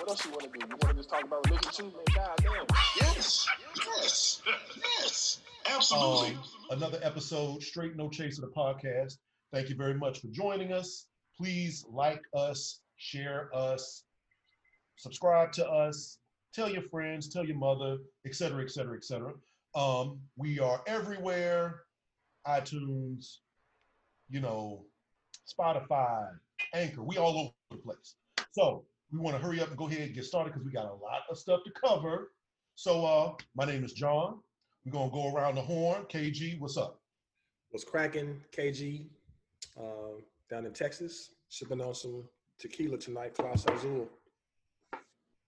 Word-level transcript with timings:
what 0.00 0.10
else 0.10 0.24
you 0.24 0.30
want 0.30 0.42
to 0.42 0.48
do? 0.48 0.66
You 0.66 0.76
want 0.82 0.88
to 0.88 0.94
just 0.94 1.10
talk 1.10 1.24
about 1.24 1.46
religion 1.46 1.72
too, 1.72 1.82
man? 1.84 1.92
God 2.14 2.30
damn. 2.38 2.66
Yes. 2.98 3.46
Yes. 3.76 4.42
Yes. 4.98 5.40
Absolutely. 5.70 6.36
Um, 6.36 6.42
another 6.70 6.98
episode, 7.02 7.62
Straight 7.62 7.96
No 7.96 8.08
chase 8.08 8.38
of 8.38 8.44
the 8.44 8.50
podcast. 8.50 9.18
Thank 9.52 9.68
you 9.68 9.76
very 9.76 9.94
much 9.94 10.20
for 10.20 10.28
joining 10.28 10.72
us. 10.72 11.06
Please 11.36 11.84
like 11.90 12.22
us, 12.34 12.80
share 12.96 13.50
us, 13.54 14.04
subscribe 14.96 15.52
to 15.52 15.68
us, 15.68 16.18
tell 16.54 16.70
your 16.70 16.82
friends, 16.82 17.28
tell 17.28 17.44
your 17.44 17.58
mother, 17.58 17.98
etc., 18.24 18.62
etc., 18.62 18.96
etc. 18.96 19.32
Um, 19.74 20.18
we 20.36 20.58
are 20.60 20.82
everywhere 20.86 21.82
iTunes, 22.46 23.36
you 24.30 24.40
know, 24.40 24.84
Spotify, 25.46 26.26
Anchor. 26.74 27.02
We 27.02 27.18
all 27.18 27.38
over 27.38 27.52
the 27.70 27.76
place. 27.76 28.14
So 28.52 28.84
we 29.12 29.18
want 29.18 29.36
to 29.36 29.42
hurry 29.42 29.60
up 29.60 29.68
and 29.68 29.76
go 29.76 29.86
ahead 29.86 30.02
and 30.02 30.14
get 30.14 30.24
started 30.24 30.52
because 30.52 30.64
we 30.64 30.72
got 30.72 30.86
a 30.86 30.94
lot 30.94 31.22
of 31.30 31.38
stuff 31.38 31.60
to 31.64 31.70
cover. 31.70 32.32
So 32.76 33.04
uh, 33.04 33.32
my 33.54 33.64
name 33.64 33.84
is 33.84 33.92
John. 33.92 34.38
We're 34.84 34.92
gonna 34.92 35.10
go 35.10 35.34
around 35.34 35.56
the 35.56 35.62
horn. 35.62 36.04
KG, 36.04 36.58
what's 36.58 36.76
up? 36.76 37.00
What's 37.70 37.84
cracking 37.84 38.40
KG 38.56 39.06
uh, 39.78 40.20
down 40.48 40.66
in 40.66 40.72
Texas, 40.72 41.32
sipping 41.48 41.80
on 41.80 41.94
some 41.94 42.24
tequila 42.58 42.98
tonight, 42.98 43.34
Clase 43.34 43.72
Azul. 43.74 44.08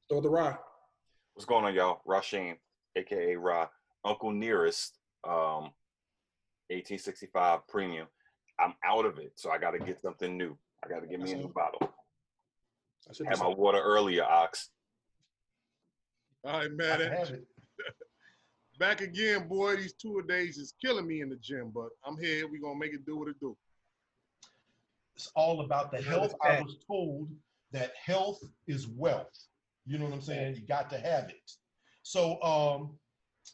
Throw 0.08 0.20
the 0.20 0.28
rock. 0.28 0.64
What's 1.34 1.46
going 1.46 1.64
on, 1.64 1.74
y'all? 1.74 2.00
Rasheen, 2.06 2.56
aka 2.96 3.36
Ra, 3.36 3.68
Uncle 4.04 4.32
Nearest, 4.32 4.98
um, 5.24 5.72
1865 6.68 7.66
Premium. 7.68 8.06
I'm 8.58 8.74
out 8.84 9.06
of 9.06 9.18
it, 9.18 9.32
so 9.36 9.50
I 9.50 9.58
got 9.58 9.70
to 9.70 9.78
get 9.78 10.02
something 10.02 10.36
new. 10.36 10.56
I 10.84 10.88
got 10.88 11.00
to 11.00 11.06
get 11.06 11.20
me 11.20 11.32
a 11.32 11.36
new 11.36 11.48
bottle. 11.48 11.91
I 13.08 13.12
should 13.12 13.26
Had 13.26 13.38
my 13.38 13.48
water 13.48 13.80
earlier, 13.80 14.24
Ox. 14.24 14.70
All 16.44 16.52
right, 16.52 16.66
I 16.66 16.74
man. 16.74 17.00
have 17.00 17.30
it. 17.30 17.44
Back 18.78 19.00
again, 19.00 19.48
boy. 19.48 19.76
These 19.76 19.94
two 19.94 20.22
days 20.28 20.58
is 20.58 20.74
killing 20.84 21.06
me 21.06 21.20
in 21.20 21.28
the 21.28 21.36
gym, 21.36 21.70
but 21.74 21.88
I'm 22.04 22.18
here. 22.18 22.48
We're 22.48 22.60
gonna 22.60 22.78
make 22.78 22.94
it 22.94 23.06
do 23.06 23.16
what 23.16 23.28
it 23.28 23.38
do. 23.40 23.56
It's 25.14 25.30
all 25.36 25.60
about 25.60 25.92
the 25.92 26.02
health. 26.02 26.34
I 26.42 26.60
was 26.60 26.76
told 26.86 27.28
that 27.72 27.92
health 28.02 28.40
is 28.66 28.88
wealth. 28.88 29.46
You 29.86 29.98
know 29.98 30.04
what 30.06 30.14
I'm 30.14 30.22
saying? 30.22 30.56
You 30.56 30.62
got 30.62 30.90
to 30.90 30.98
have 30.98 31.28
it. 31.28 31.52
So, 32.02 32.40
um, 32.42 32.98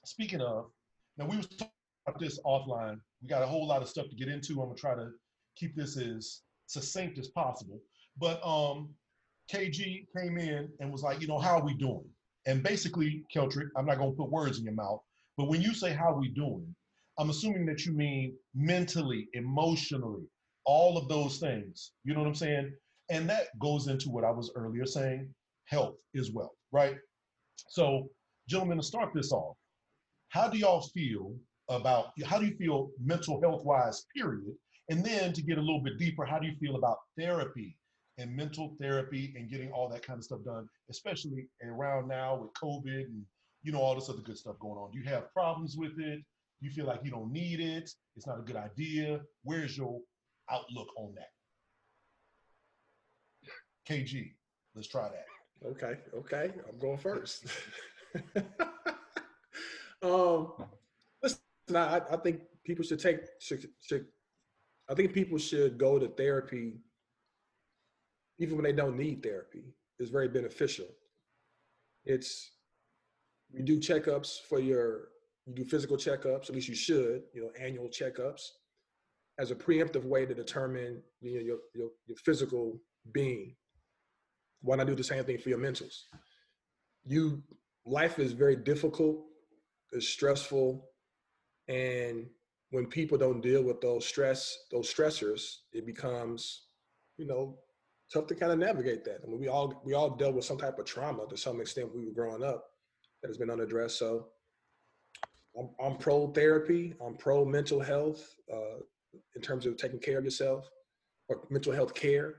speaking 0.04 0.40
of, 0.40 0.66
now 1.16 1.26
we 1.26 1.36
was 1.36 1.46
talking 1.46 1.72
about 2.06 2.20
this 2.20 2.38
offline. 2.44 3.00
We 3.22 3.28
got 3.28 3.42
a 3.42 3.46
whole 3.46 3.66
lot 3.66 3.82
of 3.82 3.88
stuff 3.88 4.08
to 4.08 4.16
get 4.16 4.28
into. 4.28 4.60
I'm 4.62 4.68
gonna 4.68 4.74
try 4.76 4.94
to 4.94 5.10
keep 5.56 5.74
this 5.74 5.96
as 5.96 6.42
succinct 6.66 7.18
as 7.18 7.28
possible. 7.28 7.80
But 8.18 8.44
um, 8.46 8.90
KG 9.52 10.06
came 10.16 10.38
in 10.38 10.68
and 10.80 10.92
was 10.92 11.02
like, 11.02 11.20
you 11.20 11.26
know, 11.26 11.38
how 11.38 11.58
are 11.58 11.64
we 11.64 11.74
doing? 11.74 12.04
And 12.46 12.62
basically, 12.62 13.24
Keltrick, 13.34 13.68
I'm 13.76 13.86
not 13.86 13.98
gonna 13.98 14.12
put 14.12 14.30
words 14.30 14.58
in 14.58 14.64
your 14.64 14.74
mouth, 14.74 15.00
but 15.36 15.48
when 15.48 15.62
you 15.62 15.74
say 15.74 15.92
how 15.92 16.12
are 16.14 16.20
we 16.20 16.28
doing, 16.28 16.74
I'm 17.18 17.30
assuming 17.30 17.66
that 17.66 17.86
you 17.86 17.92
mean 17.92 18.36
mentally, 18.54 19.28
emotionally, 19.34 20.24
all 20.66 20.98
of 20.98 21.08
those 21.08 21.38
things. 21.38 21.92
You 22.04 22.14
know 22.14 22.20
what 22.20 22.28
I'm 22.28 22.34
saying? 22.34 22.72
And 23.10 23.28
that 23.30 23.58
goes 23.58 23.88
into 23.88 24.10
what 24.10 24.24
I 24.24 24.30
was 24.30 24.52
earlier 24.54 24.86
saying 24.86 25.34
health 25.66 25.96
is 26.14 26.32
wealth, 26.32 26.56
right? 26.72 26.96
So, 27.70 28.10
gentlemen, 28.48 28.78
to 28.78 28.84
start 28.84 29.12
this 29.14 29.32
off, 29.32 29.56
how 30.30 30.48
do 30.48 30.58
y'all 30.58 30.82
feel 30.82 31.34
about 31.70 32.08
how 32.26 32.38
do 32.38 32.46
you 32.46 32.56
feel 32.56 32.90
mental 33.02 33.40
health 33.40 33.64
wise, 33.64 34.04
period? 34.16 34.54
And 34.90 35.04
then 35.04 35.32
to 35.34 35.42
get 35.42 35.58
a 35.58 35.62
little 35.62 35.82
bit 35.82 35.98
deeper, 35.98 36.26
how 36.26 36.38
do 36.38 36.46
you 36.46 36.56
feel 36.60 36.76
about 36.76 36.98
therapy 37.18 37.77
and 38.18 38.34
mental 38.34 38.76
therapy 38.80 39.32
and 39.36 39.48
getting 39.48 39.70
all 39.70 39.88
that 39.88 40.02
kind 40.02 40.18
of 40.18 40.24
stuff 40.24 40.44
done, 40.44 40.68
especially 40.90 41.48
around 41.64 42.08
now 42.08 42.36
with 42.36 42.52
COVID 42.52 43.04
and 43.04 43.24
you 43.62 43.72
know 43.72 43.80
all 43.80 43.94
this 43.94 44.10
other 44.10 44.22
good 44.22 44.36
stuff 44.36 44.58
going 44.58 44.78
on? 44.78 44.90
Do 44.90 44.98
you 44.98 45.04
have 45.04 45.32
problems 45.32 45.76
with 45.76 45.98
it? 45.98 46.20
Do 46.60 46.66
you 46.66 46.70
feel 46.70 46.86
like 46.86 47.00
you 47.04 47.10
don't 47.10 47.32
need 47.32 47.60
it? 47.60 47.90
It's 48.16 48.26
not 48.26 48.38
a 48.38 48.42
good 48.42 48.56
idea. 48.56 49.20
Where's 49.44 49.76
your 49.76 50.00
outlook 50.50 50.88
on 50.96 51.14
that? 51.14 51.28
KG, 53.88 54.32
let's 54.74 54.88
try 54.88 55.08
that. 55.08 55.26
Okay, 55.66 55.94
okay. 56.16 56.52
I'm 56.68 56.78
going 56.78 56.98
first. 56.98 57.46
um, 60.02 60.52
listen, 61.22 61.40
I, 61.74 62.00
I 62.10 62.16
think 62.16 62.40
people 62.64 62.84
should 62.84 63.00
take 63.00 63.20
should, 63.40 63.66
should 63.80 64.06
I 64.88 64.94
think 64.94 65.12
people 65.12 65.38
should 65.38 65.78
go 65.78 65.98
to 65.98 66.08
therapy 66.08 66.74
even 68.38 68.56
when 68.56 68.64
they 68.64 68.72
don't 68.72 68.96
need 68.96 69.22
therapy. 69.22 69.74
It's 69.98 70.10
very 70.10 70.28
beneficial. 70.28 70.86
It's 72.04 72.52
you 73.50 73.64
do 73.64 73.78
checkups 73.78 74.40
for 74.48 74.60
your 74.60 75.08
you 75.46 75.54
do 75.54 75.64
physical 75.64 75.96
checkups, 75.96 76.48
at 76.48 76.54
least 76.54 76.68
you 76.68 76.74
should, 76.74 77.22
you 77.32 77.42
know, 77.42 77.50
annual 77.58 77.88
checkups 77.88 78.42
as 79.38 79.50
a 79.50 79.54
preemptive 79.54 80.04
way 80.04 80.26
to 80.26 80.34
determine 80.34 81.02
you 81.20 81.34
know, 81.34 81.40
your, 81.40 81.58
your 81.74 81.88
your 82.06 82.16
physical 82.18 82.78
being. 83.12 83.54
Why 84.60 84.76
not 84.76 84.86
do 84.86 84.94
the 84.94 85.04
same 85.04 85.24
thing 85.24 85.38
for 85.38 85.48
your 85.48 85.58
mentals? 85.58 86.02
You 87.04 87.42
life 87.86 88.18
is 88.18 88.32
very 88.32 88.56
difficult, 88.56 89.24
it's 89.92 90.08
stressful, 90.08 90.84
and 91.68 92.26
when 92.70 92.86
people 92.86 93.16
don't 93.16 93.40
deal 93.40 93.62
with 93.62 93.80
those 93.80 94.06
stress, 94.06 94.58
those 94.70 94.92
stressors, 94.92 95.56
it 95.72 95.86
becomes, 95.86 96.66
you 97.16 97.26
know, 97.26 97.58
tough 98.12 98.26
to 98.28 98.34
kind 98.34 98.52
of 98.52 98.58
navigate 98.58 99.04
that. 99.04 99.20
I 99.22 99.26
mean, 99.26 99.40
we 99.40 99.48
all 99.48 99.80
we 99.84 99.94
all 99.94 100.10
dealt 100.10 100.34
with 100.34 100.44
some 100.44 100.58
type 100.58 100.78
of 100.78 100.84
trauma 100.84 101.26
to 101.28 101.36
some 101.36 101.60
extent 101.60 101.90
when 101.90 102.00
we 102.00 102.08
were 102.08 102.14
growing 102.14 102.42
up 102.42 102.64
that 103.22 103.28
has 103.28 103.38
been 103.38 103.50
unaddressed. 103.50 103.98
So 103.98 104.26
I'm, 105.58 105.70
I'm 105.84 105.96
pro 105.96 106.28
therapy. 106.28 106.94
I'm 107.04 107.16
pro 107.16 107.44
mental 107.44 107.80
health 107.80 108.34
uh, 108.52 108.80
in 109.34 109.42
terms 109.42 109.66
of 109.66 109.76
taking 109.76 109.98
care 109.98 110.18
of 110.18 110.24
yourself 110.24 110.68
or 111.28 111.42
mental 111.50 111.72
health 111.72 111.94
care. 111.94 112.36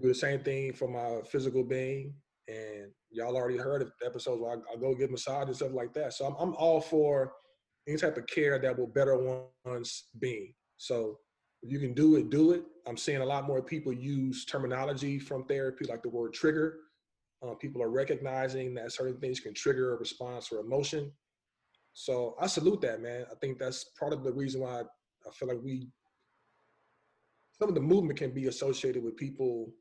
Do 0.00 0.08
the 0.08 0.14
same 0.14 0.40
thing 0.40 0.72
for 0.72 0.88
my 0.88 1.26
physical 1.28 1.64
being. 1.64 2.14
And 2.48 2.92
y'all 3.10 3.36
already 3.36 3.58
heard 3.58 3.82
of 3.82 3.90
episodes 4.04 4.40
where 4.40 4.52
I, 4.52 4.74
I 4.74 4.76
go 4.76 4.94
get 4.94 5.10
massage 5.10 5.46
and 5.46 5.56
stuff 5.56 5.72
like 5.72 5.94
that. 5.94 6.12
So 6.12 6.26
I'm, 6.26 6.36
I'm 6.38 6.54
all 6.56 6.80
for 6.80 7.32
any 7.88 7.96
type 7.96 8.16
of 8.16 8.26
care 8.26 8.58
that 8.58 8.78
will 8.78 8.86
better 8.86 9.16
one's 9.64 10.04
being. 10.20 10.52
So 10.76 11.18
you 11.62 11.78
can 11.78 11.94
do 11.94 12.16
it, 12.16 12.30
do 12.30 12.52
it. 12.52 12.62
I'm 12.86 12.96
seeing 12.96 13.20
a 13.20 13.26
lot 13.26 13.46
more 13.46 13.62
people 13.62 13.92
use 13.92 14.44
terminology 14.44 15.18
from 15.18 15.44
therapy, 15.44 15.86
like 15.86 16.02
the 16.02 16.08
word 16.08 16.32
trigger. 16.32 16.78
Uh, 17.42 17.54
people 17.54 17.82
are 17.82 17.90
recognizing 17.90 18.74
that 18.74 18.92
certain 18.92 19.18
things 19.18 19.40
can 19.40 19.54
trigger 19.54 19.94
a 19.94 19.98
response 19.98 20.50
or 20.52 20.60
emotion. 20.60 21.10
So 21.92 22.36
I 22.40 22.46
salute 22.46 22.80
that, 22.82 23.00
man. 23.00 23.24
I 23.30 23.34
think 23.40 23.58
that's 23.58 23.84
part 23.98 24.12
of 24.12 24.22
the 24.22 24.32
reason 24.32 24.60
why 24.60 24.80
I 24.80 25.30
feel 25.32 25.48
like 25.48 25.62
we, 25.62 25.88
some 27.58 27.68
of 27.68 27.74
the 27.74 27.80
movement 27.80 28.18
can 28.18 28.32
be 28.32 28.46
associated 28.46 29.02
with 29.02 29.16
people 29.16 29.72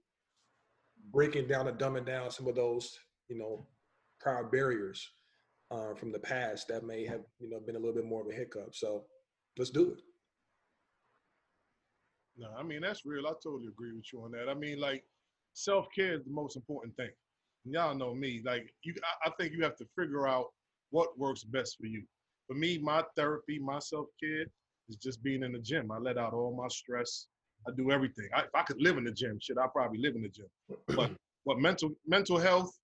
breaking 1.14 1.48
down 1.48 1.68
and 1.68 1.78
dumbing 1.78 2.06
down 2.06 2.32
some 2.32 2.48
of 2.48 2.56
those, 2.56 2.98
you 3.30 3.38
know, 3.38 3.68
prior 4.20 4.46
barriers 4.46 5.08
uh, 5.72 5.94
from 5.94 6.12
the 6.12 6.20
past 6.20 6.68
that 6.70 6.86
may 6.86 7.06
have, 7.06 7.22
you 7.40 7.50
know, 7.50 7.60
been 7.60 7.76
a 7.76 7.80
little 7.80 7.94
bit 7.94 8.06
more 8.06 8.22
of 8.22 8.28
a 8.28 8.34
hiccup. 8.34 8.74
So 8.74 9.04
let's 9.58 9.70
do 9.70 9.92
it. 9.92 10.02
No, 12.38 12.50
I 12.58 12.64
mean 12.64 12.82
that's 12.82 13.06
real. 13.06 13.28
I 13.28 13.34
totally 13.44 13.68
agree 13.68 13.94
with 13.94 14.12
you 14.12 14.24
on 14.24 14.32
that. 14.32 14.50
I 14.50 14.54
mean, 14.54 14.80
like 14.80 15.04
self 15.54 15.88
care 15.96 16.14
is 16.14 16.24
the 16.24 16.32
most 16.32 16.56
important 16.56 16.96
thing. 16.98 17.10
Y'all 17.66 17.96
know 17.96 18.14
me. 18.14 18.42
Like 18.46 18.74
you, 18.84 18.94
I, 19.24 19.30
I 19.30 19.32
think 19.40 19.54
you 19.54 19.64
have 19.64 19.78
to 19.78 19.86
figure 19.98 20.28
out 20.28 20.48
what 20.92 21.18
works 21.18 21.44
best 21.44 21.78
for 21.80 21.88
you. 21.88 22.04
For 22.48 22.54
me, 22.56 22.78
my 22.78 23.04
therapy, 23.16 23.60
my 23.60 23.80
self 23.80 24.08
care 24.22 24.46
is 24.90 24.98
just 24.98 25.24
being 25.24 25.44
in 25.44 25.54
the 25.54 25.60
gym. 25.60 25.92
I 25.92 25.98
let 25.98 26.18
out 26.18 26.34
all 26.34 26.56
my 26.56 26.68
stress. 26.68 27.28
I 27.68 27.72
do 27.76 27.92
everything. 27.92 28.28
I, 28.36 28.42
if 28.42 28.54
I 28.54 28.64
could 28.64 28.82
live 28.82 28.98
in 28.98 29.06
the 29.06 29.12
gym, 29.12 29.40
shit, 29.42 29.58
I'd 29.58 29.74
probably 29.74 30.00
live 30.00 30.16
in 30.16 30.22
the 30.22 30.30
gym. 30.30 30.46
But 30.96 31.12
but 31.46 31.60
mental 31.60 31.92
mental 32.06 32.38
health, 32.38 32.78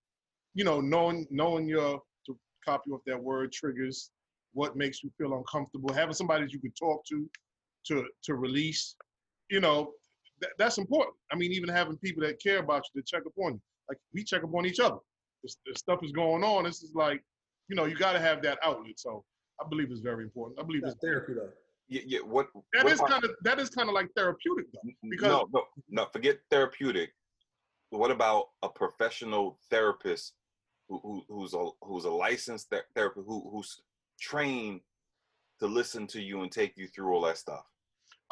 you 0.54 0.64
know, 0.64 0.80
knowing 0.80 1.26
knowing 1.30 1.68
your 1.68 2.00
to 2.26 2.38
copy 2.64 2.90
off 2.90 3.02
that 3.06 3.22
word 3.22 3.52
triggers, 3.52 4.10
what 4.54 4.76
makes 4.76 5.02
you 5.02 5.10
feel 5.18 5.36
uncomfortable, 5.36 5.92
having 5.92 6.14
somebody 6.14 6.44
that 6.44 6.52
you 6.52 6.60
can 6.60 6.72
talk 6.72 7.04
to, 7.06 7.28
to 7.88 8.06
to 8.24 8.34
release, 8.34 8.96
you 9.52 9.60
know, 9.60 9.92
th- 10.40 10.52
that's 10.58 10.78
important. 10.78 11.14
I 11.30 11.36
mean, 11.36 11.52
even 11.52 11.68
having 11.68 11.96
people 11.98 12.22
that 12.24 12.42
care 12.42 12.58
about 12.58 12.82
you 12.94 13.02
to 13.02 13.06
check 13.06 13.22
up 13.26 13.32
on 13.36 13.52
you, 13.52 13.60
like 13.88 13.98
we 14.14 14.24
check 14.24 14.42
up 14.42 14.54
on 14.54 14.64
each 14.64 14.80
other. 14.80 14.96
this, 15.42 15.56
this 15.66 15.78
stuff 15.78 16.00
is 16.02 16.10
going 16.10 16.42
on. 16.42 16.64
This 16.64 16.82
is 16.82 16.92
like, 16.94 17.22
you 17.68 17.76
know, 17.76 17.84
you 17.84 17.94
got 17.94 18.14
to 18.14 18.18
have 18.20 18.42
that 18.42 18.58
outlet. 18.64 18.98
So 18.98 19.24
I 19.62 19.68
believe 19.68 19.88
it's 19.90 20.00
very 20.00 20.24
important. 20.24 20.58
I 20.58 20.62
believe 20.64 20.82
That's 20.82 20.94
it's 20.94 21.04
therapy 21.04 21.34
though. 21.34 21.50
Yeah, 21.88 22.00
yeah. 22.06 22.20
What? 22.20 22.46
that 22.72 22.84
what 22.84 22.92
is 22.92 23.00
kind 23.00 23.24
of 23.24 23.30
that 23.42 23.58
is 23.58 23.68
kind 23.68 23.88
of 23.90 23.94
like 23.94 24.08
therapeutic 24.16 24.66
though. 24.72 24.90
because- 25.10 25.28
no, 25.28 25.48
no, 25.52 25.64
no. 25.90 26.06
Forget 26.12 26.38
therapeutic. 26.50 27.10
What 27.90 28.10
about 28.10 28.44
a 28.62 28.70
professional 28.70 29.58
therapist 29.68 30.32
who, 30.88 30.98
who 31.02 31.22
who's 31.28 31.52
a 31.52 31.68
who's 31.82 32.04
a 32.06 32.10
licensed 32.10 32.70
ther- 32.70 32.86
therapist 32.94 33.26
who 33.28 33.50
who's 33.52 33.82
trained 34.18 34.80
to 35.60 35.66
listen 35.66 36.06
to 36.06 36.22
you 36.22 36.40
and 36.40 36.50
take 36.50 36.78
you 36.78 36.88
through 36.88 37.12
all 37.12 37.20
that 37.22 37.36
stuff? 37.36 37.66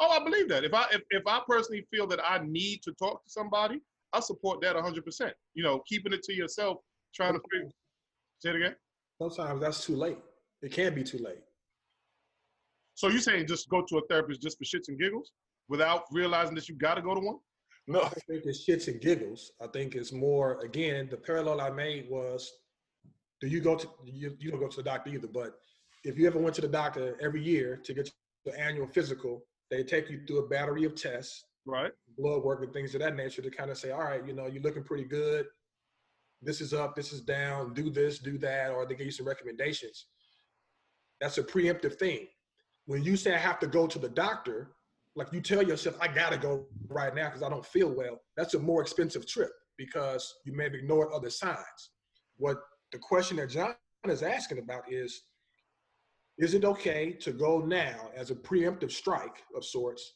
Oh, 0.03 0.09
I 0.09 0.23
believe 0.23 0.49
that. 0.49 0.63
If 0.63 0.73
I 0.73 0.85
if, 0.91 1.01
if 1.11 1.23
I 1.27 1.41
personally 1.47 1.85
feel 1.91 2.07
that 2.07 2.19
I 2.27 2.39
need 2.43 2.81
to 2.83 2.91
talk 2.93 3.23
to 3.23 3.29
somebody, 3.29 3.79
I 4.13 4.19
support 4.19 4.59
that 4.61 4.75
100%. 4.75 5.31
You 5.53 5.63
know, 5.63 5.81
keeping 5.87 6.11
it 6.11 6.23
to 6.23 6.33
yourself, 6.33 6.79
trying 7.13 7.33
to 7.33 7.39
figure. 7.51 7.69
Say 8.39 8.49
it 8.49 8.55
again. 8.55 8.75
Sometimes 9.21 9.61
that's 9.61 9.85
too 9.85 9.95
late. 9.95 10.17
It 10.63 10.71
can 10.71 10.95
be 10.95 11.03
too 11.03 11.19
late. 11.19 11.41
So 12.95 13.09
you're 13.09 13.21
saying 13.21 13.45
just 13.47 13.69
go 13.69 13.83
to 13.87 13.97
a 13.99 14.01
therapist 14.09 14.41
just 14.41 14.57
for 14.57 14.63
shits 14.63 14.87
and 14.87 14.99
giggles 14.99 15.31
without 15.69 16.03
realizing 16.11 16.55
that 16.55 16.67
you 16.67 16.75
got 16.75 16.95
to 16.95 17.01
go 17.01 17.13
to 17.13 17.21
one? 17.21 17.37
No. 17.87 18.01
I 18.01 18.09
think 18.09 18.43
it's 18.45 18.65
shits 18.67 18.87
and 18.87 18.99
giggles. 18.99 19.51
I 19.61 19.67
think 19.67 19.95
it's 19.95 20.11
more 20.11 20.59
again, 20.61 21.07
the 21.09 21.17
parallel 21.17 21.61
I 21.61 21.69
made 21.69 22.09
was 22.09 22.51
do 23.39 23.47
you 23.47 23.59
go 23.59 23.75
to 23.75 23.87
you, 24.03 24.35
you 24.39 24.51
don't 24.51 24.59
go 24.59 24.67
to 24.67 24.77
the 24.77 24.83
doctor 24.83 25.11
either, 25.11 25.27
but 25.27 25.59
if 26.03 26.17
you 26.17 26.27
ever 26.27 26.39
went 26.39 26.55
to 26.55 26.61
the 26.61 26.67
doctor 26.67 27.17
every 27.21 27.43
year 27.43 27.79
to 27.83 27.93
get 27.93 28.11
your 28.45 28.55
annual 28.57 28.87
physical, 28.87 29.43
they 29.71 29.83
take 29.83 30.09
you 30.09 30.21
through 30.27 30.39
a 30.39 30.47
battery 30.47 30.83
of 30.83 30.93
tests, 30.95 31.45
Right. 31.65 31.91
blood 32.17 32.43
work 32.43 32.61
and 32.63 32.73
things 32.73 32.93
of 32.93 33.01
that 33.01 33.15
nature 33.15 33.41
to 33.41 33.49
kind 33.49 33.71
of 33.71 33.77
say, 33.77 33.91
all 33.91 34.03
right, 34.03 34.25
you 34.27 34.33
know, 34.33 34.47
you're 34.47 34.61
looking 34.61 34.83
pretty 34.83 35.05
good. 35.05 35.47
This 36.41 36.59
is 36.59 36.73
up, 36.73 36.95
this 36.95 37.13
is 37.13 37.21
down, 37.21 37.73
do 37.73 37.89
this, 37.89 38.19
do 38.19 38.37
that, 38.39 38.71
or 38.71 38.85
they 38.85 38.95
give 38.95 39.05
you 39.05 39.11
some 39.11 39.27
recommendations. 39.27 40.07
That's 41.21 41.37
a 41.37 41.43
preemptive 41.43 41.97
thing. 41.97 42.27
When 42.85 43.03
you 43.03 43.15
say 43.15 43.33
I 43.33 43.37
have 43.37 43.59
to 43.59 43.67
go 43.67 43.87
to 43.87 43.99
the 43.99 44.09
doctor, 44.09 44.71
like 45.15 45.31
you 45.31 45.39
tell 45.39 45.61
yourself, 45.61 45.95
I 46.01 46.07
gotta 46.07 46.37
go 46.37 46.65
right 46.89 47.13
now 47.13 47.27
because 47.27 47.43
I 47.43 47.49
don't 47.49 47.65
feel 47.65 47.89
well, 47.89 48.19
that's 48.35 48.55
a 48.55 48.59
more 48.59 48.81
expensive 48.81 49.27
trip 49.27 49.51
because 49.77 50.33
you 50.45 50.53
may 50.53 50.63
have 50.65 50.73
ignored 50.73 51.13
other 51.13 51.29
signs. 51.29 51.91
What 52.37 52.57
the 52.91 52.97
question 52.97 53.37
that 53.37 53.49
John 53.51 53.75
is 54.07 54.23
asking 54.23 54.57
about 54.57 54.91
is 54.91 55.21
is 56.37 56.53
it 56.53 56.65
okay 56.65 57.11
to 57.13 57.31
go 57.31 57.59
now 57.59 58.09
as 58.15 58.31
a 58.31 58.35
preemptive 58.35 58.91
strike 58.91 59.43
of 59.55 59.63
sorts 59.63 60.13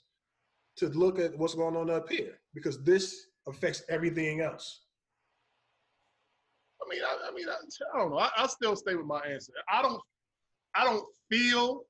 to 0.77 0.88
look 0.89 1.19
at 1.19 1.38
what's 1.38 1.56
going 1.56 1.75
on 1.75 1.89
up 1.89 2.09
here? 2.09 2.39
Because 2.53 2.83
this 2.83 3.27
affects 3.47 3.83
everything 3.89 4.41
else. 4.41 4.81
I 6.81 6.89
mean, 6.89 7.01
I, 7.03 7.29
I 7.29 7.33
mean, 7.33 7.47
I, 7.50 7.53
I 7.53 7.97
don't 8.00 8.12
know. 8.12 8.19
I, 8.19 8.29
I 8.38 8.47
still 8.47 8.75
stay 8.75 8.95
with 8.95 9.06
my 9.06 9.19
answer. 9.21 9.53
I 9.71 9.81
don't, 9.81 10.01
I 10.75 10.83
don't 10.83 11.06
feel 11.31 11.83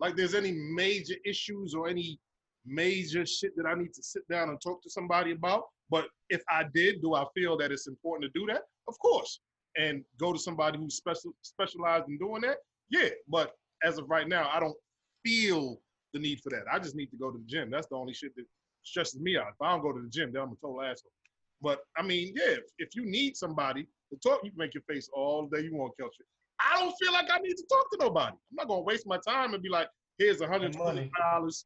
like 0.00 0.16
there's 0.16 0.34
any 0.34 0.52
major 0.52 1.14
issues 1.24 1.74
or 1.74 1.88
any 1.88 2.18
major 2.66 3.26
shit 3.26 3.56
that 3.56 3.66
I 3.66 3.74
need 3.74 3.92
to 3.94 4.02
sit 4.02 4.22
down 4.28 4.48
and 4.48 4.60
talk 4.60 4.82
to 4.82 4.90
somebody 4.90 5.32
about. 5.32 5.64
But 5.90 6.06
if 6.30 6.42
I 6.50 6.64
did, 6.74 7.00
do 7.00 7.14
I 7.14 7.24
feel 7.34 7.56
that 7.58 7.72
it's 7.72 7.88
important 7.88 8.32
to 8.32 8.38
do 8.38 8.46
that? 8.46 8.62
Of 8.86 8.98
course. 8.98 9.40
And 9.76 10.04
go 10.18 10.32
to 10.32 10.38
somebody 10.38 10.78
who's 10.78 10.96
special 10.96 11.32
specialized 11.42 12.08
in 12.08 12.18
doing 12.18 12.42
that. 12.42 12.58
Yeah. 12.90 13.08
But 13.28 13.52
as 13.84 13.98
of 13.98 14.08
right 14.08 14.28
now, 14.28 14.48
I 14.52 14.60
don't 14.60 14.76
feel 15.24 15.80
the 16.12 16.18
need 16.20 16.40
for 16.40 16.50
that. 16.50 16.64
I 16.72 16.78
just 16.78 16.94
need 16.96 17.10
to 17.10 17.16
go 17.16 17.30
to 17.30 17.38
the 17.38 17.44
gym. 17.44 17.70
That's 17.70 17.86
the 17.88 17.96
only 17.96 18.14
shit 18.14 18.34
that 18.36 18.44
stresses 18.82 19.20
me 19.20 19.36
out. 19.36 19.48
If 19.48 19.60
I 19.62 19.70
don't 19.70 19.82
go 19.82 19.92
to 19.92 20.00
the 20.00 20.08
gym, 20.08 20.32
then 20.32 20.42
I'm 20.42 20.52
a 20.52 20.56
total 20.56 20.82
asshole. 20.82 21.12
But 21.60 21.80
I 21.96 22.02
mean, 22.02 22.32
yeah, 22.36 22.52
if, 22.54 22.64
if 22.78 22.88
you 22.94 23.04
need 23.04 23.36
somebody 23.36 23.86
to 24.12 24.18
talk, 24.18 24.40
you 24.44 24.50
can 24.50 24.58
make 24.58 24.74
your 24.74 24.82
face 24.88 25.08
all 25.12 25.46
day 25.52 25.62
you 25.62 25.74
want, 25.74 25.92
Kelcher. 26.00 26.24
I 26.60 26.80
don't 26.80 26.94
feel 27.00 27.12
like 27.12 27.26
I 27.30 27.38
need 27.38 27.54
to 27.54 27.64
talk 27.68 27.90
to 27.92 27.98
nobody. 28.00 28.32
I'm 28.32 28.56
not 28.56 28.68
gonna 28.68 28.82
waste 28.82 29.06
my 29.06 29.18
time 29.26 29.54
and 29.54 29.62
be 29.62 29.68
like, 29.68 29.88
here's 30.18 30.38
$120. 30.40 31.64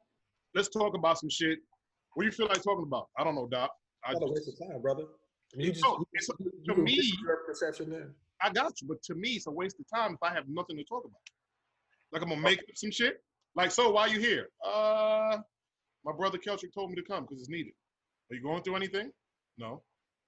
Let's 0.55 0.69
talk 0.69 0.95
about 0.97 1.19
some 1.19 1.31
shit. 1.31 1.59
What 2.15 2.23
do 2.25 2.27
you 2.27 2.33
feel 2.33 2.47
like 2.49 2.63
talking 2.63 2.85
about? 2.87 3.09
I 3.19 3.25
don't 3.25 3.35
know, 3.35 3.47
Doc. 3.51 3.71
I, 4.05 4.13
Not 4.13 4.23
a 4.23 4.33
waste 4.33 4.49
of 4.49 4.69
time, 4.69 4.83
brother. 4.83 5.05
I 5.55 5.57
mean, 5.57 5.67
you 5.69 5.73
just 5.73 5.85
No, 5.85 5.99
you- 5.99 6.07
it's 6.15 6.29
a- 6.29 6.33
to 6.37 6.51
you 6.65 6.75
me- 6.83 7.13
your 7.25 7.39
perception 7.47 7.91
there. 7.91 8.11
I 8.43 8.51
got 8.51 8.81
you, 8.83 8.89
but 8.89 9.03
to 9.05 9.15
me, 9.15 9.31
it's 9.31 9.47
a 9.47 9.51
waste 9.51 9.77
of 9.79 9.87
time 9.89 10.15
if 10.15 10.23
I 10.23 10.33
have 10.35 10.49
nothing 10.49 10.77
to 10.77 10.85
talk 10.85 11.05
about. 11.05 11.21
Like 12.13 12.23
I'm 12.23 12.29
gonna 12.29 12.41
make 12.41 12.59
up 12.59 12.65
some 12.75 12.91
shit. 12.91 13.23
Like, 13.55 13.71
so 13.71 13.91
why 13.91 14.07
you 14.07 14.19
here? 14.19 14.49
Uh, 14.65 15.39
my 16.05 16.13
brother 16.17 16.39
Keltrick 16.39 16.73
told 16.75 16.91
me 16.91 16.97
to 16.97 17.03
come 17.03 17.25
because 17.25 17.41
it's 17.41 17.49
needed. 17.51 17.73
Are 18.31 18.35
you 18.35 18.43
going 18.43 18.63
through 18.63 18.77
anything? 18.77 19.11
No. 19.59 19.83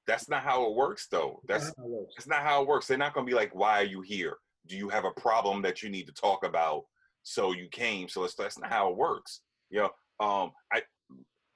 That's 0.07 0.29
not 0.29 0.43
how 0.43 0.67
it 0.67 0.75
works, 0.75 1.07
though. 1.11 1.41
That's 1.49 1.65
That's 1.67 1.79
how 1.79 1.85
it 1.85 1.91
works. 1.91 2.15
that's 2.17 2.27
not 2.29 2.43
how 2.43 2.63
it 2.63 2.69
works. 2.69 2.87
They're 2.87 2.99
not 2.99 3.15
gonna 3.15 3.27
be 3.27 3.35
like, 3.35 3.55
"Why 3.55 3.81
are 3.81 3.85
you 3.87 4.03
here? 4.03 4.37
Do 4.67 4.77
you 4.77 4.89
have 4.89 5.05
a 5.05 5.11
problem 5.13 5.63
that 5.63 5.83
you 5.83 5.89
need 5.89 6.07
to 6.07 6.13
talk 6.13 6.45
about?" 6.45 6.85
So 7.23 7.53
you 7.53 7.69
came. 7.69 8.09
So 8.09 8.25
it's, 8.25 8.35
that's 8.35 8.59
not 8.59 8.71
how 8.71 8.91
it 8.91 8.97
works. 8.97 9.41
You 9.71 9.81
know, 9.81 10.27
um, 10.27 10.53
I, 10.73 10.83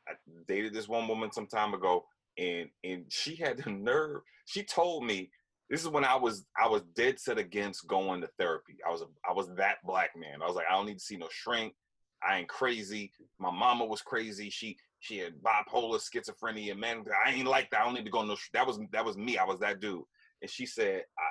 I 0.09 0.13
dated 0.47 0.73
this 0.73 0.89
one 0.89 1.07
woman 1.07 1.31
some 1.31 1.47
time 1.47 1.75
ago, 1.75 2.07
and 2.39 2.71
and 2.85 3.05
she 3.09 3.37
had 3.37 3.59
the 3.59 3.71
nerve. 3.71 4.23
She 4.47 4.63
told 4.63 5.05
me 5.05 5.31
this 5.71 5.83
is 5.83 5.89
when 5.89 6.05
I 6.05 6.17
was 6.17 6.47
I 6.57 6.69
was 6.69 6.83
dead 6.95 7.19
set 7.21 7.39
against 7.39 7.87
going 7.87 8.21
to 8.23 8.29
therapy. 8.39 8.77
I 8.87 8.91
was 8.91 9.03
a, 9.03 9.07
I 9.29 9.33
was 9.33 9.49
that 9.57 9.77
black 9.85 10.11
man. 10.17 10.43
I 10.43 10.47
was 10.47 10.57
like, 10.57 10.67
I 10.71 10.75
don't 10.75 10.87
need 10.87 10.99
to 10.99 11.05
see 11.05 11.17
no 11.17 11.29
shrink. 11.31 11.75
I 12.27 12.39
ain't 12.39 12.49
crazy. 12.49 13.13
My 13.39 13.51
mama 13.51 13.85
was 13.85 14.01
crazy. 14.01 14.51
She 14.51 14.77
she 15.01 15.19
had 15.19 15.35
bipolar, 15.43 16.01
schizophrenia, 16.01 16.77
man. 16.77 17.05
I 17.25 17.33
ain't 17.33 17.47
like 17.47 17.71
that. 17.71 17.81
I 17.81 17.85
don't 17.85 17.95
need 17.95 18.05
to 18.07 18.11
go 18.11 18.25
no. 18.25 18.35
sh- 18.35 18.51
That 18.53 18.67
was 18.67 18.81
that 18.93 19.05
was 19.05 19.17
me. 19.17 19.39
I 19.39 19.45
was 19.45 19.61
that 19.61 19.81
dude. 19.81 20.03
And 20.43 20.51
she 20.51 20.67
said, 20.67 21.03
I, 21.19 21.23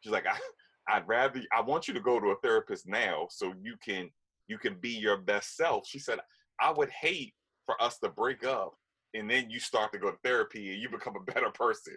she's 0.00 0.12
like, 0.12 0.26
I, 0.88 0.96
I'd 0.96 1.06
rather. 1.06 1.40
I 1.56 1.60
want 1.60 1.86
you 1.88 1.94
to 1.94 2.00
go 2.00 2.18
to 2.18 2.28
a 2.28 2.36
therapist 2.42 2.88
now, 2.88 3.26
so 3.30 3.52
you 3.62 3.76
can 3.84 4.10
you 4.48 4.58
can 4.58 4.76
be 4.80 4.90
your 4.90 5.18
best 5.18 5.56
self. 5.56 5.86
She 5.86 5.98
said, 5.98 6.18
I 6.60 6.72
would 6.72 6.90
hate 6.90 7.34
for 7.66 7.80
us 7.82 7.98
to 7.98 8.08
break 8.08 8.44
up, 8.44 8.74
and 9.14 9.30
then 9.30 9.50
you 9.50 9.60
start 9.60 9.92
to 9.92 9.98
go 9.98 10.10
to 10.10 10.16
therapy, 10.24 10.72
and 10.72 10.80
you 10.82 10.88
become 10.88 11.14
a 11.16 11.32
better 11.32 11.50
person. 11.50 11.96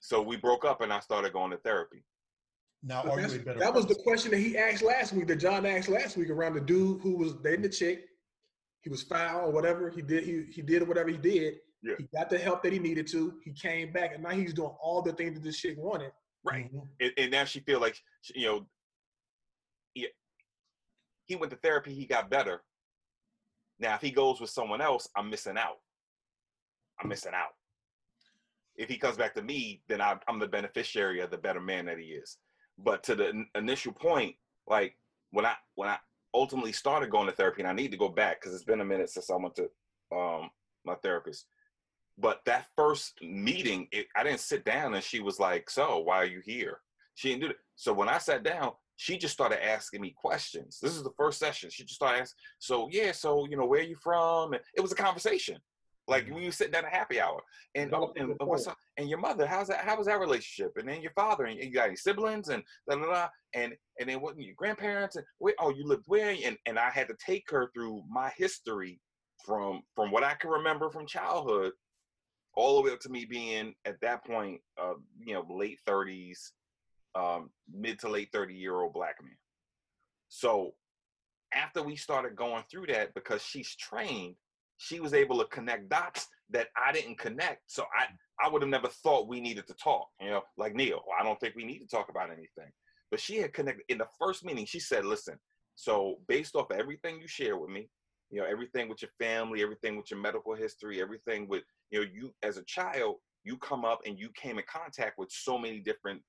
So 0.00 0.20
we 0.22 0.36
broke 0.36 0.64
up, 0.64 0.80
and 0.80 0.92
I 0.92 1.00
started 1.00 1.32
going 1.32 1.50
to 1.50 1.58
therapy. 1.58 2.02
Now, 2.82 3.02
But 3.02 3.12
are 3.12 3.20
you 3.20 3.26
a 3.26 3.38
better 3.44 3.58
that 3.60 3.74
was 3.74 3.84
the 3.86 3.94
question 3.96 4.30
that 4.30 4.38
he 4.38 4.56
asked 4.56 4.82
last 4.82 5.12
week, 5.12 5.26
that 5.28 5.36
John 5.36 5.66
asked 5.66 5.90
last 5.90 6.16
week 6.16 6.30
around 6.30 6.54
the 6.54 6.60
dude 6.62 7.02
who 7.02 7.16
was 7.16 7.34
dating 7.44 7.62
the 7.62 7.68
chick. 7.68 8.06
He 8.80 8.88
was 8.88 9.02
foul 9.02 9.48
or 9.48 9.52
whatever. 9.52 9.90
He 9.90 10.00
did 10.00 10.24
he 10.24 10.44
he 10.50 10.62
did 10.62 10.88
whatever 10.88 11.10
he 11.10 11.18
did. 11.18 11.56
Yeah. 11.82 11.96
He 11.98 12.08
got 12.16 12.30
the 12.30 12.38
help 12.38 12.62
that 12.62 12.72
he 12.72 12.78
needed 12.78 13.06
to. 13.08 13.34
He 13.44 13.52
came 13.52 13.92
back 13.92 14.14
and 14.14 14.22
now 14.22 14.30
he's 14.30 14.54
doing 14.54 14.72
all 14.82 15.02
the 15.02 15.12
things 15.12 15.34
that 15.34 15.42
this 15.44 15.58
chick 15.58 15.76
wanted. 15.78 16.12
Right. 16.42 16.72
Mhm. 16.72 16.88
and, 17.00 17.12
and 17.18 17.30
now 17.30 17.44
she 17.44 17.60
feel 17.60 17.80
like 17.80 17.94
she- 18.22 18.40
you 18.40 18.46
know 18.46 18.66
he, 19.92 20.08
he 21.26 21.36
went 21.36 21.50
to 21.50 21.58
therapy 21.58 21.92
he 21.92 22.06
got 22.06 22.30
better 22.30 22.62
now 23.78 23.94
if 23.96 24.00
he 24.00 24.10
goes 24.10 24.40
with 24.40 24.48
someone 24.48 24.80
else 24.80 25.06
i'm 25.16 25.28
missing 25.28 25.58
out 25.58 25.80
i'm 26.98 27.08
missing 27.10 27.32
out 27.34 27.50
if 28.80 28.88
he 28.88 28.96
comes 28.96 29.16
back 29.16 29.34
to 29.34 29.42
me 29.42 29.82
then 29.88 30.00
I, 30.00 30.16
i'm 30.28 30.38
the 30.38 30.48
beneficiary 30.48 31.20
of 31.20 31.30
the 31.30 31.38
better 31.38 31.60
man 31.60 31.86
that 31.86 31.98
he 31.98 32.06
is 32.06 32.38
but 32.78 33.02
to 33.04 33.14
the 33.14 33.30
in- 33.30 33.46
initial 33.54 33.92
point 33.92 34.34
like 34.66 34.96
when 35.30 35.46
i 35.46 35.54
when 35.74 35.88
i 35.88 35.98
ultimately 36.34 36.72
started 36.72 37.10
going 37.10 37.26
to 37.26 37.32
therapy 37.32 37.62
and 37.62 37.68
i 37.68 37.72
need 37.72 37.90
to 37.90 37.96
go 37.96 38.08
back 38.08 38.40
because 38.40 38.54
it's 38.54 38.64
been 38.64 38.80
a 38.80 38.84
minute 38.84 39.10
since 39.10 39.30
i 39.30 39.36
went 39.36 39.54
to 39.54 39.68
um 40.16 40.50
my 40.84 40.94
therapist 40.96 41.46
but 42.20 42.40
that 42.44 42.66
first 42.76 43.14
meeting, 43.22 43.88
it, 43.92 44.06
I 44.14 44.22
didn't 44.22 44.40
sit 44.40 44.64
down 44.64 44.94
and 44.94 45.02
she 45.02 45.20
was 45.20 45.40
like, 45.40 45.70
So, 45.70 45.98
why 45.98 46.16
are 46.16 46.26
you 46.26 46.40
here? 46.44 46.80
She 47.14 47.30
didn't 47.30 47.42
do 47.42 47.48
it. 47.48 47.56
So 47.76 47.92
when 47.92 48.08
I 48.08 48.18
sat 48.18 48.42
down, 48.42 48.72
she 48.96 49.16
just 49.16 49.32
started 49.32 49.64
asking 49.64 50.02
me 50.02 50.14
questions. 50.14 50.78
This 50.80 50.94
is 50.94 51.02
the 51.02 51.12
first 51.16 51.38
session. 51.38 51.70
She 51.70 51.84
just 51.84 51.94
started 51.94 52.20
asking, 52.20 52.36
So, 52.58 52.88
yeah, 52.90 53.12
so, 53.12 53.46
you 53.48 53.56
know, 53.56 53.64
where 53.64 53.80
are 53.80 53.84
you 53.84 53.96
from? 53.96 54.52
And 54.52 54.62
it 54.76 54.80
was 54.80 54.92
a 54.92 54.96
conversation. 54.96 55.58
Like 56.10 56.28
when 56.28 56.42
you 56.42 56.50
sit 56.50 56.72
down 56.72 56.84
at 56.84 56.92
happy 56.92 57.20
hour. 57.20 57.40
And, 57.76 57.94
oh, 57.94 58.12
and, 58.16 58.34
what's 58.40 58.66
up? 58.66 58.76
and 58.98 59.08
your 59.08 59.20
mother, 59.20 59.46
how's 59.46 59.68
that? 59.68 59.84
How 59.84 59.96
was 59.96 60.08
that 60.08 60.18
relationship? 60.18 60.72
And 60.76 60.88
then 60.88 61.00
your 61.00 61.12
father, 61.12 61.44
and 61.44 61.56
you 61.56 61.70
got 61.70 61.86
any 61.86 61.96
siblings, 61.96 62.48
and 62.48 62.64
da 62.88 62.96
da 62.96 63.06
da. 63.06 63.28
And 63.54 63.74
and 64.00 64.08
then 64.08 64.20
what? 64.20 64.38
Your 64.38 64.54
grandparents, 64.56 65.14
and 65.14 65.24
where? 65.38 65.54
Oh, 65.60 65.70
you 65.70 65.86
lived 65.86 66.04
where? 66.06 66.36
And 66.44 66.56
and 66.66 66.78
I 66.78 66.90
had 66.90 67.06
to 67.08 67.16
take 67.24 67.48
her 67.50 67.70
through 67.72 68.02
my 68.10 68.32
history 68.36 69.00
from 69.46 69.82
from 69.94 70.10
what 70.10 70.24
I 70.24 70.34
can 70.34 70.50
remember 70.50 70.90
from 70.90 71.06
childhood 71.06 71.72
all 72.54 72.76
the 72.76 72.88
way 72.88 72.92
up 72.92 73.00
to 73.00 73.08
me 73.08 73.24
being 73.24 73.72
at 73.84 74.00
that 74.00 74.24
point, 74.24 74.60
uh, 74.82 74.94
you 75.24 75.32
know, 75.32 75.46
late 75.48 75.78
30s, 75.88 76.50
um, 77.14 77.50
mid 77.72 78.00
to 78.00 78.08
late 78.08 78.30
30 78.32 78.54
year 78.54 78.80
old 78.80 78.92
black 78.92 79.14
man. 79.22 79.36
So 80.28 80.72
after 81.54 81.82
we 81.82 81.94
started 81.94 82.34
going 82.34 82.64
through 82.68 82.86
that, 82.86 83.14
because 83.14 83.42
she's 83.42 83.76
trained, 83.76 84.34
she 84.80 84.98
was 84.98 85.12
able 85.12 85.38
to 85.38 85.44
connect 85.46 85.90
dots 85.90 86.26
that 86.48 86.68
I 86.74 86.90
didn't 86.90 87.18
connect. 87.18 87.60
So 87.66 87.84
I, 87.94 88.06
I 88.42 88.48
would 88.48 88.62
have 88.62 88.70
never 88.70 88.88
thought 88.88 89.28
we 89.28 89.38
needed 89.38 89.66
to 89.66 89.74
talk, 89.74 90.08
you 90.22 90.30
know, 90.30 90.42
like 90.56 90.74
Neil, 90.74 91.02
I 91.18 91.22
don't 91.22 91.38
think 91.38 91.54
we 91.54 91.66
need 91.66 91.80
to 91.80 91.86
talk 91.86 92.08
about 92.08 92.30
anything. 92.30 92.72
But 93.10 93.20
she 93.20 93.36
had 93.36 93.52
connected 93.52 93.84
in 93.90 93.98
the 93.98 94.06
first 94.18 94.42
meeting. 94.42 94.64
She 94.64 94.80
said, 94.80 95.04
listen, 95.04 95.38
so 95.74 96.16
based 96.28 96.56
off 96.56 96.70
of 96.70 96.78
everything 96.78 97.20
you 97.20 97.28
share 97.28 97.58
with 97.58 97.68
me, 97.68 97.90
you 98.30 98.40
know, 98.40 98.46
everything 98.46 98.88
with 98.88 99.02
your 99.02 99.10
family, 99.18 99.62
everything 99.62 99.98
with 99.98 100.10
your 100.10 100.18
medical 100.18 100.54
history, 100.54 101.02
everything 101.02 101.46
with, 101.46 101.62
you 101.90 102.00
know, 102.00 102.06
you 102.10 102.32
as 102.42 102.56
a 102.56 102.64
child, 102.64 103.16
you 103.44 103.58
come 103.58 103.84
up 103.84 104.00
and 104.06 104.18
you 104.18 104.30
came 104.34 104.58
in 104.58 104.64
contact 104.66 105.18
with 105.18 105.30
so 105.30 105.58
many 105.58 105.80
different 105.80 106.22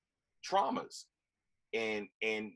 traumas 0.46 1.04
and 1.72 2.06
and 2.22 2.50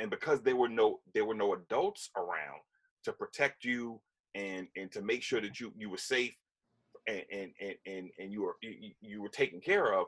and 0.00 0.10
because 0.10 0.42
there 0.42 0.56
were 0.56 0.68
no 0.68 1.00
there 1.12 1.26
were 1.26 1.34
no 1.34 1.52
adults 1.52 2.08
around 2.16 2.60
to 3.04 3.12
protect 3.12 3.64
you 3.64 4.00
and 4.38 4.68
and 4.76 4.90
to 4.92 5.02
make 5.02 5.22
sure 5.22 5.40
that 5.40 5.58
you 5.58 5.72
you 5.76 5.90
were 5.90 5.98
safe 5.98 6.34
and 7.06 7.22
and 7.32 7.50
and 7.60 7.74
and, 7.86 8.10
and 8.18 8.32
you 8.32 8.42
were 8.42 8.56
you, 8.62 8.92
you 9.00 9.20
were 9.20 9.28
taken 9.28 9.60
care 9.60 9.92
of 9.98 10.06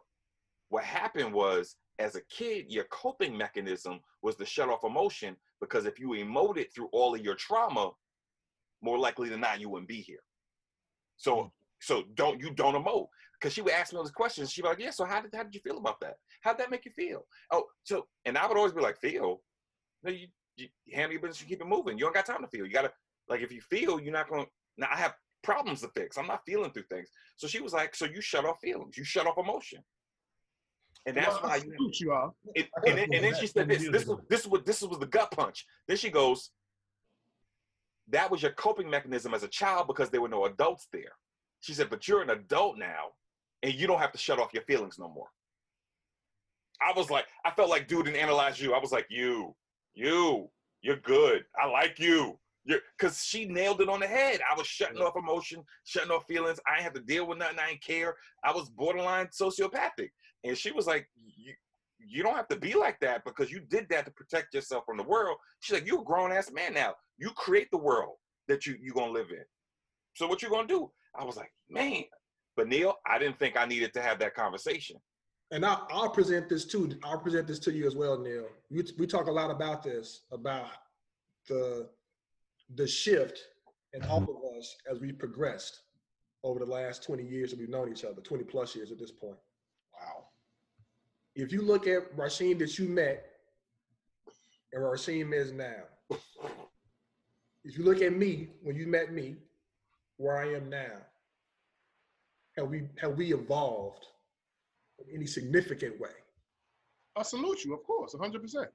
what 0.69 0.85
happened 0.85 1.33
was 1.33 1.77
as 1.99 2.15
a 2.15 2.21
kid 2.31 2.67
your 2.69 2.85
coping 2.85 3.37
mechanism 3.37 4.01
was 4.23 4.37
to 4.37 4.47
shut 4.47 4.69
off 4.69 4.85
emotion 4.85 5.37
because 5.61 5.85
if 5.85 5.99
you 5.99 6.11
emoted 6.11 6.67
through 6.73 6.89
all 6.93 7.15
of 7.15 7.21
your 7.21 7.35
trauma 7.35 7.91
more 8.83 8.99
likely 8.99 9.29
than 9.29 9.41
not 9.41 9.61
you 9.61 9.69
wouldn't 9.69 9.89
be 9.89 10.01
here. 10.01 10.23
So 11.17 11.37
mm. 11.37 11.51
so 11.81 12.05
don't 12.15 12.41
you 12.41 12.51
don't 12.51 12.75
emote. 12.75 13.09
Because 13.39 13.55
she 13.55 13.63
would 13.63 13.73
ask 13.73 13.93
me 13.93 13.99
all 13.99 14.05
these 14.05 14.13
questions 14.13 14.53
she'd 14.53 14.63
be 14.63 14.69
like 14.69 14.79
yeah 14.79 14.91
so 14.91 15.05
how 15.05 15.21
did, 15.21 15.35
how 15.35 15.43
did 15.43 15.55
you 15.55 15.61
feel 15.61 15.79
about 15.79 16.01
that? 16.01 16.15
How 16.43 16.53
did 16.53 16.61
that 16.61 16.71
make 16.71 16.85
you 16.85 16.93
feel? 16.93 17.27
Oh 17.51 17.65
so 17.85 18.07
and 18.25 18.39
i 18.39 18.47
would 18.47 18.57
always 18.57 18.73
be 18.73 18.81
like 18.81 18.99
feel? 18.99 19.43
No 20.03 20.11
you, 20.11 20.29
you 20.57 20.69
handle 20.93 21.13
your 21.13 21.21
business 21.23 21.41
you 21.41 21.49
keep 21.49 21.61
it 21.61 21.67
moving. 21.67 21.99
You 21.99 22.05
don't 22.05 22.15
got 22.15 22.27
time 22.27 22.43
to 22.43 22.49
feel. 22.49 22.65
You 22.65 22.73
gotta 22.73 22.93
like 23.31 23.41
if 23.41 23.51
you 23.53 23.61
feel 23.61 24.01
you're 24.01 24.13
not 24.13 24.29
gonna 24.29 24.45
now 24.77 24.89
i 24.93 24.97
have 24.97 25.15
problems 25.43 25.81
to 25.81 25.89
fix 25.89 26.19
i'm 26.19 26.27
not 26.27 26.43
feeling 26.45 26.71
through 26.71 26.85
things 26.91 27.09
so 27.37 27.47
she 27.47 27.61
was 27.61 27.73
like 27.73 27.95
so 27.95 28.05
you 28.05 28.21
shut 28.21 28.45
off 28.45 28.59
feelings 28.61 28.99
you 28.99 29.05
shut 29.05 29.27
off 29.27 29.39
emotion 29.39 29.83
and 31.07 31.17
that's 31.17 31.29
Well, 31.29 31.51
why 31.51 31.57
you 31.57 31.91
you 31.95 32.33
it, 32.55 32.69
and, 32.87 32.99
then, 32.99 33.09
and 33.13 33.25
then 33.25 33.35
she 33.35 33.47
said 33.47 33.69
this. 33.69 33.89
This 33.91 34.07
was 34.07 34.19
this 34.29 34.47
was 34.47 34.63
this 34.67 34.83
was 34.83 34.99
the 34.99 35.07
gut 35.07 35.31
punch. 35.31 35.65
Then 35.89 35.97
she 35.97 36.11
goes, 36.11 36.51
"That 38.09 38.31
was 38.31 38.43
your 38.43 38.53
coping 38.53 38.91
mechanism 38.91 39.33
as 39.33 39.43
a 39.43 39.49
child 39.49 39.87
because 39.87 40.11
there 40.11 40.21
were 40.21 40.29
no 40.29 40.45
adults 40.45 40.89
there." 40.93 41.13
She 41.61 41.73
said, 41.73 41.89
"But 41.89 42.07
you're 42.07 42.21
an 42.21 42.29
adult 42.29 42.77
now, 42.77 43.13
and 43.63 43.73
you 43.73 43.87
don't 43.87 43.99
have 43.99 44.13
to 44.13 44.19
shut 44.19 44.39
off 44.39 44.53
your 44.53 44.65
feelings 44.65 44.99
no 44.99 45.09
more." 45.09 45.29
I 46.83 46.93
was 46.97 47.11
like, 47.11 47.27
I 47.45 47.51
felt 47.51 47.69
like 47.69 47.89
dude 47.89 48.07
and 48.07 48.17
analyze 48.17 48.61
you. 48.61 48.73
I 48.73 48.79
was 48.79 48.91
like, 48.91 49.07
you, 49.11 49.55
you, 49.93 50.51
you're 50.81 50.97
good. 50.97 51.45
I 51.63 51.67
like 51.67 51.99
you. 51.99 52.39
Because 52.99 53.23
she 53.23 53.47
nailed 53.47 53.81
it 53.81 53.89
on 53.89 54.01
the 54.01 54.07
head. 54.07 54.41
I 54.51 54.57
was 54.57 54.67
shutting 54.67 54.99
off 54.99 55.17
emotion, 55.17 55.63
shutting 55.85 56.11
off 56.11 56.27
feelings. 56.27 56.61
I 56.67 56.75
ain't 56.75 56.83
have 56.83 56.95
to 56.95 57.01
deal 57.01 57.27
with 57.27 57.39
nothing. 57.39 57.59
I 57.59 57.71
didn't 57.71 57.83
care. 57.83 58.17
I 58.45 58.53
was 58.53 58.69
borderline 58.71 59.29
sociopathic. 59.29 60.11
And 60.45 60.57
she 60.57 60.71
was 60.71 60.87
like, 60.87 61.09
you, 61.17 61.53
you 61.99 62.23
don't 62.23 62.37
have 62.37 62.49
to 62.49 62.57
be 62.57 62.75
like 62.75 62.99
that 63.01 63.25
because 63.25 63.51
you 63.51 63.61
did 63.61 63.87
that 63.91 64.07
to 64.07 64.11
protect 64.13 64.55
yourself 64.55 64.85
from 64.87 64.97
the 64.97 65.03
world. 65.03 65.37
She's 65.61 65.75
like, 65.75 65.87
you're 65.87 66.01
a 66.01 66.05
grown 66.05 66.33
ass 66.33 66.51
man 66.51 66.75
now. 66.75 66.95
You 67.19 67.31
create 67.31 67.69
the 67.71 67.79
world 67.79 68.17
that 68.49 68.67
you 68.67 68.77
you 68.81 68.93
gonna 68.93 69.13
live 69.13 69.31
in. 69.31 69.45
So 70.15 70.27
what 70.27 70.43
you 70.43 70.51
gonna 70.51 70.67
do? 70.67 70.91
I 71.19 71.25
was 71.25 71.37
like, 71.37 71.53
man. 71.69 72.05
But 72.57 72.69
Neil, 72.69 72.95
I 73.07 73.19
didn't 73.19 73.39
think 73.39 73.57
I 73.57 73.65
needed 73.65 73.93
to 73.95 74.03
have 74.03 74.19
that 74.19 74.35
conversation. 74.35 74.97
And 75.53 75.65
I'll, 75.65 75.87
I'll 75.91 76.11
present 76.11 76.49
this 76.49 76.65
too. 76.65 76.91
I'll 77.05 77.19
present 77.19 77.47
this 77.47 77.59
to 77.61 77.73
you 77.73 77.87
as 77.87 77.97
well, 77.97 78.19
Neil. 78.19 78.47
We, 78.71 78.85
we 78.99 79.07
talk 79.07 79.27
a 79.27 79.33
lot 79.33 79.51
about 79.51 79.83
this, 79.83 80.23
about 80.31 80.67
the 81.49 81.89
the 82.75 82.87
shift 82.87 83.39
in 83.93 84.03
all 84.05 84.21
mm-hmm. 84.21 84.31
of 84.31 84.59
us 84.59 84.77
as 84.91 85.01
we 85.01 85.13
progressed 85.13 85.81
over 86.43 86.59
the 86.59 86.71
last 86.71 87.03
20 87.05 87.23
years 87.25 87.51
that 87.51 87.59
we've 87.59 87.69
known 87.69 87.91
each 87.91 88.05
other, 88.05 88.21
20 88.21 88.45
plus 88.45 88.75
years 88.75 88.91
at 88.93 88.99
this 88.99 89.11
point. 89.11 89.37
Wow. 89.95 90.25
If 91.35 91.53
you 91.53 91.63
look 91.63 91.87
at 91.87 92.17
Rasheen 92.17 92.59
that 92.61 92.79
you 92.79 92.89
met 92.89 93.27
and 94.73 94.83
Rasheen 94.83 95.33
is 95.35 95.53
now, 95.53 95.83
if 97.65 97.77
you 97.77 97.85
look 97.85 98.01
at 98.01 98.17
me 98.17 98.49
when 98.63 98.77
you 98.77 98.87
met 98.87 99.13
me, 99.13 99.37
where 100.17 100.39
I 100.39 100.55
am 100.55 100.69
now, 100.71 100.99
have 102.57 102.69
we 102.69 102.89
have 103.01 103.17
we 103.17 103.33
evolved 103.33 104.07
in 104.99 105.15
any 105.15 105.27
significant 105.27 105.99
way? 106.01 106.11
I 107.17 107.23
salute 107.23 107.65
you, 107.65 107.75
of 107.75 107.83
course, 107.85 108.15
100%. 108.15 108.67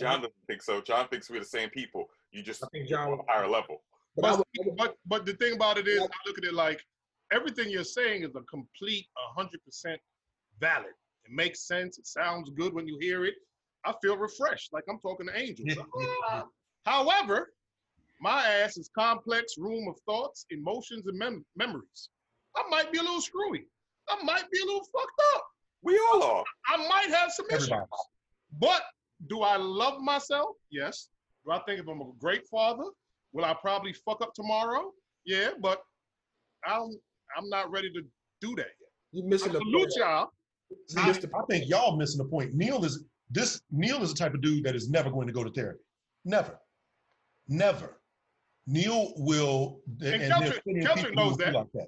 John 0.00 0.18
doesn't 0.20 0.32
think 0.46 0.62
so. 0.62 0.80
John 0.80 1.08
thinks 1.08 1.30
we're 1.30 1.40
the 1.40 1.44
same 1.44 1.70
people. 1.70 2.06
You 2.30 2.42
just 2.42 2.64
I 2.64 2.68
think 2.72 2.88
John 2.88 3.12
on 3.12 3.20
a 3.20 3.32
higher 3.32 3.48
level. 3.48 3.82
But 4.16 4.22
But, 4.38 4.46
would- 4.66 4.76
but, 4.76 4.96
but 5.06 5.26
the 5.26 5.34
thing 5.34 5.54
about 5.54 5.78
it 5.78 5.86
is, 5.88 6.00
I 6.00 6.06
look 6.26 6.38
at 6.38 6.44
it 6.44 6.54
like 6.54 6.80
everything 7.32 7.70
you're 7.70 7.84
saying 7.84 8.24
is 8.24 8.30
a 8.36 8.42
complete 8.42 9.06
100% 9.38 9.96
valid. 10.60 10.86
It 11.24 11.30
makes 11.30 11.66
sense. 11.66 11.98
It 11.98 12.06
sounds 12.06 12.50
good 12.50 12.72
when 12.74 12.86
you 12.86 12.98
hear 13.00 13.24
it. 13.24 13.34
I 13.84 13.94
feel 14.02 14.16
refreshed, 14.16 14.72
like 14.72 14.84
I'm 14.88 14.98
talking 15.00 15.26
to 15.26 15.36
angels. 15.38 15.68
However, 16.84 17.52
my 18.20 18.44
ass 18.46 18.76
is 18.76 18.88
complex 18.96 19.54
room 19.58 19.88
of 19.88 19.96
thoughts, 20.06 20.46
emotions, 20.50 21.06
and 21.06 21.18
mem- 21.18 21.44
memories. 21.56 22.10
I 22.56 22.62
might 22.68 22.92
be 22.92 22.98
a 22.98 23.02
little 23.02 23.20
screwy. 23.20 23.66
I 24.08 24.22
might 24.22 24.48
be 24.50 24.60
a 24.60 24.64
little 24.64 24.84
fucked 24.84 25.20
up. 25.34 25.44
We 25.82 25.98
all 26.12 26.22
are. 26.22 26.44
I 26.68 26.76
might 26.88 27.08
have 27.16 27.32
some 27.32 27.46
issues. 27.50 27.70
But 28.60 28.82
do 29.28 29.42
I 29.42 29.56
love 29.56 30.00
myself? 30.00 30.56
Yes. 30.70 31.08
Do 31.44 31.52
I 31.52 31.60
think 31.60 31.80
if 31.80 31.88
I'm 31.88 32.00
a 32.00 32.10
great 32.18 32.46
father, 32.48 32.84
will 33.32 33.44
I 33.44 33.54
probably 33.54 33.92
fuck 33.92 34.22
up 34.22 34.34
tomorrow? 34.34 34.92
Yeah, 35.24 35.50
but 35.60 35.82
I'm 36.66 36.90
I'm 37.36 37.48
not 37.48 37.70
ready 37.70 37.90
to 37.92 38.02
do 38.40 38.54
that 38.56 38.66
yet. 38.66 38.90
you 39.12 39.24
I 39.24 39.28
missing 39.28 39.52
the 39.52 39.60
point. 39.60 39.92
y'all. 39.96 40.30
You 40.88 41.04
missed 41.04 41.22
the 41.22 41.30
I 41.36 41.42
think 41.50 41.68
y'all 41.68 41.96
missing 41.96 42.18
the 42.18 42.28
point. 42.28 42.54
Neil 42.54 42.84
is 42.84 43.04
this. 43.30 43.60
Neil 43.70 44.02
is 44.02 44.12
the 44.12 44.18
type 44.18 44.34
of 44.34 44.40
dude 44.40 44.64
that 44.64 44.74
is 44.74 44.88
never 44.90 45.10
going 45.10 45.26
to 45.26 45.32
go 45.32 45.44
to 45.44 45.50
therapy. 45.50 45.82
Never, 46.24 46.58
never. 47.48 47.98
Neil 48.66 49.12
will. 49.16 49.80
And 49.86 49.98
there's 50.00 50.30
Keltrick- 50.30 50.62
plenty 50.62 50.80
of 50.80 50.86
Keltrick 50.86 50.96
people 50.96 51.08
who 51.08 51.28
knows 51.28 51.36
that. 51.38 51.54
Like 51.54 51.72
that. 51.74 51.86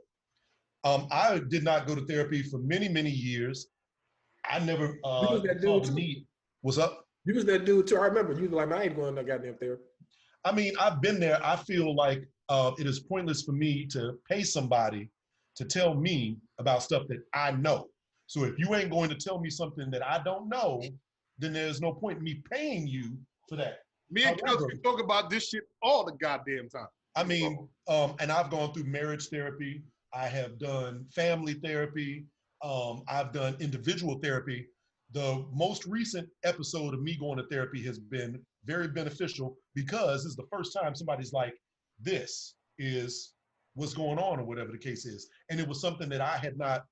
Um, 0.85 1.09
I 1.11 1.41
did 1.49 1.65
not 1.65 1.87
go 1.87 1.95
to 1.95 2.05
therapy 2.07 2.43
for 2.43 2.59
many, 2.59 2.89
many 2.89 3.11
years. 3.11 3.69
I 4.45 4.59
never 4.59 4.99
uh, 5.03 5.27
was 5.31 5.43
that 5.45 5.63
dude 5.63 5.85
the 5.85 6.27
What's 6.61 6.79
up? 6.79 7.04
You 7.25 7.35
was 7.35 7.45
that 7.47 7.65
dude 7.65 7.87
too. 7.87 7.97
I 7.97 8.07
remember 8.07 8.35
you 8.35 8.49
were 8.49 8.57
like, 8.57 8.69
"Man, 8.69 8.79
I 8.79 8.85
ain't 8.85 8.97
going 8.97 9.15
to 9.15 9.23
no 9.23 9.27
goddamn 9.27 9.57
therapy. 9.57 9.83
I 10.45 10.53
mean, 10.53 10.73
I've 10.79 11.01
been 11.01 11.19
there. 11.19 11.41
I 11.45 11.57
feel 11.57 11.95
like 11.95 12.29
uh, 12.49 12.73
it 12.79 12.87
is 12.87 13.01
pointless 13.01 13.43
for 13.43 13.53
me 13.53 13.87
to 13.87 14.19
pay 14.29 14.43
somebody 14.43 15.09
to 15.57 15.65
tell 15.65 15.95
me 15.95 16.37
about 16.59 16.83
stuff 16.83 17.05
that 17.09 17.23
I 17.33 17.53
know. 17.53 17.89
So 18.27 18.45
if 18.45 18.59
you 18.59 18.75
ain't 18.75 18.91
going 18.91 19.09
to 19.11 19.17
tell 19.17 19.39
me 19.41 19.49
something 19.51 19.91
that 19.91 20.05
I 20.05 20.23
don't 20.23 20.49
know, 20.49 20.83
then 21.39 21.53
there's 21.53 21.81
no 21.81 21.93
point 21.93 22.19
in 22.19 22.25
me 22.25 22.43
paying 22.51 22.87
you 22.87 23.17
for 23.49 23.57
that. 23.57 23.79
Me 24.11 24.25
and 24.25 24.41
However- 24.45 24.67
Keltrick 24.67 24.83
talk 24.83 25.01
about 25.01 25.31
this 25.31 25.49
shit 25.49 25.65
all 25.83 26.05
the 26.05 26.13
goddamn 26.13 26.69
time. 26.69 26.89
I 27.17 27.25
mean, 27.25 27.69
um, 27.89 28.17
and 28.19 28.31
I've 28.33 28.51
gone 28.51 28.73
through 28.73 28.85
marriage 28.85 29.29
therapy. 29.29 29.83
I 30.13 30.27
have 30.27 30.59
done 30.59 31.07
family 31.15 31.55
therapy. 31.55 32.27
Um, 32.63 33.03
I've 33.09 33.33
done 33.33 33.57
individual 33.61 34.19
therapy. 34.19 34.67
The 35.15 35.47
most 35.53 35.87
recent 35.87 36.29
episode 36.43 36.93
of 36.93 37.01
me 37.01 37.17
going 37.17 37.39
to 37.39 37.47
therapy 37.47 37.81
has 37.85 38.01
been 38.01 38.45
very 38.65 38.89
beneficial 38.89 39.57
because 39.75 40.27
it's 40.27 40.35
the 40.35 40.49
first 40.51 40.77
time 40.77 40.95
somebody's 40.95 41.33
like, 41.33 41.55
this 42.01 42.57
is 42.79 43.33
what's 43.75 43.95
going 43.95 44.19
on 44.19 44.41
or 44.41 44.45
whatever 44.45 44.73
the 44.73 44.79
case 44.79 45.07
is. 45.07 45.29
And 45.51 45.61
it 45.61 45.69
was 45.69 45.81
something 45.81 46.09
that 46.09 46.21
I 46.21 46.37
had 46.37 46.59
not, 46.59 46.85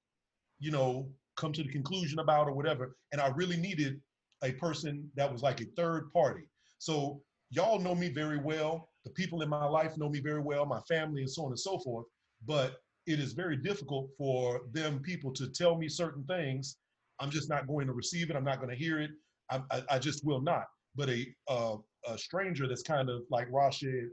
you 0.61 0.71
know, 0.71 1.11
come 1.37 1.53
to 1.53 1.65
the 1.65 1.69
conclusion 1.69 2.21
about 2.21 2.47
or 2.47 2.53
whatever. 2.53 2.97
And 3.11 3.21
I 3.21 3.29
really 3.29 3.57
needed 3.57 4.01
a 4.45 4.53
person 4.53 5.11
that 5.17 5.31
was 5.31 5.43
like 5.43 5.61
a 5.61 5.67
third 5.77 6.13
party. 6.13 6.43
So 6.79 7.21
y'all 7.51 7.81
know 7.81 7.95
me 7.95 8.09
very 8.09 8.39
well. 8.39 8.89
The 9.05 9.11
people 9.11 9.43
in 9.43 9.49
my 9.49 9.65
life 9.65 9.97
know 9.97 10.09
me 10.09 10.21
very 10.21 10.41
well, 10.41 10.65
my 10.65 10.81
family 10.89 11.23
and 11.23 11.31
so 11.31 11.45
on 11.45 11.51
and 11.51 11.59
so 11.59 11.81
forth. 11.81 12.07
But 12.47 12.77
it 13.07 13.19
is 13.19 13.33
very 13.33 13.57
difficult 13.57 14.11
for 14.17 14.61
them 14.73 15.01
people 15.01 15.33
to 15.33 15.49
tell 15.49 15.77
me 15.77 15.89
certain 15.89 16.25
things. 16.25 16.77
I'm 17.23 17.31
just 17.31 17.49
not 17.49 17.69
going 17.69 17.87
to 17.87 17.93
receive 17.93 18.31
it. 18.31 18.37
I'm 18.37 18.45
not 18.45 18.59
going 18.59 18.71
to 18.71 18.77
hear 18.77 19.01
it. 19.01 19.11
I, 19.49 19.63
I, 19.71 19.83
I 19.93 19.99
just 19.99 20.27
will 20.27 20.41
not. 20.41 20.65
But 20.97 21.09
a, 21.09 21.27
a 21.49 22.19
stranger 22.19 22.67
that's 22.67 22.83
kind 22.83 23.09
of 23.09 23.23
like 23.31 23.47
Rashid, 23.51 24.09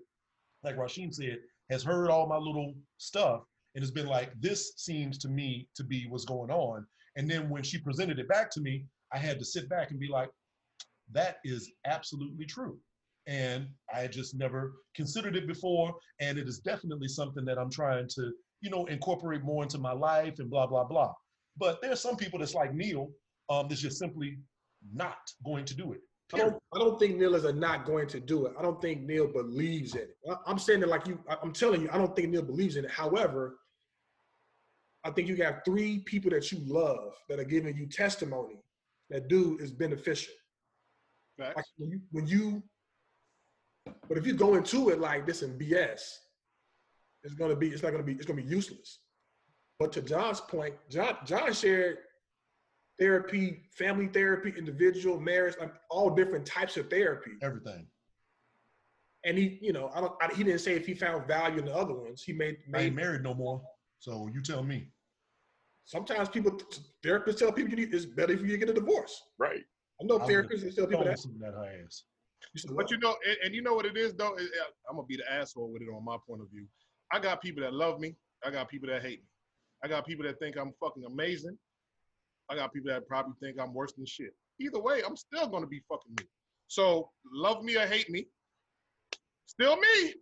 like 0.63 0.77
Rasheen 0.77 1.13
said, 1.13 1.39
has 1.71 1.83
heard 1.83 2.09
all 2.09 2.27
my 2.27 2.37
little 2.37 2.75
stuff 2.97 3.41
and 3.75 3.81
has 3.81 3.91
been 3.91 4.07
like, 4.07 4.31
this 4.39 4.73
seems 4.77 5.17
to 5.19 5.27
me 5.27 5.67
to 5.75 5.83
be 5.83 6.05
what's 6.07 6.25
going 6.25 6.51
on. 6.51 6.85
And 7.15 7.29
then 7.29 7.49
when 7.49 7.63
she 7.63 7.79
presented 7.79 8.19
it 8.19 8.29
back 8.29 8.51
to 8.51 8.61
me, 8.61 8.85
I 9.11 9.17
had 9.17 9.39
to 9.39 9.45
sit 9.45 9.67
back 9.69 9.89
and 9.89 9.99
be 9.99 10.07
like, 10.07 10.29
that 11.11 11.37
is 11.43 11.71
absolutely 11.85 12.45
true. 12.45 12.77
And 13.27 13.67
I 13.93 14.01
had 14.01 14.11
just 14.11 14.35
never 14.35 14.73
considered 14.95 15.35
it 15.35 15.47
before. 15.47 15.95
And 16.19 16.37
it 16.37 16.47
is 16.47 16.59
definitely 16.59 17.07
something 17.07 17.43
that 17.45 17.57
I'm 17.57 17.71
trying 17.71 18.07
to, 18.15 18.31
you 18.61 18.69
know, 18.69 18.85
incorporate 18.85 19.43
more 19.43 19.63
into 19.63 19.79
my 19.79 19.93
life 19.93 20.35
and 20.39 20.49
blah, 20.49 20.67
blah, 20.67 20.83
blah. 20.83 21.13
But 21.59 21.81
there's 21.81 21.99
some 21.99 22.15
people 22.15 22.39
that's 22.39 22.53
like 22.55 22.73
Neil, 22.73 23.11
um, 23.49 23.67
that's 23.67 23.81
just 23.81 23.97
simply 23.99 24.39
not 24.93 25.17
going 25.45 25.65
to 25.65 25.75
do 25.75 25.91
it. 25.93 25.99
I 26.33 26.37
don't, 26.37 26.63
I 26.75 26.79
don't 26.79 26.99
think 26.99 27.17
Neil 27.17 27.35
is 27.35 27.43
a 27.45 27.51
not 27.53 27.85
going 27.85 28.07
to 28.09 28.19
do 28.19 28.45
it. 28.45 28.53
I 28.57 28.61
don't 28.61 28.79
think 28.81 29.01
Neil 29.01 29.27
believes 29.27 29.95
in 29.95 30.01
it. 30.01 30.17
I- 30.29 30.37
I'm 30.45 30.59
saying 30.59 30.81
it 30.83 30.87
like 30.87 31.07
you. 31.07 31.19
I- 31.27 31.37
I'm 31.41 31.51
telling 31.51 31.81
you, 31.81 31.89
I 31.91 31.97
don't 31.97 32.15
think 32.15 32.29
Neil 32.29 32.43
believes 32.43 32.75
in 32.77 32.85
it. 32.85 32.91
However, 32.91 33.57
I 35.03 35.11
think 35.11 35.27
you 35.27 35.35
got 35.35 35.65
three 35.65 35.99
people 35.99 36.29
that 36.31 36.51
you 36.51 36.59
love 36.65 37.13
that 37.29 37.39
are 37.39 37.43
giving 37.45 37.75
you 37.75 37.87
testimony 37.87 38.61
that 39.09 39.27
dude 39.27 39.59
is 39.61 39.71
beneficial. 39.71 40.33
Like 41.55 41.65
when 41.77 41.89
you, 41.91 42.01
when 42.11 42.27
you, 42.27 42.61
but 44.07 44.17
if 44.17 44.27
you 44.27 44.33
go 44.33 44.55
into 44.55 44.89
it 44.89 44.99
like 44.99 45.25
this 45.25 45.41
and 45.41 45.59
BS, 45.59 46.01
it's 47.23 47.33
gonna 47.33 47.55
be, 47.55 47.69
it's 47.69 47.81
not 47.81 47.91
gonna 47.91 48.03
be, 48.03 48.13
it's 48.13 48.25
gonna 48.25 48.41
be 48.41 48.47
useless. 48.47 48.99
But 49.79 49.93
to 49.93 50.01
John's 50.01 50.41
point, 50.41 50.75
John 50.89 51.17
John 51.25 51.53
shared 51.53 52.00
therapy, 53.00 53.62
family 53.71 54.07
therapy, 54.07 54.53
individual, 54.57 55.19
marriage, 55.19 55.55
like 55.59 55.74
all 55.89 56.09
different 56.09 56.45
types 56.45 56.75
of 56.75 56.89
therapy. 56.89 57.31
Everything. 57.41 57.88
And 59.25 59.38
he, 59.38 59.57
you 59.62 59.74
know, 59.74 59.89
I 59.93 60.01
don't. 60.01 60.13
I, 60.21 60.33
he 60.33 60.43
didn't 60.43 60.59
say 60.59 60.75
if 60.75 60.86
he 60.86 60.93
found 60.93 61.27
value 61.27 61.59
in 61.59 61.65
the 61.65 61.75
other 61.75 61.93
ones. 61.93 62.24
He 62.24 62.33
made 62.33 62.57
I 62.74 62.81
ain't 62.83 62.95
married 62.95 63.24
no 63.24 63.33
more. 63.33 63.62
So 64.00 64.29
you 64.33 64.41
tell 64.41 64.63
me. 64.63 64.88
Sometimes 65.86 66.29
people, 66.29 66.59
therapists 67.03 67.38
tell 67.39 67.51
people 67.51 67.71
you 67.71 67.77
need, 67.77 67.93
it's 67.93 68.05
better 68.05 68.31
if 68.31 68.41
you 68.41 68.55
get 68.57 68.69
a 68.69 68.74
divorce. 68.74 69.24
Right. 69.39 69.63
I 70.00 70.05
know 70.05 70.19
therapists 70.19 70.62
that 70.62 70.75
tell 70.75 70.86
people 70.86 71.03
Don't 71.03 71.05
that. 71.05 71.12
listen 71.12 71.39
that 71.41 71.53
her 71.53 71.83
ass. 71.83 72.03
You 72.53 72.59
said, 72.62 72.69
But 72.69 72.75
what? 72.75 72.91
you 72.91 73.00
know, 73.00 73.15
and, 73.27 73.38
and 73.45 73.55
you 73.55 73.63
know 73.63 73.74
what 73.74 73.86
it 73.86 73.98
is 73.98 74.13
though. 74.13 74.36
Is- 74.36 74.51
I'm 74.89 74.98
gonna 74.98 75.07
be 75.07 75.17
the 75.17 75.31
asshole 75.31 75.71
with 75.71 75.81
it 75.81 75.88
on 75.88 76.05
my 76.05 76.17
point 76.27 76.41
of 76.41 76.50
view. 76.51 76.65
I 77.12 77.19
got 77.19 77.41
people 77.41 77.63
that 77.63 77.74
love 77.74 78.00
me. 78.00 78.15
I 78.45 78.51
got 78.51 78.69
people 78.69 78.88
that 78.89 79.01
hate 79.01 79.19
me. 79.19 79.25
I 79.83 79.88
got 79.88 80.05
people 80.05 80.25
that 80.25 80.39
think 80.39 80.57
I'm 80.57 80.74
fucking 80.79 81.03
amazing. 81.05 81.57
I 82.50 82.55
got 82.55 82.74
people 82.74 82.91
that 82.91 83.07
probably 83.07 83.33
think 83.41 83.59
I'm 83.59 83.74
worse 83.74 83.93
than 83.93 84.05
shit. 84.05 84.33
Either 84.59 84.79
way, 84.79 85.01
I'm 85.05 85.15
still 85.15 85.48
gonna 85.48 85.67
be 85.67 85.81
fucking 85.89 86.13
me. 86.19 86.25
So 86.67 87.09
love 87.31 87.63
me 87.63 87.77
or 87.77 87.88
hate 87.88 88.09
me, 88.09 88.27
still 89.45 89.75
me. 89.77 90.13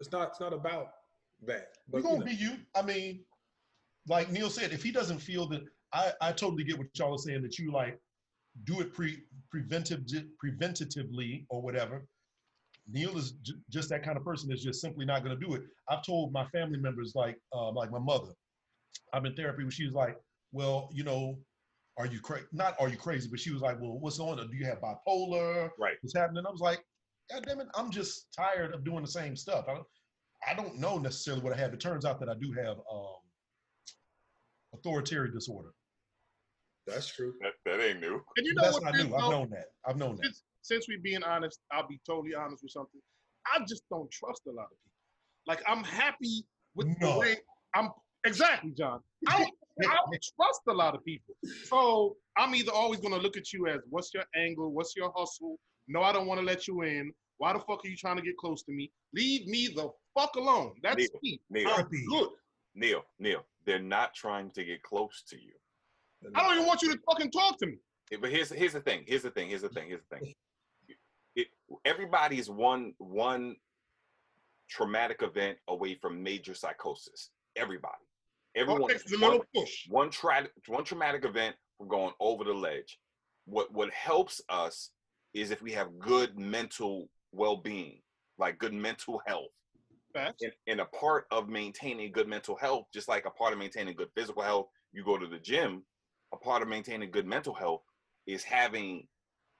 It's 0.00 0.12
not. 0.12 0.28
It's 0.28 0.40
not 0.40 0.52
about 0.52 0.88
that. 1.46 1.68
You're 1.92 2.02
gonna 2.02 2.14
you 2.14 2.20
know, 2.20 2.26
be 2.26 2.34
you. 2.34 2.56
I 2.74 2.82
mean, 2.82 3.20
like 4.08 4.30
Neil 4.30 4.50
said, 4.50 4.72
if 4.72 4.82
he 4.82 4.90
doesn't 4.90 5.18
feel 5.18 5.48
that, 5.48 5.62
I, 5.92 6.12
I 6.20 6.32
totally 6.32 6.64
get 6.64 6.78
what 6.78 6.88
y'all 6.94 7.14
are 7.14 7.18
saying 7.18 7.42
that 7.42 7.58
you 7.58 7.72
like 7.72 7.98
do 8.64 8.80
it 8.80 8.92
pre 8.92 9.22
preventive 9.50 10.04
preventatively 10.42 11.46
or 11.48 11.62
whatever. 11.62 12.06
Neil 12.90 13.16
is 13.16 13.32
j- 13.42 13.54
just 13.70 13.88
that 13.88 14.04
kind 14.04 14.16
of 14.16 14.24
person 14.24 14.48
that's 14.48 14.62
just 14.62 14.80
simply 14.80 15.04
not 15.04 15.24
going 15.24 15.38
to 15.38 15.46
do 15.46 15.54
it. 15.54 15.62
I've 15.88 16.04
told 16.04 16.32
my 16.32 16.46
family 16.46 16.78
members, 16.78 17.12
like 17.14 17.36
uh, 17.52 17.70
like 17.72 17.90
my 17.90 17.98
mother, 17.98 18.32
I'm 19.12 19.26
in 19.26 19.34
therapy. 19.34 19.62
When 19.62 19.70
she 19.70 19.84
was 19.84 19.94
like, 19.94 20.16
"Well, 20.52 20.88
you 20.92 21.04
know, 21.04 21.38
are 21.98 22.06
you 22.06 22.20
crazy? 22.20 22.46
Not 22.52 22.76
are 22.80 22.88
you 22.88 22.96
crazy?" 22.96 23.28
But 23.30 23.40
she 23.40 23.52
was 23.52 23.62
like, 23.62 23.80
"Well, 23.80 23.98
what's 23.98 24.20
on? 24.20 24.36
Do 24.36 24.56
you 24.56 24.66
have 24.66 24.80
bipolar? 24.80 25.70
Right. 25.78 25.96
What's 26.00 26.14
happening?" 26.14 26.44
I 26.46 26.50
was 26.50 26.60
like, 26.60 26.84
"God 27.30 27.44
damn 27.46 27.60
it, 27.60 27.68
I'm 27.74 27.90
just 27.90 28.28
tired 28.36 28.74
of 28.74 28.84
doing 28.84 29.02
the 29.02 29.10
same 29.10 29.34
stuff. 29.36 29.64
I 29.68 29.74
don't, 29.74 29.86
I 30.46 30.54
don't 30.54 30.78
know 30.78 30.98
necessarily 30.98 31.42
what 31.42 31.52
I 31.52 31.56
have. 31.56 31.72
It 31.74 31.80
turns 31.80 32.04
out 32.04 32.20
that 32.20 32.28
I 32.28 32.34
do 32.34 32.52
have 32.52 32.76
um, 32.90 33.16
authoritarian 34.74 35.34
disorder. 35.34 35.70
that's 36.86 37.08
true. 37.08 37.34
That, 37.40 37.52
that 37.64 37.82
ain't 37.82 38.00
new. 38.00 38.22
And 38.36 38.46
you 38.46 38.54
know 38.54 38.62
That's 38.62 38.74
what? 38.74 38.84
not 38.84 38.94
it 38.94 39.00
is, 39.00 39.06
new. 39.06 39.16
I've 39.16 39.30
known 39.30 39.50
that. 39.50 39.66
I've 39.86 39.96
known 39.96 40.16
that. 40.16 40.24
since, 40.24 40.42
since 40.66 40.86
we're 40.88 40.98
being 41.00 41.22
honest, 41.22 41.60
I'll 41.70 41.86
be 41.86 42.00
totally 42.06 42.34
honest 42.34 42.62
with 42.64 42.72
something. 42.72 43.00
I 43.46 43.60
just 43.68 43.84
don't 43.88 44.10
trust 44.10 44.42
a 44.48 44.50
lot 44.50 44.64
of 44.64 44.70
people. 44.70 44.92
Like 45.46 45.62
I'm 45.66 45.84
happy 45.84 46.44
with 46.74 46.88
No. 47.00 47.12
the 47.14 47.18
way 47.20 47.36
I'm 47.74 47.90
exactly, 48.24 48.72
John. 48.72 49.00
I 49.28 49.38
don't, 49.38 49.52
I 49.88 49.96
trust 50.40 50.60
a 50.68 50.72
lot 50.72 50.94
of 50.96 51.04
people. 51.04 51.34
So 51.64 52.16
I'm 52.36 52.54
either 52.54 52.72
always 52.72 52.98
gonna 53.00 53.18
look 53.18 53.36
at 53.36 53.52
you 53.52 53.68
as 53.68 53.80
what's 53.88 54.12
your 54.12 54.24
angle, 54.34 54.72
what's 54.72 54.94
your 54.96 55.12
hustle? 55.16 55.56
No, 55.86 56.02
I 56.02 56.12
don't 56.12 56.26
want 56.26 56.40
to 56.40 56.44
let 56.46 56.66
you 56.66 56.82
in. 56.82 57.12
Why 57.38 57.52
the 57.52 57.60
fuck 57.60 57.84
are 57.84 57.88
you 57.88 57.96
trying 57.96 58.16
to 58.16 58.22
get 58.22 58.36
close 58.38 58.62
to 58.64 58.72
me? 58.72 58.90
Leave 59.14 59.46
me 59.46 59.68
the 59.76 59.88
fuck 60.18 60.34
alone. 60.34 60.72
That's 60.82 60.96
Neil, 60.96 61.08
me. 61.22 61.40
Neil, 61.50 61.68
I'm 61.70 61.88
good. 62.10 62.28
Neil, 62.74 63.02
Neil. 63.20 63.44
They're 63.66 63.78
not 63.78 64.14
trying 64.14 64.50
to 64.52 64.64
get 64.64 64.82
close 64.82 65.22
to 65.28 65.36
you. 65.36 65.52
I 66.34 66.42
don't 66.42 66.54
even 66.54 66.66
want 66.66 66.82
you 66.82 66.92
to 66.92 66.98
fucking 67.08 67.30
talk 67.30 67.58
to 67.58 67.66
me. 67.66 67.76
Yeah, 68.10 68.18
But 68.20 68.30
here's 68.30 68.50
here's 68.50 68.72
the 68.72 68.80
thing. 68.80 69.04
Here's 69.06 69.22
the 69.22 69.30
thing. 69.30 69.48
Here's 69.48 69.62
the 69.62 69.68
thing. 69.68 69.88
Here's 69.88 70.00
the 70.08 70.16
thing. 70.16 70.34
Everybody's 71.84 72.48
one 72.48 72.92
one 72.98 73.56
traumatic 74.68 75.22
event 75.22 75.58
away 75.68 75.94
from 75.94 76.22
major 76.22 76.54
psychosis. 76.54 77.30
Everybody. 77.56 77.94
Everyone. 78.54 78.90
it 78.90 78.96
is 78.96 79.02
takes 79.02 79.12
is 79.12 79.22
a 79.22 79.28
one, 79.28 79.40
one 79.88 80.10
tra- 80.10 80.48
one 80.66 80.84
traumatic 80.84 81.24
event 81.24 81.56
from 81.78 81.88
going 81.88 82.12
over 82.20 82.44
the 82.44 82.52
ledge. 82.52 82.98
What 83.44 83.72
what 83.72 83.90
helps 83.90 84.40
us 84.48 84.90
is 85.34 85.50
if 85.50 85.62
we 85.62 85.72
have 85.72 85.98
good 85.98 86.38
mental 86.38 87.08
well-being, 87.32 88.00
like 88.38 88.58
good 88.58 88.72
mental 88.72 89.20
health. 89.26 89.50
And, 90.40 90.52
and 90.66 90.80
a 90.80 90.86
part 90.86 91.26
of 91.30 91.50
maintaining 91.50 92.10
good 92.10 92.26
mental 92.26 92.56
health, 92.56 92.86
just 92.92 93.06
like 93.06 93.26
a 93.26 93.30
part 93.30 93.52
of 93.52 93.58
maintaining 93.58 93.94
good 93.94 94.08
physical 94.14 94.42
health, 94.42 94.68
you 94.92 95.04
go 95.04 95.18
to 95.18 95.26
the 95.26 95.38
gym. 95.38 95.82
A 96.32 96.38
part 96.38 96.62
of 96.62 96.68
maintaining 96.68 97.10
good 97.10 97.26
mental 97.26 97.52
health 97.52 97.82
is 98.26 98.42
having 98.42 99.06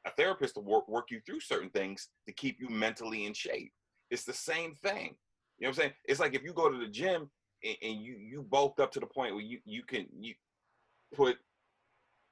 a 0.06 0.10
therapist 0.10 0.54
to 0.54 0.60
work 0.60 0.88
work 0.88 1.10
you 1.10 1.20
through 1.26 1.40
certain 1.40 1.70
things 1.70 2.08
to 2.26 2.32
keep 2.32 2.58
you 2.60 2.68
mentally 2.68 3.26
in 3.26 3.34
shape. 3.34 3.72
It's 4.10 4.24
the 4.24 4.32
same 4.32 4.74
thing. 4.74 5.16
You 5.58 5.66
know 5.66 5.68
what 5.68 5.68
I'm 5.68 5.74
saying? 5.74 5.92
It's 6.04 6.20
like 6.20 6.34
if 6.34 6.42
you 6.42 6.52
go 6.52 6.70
to 6.70 6.78
the 6.78 6.86
gym 6.86 7.28
and, 7.64 7.76
and 7.82 8.00
you 8.00 8.16
you 8.18 8.42
bulked 8.42 8.80
up 8.80 8.92
to 8.92 9.00
the 9.00 9.06
point 9.06 9.34
where 9.34 9.44
you 9.44 9.58
you 9.64 9.82
can 9.82 10.06
you 10.18 10.34
put 11.14 11.36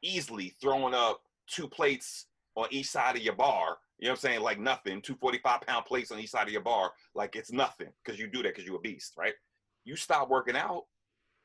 easily 0.02 0.54
throwing 0.60 0.94
up 0.94 1.20
two 1.48 1.68
plates 1.68 2.26
on 2.56 2.66
each 2.70 2.88
side 2.88 3.16
of 3.16 3.22
your 3.22 3.34
bar. 3.34 3.78
You 3.98 4.06
know 4.06 4.12
what 4.12 4.18
I'm 4.18 4.20
saying? 4.20 4.40
Like 4.40 4.60
nothing. 4.60 5.00
Two 5.00 5.16
45 5.16 5.62
pound 5.62 5.84
plates 5.86 6.10
on 6.10 6.18
each 6.18 6.30
side 6.30 6.46
of 6.46 6.52
your 6.52 6.62
bar, 6.62 6.92
like 7.14 7.36
it's 7.36 7.52
nothing 7.52 7.88
because 8.04 8.18
you 8.20 8.26
do 8.26 8.42
that 8.42 8.54
because 8.54 8.64
you're 8.64 8.76
a 8.76 8.80
beast, 8.80 9.14
right? 9.16 9.34
You 9.84 9.96
stop 9.96 10.28
working 10.28 10.56
out, 10.56 10.84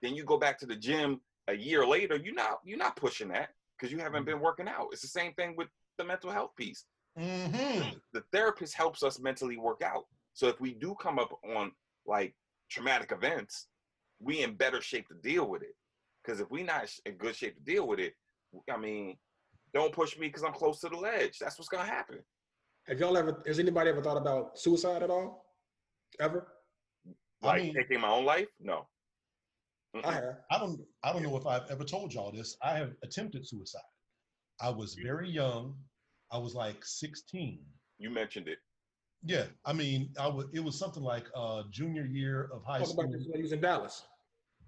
then 0.02 0.15
you 0.15 0.24
go 0.24 0.38
back 0.38 0.60
to 0.60 0.65
the 0.65 0.76
gym 0.76 1.22
a 1.48 1.56
year 1.56 1.86
later. 1.86 2.15
You're 2.15 2.36
not 2.36 2.60
you're 2.63 2.78
not 2.78 2.96
pushing 2.96 3.30
that 3.30 3.50
because 3.78 3.92
you 3.92 4.00
haven't 4.00 4.22
mm-hmm. 4.22 4.32
been 4.32 4.39
working 4.39 4.68
out. 4.68 4.88
It's 4.92 5.02
the 5.02 5.08
same 5.08 5.34
thing 5.34 5.56
with 5.56 5.68
the 5.99 6.05
mental 6.05 6.31
health 6.31 6.55
piece. 6.57 6.85
Mm-hmm. 7.19 7.89
The 8.13 8.23
therapist 8.33 8.73
helps 8.73 9.03
us 9.03 9.19
mentally 9.19 9.57
work 9.57 9.81
out. 9.83 10.05
So 10.33 10.47
if 10.47 10.59
we 10.59 10.73
do 10.73 10.95
come 10.99 11.19
up 11.19 11.31
on 11.55 11.71
like 12.07 12.33
traumatic 12.71 13.12
events, 13.12 13.67
we 14.19 14.41
in 14.41 14.55
better 14.55 14.81
shape 14.81 15.07
to 15.09 15.15
deal 15.15 15.47
with 15.47 15.62
it. 15.62 15.75
Because 16.23 16.39
if 16.39 16.49
we 16.49 16.63
not 16.63 16.89
in 17.05 17.13
good 17.15 17.35
shape 17.35 17.55
to 17.55 17.62
deal 17.62 17.88
with 17.88 17.99
it, 17.99 18.13
I 18.71 18.77
mean, 18.77 19.17
don't 19.73 19.93
push 19.93 20.17
me 20.17 20.27
because 20.27 20.43
I'm 20.43 20.53
close 20.53 20.79
to 20.81 20.89
the 20.89 20.95
ledge. 20.97 21.38
That's 21.39 21.59
what's 21.59 21.69
gonna 21.69 21.85
happen. 21.85 22.19
Have 22.88 22.99
y'all 22.99 23.17
ever? 23.17 23.43
Has 23.45 23.59
anybody 23.59 23.89
ever 23.89 24.01
thought 24.01 24.17
about 24.17 24.57
suicide 24.57 25.03
at 25.03 25.09
all? 25.12 25.45
Ever? 26.19 26.47
I 27.43 27.47
Like 27.47 27.62
mean- 27.63 27.73
taking 27.75 27.99
my 28.01 28.09
own 28.09 28.25
life? 28.25 28.47
No. 28.59 28.88
Mm-mm. 29.95 30.05
I 30.05 30.13
have. 30.13 30.35
I 30.51 30.57
don't 30.59 30.79
I 31.03 31.12
don't 31.13 31.23
know 31.23 31.35
if 31.38 31.45
I've 31.45 31.69
ever 31.69 31.83
told 31.83 32.13
y'all 32.13 32.31
this. 32.31 32.55
I 32.63 32.77
have 32.77 32.91
attempted 33.03 33.45
suicide. 33.47 33.81
I 34.62 34.69
was 34.69 34.95
very 34.95 35.30
young. 35.30 35.76
I 36.32 36.38
was 36.38 36.54
like 36.54 36.78
16. 36.84 37.60
You 37.98 38.10
mentioned 38.10 38.48
it. 38.48 38.58
Yeah, 39.24 39.45
I 39.65 39.74
mean, 39.74 40.10
I 40.17 40.28
was. 40.28 40.45
It 40.54 40.63
was 40.63 40.80
something 40.80 41.04
like 41.04 41.26
uh, 41.36 41.63
junior 41.72 42.06
year 42.06 42.50
of 42.54 42.63
high 42.63 42.78
Talked 42.78 42.91
school. 42.91 43.04
about 43.04 43.13
this 43.13 43.28
when 43.28 43.38
you 43.38 43.43
was 43.43 43.52
in 43.52 43.60
Dallas. 43.60 44.04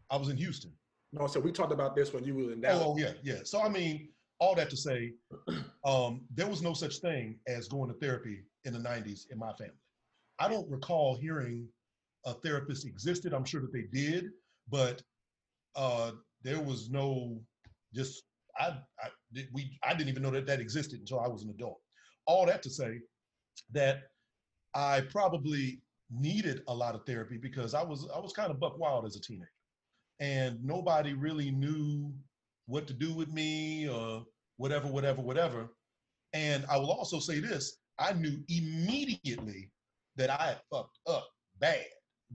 I 0.09 0.17
was 0.17 0.27
in 0.27 0.35
Houston. 0.35 0.73
No, 1.13 1.27
so 1.27 1.39
we 1.39 1.53
talked 1.53 1.71
about 1.71 1.95
this 1.95 2.11
when 2.11 2.25
you 2.25 2.35
was 2.35 2.47
in 2.49 2.59
Dallas. 2.59 2.83
Oh, 2.85 2.97
yeah, 2.97 3.13
yeah. 3.23 3.39
So 3.45 3.61
I 3.61 3.69
mean, 3.69 4.09
all 4.39 4.53
that 4.55 4.69
to 4.71 4.75
say, 4.75 5.13
um, 5.85 6.21
there 6.33 6.47
was 6.47 6.61
no 6.61 6.73
such 6.73 6.97
thing 6.97 7.39
as 7.47 7.69
going 7.69 7.89
to 7.93 7.97
therapy 7.99 8.43
in 8.65 8.73
the 8.73 8.79
'90s 8.79 9.31
in 9.31 9.37
my 9.39 9.53
family. 9.53 9.73
I 10.39 10.49
don't 10.49 10.69
recall 10.69 11.15
hearing 11.15 11.65
a 12.25 12.33
therapist 12.33 12.85
existed. 12.85 13.33
I'm 13.33 13.45
sure 13.45 13.61
that 13.61 13.71
they 13.71 13.85
did, 13.93 14.31
but 14.69 15.01
uh, 15.77 16.11
there 16.43 16.59
was 16.59 16.89
no 16.89 17.39
just 17.93 18.23
I, 18.59 18.75
I 19.01 19.05
did- 19.05 19.11
we 19.53 19.77
I 19.83 19.93
didn't 19.93 20.09
even 20.09 20.23
know 20.23 20.31
that 20.31 20.47
that 20.47 20.59
existed 20.59 20.99
until 20.99 21.19
I 21.19 21.27
was 21.27 21.43
an 21.43 21.49
adult. 21.49 21.79
All 22.27 22.45
that 22.45 22.61
to 22.63 22.69
say 22.69 22.99
that 23.71 24.03
I 24.73 25.01
probably 25.01 25.81
needed 26.09 26.61
a 26.67 26.73
lot 26.73 26.95
of 26.95 27.05
therapy 27.05 27.37
because 27.37 27.73
I 27.73 27.83
was 27.83 28.07
I 28.13 28.19
was 28.19 28.33
kind 28.33 28.51
of 28.51 28.59
buck 28.59 28.77
wild 28.77 29.05
as 29.05 29.15
a 29.15 29.21
teenager, 29.21 29.49
and 30.19 30.63
nobody 30.63 31.13
really 31.13 31.51
knew 31.51 32.13
what 32.67 32.87
to 32.87 32.93
do 32.93 33.13
with 33.13 33.29
me 33.29 33.89
or 33.89 34.25
whatever, 34.57 34.87
whatever, 34.87 35.21
whatever. 35.21 35.69
And 36.33 36.65
I 36.69 36.77
will 36.77 36.91
also 36.91 37.19
say 37.19 37.39
this: 37.39 37.77
I 37.99 38.13
knew 38.13 38.37
immediately 38.49 39.71
that 40.15 40.29
I 40.29 40.45
had 40.47 40.61
fucked 40.71 40.99
up 41.07 41.27
bad 41.59 41.85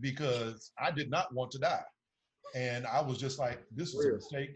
because 0.00 0.72
I 0.78 0.90
did 0.90 1.10
not 1.10 1.34
want 1.34 1.50
to 1.52 1.58
die, 1.58 1.84
and 2.54 2.86
I 2.86 3.00
was 3.00 3.18
just 3.18 3.38
like, 3.38 3.62
"This 3.74 3.94
was 3.94 4.06
a 4.06 4.12
mistake. 4.12 4.50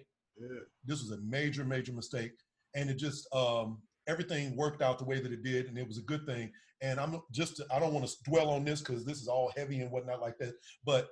This 0.85 1.03
was 1.03 1.11
a 1.13 1.21
major 1.23 1.65
major 1.65 1.93
mistake. 1.93 2.33
And 2.75 2.91
it 2.91 2.97
just 2.97 3.33
um 3.35 3.79
everything 4.07 4.57
worked 4.57 4.83
out 4.83 4.99
the 4.99 5.05
way 5.05 5.21
that 5.21 5.33
it 5.33 5.43
did 5.43 5.67
and 5.67 5.79
it 5.79 5.87
was 5.87 5.99
a 5.99 6.03
good 6.03 6.27
thing. 6.27 6.53
And 6.83 6.99
i'm 6.99 7.21
just 7.33 7.61
i 7.73 7.79
don't 7.79 7.93
want 7.93 8.07
to 8.07 8.15
dwell 8.25 8.51
on 8.51 8.65
this 8.65 8.81
because 8.81 9.05
this 9.05 9.21
is 9.21 9.29
all 9.29 9.53
heavy 9.57 9.81
and 9.81 9.91
whatnot 9.91 10.21
like 10.21 10.39
that. 10.39 10.55
But 10.85 11.09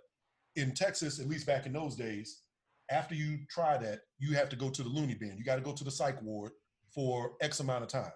in 0.56 0.74
texas 0.74 1.20
at 1.20 1.28
least 1.28 1.46
back 1.46 1.66
in 1.66 1.72
those 1.72 1.94
days 1.94 2.42
after 2.90 3.14
you 3.14 3.38
try 3.50 3.76
that 3.76 4.00
you 4.18 4.34
have 4.34 4.48
to 4.48 4.56
go 4.56 4.70
to 4.70 4.82
the 4.82 4.88
loony 4.88 5.14
bin. 5.14 5.36
You 5.36 5.44
got 5.44 5.56
to 5.56 5.62
go 5.62 5.72
to 5.72 5.84
the 5.84 5.90
psych 5.90 6.20
ward 6.22 6.52
for 6.94 7.32
x 7.40 7.60
amount 7.60 7.82
of 7.82 7.88
time. 7.88 8.12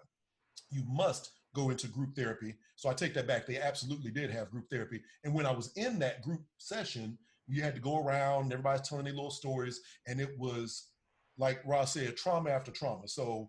You 0.71 0.83
must 0.89 1.31
go 1.55 1.69
into 1.69 1.87
group 1.87 2.17
therapy. 2.17 2.55
So 2.77 2.89
i 2.89 2.95
take 2.95 3.13
that 3.15 3.27
back. 3.27 3.47
They 3.47 3.59
absolutely 3.59 4.11
did 4.11 4.31
have 4.31 4.51
group 4.51 4.65
therapy. 4.71 5.03
And 5.25 5.35
when 5.35 5.47
i 5.47 5.53
was 5.53 5.73
in 5.77 5.99
that 5.99 6.23
group 6.23 6.41
session 6.59 7.19
you 7.49 7.63
had 7.63 7.75
to 7.75 7.81
go 7.81 7.99
around 7.99 8.53
everybody's 8.53 8.89
telling 8.89 9.05
their 9.05 9.15
little 9.15 9.31
stories 9.31 9.81
and 10.07 10.21
it 10.21 10.31
was 10.39 10.92
like 11.39 11.61
Ross 11.65 11.95
said, 11.95 12.17
trauma 12.17 12.51
after 12.51 12.71
trauma. 12.71 13.09
So 13.09 13.49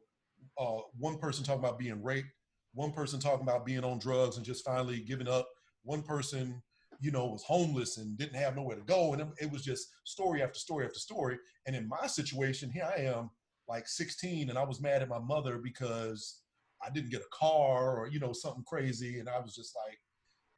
uh, 0.58 0.80
one 0.98 1.18
person 1.18 1.44
talking 1.44 1.64
about 1.64 1.80
being 1.80 2.02
raped, 2.02 2.30
one 2.74 2.92
person 2.92 3.20
talking 3.20 3.44
about 3.44 3.66
being 3.66 3.84
on 3.84 4.00
drugs 4.00 4.38
and 4.38 4.46
just 4.46 4.66
finally 4.66 5.00
giving 5.00 5.28
up, 5.28 5.48
one 5.84 6.02
person, 6.02 6.62
you 7.00 7.12
know, 7.12 7.26
was 7.26 7.44
homeless 7.44 7.98
and 7.98 8.18
didn't 8.18 8.40
have 8.40 8.56
nowhere 8.56 8.78
to 8.78 8.84
go. 8.84 9.14
And 9.14 9.32
it, 9.40 9.52
was 9.52 9.64
just 9.64 9.88
story 10.06 10.42
after 10.42 10.60
story 10.60 10.86
after 10.86 11.00
story. 11.00 11.38
And 11.68 11.76
in 11.76 11.88
my 11.88 12.08
situation, 12.08 12.72
here 12.72 12.90
I 12.98 13.02
am, 13.02 13.30
like 13.68 13.88
16, 13.88 14.50
and 14.50 14.58
I 14.58 14.64
was 14.64 14.82
mad 14.82 15.02
at 15.02 15.10
my 15.10 15.20
mother 15.20 15.58
because 15.58 16.42
I 16.86 16.90
didn't 16.90 17.12
get 17.12 17.22
a 17.22 17.38
car 17.38 17.98
or, 17.98 18.08
you 18.08 18.20
know, 18.20 18.34
something 18.34 18.64
crazy. 18.66 19.20
And 19.20 19.30
I 19.30 19.40
was 19.40 19.56
just 19.56 19.76
like, 19.86 19.98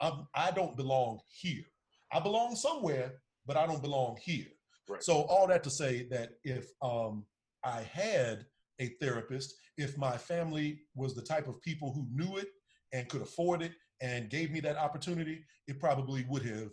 I'm, 0.02 0.28
I 0.34 0.52
don't 0.52 0.78
belong 0.78 1.20
here. 1.28 1.64
I 2.12 2.20
belong 2.20 2.56
somewhere, 2.56 3.14
but 3.46 3.58
I 3.58 3.66
don't 3.66 3.82
belong 3.82 4.18
here. 4.22 4.48
Right. 4.88 5.04
So 5.04 5.22
all 5.24 5.48
that 5.48 5.64
to 5.64 5.70
say 5.70 6.08
that 6.12 6.34
if 6.44 6.68
um, 6.82 7.26
I 7.64 7.82
had 7.82 8.46
a 8.80 8.90
therapist, 9.02 9.56
if 9.78 9.98
my 9.98 10.18
family 10.18 10.82
was 10.96 11.16
the 11.16 11.22
type 11.22 11.48
of 11.48 11.62
people 11.62 11.92
who 11.92 12.08
knew 12.12 12.38
it 12.38 12.48
and 12.94 13.10
could 13.10 13.22
afford 13.22 13.62
it 13.62 13.72
and 14.02 14.30
gave 14.30 14.52
me 14.52 14.60
that 14.62 14.78
opportunity, 14.78 15.44
it 15.68 15.80
probably 15.80 16.26
would 16.30 16.46
have 16.46 16.72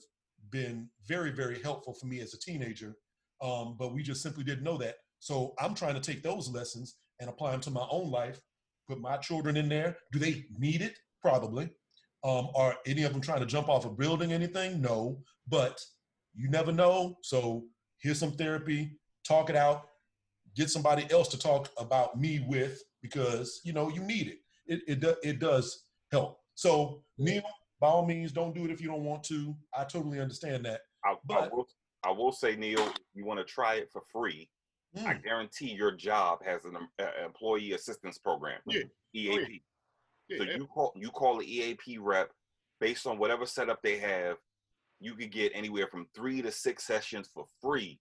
been 0.50 0.88
very, 1.06 1.30
very 1.30 1.60
helpful 1.62 1.94
for 1.94 2.06
me 2.06 2.20
as 2.20 2.34
a 2.34 2.38
teenager. 2.38 2.94
Um, 3.40 3.76
but 3.78 3.94
we 3.94 4.02
just 4.02 4.22
simply 4.22 4.44
didn't 4.44 4.64
know 4.64 4.76
that. 4.78 4.96
So 5.18 5.54
I'm 5.58 5.74
trying 5.74 5.94
to 5.94 6.00
take 6.00 6.22
those 6.22 6.48
lessons 6.48 6.96
and 7.20 7.30
apply 7.30 7.52
them 7.52 7.60
to 7.62 7.70
my 7.70 7.86
own 7.90 8.10
life, 8.10 8.40
put 8.88 9.00
my 9.00 9.16
children 9.16 9.56
in 9.56 9.68
there. 9.68 9.96
Do 10.12 10.18
they 10.18 10.44
need 10.58 10.82
it? 10.82 10.98
Probably. 11.20 11.70
Um, 12.24 12.50
are 12.54 12.76
any 12.86 13.04
of 13.04 13.12
them 13.12 13.20
trying 13.20 13.40
to 13.40 13.46
jump 13.46 13.68
off 13.68 13.84
a 13.84 13.90
building, 13.90 14.32
anything? 14.32 14.80
No. 14.80 15.18
But 15.48 15.80
you 16.34 16.48
never 16.48 16.72
know. 16.72 17.16
So 17.22 17.64
here's 18.02 18.18
some 18.18 18.32
therapy, 18.32 18.98
talk 19.26 19.48
it 19.48 19.56
out, 19.56 19.88
get 20.54 20.68
somebody 20.68 21.06
else 21.10 21.28
to 21.28 21.38
talk 21.38 21.70
about 21.78 22.18
me 22.20 22.44
with 22.48 22.82
because 23.00 23.60
you 23.64 23.72
know 23.72 23.88
you 23.88 24.02
need 24.02 24.28
it. 24.28 24.38
It 24.66 24.82
it, 24.86 25.00
do, 25.00 25.14
it 25.22 25.38
does 25.38 25.84
help. 26.10 26.38
So 26.54 27.02
Neil, 27.18 27.42
by 27.80 27.88
all 27.88 28.04
means, 28.04 28.32
don't 28.32 28.54
do 28.54 28.64
it 28.64 28.70
if 28.70 28.80
you 28.80 28.88
don't 28.88 29.04
want 29.04 29.24
to. 29.24 29.54
I 29.76 29.84
totally 29.84 30.20
understand 30.20 30.64
that. 30.66 30.80
I, 31.04 31.12
I 31.12 31.16
But- 31.24 31.52
will, 31.52 31.66
I 32.04 32.10
will 32.10 32.32
say, 32.32 32.56
Neil, 32.56 32.92
you 33.14 33.24
want 33.24 33.38
to 33.38 33.44
try 33.44 33.76
it 33.76 33.88
for 33.92 34.02
free. 34.12 34.50
I 35.06 35.14
Mm, 35.14 35.24
guarantee 35.24 35.72
your 35.72 35.92
job 35.92 36.44
has 36.44 36.66
an 36.66 36.76
uh, 36.76 37.06
employee 37.24 37.72
assistance 37.72 38.18
program, 38.18 38.60
Yeah. 38.66 38.82
EAP. 39.14 39.62
Yeah, 40.28 40.38
So 40.38 40.44
yeah. 40.44 40.56
you 40.56 40.66
call 40.66 40.92
you 40.96 41.10
call 41.10 41.38
the 41.38 41.46
EAP 41.50 41.96
rep 41.98 42.30
based 42.78 43.06
on 43.06 43.16
whatever 43.18 43.46
setup 43.46 43.80
they 43.82 43.96
have. 43.98 44.36
You 45.02 45.14
could 45.14 45.32
get 45.32 45.52
anywhere 45.54 45.88
from 45.88 46.06
three 46.14 46.40
to 46.42 46.52
six 46.52 46.86
sessions 46.86 47.28
for 47.34 47.46
free, 47.60 47.98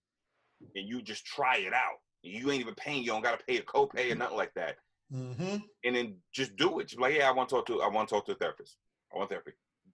and 0.75 0.87
you 0.87 1.01
just 1.01 1.25
try 1.25 1.57
it 1.57 1.73
out. 1.73 1.97
You 2.21 2.51
ain't 2.51 2.61
even 2.61 2.75
paying. 2.75 3.01
You 3.03 3.09
don't 3.09 3.23
got 3.23 3.39
to 3.39 3.45
pay 3.45 3.57
a 3.57 3.63
copay 3.63 4.11
or 4.11 4.15
nothing 4.15 4.37
like 4.37 4.53
that. 4.53 4.77
mhm. 5.11 5.61
And 5.83 5.95
then 5.95 6.15
just 6.31 6.55
do 6.55 6.79
it. 6.79 6.87
Just 6.89 7.01
like, 7.01 7.15
yeah, 7.15 7.27
I 7.27 7.31
want 7.31 7.49
to 7.49 7.55
talk 7.55 7.65
to. 7.67 7.81
I 7.81 7.87
want 7.87 8.07
to 8.07 8.15
talk 8.15 8.25
to 8.27 8.33
a 8.33 8.35
therapist. 8.35 8.77
I 9.13 9.17
want 9.17 9.29
therapy. 9.29 9.51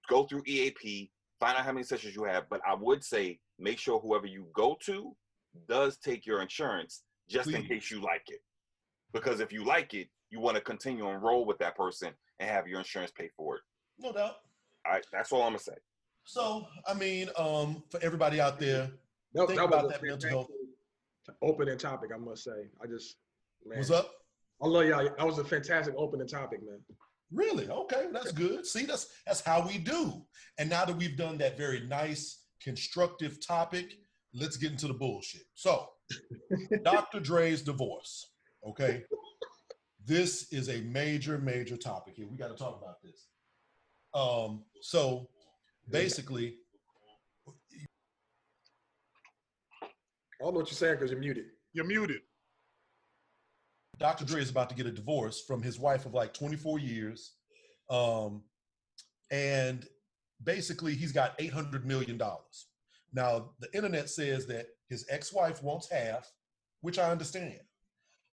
Go 0.10 0.26
through 0.26 0.43
EAP. 0.46 1.10
Find 1.39 1.58
out 1.58 1.65
how 1.65 1.72
many 1.72 1.84
sessions 1.84 2.13
you 2.15 2.24
have. 2.26 2.50
But 2.50 2.62
I 2.67 2.74
would 2.76 3.04
say 3.04 3.39
make 3.58 3.80
sure 3.80 4.00
whoever 4.00 4.28
you 4.28 4.48
go 4.54 4.78
to 4.86 5.15
does 5.67 5.98
take 5.98 6.26
your 6.26 6.41
insurance 6.41 7.04
just 7.30 7.50
in 7.50 7.63
case 7.67 7.89
you 7.89 8.00
like 8.02 8.24
it. 8.28 8.41
Because 9.13 9.39
if 9.39 9.52
you 9.54 9.63
like 9.63 9.93
it, 9.93 10.10
you 10.30 10.39
want 10.39 10.56
to 10.56 10.62
continue 10.62 11.04
to 11.04 11.10
enroll 11.10 11.46
with 11.46 11.58
that 11.60 11.76
person 11.78 12.12
and 12.39 12.50
have 12.50 12.67
your 12.67 12.80
insurance 12.80 13.12
pay 13.12 13.30
for 13.38 13.56
it. 13.58 13.62
No 14.00 14.12
doubt. 14.12 14.36
All 14.86 14.91
right, 14.93 15.06
that's 15.12 15.32
all 15.32 15.41
I'm 15.43 15.50
gonna 15.50 15.60
say. 15.60 15.74
So 16.28 16.68
I 16.86 16.94
mean, 16.94 17.30
um, 17.38 17.84
for 17.90 18.02
everybody 18.04 18.42
out 18.42 18.60
there, 18.60 18.92
That, 19.34 19.48
Think 19.48 19.60
that 19.60 19.66
about 19.66 19.84
was 19.86 19.94
that 19.94 20.04
mental 20.04 20.30
health. 20.30 20.48
opening 21.42 21.78
topic, 21.78 22.12
I 22.13 22.18
must 22.18 22.44
say. 22.44 22.68
I 22.84 22.86
just, 22.86 23.16
man, 23.66 23.78
what's 23.80 23.92
up? 23.92 24.12
I 24.62 24.68
love 24.68 24.86
y'all. 24.88 25.06
That 25.06 25.26
was 25.26 25.40
a 25.40 25.46
fantastic 25.46 25.96
opening 25.98 26.28
topic, 26.28 26.60
man. 26.66 26.80
Really? 27.32 27.70
Okay, 27.70 28.08
that's 28.12 28.34
good. 28.34 28.66
See, 28.66 28.84
that's 28.84 29.08
that's 29.26 29.40
how 29.40 29.66
we 29.66 29.78
do. 29.78 30.22
And 30.58 30.70
now 30.70 30.84
that 30.84 30.98
we've 30.98 31.16
done 31.16 31.38
that 31.38 31.58
very 31.58 31.88
nice, 31.88 32.44
constructive 32.62 33.46
topic, 33.46 33.94
let's 34.34 34.58
get 34.58 34.72
into 34.74 34.88
the 34.88 34.96
bullshit. 34.96 35.44
So, 35.54 35.88
Dr. 36.84 37.22
Dre's 37.22 37.62
divorce. 37.62 38.32
Okay, 38.68 39.04
this 40.06 40.52
is 40.52 40.68
a 40.68 40.82
major, 40.82 41.38
major 41.38 41.78
topic 41.78 42.16
here. 42.16 42.28
We 42.30 42.36
got 42.36 42.50
to 42.50 42.56
talk 42.56 42.82
about 42.82 43.02
this. 43.02 43.28
Um, 44.13 44.66
so 44.82 45.30
basically, 45.89 46.56
I 49.82 50.43
don't 50.43 50.54
know 50.54 50.60
what 50.60 50.69
you're 50.69 50.78
saying 50.78 50.95
because 50.95 51.12
you're 51.12 51.19
muted. 51.19 51.45
You're 51.73 51.86
muted. 51.86 52.21
Dr. 53.97 54.26
Dre 54.26 54.41
is 54.41 54.50
about 54.52 54.69
to 54.69 54.76
get 54.76 54.86
a 54.86 54.91
divorce 54.91 55.41
from 55.41 55.62
his 55.63 55.80
wife 55.80 56.06
of 56.06 56.13
like 56.13 56.34
24 56.34 56.80
years. 56.80 57.34
Um, 57.89 58.43
and 59.32 59.86
basically, 60.43 60.93
he's 60.93 61.12
got 61.12 61.38
$800 61.39 61.84
million. 61.84 62.21
Now, 63.13 63.52
the 63.60 63.73
internet 63.73 64.10
says 64.10 64.45
that 64.47 64.67
his 64.89 65.06
ex 65.10 65.34
wife 65.34 65.63
wants 65.63 65.89
half, 65.89 66.32
which 66.82 67.00
I 67.00 67.10
understand, 67.10 67.60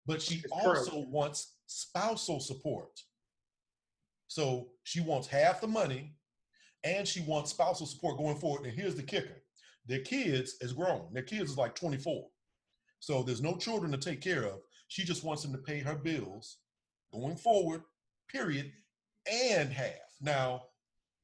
but 0.07 0.21
she 0.21 0.37
It's 0.37 0.53
current. 0.53 0.79
also 0.79 1.07
wants 1.09 1.55
spousal 1.67 2.41
support. 2.41 2.91
So 4.27 4.69
she 4.83 5.01
wants 5.01 5.29
half 5.29 5.61
the 5.61 5.67
money 5.69 6.17
and 6.85 7.07
she 7.07 7.21
wants 7.23 7.51
spousal 7.51 7.87
support 7.87 8.19
going 8.19 8.37
forward. 8.37 8.67
And 8.67 8.75
here's 8.75 8.95
the 8.95 9.03
kicker 9.03 9.43
their 9.87 10.01
kids 10.01 10.57
is 10.61 10.73
grown, 10.73 11.09
their 11.13 11.23
kids 11.23 11.51
is 11.53 11.59
like 11.59 11.75
24. 11.75 12.27
So 13.01 13.23
there's 13.23 13.43
no 13.43 13.57
children 13.57 13.91
to 13.93 13.99
take 13.99 14.21
care 14.21 14.45
of. 14.45 14.61
She 14.89 15.05
just 15.05 15.25
wants 15.25 15.45
him 15.45 15.53
to 15.53 15.59
pay 15.59 15.81
her 15.81 15.97
bills 15.97 16.59
going 17.13 17.37
forward, 17.37 17.83
period, 18.29 18.71
and 19.31 19.73
half. 19.73 19.91
Now, 20.21 20.63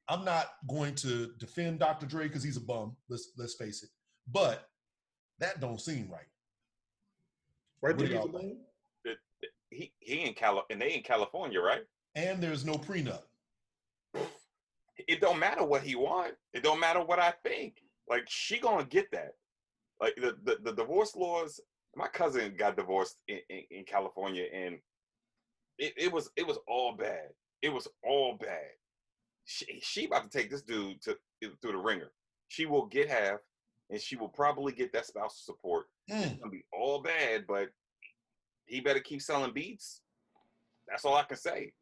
I'm 0.08 0.24
not 0.24 0.46
going 0.68 0.94
to 0.96 1.32
defend 1.38 1.78
Dr. 1.78 2.06
Dre 2.06 2.24
because 2.26 2.42
he's 2.42 2.56
a 2.56 2.60
bum. 2.62 2.96
Let's 3.08 3.30
let's 3.36 3.54
face 3.54 3.82
it. 3.82 3.90
But 4.26 4.68
that 5.38 5.60
don't 5.60 5.80
seem 5.80 6.08
right. 6.10 6.26
Right 7.80 7.96
there, 7.96 8.08
do 8.08 8.14
y'all 8.14 8.42
you 8.42 8.58
It- 9.04 9.18
it- 9.42 9.50
He 9.70 9.92
he 10.00 10.22
in 10.24 10.34
Cali 10.34 10.62
and 10.70 10.80
they 10.80 10.94
in 10.94 11.02
California, 11.02 11.60
right? 11.60 11.84
And 12.14 12.42
there's 12.42 12.64
no 12.64 12.74
prenup. 12.74 13.22
It 15.06 15.20
don't 15.20 15.38
matter 15.38 15.64
what 15.64 15.82
he 15.82 15.94
want. 15.94 16.34
It 16.52 16.62
don't 16.62 16.80
matter 16.80 17.02
what 17.02 17.18
I 17.18 17.32
think. 17.44 17.74
Like 18.08 18.24
she 18.28 18.58
gonna 18.58 18.84
get 18.84 19.10
that. 19.12 19.32
Like 20.00 20.16
the 20.16 20.36
the, 20.44 20.58
the 20.62 20.72
divorce 20.72 21.14
laws. 21.14 21.60
My 21.96 22.06
cousin 22.06 22.54
got 22.56 22.76
divorced 22.76 23.16
in, 23.28 23.38
in, 23.48 23.62
in 23.70 23.84
California, 23.84 24.44
and 24.54 24.78
it, 25.78 25.94
it 25.96 26.12
was 26.12 26.30
it 26.36 26.46
was 26.46 26.58
all 26.66 26.92
bad. 26.92 27.28
It 27.62 27.70
was 27.70 27.88
all 28.04 28.36
bad. 28.38 28.70
She 29.44 29.80
she 29.82 30.06
about 30.06 30.30
to 30.30 30.38
take 30.38 30.50
this 30.50 30.62
dude 30.62 31.00
to 31.02 31.16
through 31.60 31.72
the 31.72 31.78
ringer. 31.78 32.10
She 32.48 32.66
will 32.66 32.86
get 32.86 33.08
half, 33.08 33.40
and 33.90 34.00
she 34.00 34.16
will 34.16 34.28
probably 34.28 34.72
get 34.72 34.92
that 34.92 35.06
spousal 35.06 35.30
support. 35.30 35.86
Mm. 36.10 36.32
It's 36.32 36.40
gonna 36.40 36.50
be 36.50 36.64
all 36.72 37.02
bad, 37.02 37.46
but 37.46 37.68
he 38.66 38.80
better 38.80 39.00
keep 39.00 39.22
selling 39.22 39.52
beats. 39.52 40.02
That's 40.88 41.04
all 41.04 41.16
I 41.16 41.24
can 41.24 41.36
say. 41.36 41.72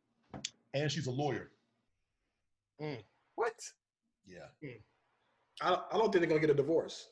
And 0.74 0.90
she's 0.90 1.07
a 1.07 1.12
lawyer. 1.12 1.50
Mm. 2.81 3.03
What? 3.37 3.55
Yeah. 4.27 4.47
Mm. 4.65 4.81
I, 5.62 5.75
I 5.93 5.99
don't 5.99 6.12
think 6.12 6.21
they're 6.21 6.27
gonna 6.29 6.41
get 6.41 6.51
a 6.51 6.55
divorce. 6.55 7.09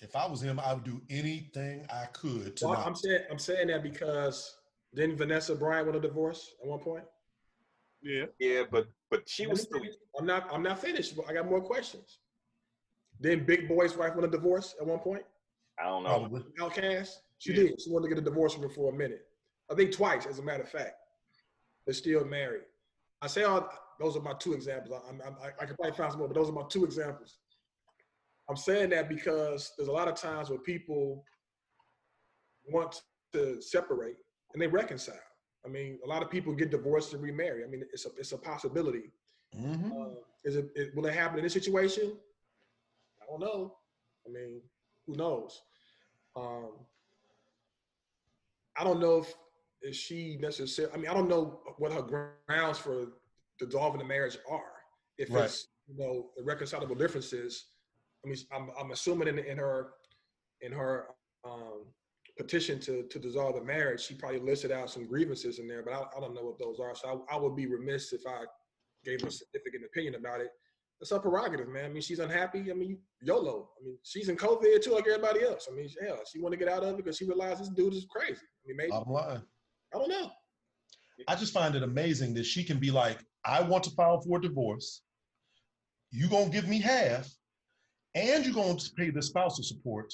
If 0.00 0.14
I 0.16 0.26
was 0.26 0.42
him, 0.42 0.60
I 0.60 0.74
would 0.74 0.84
do 0.84 1.00
anything 1.08 1.86
I 1.92 2.06
could 2.06 2.56
to 2.56 2.66
Well, 2.66 2.74
not. 2.74 2.86
I'm 2.86 2.94
saying 2.94 3.20
I'm 3.30 3.38
saying 3.38 3.68
that 3.68 3.82
because 3.82 4.54
didn't 4.94 5.16
Vanessa 5.16 5.54
Bryant 5.54 5.86
want 5.86 5.96
a 5.96 6.00
divorce 6.00 6.54
at 6.62 6.68
one 6.68 6.80
point? 6.80 7.04
Yeah. 8.02 8.26
Yeah, 8.38 8.62
but 8.70 8.86
but 9.10 9.22
she 9.26 9.44
Let 9.44 9.52
was 9.52 9.62
still. 9.62 9.80
I'm 10.18 10.26
not 10.26 10.48
I'm 10.52 10.62
not 10.62 10.78
finished. 10.78 11.16
but 11.16 11.26
I 11.28 11.32
got 11.32 11.46
more 11.48 11.62
questions. 11.62 12.18
Then 13.20 13.46
Big 13.46 13.68
Boi's 13.68 13.96
wife 13.96 14.14
want 14.14 14.26
a 14.26 14.30
divorce 14.30 14.74
at 14.80 14.86
one 14.86 14.98
point. 14.98 15.22
I 15.80 15.84
don't 15.84 16.02
know. 16.02 16.10
Probably. 16.28 16.42
OutKast. 16.60 17.10
She 17.38 17.50
Yeah. 17.52 17.68
did. 17.68 17.80
She 17.80 17.90
wanted 17.90 18.08
to 18.08 18.14
get 18.14 18.18
a 18.22 18.24
divorce 18.24 18.52
from 18.54 18.64
him 18.64 18.70
for 18.70 18.92
a 18.92 18.96
minute. 18.96 19.26
I 19.70 19.74
think 19.74 19.92
twice, 19.92 20.26
as 20.26 20.38
a 20.38 20.42
matter 20.42 20.64
of 20.64 20.68
fact. 20.68 20.96
They're 21.86 21.94
still 21.94 22.24
married. 22.24 22.62
I 23.24 23.26
say 23.26 23.42
all 23.44 23.66
those 23.98 24.16
are 24.16 24.20
my 24.20 24.34
two 24.34 24.52
examples. 24.52 24.92
I, 24.92 25.46
I, 25.46 25.48
I 25.60 25.64
could 25.66 25.76
probably 25.76 25.96
find 25.96 26.12
some 26.12 26.18
more, 26.18 26.28
but 26.28 26.34
those 26.34 26.50
are 26.50 26.52
my 26.52 26.64
two 26.68 26.84
examples. 26.84 27.38
I'm 28.50 28.56
saying 28.56 28.90
that 28.90 29.08
because 29.08 29.72
there's 29.76 29.88
a 29.88 29.92
lot 29.92 30.08
of 30.08 30.14
times 30.14 30.50
where 30.50 30.58
people 30.58 31.24
want 32.68 33.00
to 33.32 33.62
separate 33.62 34.16
and 34.52 34.60
they 34.60 34.66
reconcile. 34.66 35.14
I 35.64 35.68
mean, 35.70 35.98
a 36.04 36.08
lot 36.08 36.22
of 36.22 36.30
people 36.30 36.52
get 36.52 36.70
divorced 36.70 37.14
and 37.14 37.22
remarry. 37.22 37.64
I 37.64 37.66
mean, 37.66 37.82
it's 37.94 38.04
a 38.04 38.10
it's 38.18 38.32
a 38.32 38.38
possibility. 38.38 39.10
Mhm. 39.56 39.90
Uh, 39.92 40.20
is 40.44 40.56
it, 40.56 40.66
it 40.74 40.94
will 40.94 41.06
it 41.06 41.14
happen 41.14 41.38
in 41.38 41.44
this 41.44 41.54
situation? 41.54 42.18
I 43.22 43.24
don't 43.30 43.40
know. 43.40 43.76
I 44.26 44.30
mean, 44.30 44.60
who 45.06 45.16
knows? 45.16 45.62
Um, 46.36 46.72
I 48.76 48.84
don't 48.84 49.00
know 49.00 49.18
if, 49.18 49.32
if 49.84 49.94
she 49.94 50.38
necessarily. 50.40 50.92
I 50.94 50.96
mean, 50.96 51.08
I 51.08 51.14
don't 51.14 51.28
know 51.28 51.60
what 51.78 51.92
her 51.92 52.02
grounds 52.48 52.78
for 52.78 53.12
dissolving 53.58 53.98
the 53.98 54.04
marriage 54.04 54.38
are. 54.50 54.72
If 55.18 55.30
Right. 55.30 55.44
it's 55.44 55.68
you 55.86 55.96
know 55.96 56.30
irreconcilable 56.38 56.96
differences. 56.96 57.66
I 58.24 58.28
mean, 58.28 58.38
I'm 58.52 58.70
I'm 58.78 58.90
assuming 58.90 59.28
in 59.28 59.38
in 59.38 59.58
her 59.58 59.92
in 60.62 60.72
her 60.72 61.08
um, 61.44 61.84
petition 62.38 62.80
to 62.80 63.04
to 63.04 63.18
dissolve 63.18 63.54
the 63.56 63.62
marriage, 63.62 64.00
she 64.00 64.14
probably 64.14 64.40
listed 64.40 64.72
out 64.72 64.90
some 64.90 65.06
grievances 65.06 65.58
in 65.58 65.68
there, 65.68 65.82
but 65.82 65.92
I, 65.92 66.02
I 66.16 66.20
don't 66.20 66.34
know 66.34 66.42
what 66.42 66.58
those 66.58 66.80
are. 66.80 66.94
So 66.94 67.24
I, 67.30 67.34
I 67.34 67.38
would 67.38 67.54
be 67.54 67.66
remiss 67.66 68.12
if 68.12 68.22
I 68.26 68.44
gave 69.04 69.22
a 69.22 69.30
significant 69.30 69.84
opinion 69.84 70.14
about 70.14 70.40
it. 70.40 70.48
It's 71.00 71.10
her 71.10 71.18
prerogative, 71.18 71.68
man. 71.68 71.86
I 71.86 71.88
mean, 71.88 72.02
she's 72.02 72.20
unhappy. 72.20 72.70
I 72.70 72.74
mean, 72.74 72.98
YOLO. 73.20 73.68
I 73.78 73.84
mean, 73.84 73.98
she's 74.04 74.30
in 74.30 74.36
COVID 74.36 74.82
too, 74.82 74.92
like 74.92 75.06
everybody 75.06 75.44
else. 75.44 75.68
I 75.70 75.74
mean, 75.74 75.88
hell, 76.02 76.20
she 76.30 76.40
want 76.40 76.52
to 76.52 76.56
get 76.56 76.68
out 76.68 76.82
of 76.82 76.90
it 76.90 76.96
because 76.96 77.18
she 77.18 77.26
realized 77.26 77.60
this 77.60 77.68
dude 77.68 77.92
is 77.92 78.06
crazy. 78.06 78.40
I 78.40 78.66
mean, 78.66 78.76
maybe. 78.78 78.92
I'm 78.92 79.12
line. 79.12 79.42
I 79.94 79.98
don't 79.98 80.08
know. 80.08 80.30
I 81.28 81.36
just 81.36 81.52
find 81.52 81.74
it 81.74 81.82
amazing 81.82 82.34
that 82.34 82.44
she 82.44 82.64
can 82.64 82.78
be 82.78 82.90
like, 82.90 83.18
I 83.44 83.62
want 83.62 83.84
to 83.84 83.90
file 83.90 84.20
for 84.20 84.38
a 84.38 84.42
divorce. 84.42 85.02
You're 86.10 86.30
gonna 86.30 86.50
give 86.50 86.68
me 86.68 86.80
half, 86.80 87.28
and 88.14 88.44
you're 88.44 88.54
gonna 88.54 88.78
pay 88.96 89.10
the 89.10 89.22
spousal 89.22 89.64
support, 89.64 90.12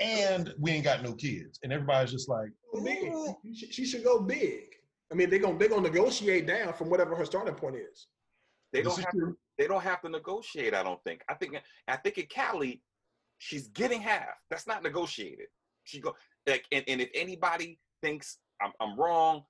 and 0.00 0.52
we 0.58 0.72
ain't 0.72 0.84
got 0.84 1.02
no 1.02 1.12
kids. 1.14 1.58
And 1.62 1.72
everybody's 1.72 2.12
just 2.12 2.28
like, 2.28 2.48
big. 2.84 3.12
She, 3.54 3.84
should- 3.84 4.04
go 4.04 4.20
big. 4.20 4.74
I 5.10 5.14
mean, 5.14 5.30
they're 5.30 5.38
gonna 5.38 5.58
they're 5.58 5.68
gonna 5.68 5.88
negotiate 5.88 6.46
down 6.46 6.72
from 6.74 6.90
whatever 6.90 7.16
her 7.16 7.24
starting 7.24 7.54
point 7.54 7.76
is. 7.76 8.06
They 8.72 8.82
don't 8.82 8.98
have 8.98 9.10
to. 9.12 9.36
They 9.56 9.66
don't 9.66 9.82
have 9.82 10.02
to 10.02 10.08
negotiate. 10.08 10.74
I 10.74 10.82
don't 10.82 11.02
think. 11.02 11.22
I 11.28 11.34
think. 11.34 11.56
I 11.88 11.96
think 11.96 12.18
at 12.18 12.28
Cali, 12.28 12.82
she's 13.38 13.68
getting 13.68 14.00
half. 14.00 14.34
That's 14.50 14.66
not 14.66 14.82
negotiated. 14.82 15.46
She 15.84 16.00
go 16.00 16.14
like, 16.46 16.66
and, 16.70 16.84
and 16.86 17.00
if 17.00 17.08
anybody 17.14 17.78
thinks 18.02 18.38
I'm, 18.62 18.72
I'm 18.80 18.98
wrong, 18.98 19.44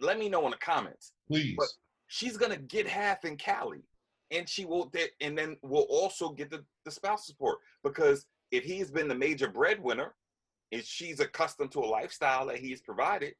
let 0.00 0.18
me 0.18 0.28
know 0.28 0.44
in 0.44 0.50
the 0.50 0.56
comments. 0.58 1.12
please. 1.28 1.54
But- 1.58 1.68
She's 2.06 2.36
gonna 2.36 2.58
get 2.58 2.86
half 2.86 3.24
in 3.24 3.36
Cali, 3.36 3.82
and 4.30 4.46
she 4.48 4.66
will. 4.66 4.92
And 5.22 5.36
then 5.36 5.56
we'll 5.62 5.86
also 5.90 6.28
get 6.30 6.50
the 6.50 6.62
the 6.84 6.90
spouse 6.90 7.26
support 7.26 7.58
because 7.82 8.26
if 8.52 8.62
he's 8.62 8.90
been 8.90 9.08
the 9.08 9.14
major 9.14 9.48
breadwinner, 9.48 10.14
and 10.70 10.84
she's 10.84 11.18
accustomed 11.20 11.72
to 11.72 11.80
a 11.80 11.86
lifestyle 11.86 12.46
that 12.46 12.58
he's 12.58 12.82
provided, 12.82 13.34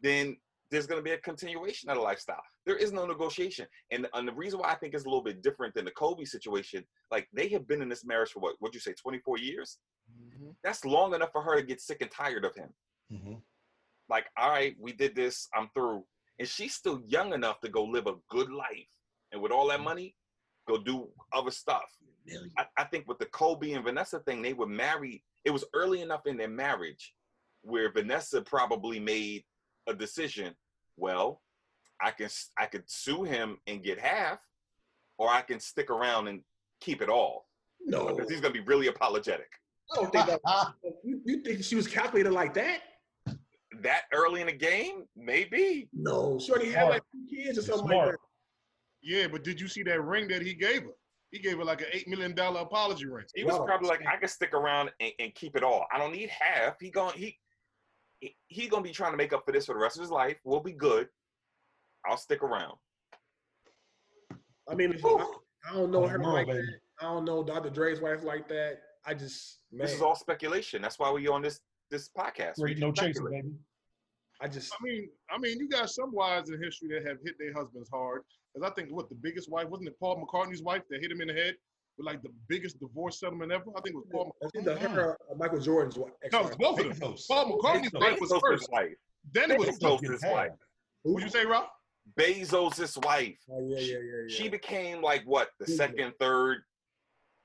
then 0.00 0.36
there's 0.70 0.86
going 0.86 0.98
to 0.98 1.04
be 1.04 1.10
a 1.12 1.18
continuation 1.18 1.90
of 1.90 1.96
the 1.96 2.02
lifestyle. 2.02 2.42
There 2.64 2.76
is 2.76 2.92
no 2.92 3.04
negotiation. 3.06 3.66
And, 3.90 4.08
and 4.14 4.26
the 4.26 4.32
reason 4.32 4.58
why 4.58 4.70
I 4.72 4.74
think 4.76 4.94
it's 4.94 5.04
a 5.04 5.08
little 5.08 5.22
bit 5.22 5.42
different 5.42 5.74
than 5.74 5.84
the 5.84 5.90
Kobe 5.90 6.24
situation, 6.24 6.82
like 7.10 7.28
they 7.32 7.48
have 7.48 7.68
been 7.68 7.82
in 7.82 7.90
this 7.90 8.06
marriage 8.06 8.30
for 8.30 8.40
what, 8.40 8.56
what'd 8.58 8.74
you 8.74 8.80
say, 8.80 8.94
24 8.94 9.38
years? 9.38 9.78
That's 10.64 10.84
long 10.86 11.14
enough 11.14 11.30
for 11.30 11.42
her 11.42 11.56
to 11.56 11.62
get 11.62 11.80
sick 11.82 11.98
and 12.00 12.10
tired 12.10 12.44
of 12.46 12.54
him. 12.56 12.70
Mhm. 13.12 13.42
Like, 14.12 14.26
all 14.36 14.50
right, 14.50 14.76
we 14.78 14.92
did 14.92 15.16
this, 15.16 15.48
I'm 15.56 15.70
through. 15.72 16.04
And 16.38 16.46
she's 16.46 16.74
still 16.74 17.00
young 17.06 17.32
enough 17.32 17.62
to 17.62 17.70
go 17.70 17.82
live 17.82 18.06
a 18.06 18.16
good 18.28 18.52
life. 18.52 18.92
And 19.32 19.40
with 19.40 19.52
all 19.52 19.68
that 19.68 19.76
mm-hmm. 19.76 19.84
money, 19.84 20.14
go 20.68 20.76
do 20.76 21.08
other 21.32 21.50
stuff. 21.50 21.90
I, 22.58 22.66
I 22.76 22.84
think 22.84 23.08
with 23.08 23.18
the 23.18 23.24
Kobe 23.26 23.72
and 23.72 23.82
Vanessa 23.82 24.18
thing, 24.20 24.42
they 24.42 24.52
were 24.52 24.66
married. 24.66 25.22
It 25.46 25.50
was 25.50 25.64
early 25.72 26.02
enough 26.02 26.26
in 26.26 26.36
their 26.36 26.50
marriage 26.50 27.14
where 27.62 27.90
Vanessa 27.90 28.42
probably 28.42 29.00
made 29.00 29.44
a 29.88 29.94
decision. 29.94 30.54
Well, 30.98 31.40
I 31.98 32.10
can 32.10 32.26
s- 32.26 32.50
I 32.58 32.66
could 32.66 32.84
sue 32.86 33.22
him 33.22 33.56
and 33.66 33.82
get 33.82 33.98
half, 33.98 34.40
or 35.16 35.30
I 35.30 35.40
can 35.40 35.58
stick 35.58 35.88
around 35.88 36.28
and 36.28 36.42
keep 36.80 37.00
it 37.00 37.08
all 37.08 37.46
No, 37.84 38.14
because 38.14 38.30
he's 38.30 38.42
gonna 38.42 38.52
be 38.52 38.60
really 38.60 38.88
apologetic. 38.88 39.48
I 39.90 40.02
don't 40.02 40.12
think 40.12 40.26
that. 40.26 40.40
You, 41.02 41.20
you 41.24 41.42
think 41.42 41.64
she 41.64 41.76
was 41.76 41.88
calculated 41.88 42.32
like 42.32 42.52
that? 42.54 42.80
That 43.82 44.02
early 44.12 44.40
in 44.40 44.46
the 44.46 44.52
game, 44.52 45.04
maybe. 45.16 45.88
No, 45.92 46.38
she 46.38 46.52
already 46.52 46.70
had 46.70 46.88
like 46.88 47.02
two 47.12 47.26
kids 47.36 47.58
or 47.58 47.62
something 47.62 47.96
like 47.96 48.10
that. 48.12 48.18
Yeah, 49.02 49.26
but 49.28 49.42
did 49.44 49.60
you 49.60 49.66
see 49.68 49.82
that 49.84 50.00
ring 50.02 50.28
that 50.28 50.42
he 50.42 50.54
gave 50.54 50.82
her? 50.82 50.90
He 51.30 51.38
gave 51.38 51.56
her 51.58 51.64
like 51.64 51.80
an 51.80 51.88
eight 51.92 52.06
million 52.06 52.34
dollar 52.34 52.60
apology 52.60 53.06
ring. 53.06 53.24
He 53.34 53.42
was 53.44 53.58
Wow. 53.58 53.64
probably 53.64 53.88
like, 53.88 54.06
I 54.06 54.16
can 54.16 54.28
stick 54.28 54.52
around 54.52 54.90
and, 55.00 55.12
and 55.18 55.34
keep 55.34 55.56
it 55.56 55.64
all. 55.64 55.86
I 55.92 55.98
don't 55.98 56.12
need 56.12 56.28
half. 56.28 56.76
He 56.80 56.90
going 56.90 57.16
he 57.16 57.38
he, 58.20 58.36
he 58.46 58.68
gonna 58.68 58.82
be 58.82 58.92
trying 58.92 59.12
to 59.12 59.16
make 59.16 59.32
up 59.32 59.44
for 59.44 59.52
this 59.52 59.66
for 59.66 59.74
the 59.74 59.80
rest 59.80 59.96
of 59.96 60.02
his 60.02 60.10
life. 60.10 60.36
We'll 60.44 60.60
be 60.60 60.72
good. 60.74 61.08
I'll 62.06 62.16
stick 62.18 62.42
around. 62.42 62.74
I 64.68 64.74
mean, 64.74 64.92
if- 64.92 65.04
I, 65.04 65.26
I 65.70 65.74
don't 65.74 65.90
know 65.90 66.06
her 66.06 66.18
world, 66.20 66.34
like 66.34 66.46
baby. 66.46 66.58
that. 66.60 66.78
I 67.00 67.04
don't 67.12 67.24
know 67.24 67.42
Dr. 67.42 67.70
Dre's 67.70 68.00
wife 68.00 68.22
like 68.24 68.46
that. 68.48 68.80
I 69.04 69.14
just, 69.14 69.58
man, 69.72 69.86
This 69.86 69.96
is 69.96 70.02
all 70.02 70.14
speculation. 70.14 70.80
That's 70.82 70.98
why 70.98 71.10
we 71.10 71.26
on 71.28 71.42
this 71.42 71.60
this 71.90 72.08
podcast. 72.16 72.60
Great, 72.60 72.78
no 72.78 72.92
just 72.92 73.00
chaser, 73.06 73.14
speculate. 73.20 73.42
baby. 73.44 73.54
I 74.42 74.48
just, 74.48 74.72
I 74.72 74.82
mean, 74.84 75.08
I 75.30 75.38
mean, 75.38 75.58
you 75.58 75.68
got 75.68 75.88
some 75.90 76.12
wives 76.12 76.50
in 76.50 76.60
history 76.62 76.88
that 76.88 77.06
have 77.06 77.18
hit 77.24 77.34
their 77.38 77.52
husbands 77.54 77.88
hard. 77.92 78.22
Because 78.52 78.68
I 78.70 78.74
think 78.74 78.90
what 78.94 79.08
the 79.08 79.14
biggest 79.14 79.48
wife 79.50 79.68
wasn't 79.68 79.88
it 79.88 79.98
Paul 80.00 80.22
McCartney's 80.26 80.62
wife 80.62 80.82
that 80.90 81.00
hit 81.00 81.10
him 81.10 81.20
in 81.20 81.28
the 81.28 81.34
head 81.34 81.54
with 81.96 82.06
like 82.06 82.22
the 82.22 82.30
biggest 82.48 82.78
divorce 82.80 83.20
settlement 83.20 83.52
ever. 83.52 83.64
I 83.76 83.80
think 83.82 83.94
it 83.94 83.98
was 83.98 84.06
Paul. 84.12 84.34
I 84.44 84.48
think 84.48 84.64
the 84.64 84.76
her 84.76 85.16
or 85.28 85.36
Michael 85.36 85.60
Jordan's 85.60 85.96
wife. 85.96 86.12
No, 86.32 86.40
ex-wife. 86.40 86.58
both 86.58 86.80
of 86.80 86.98
them. 87.00 87.12
Bezos. 87.12 87.28
Paul 87.28 87.58
McCartney's 87.58 87.90
Bezos. 87.92 88.00
wife 88.00 88.20
was 88.20 88.30
Bezos' 88.32 88.40
first. 88.40 88.72
wife. 88.72 88.94
Then 89.32 89.50
it 89.52 89.58
was. 89.58 89.78
Bezos' 89.78 90.20
Get 90.20 90.32
wife. 90.32 90.50
Who? 91.04 91.14
What 91.14 91.22
you 91.22 91.28
say, 91.30 91.44
Rob? 91.46 91.66
Bezos' 92.18 93.02
wife. 93.04 93.38
Oh 93.50 93.60
yeah, 93.68 93.78
yeah, 93.78 93.92
yeah, 93.98 93.98
yeah. 94.28 94.34
She 94.36 94.48
became 94.48 95.00
like 95.02 95.22
what 95.24 95.50
the 95.60 95.66
Yeah. 95.70 95.76
second, 95.76 96.12
third, 96.18 96.58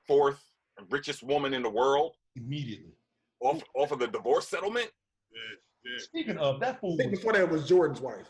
fourth 0.06 0.42
richest 0.90 1.22
woman 1.22 1.54
in 1.54 1.62
the 1.62 1.70
world 1.70 2.14
Immediately. 2.36 2.92
off 3.40 3.62
off 3.74 3.92
of 3.92 3.98
the 3.98 4.08
divorce 4.08 4.48
settlement. 4.48 4.90
Yeah, 5.32 5.56
yeah. 5.84 5.98
Speaking 5.98 6.38
of, 6.38 6.60
that 6.60 6.80
fool 6.80 6.96
was, 6.96 7.06
before 7.06 7.32
that 7.32 7.48
was 7.48 7.68
Jordan's 7.68 8.00
wife 8.00 8.28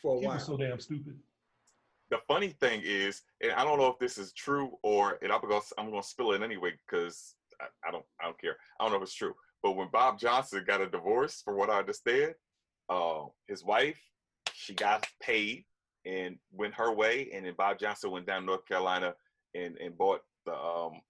for 0.00 0.16
a 0.16 0.20
he 0.20 0.26
while. 0.26 0.34
was 0.36 0.44
so 0.46 0.56
damn 0.56 0.78
stupid. 0.80 1.18
the 2.10 2.18
funny 2.28 2.48
thing 2.60 2.82
is, 2.84 3.22
and 3.42 3.52
I 3.52 3.64
don't 3.64 3.78
know 3.78 3.88
if 3.88 3.98
this 3.98 4.18
is 4.18 4.32
true 4.32 4.72
or, 4.82 5.18
and 5.22 5.32
I'm 5.32 5.40
gonna 5.40 5.60
I'm 5.78 5.90
gonna 5.90 6.02
spill 6.02 6.32
it 6.32 6.42
anyway 6.42 6.72
because 6.86 7.34
I, 7.60 7.66
I 7.88 7.90
don't 7.90 8.04
I 8.20 8.24
don't 8.24 8.40
care. 8.40 8.56
I 8.78 8.84
don't 8.84 8.92
know 8.92 8.98
if 8.98 9.04
it's 9.04 9.14
true. 9.14 9.34
But 9.62 9.72
when 9.76 9.88
Bob 9.92 10.18
Johnson 10.18 10.64
got 10.66 10.80
a 10.80 10.88
divorce, 10.88 11.40
from 11.44 11.56
what 11.56 11.70
I 11.70 11.78
understand, 11.78 12.34
uh, 12.88 13.24
his 13.48 13.64
wife 13.64 13.98
she 14.54 14.74
got 14.74 15.06
paid 15.20 15.64
and 16.04 16.36
went 16.52 16.74
her 16.74 16.92
way, 16.92 17.30
and 17.32 17.46
then 17.46 17.54
Bob 17.56 17.78
Johnson 17.78 18.10
went 18.10 18.26
down 18.26 18.40
to 18.40 18.46
North 18.46 18.66
Carolina 18.66 19.14
and 19.54 19.76
and 19.78 19.96
bought 19.96 20.20
the 20.46 20.52
um, 20.54 21.00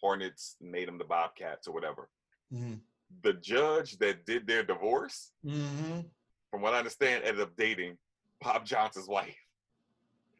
Hornets, 0.00 0.56
made 0.60 0.88
them 0.88 0.98
the 0.98 1.04
Bobcats 1.04 1.66
or 1.68 1.72
whatever. 1.74 2.08
Mhm. 2.52 2.80
The 3.22 3.34
judge 3.34 3.98
that 3.98 4.26
did 4.26 4.46
their 4.46 4.62
divorce, 4.64 5.32
Mm-hmm. 5.44 6.00
from 6.50 6.62
what 6.62 6.74
I 6.74 6.78
understand, 6.78 7.24
ended 7.24 7.42
up 7.42 7.56
dating 7.56 7.96
Bob 8.40 8.64
Johnson's 8.66 9.08
wife. 9.08 9.36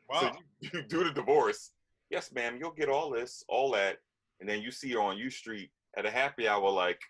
Wow. 0.08 0.20
So 0.20 0.32
you, 0.60 0.70
you 0.74 0.82
do 0.82 1.04
the 1.04 1.12
divorce. 1.12 1.70
Yes, 2.10 2.32
ma'am, 2.32 2.56
you'll 2.60 2.72
get 2.72 2.88
all 2.88 3.10
this, 3.10 3.42
all 3.48 3.70
that, 3.72 3.96
and 4.40 4.48
then 4.48 4.60
you 4.62 4.70
see 4.70 4.92
her 4.92 5.00
on 5.00 5.16
U 5.18 5.30
Street 5.30 5.70
at 5.96 6.04
a 6.06 6.10
happy 6.10 6.46
hour, 6.46 6.68
like, 6.70 7.00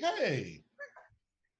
Like, 0.00 0.14
hey, 0.16 0.62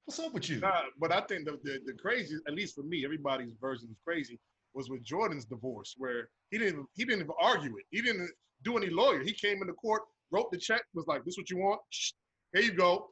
what's 0.05 0.19
up 0.21 0.33
with 0.33 0.49
you? 0.49 0.61
Nah, 0.61 0.83
but 0.99 1.12
I 1.12 1.21
think 1.23 1.45
the, 1.47 1.59
the 1.64 1.81
the 1.87 1.92
crazy, 1.95 2.37
at 2.47 2.55
least 2.55 2.75
for 2.77 2.83
me, 2.83 3.05
everybody's 3.05 3.55
version 3.61 3.88
is 3.90 3.97
crazy, 4.05 4.38
was 4.75 4.88
with 4.88 5.03
Jordan's 5.03 5.45
divorce, 5.45 5.95
where 5.99 6.29
he 6.51 6.59
didn't 6.59 6.87
he 6.95 7.05
didn't 7.05 7.21
even 7.23 7.33
argue 7.40 7.77
it. 7.79 7.85
He 7.90 8.01
didn't 8.03 8.31
do 8.62 8.77
any 8.77 8.88
lawyer. 8.90 9.23
He 9.23 9.33
came 9.33 9.61
into 9.61 9.73
court, 9.75 10.03
wrote 10.31 10.51
the 10.53 10.59
check, 10.59 10.83
was 10.95 11.07
like, 11.09 11.25
"This 11.25 11.37
what 11.37 11.51
you 11.51 11.59
want? 11.59 11.81
Shh, 12.57 12.62
Here 12.62 12.73
you 12.73 12.77
go." 12.77 13.11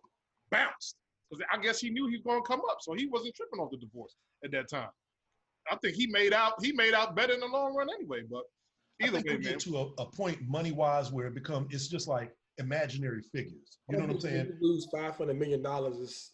Bounced. 0.50 0.96
Because 1.30 1.44
I 1.52 1.58
guess 1.58 1.80
he 1.80 1.90
knew 1.90 2.06
he 2.06 2.16
was 2.16 2.22
going 2.22 2.42
to 2.42 2.46
come 2.46 2.60
up, 2.70 2.78
so 2.80 2.94
he 2.94 3.06
wasn't 3.06 3.34
tripping 3.34 3.58
off 3.60 3.70
the 3.70 3.78
divorce 3.78 4.14
at 4.44 4.52
that 4.52 4.68
time. 4.68 4.90
I 5.70 5.76
think 5.76 5.96
he 5.96 6.06
made 6.06 6.32
out 6.32 6.62
he 6.62 6.72
made 6.72 6.94
out 6.94 7.16
better 7.16 7.32
in 7.32 7.40
the 7.40 7.46
long 7.46 7.74
run 7.74 7.88
anyway. 7.94 8.22
But 8.30 8.42
I 9.02 9.06
either 9.06 9.16
think 9.16 9.26
way, 9.26 9.36
we 9.36 9.42
man. 9.42 9.52
get 9.52 9.60
to 9.60 9.78
a, 9.78 10.02
a 10.02 10.06
point 10.06 10.38
money 10.46 10.72
wise 10.72 11.10
where 11.10 11.26
it 11.26 11.34
become 11.34 11.66
it's 11.70 11.88
just 11.88 12.06
like 12.06 12.32
imaginary 12.58 13.22
figures. 13.34 13.78
You 13.88 13.96
know 13.96 14.04
what 14.04 14.14
I'm 14.14 14.20
saying? 14.20 14.58
Lose 14.60 14.86
five 14.92 15.16
hundred 15.16 15.38
million 15.38 15.62
dollars 15.62 15.96
is 15.96 16.32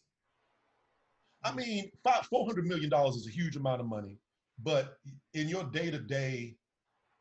I 1.44 1.52
mean, 1.52 1.90
five 2.04 2.26
four 2.26 2.44
hundred 2.46 2.66
million 2.66 2.90
dollars 2.90 3.16
is 3.16 3.26
a 3.26 3.30
huge 3.30 3.56
amount 3.56 3.80
of 3.80 3.86
money, 3.86 4.18
but 4.62 4.98
in 5.34 5.48
your 5.48 5.64
day 5.64 5.90
to 5.90 5.98
day, 5.98 6.56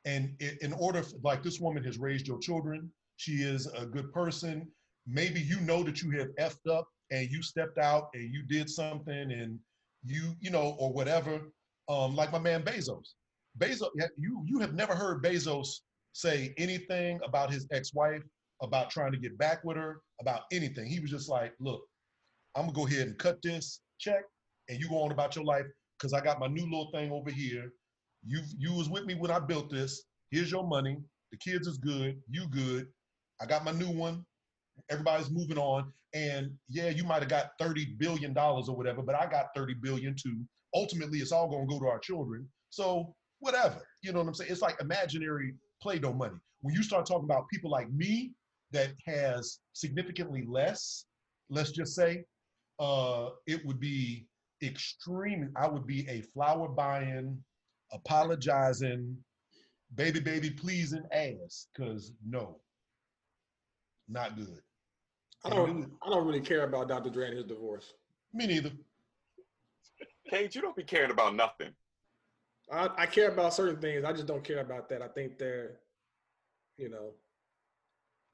and 0.05 0.35
in 0.61 0.73
order, 0.73 1.03
for, 1.03 1.15
like 1.23 1.43
this 1.43 1.59
woman 1.59 1.83
has 1.83 1.97
raised 1.97 2.27
your 2.27 2.39
children, 2.39 2.91
she 3.17 3.43
is 3.43 3.67
a 3.67 3.85
good 3.85 4.11
person. 4.11 4.67
Maybe 5.07 5.39
you 5.41 5.59
know 5.61 5.83
that 5.83 6.01
you 6.01 6.11
have 6.19 6.29
effed 6.39 6.71
up 6.71 6.87
and 7.11 7.29
you 7.29 7.41
stepped 7.41 7.77
out 7.77 8.09
and 8.13 8.31
you 8.33 8.43
did 8.43 8.69
something 8.69 9.31
and 9.31 9.59
you, 10.03 10.33
you 10.39 10.51
know, 10.51 10.75
or 10.79 10.91
whatever. 10.93 11.41
Um, 11.87 12.15
like 12.15 12.31
my 12.31 12.39
man 12.39 12.63
Bezos. 12.63 13.13
Bezos, 13.57 13.89
you 14.17 14.43
you 14.45 14.59
have 14.59 14.73
never 14.73 14.95
heard 14.95 15.23
Bezos 15.23 15.67
say 16.13 16.53
anything 16.57 17.19
about 17.25 17.51
his 17.51 17.65
ex-wife, 17.71 18.21
about 18.61 18.89
trying 18.89 19.11
to 19.11 19.17
get 19.17 19.37
back 19.37 19.63
with 19.63 19.77
her, 19.77 20.01
about 20.21 20.41
anything. 20.51 20.85
He 20.85 20.99
was 20.99 21.09
just 21.09 21.29
like, 21.29 21.53
look, 21.59 21.81
I'm 22.55 22.63
gonna 22.63 22.73
go 22.73 22.87
ahead 22.87 23.07
and 23.07 23.17
cut 23.17 23.41
this 23.41 23.81
check, 23.99 24.23
and 24.69 24.79
you 24.79 24.87
go 24.87 25.01
on 25.01 25.11
about 25.11 25.35
your 25.35 25.45
life 25.45 25.65
because 25.97 26.13
I 26.13 26.21
got 26.21 26.39
my 26.39 26.47
new 26.47 26.63
little 26.63 26.91
thing 26.93 27.11
over 27.11 27.31
here. 27.31 27.71
You 28.25 28.41
you 28.57 28.73
was 28.73 28.89
with 28.89 29.05
me 29.05 29.15
when 29.15 29.31
I 29.31 29.39
built 29.39 29.69
this. 29.69 30.03
Here's 30.31 30.51
your 30.51 30.67
money. 30.67 30.97
The 31.31 31.37
kids 31.37 31.67
is 31.67 31.77
good. 31.77 32.21
You 32.29 32.47
good. 32.49 32.87
I 33.41 33.45
got 33.45 33.63
my 33.63 33.71
new 33.71 33.89
one. 33.89 34.25
Everybody's 34.89 35.29
moving 35.29 35.57
on. 35.57 35.91
And 36.13 36.51
yeah, 36.69 36.89
you 36.89 37.03
might 37.03 37.21
have 37.21 37.29
got 37.29 37.51
30 37.59 37.95
billion 37.97 38.33
dollars 38.33 38.67
or 38.69 38.75
whatever, 38.75 39.01
but 39.01 39.15
I 39.15 39.27
got 39.27 39.47
30 39.55 39.75
billion 39.75 40.15
too. 40.15 40.43
Ultimately, 40.73 41.19
it's 41.19 41.31
all 41.31 41.49
gonna 41.49 41.67
go 41.67 41.79
to 41.79 41.87
our 41.87 41.99
children. 41.99 42.47
So 42.69 43.15
whatever. 43.39 43.81
You 44.01 44.11
know 44.11 44.19
what 44.19 44.27
I'm 44.27 44.33
saying? 44.33 44.51
It's 44.51 44.61
like 44.61 44.79
imaginary 44.81 45.53
Play-Doh 45.81 46.13
money. 46.13 46.37
When 46.61 46.73
you 46.73 46.83
start 46.83 47.05
talking 47.05 47.25
about 47.25 47.47
people 47.51 47.71
like 47.71 47.89
me 47.91 48.33
that 48.71 48.91
has 49.05 49.59
significantly 49.73 50.45
less, 50.47 51.05
let's 51.49 51.71
just 51.71 51.95
say, 51.95 52.23
uh, 52.79 53.29
it 53.47 53.65
would 53.65 53.79
be 53.79 54.27
extreme. 54.63 55.51
I 55.55 55.67
would 55.67 55.87
be 55.87 56.07
a 56.09 56.21
flower 56.33 56.67
buying, 56.67 57.41
apologizing, 57.91 59.17
baby, 59.95 60.19
baby, 60.19 60.49
pleasing 60.49 61.03
ass. 61.11 61.67
Cause 61.77 62.13
no, 62.25 62.59
not 64.07 64.35
good. 64.35 64.59
I 65.45 65.49
don't. 65.49 65.91
I 66.05 66.09
don't 66.09 66.25
really 66.25 66.41
care 66.41 66.63
about 66.63 66.89
Dr. 66.89 67.09
Dre 67.09 67.27
and 67.27 67.37
his 67.37 67.45
divorce. 67.45 67.93
Me 68.33 68.47
neither. 68.47 68.71
Cage, 70.29 70.55
you 70.55 70.61
don't 70.61 70.75
be 70.75 70.83
caring 70.83 71.11
about 71.11 71.35
nothing. 71.35 71.69
I, 72.71 72.89
I 72.97 73.05
care 73.05 73.29
about 73.29 73.53
certain 73.53 73.81
things. 73.81 74.03
I 74.05 74.13
just 74.13 74.27
don't 74.27 74.43
care 74.43 74.59
about 74.59 74.89
that. 74.89 75.01
I 75.01 75.07
think 75.07 75.39
they're, 75.39 75.79
you 76.77 76.89
know, 76.89 77.13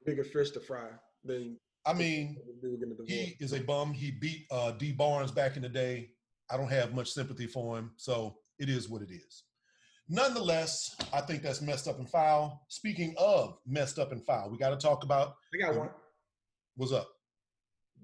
bigger 0.04 0.24
fish 0.24 0.50
to 0.50 0.60
fry 0.60 0.88
than 1.24 1.56
I 1.86 1.94
mean, 1.94 2.36
the 2.46 2.68
dude 2.68 2.80
getting 2.80 2.92
a 2.92 2.96
divorce. 2.96 3.10
he 3.10 3.36
is 3.40 3.52
a 3.52 3.60
bum. 3.60 3.94
He 3.94 4.10
beat 4.10 4.46
uh, 4.50 4.72
Dee 4.72 4.92
Barnes 4.92 5.30
back 5.30 5.56
in 5.56 5.62
the 5.62 5.68
day. 5.68 6.10
I 6.50 6.56
don't 6.56 6.70
have 6.70 6.94
much 6.94 7.10
sympathy 7.10 7.46
for 7.46 7.78
him, 7.78 7.92
so 7.96 8.36
it 8.58 8.68
is 8.68 8.88
what 8.88 9.02
it 9.02 9.10
is. 9.10 9.44
Nonetheless, 10.08 10.94
I 11.12 11.20
think 11.20 11.42
that's 11.42 11.60
messed 11.60 11.88
up 11.88 11.98
and 11.98 12.08
foul. 12.08 12.64
Speaking 12.68 13.14
of 13.18 13.58
messed 13.66 13.98
up 13.98 14.12
and 14.12 14.24
foul, 14.24 14.50
we 14.50 14.58
got 14.58 14.70
to 14.70 14.76
talk 14.76 15.02
about 15.02 15.34
I 15.54 15.58
got 15.58 15.76
one. 15.76 15.90
What's 16.76 16.92
up. 16.92 17.08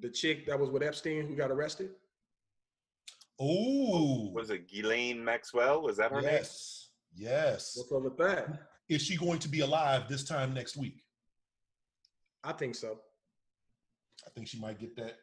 The 0.01 0.11
chick 0.11 0.47
that 0.47 0.59
was 0.59 0.71
with 0.71 0.83
Epstein 0.83 1.27
who 1.27 1.37
got 1.37 1.51
arrested. 1.51 1.91
Oh, 3.41 4.31
Was 4.35 4.51
it 4.51 4.69
Ghislaine 4.69 5.25
Maxwell? 5.25 5.83
Was 5.83 5.97
that 5.97 6.11
her 6.13 6.21
name? 6.21 6.31
yes, 6.33 6.91
yes. 7.15 7.75
What's 7.77 7.93
up 7.93 8.03
with 8.03 8.17
that? 8.19 8.49
Is 8.89 9.03
she 9.03 9.17
going 9.17 9.39
to 9.41 9.49
be 9.49 9.61
alive 9.61 10.09
this 10.09 10.25
time 10.25 10.53
next 10.55 10.77
week? 10.77 11.03
I 12.45 12.53
think 12.53 12.75
so. 12.75 12.99
I 14.27 14.31
think 14.31 14.49
she 14.49 14.59
might 14.61 14.79
get 14.79 14.95
that. 14.97 15.17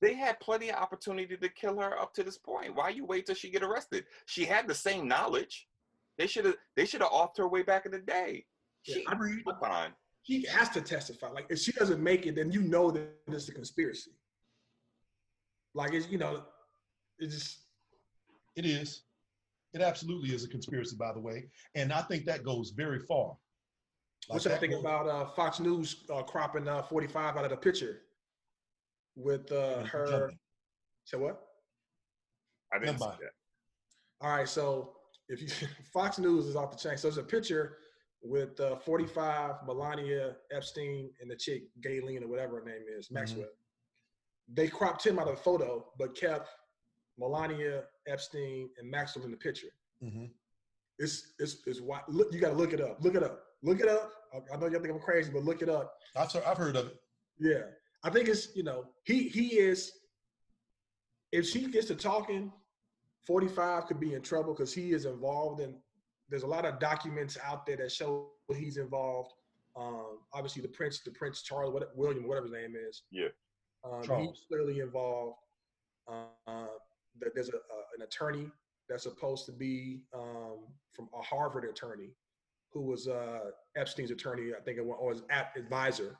They 0.00 0.14
had 0.14 0.38
plenty 0.40 0.68
of 0.68 0.76
opportunity 0.76 1.36
to 1.36 1.48
kill 1.48 1.80
her 1.80 1.98
up 1.98 2.12
to 2.14 2.22
this 2.22 2.36
point. 2.36 2.74
Why 2.74 2.90
you 2.90 3.06
wait 3.06 3.26
till 3.26 3.34
she 3.34 3.50
get 3.50 3.62
arrested? 3.62 4.04
She 4.26 4.44
had 4.44 4.68
the 4.68 4.74
same 4.74 5.08
knowledge. 5.08 5.66
They 6.18 6.26
should 6.26 6.44
have. 6.44 6.56
They 6.76 6.84
should 6.84 7.00
have 7.00 7.10
offed 7.10 7.38
her 7.38 7.48
way 7.48 7.62
back 7.62 7.86
in 7.86 7.92
the 7.92 7.98
day. 8.00 8.44
She 8.82 9.00
Yeah, 9.02 9.10
I 9.10 9.16
read. 9.16 9.42
fine. 9.60 9.90
She 10.22 10.46
has 10.46 10.68
to 10.70 10.80
testify. 10.80 11.28
Like 11.30 11.46
if 11.48 11.58
she 11.58 11.72
doesn't 11.72 12.02
make 12.02 12.26
it, 12.26 12.34
then 12.36 12.50
you 12.52 12.60
know 12.62 12.90
that 12.90 13.08
it's 13.28 13.48
a 13.48 13.52
conspiracy. 13.54 14.10
Like 15.74 15.92
it's 15.94 16.08
you 16.10 16.18
know, 16.18 16.42
it's 17.18 17.34
just 17.34 17.58
It 18.56 18.66
is. 18.66 19.02
It 19.74 19.82
absolutely 19.82 20.34
is 20.34 20.44
a 20.44 20.48
conspiracy, 20.48 20.96
by 20.96 21.12
the 21.12 21.20
way, 21.20 21.48
and 21.74 21.92
I 21.92 22.00
think 22.02 22.24
that 22.24 22.42
goes 22.42 22.70
very 22.70 22.98
far. 23.00 23.36
Like 24.28 24.34
What 24.36 24.44
y'all 24.44 24.52
that 24.54 24.60
think 24.60 24.72
goes- 24.72 24.80
about 24.80 25.08
uh, 25.08 25.26
Fox 25.26 25.60
News 25.60 26.04
uh, 26.12 26.22
cropping 26.22 26.66
uh, 26.66 26.82
45 26.82 27.36
out 27.36 27.44
of 27.44 27.50
the 27.50 27.56
picture 27.56 28.00
with 29.14 29.50
uh, 29.52 29.82
her? 29.84 30.06
Jumping. 30.10 30.38
Say 31.04 31.16
what? 31.18 31.40
I 32.72 32.78
didn't 32.78 32.98
see 32.98 33.04
that. 33.06 33.30
All 34.20 34.36
right, 34.36 34.48
so 34.48 34.96
if 35.28 35.40
you 35.40 35.48
Fox 35.92 36.18
News 36.18 36.46
is 36.46 36.56
off 36.56 36.70
the 36.70 36.76
chain, 36.76 36.96
so 36.98 37.08
there's 37.08 37.18
a 37.18 37.22
picture 37.22 37.76
with 38.22 38.58
uh, 38.60 38.76
45 38.76 39.54
Melania 39.66 40.36
Epstein 40.50 41.10
and 41.20 41.30
the 41.30 41.36
chick 41.36 41.62
Gayleen 41.84 42.22
or 42.22 42.28
whatever 42.28 42.58
her 42.60 42.64
name 42.64 42.82
is, 42.98 43.10
Maxwell. 43.10 43.46
They 44.52 44.66
cropped 44.68 45.06
him 45.06 45.18
out 45.18 45.28
of 45.28 45.36
the 45.36 45.42
photo, 45.42 45.86
but 45.98 46.16
kept 46.16 46.48
Melania 47.18 47.84
Epstein 48.06 48.70
and 48.78 48.90
Maxwell 48.90 49.24
in 49.24 49.30
the 49.30 49.36
picture. 49.36 49.68
Mhm. 50.02 50.30
It's 50.98 51.34
it's 51.38 51.58
it's 51.66 51.80
why 51.80 52.00
look 52.08 52.32
you 52.32 52.40
got 52.40 52.48
to 52.50 52.54
look 52.56 52.72
it 52.72 52.80
up. 52.80 52.98
Look 53.02 53.14
it 53.14 53.22
up. 53.22 53.44
Look 53.62 53.80
it 53.80 53.88
up. 53.88 54.12
I, 54.32 54.54
I 54.54 54.56
know 54.58 54.66
y'all 54.66 54.80
think 54.80 54.92
I'm 54.94 55.00
crazy, 55.00 55.30
but 55.32 55.44
look 55.44 55.62
it 55.62 55.68
up. 55.68 55.92
I've, 56.16 56.32
heard- 56.32 56.44
I've 56.44 56.56
heard 56.56 56.76
of 56.76 56.86
it. 56.86 56.96
Yeah, 57.38 57.62
I 58.02 58.10
think 58.10 58.28
it's 58.28 58.54
you 58.56 58.64
know 58.64 58.86
he 59.04 59.28
he 59.28 59.58
is. 59.58 59.92
If 61.30 61.46
she 61.46 61.68
gets 61.70 61.86
to 61.88 61.94
talking, 61.94 62.50
forty 63.26 63.48
five 63.48 63.86
could 63.86 64.00
be 64.00 64.14
in 64.14 64.22
trouble 64.22 64.54
because 64.54 64.72
he 64.74 64.92
is 64.92 65.04
involved 65.04 65.60
in. 65.60 65.76
There's 66.28 66.42
a 66.42 66.46
lot 66.46 66.64
of 66.64 66.78
documents 66.78 67.38
out 67.44 67.66
there 67.66 67.76
that 67.76 67.92
show 67.92 68.30
he's 68.54 68.76
involved. 68.76 69.32
Um, 69.76 70.18
obviously, 70.32 70.62
the 70.62 70.68
prince, 70.68 71.00
the 71.00 71.10
Prince 71.12 71.42
Charles, 71.42 71.72
what, 71.72 71.96
William, 71.96 72.26
whatever 72.26 72.46
his 72.46 72.52
name 72.52 72.74
is. 72.88 73.02
Yeah. 73.10 73.28
um, 73.84 74.02
he's 74.02 74.44
clearly 74.48 74.80
involved. 74.80 75.36
Uh, 76.08 76.66
that 77.20 77.34
there's 77.34 77.50
a, 77.50 77.56
a, 77.56 77.80
an 77.96 78.02
attorney 78.02 78.50
that's 78.88 79.02
supposed 79.02 79.44
to 79.46 79.52
be 79.52 80.00
um, 80.14 80.60
from 80.92 81.08
a 81.18 81.22
Harvard 81.22 81.64
attorney 81.64 82.10
who 82.72 82.82
was 82.82 83.08
uh, 83.08 83.50
Epstein's 83.76 84.10
attorney, 84.10 84.52
I 84.58 84.60
think, 84.62 84.78
it 84.78 84.84
was, 84.84 84.96
or 85.00 85.10
his 85.12 85.22
advisor 85.56 86.18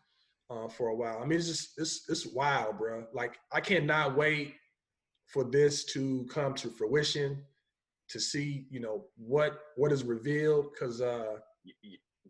uh, 0.51 0.68
for 0.68 0.88
a 0.88 0.94
while. 0.94 1.21
I 1.23 1.27
mean, 1.27 1.38
it's 1.38 1.49
just 1.49 1.79
it's 1.79 2.05
it's 2.09 2.27
wild, 2.27 2.79
bro. 2.79 3.05
Like 3.12 3.38
I 3.53 3.61
cannot 3.61 4.16
wait 4.16 4.55
for 5.27 5.44
this 5.44 5.85
to 5.92 6.27
come 6.31 6.55
to 6.55 6.71
fruition, 6.71 7.42
to 8.11 8.21
see 8.21 8.66
you 8.71 8.81
know 8.81 9.05
what 9.16 9.59
what 9.77 9.92
is 9.92 10.05
revealed. 10.05 10.66
Because 10.73 11.01
uh, 11.01 11.37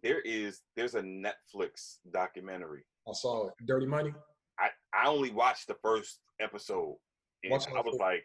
There 0.03 0.21
is. 0.21 0.61
There's 0.77 0.95
a 0.95 1.03
Netflix 1.03 1.97
documentary. 2.13 2.85
I 3.09 3.13
saw 3.13 3.49
it, 3.49 3.55
Dirty 3.67 3.87
Money. 3.87 4.13
I 4.59 4.69
I 4.95 5.09
only 5.09 5.31
watched 5.31 5.67
the 5.67 5.77
first 5.83 6.21
episode, 6.41 6.97
and 7.43 7.53
Watch 7.53 7.67
I 7.69 7.81
was 7.81 7.95
it. 7.95 8.01
like, 8.01 8.25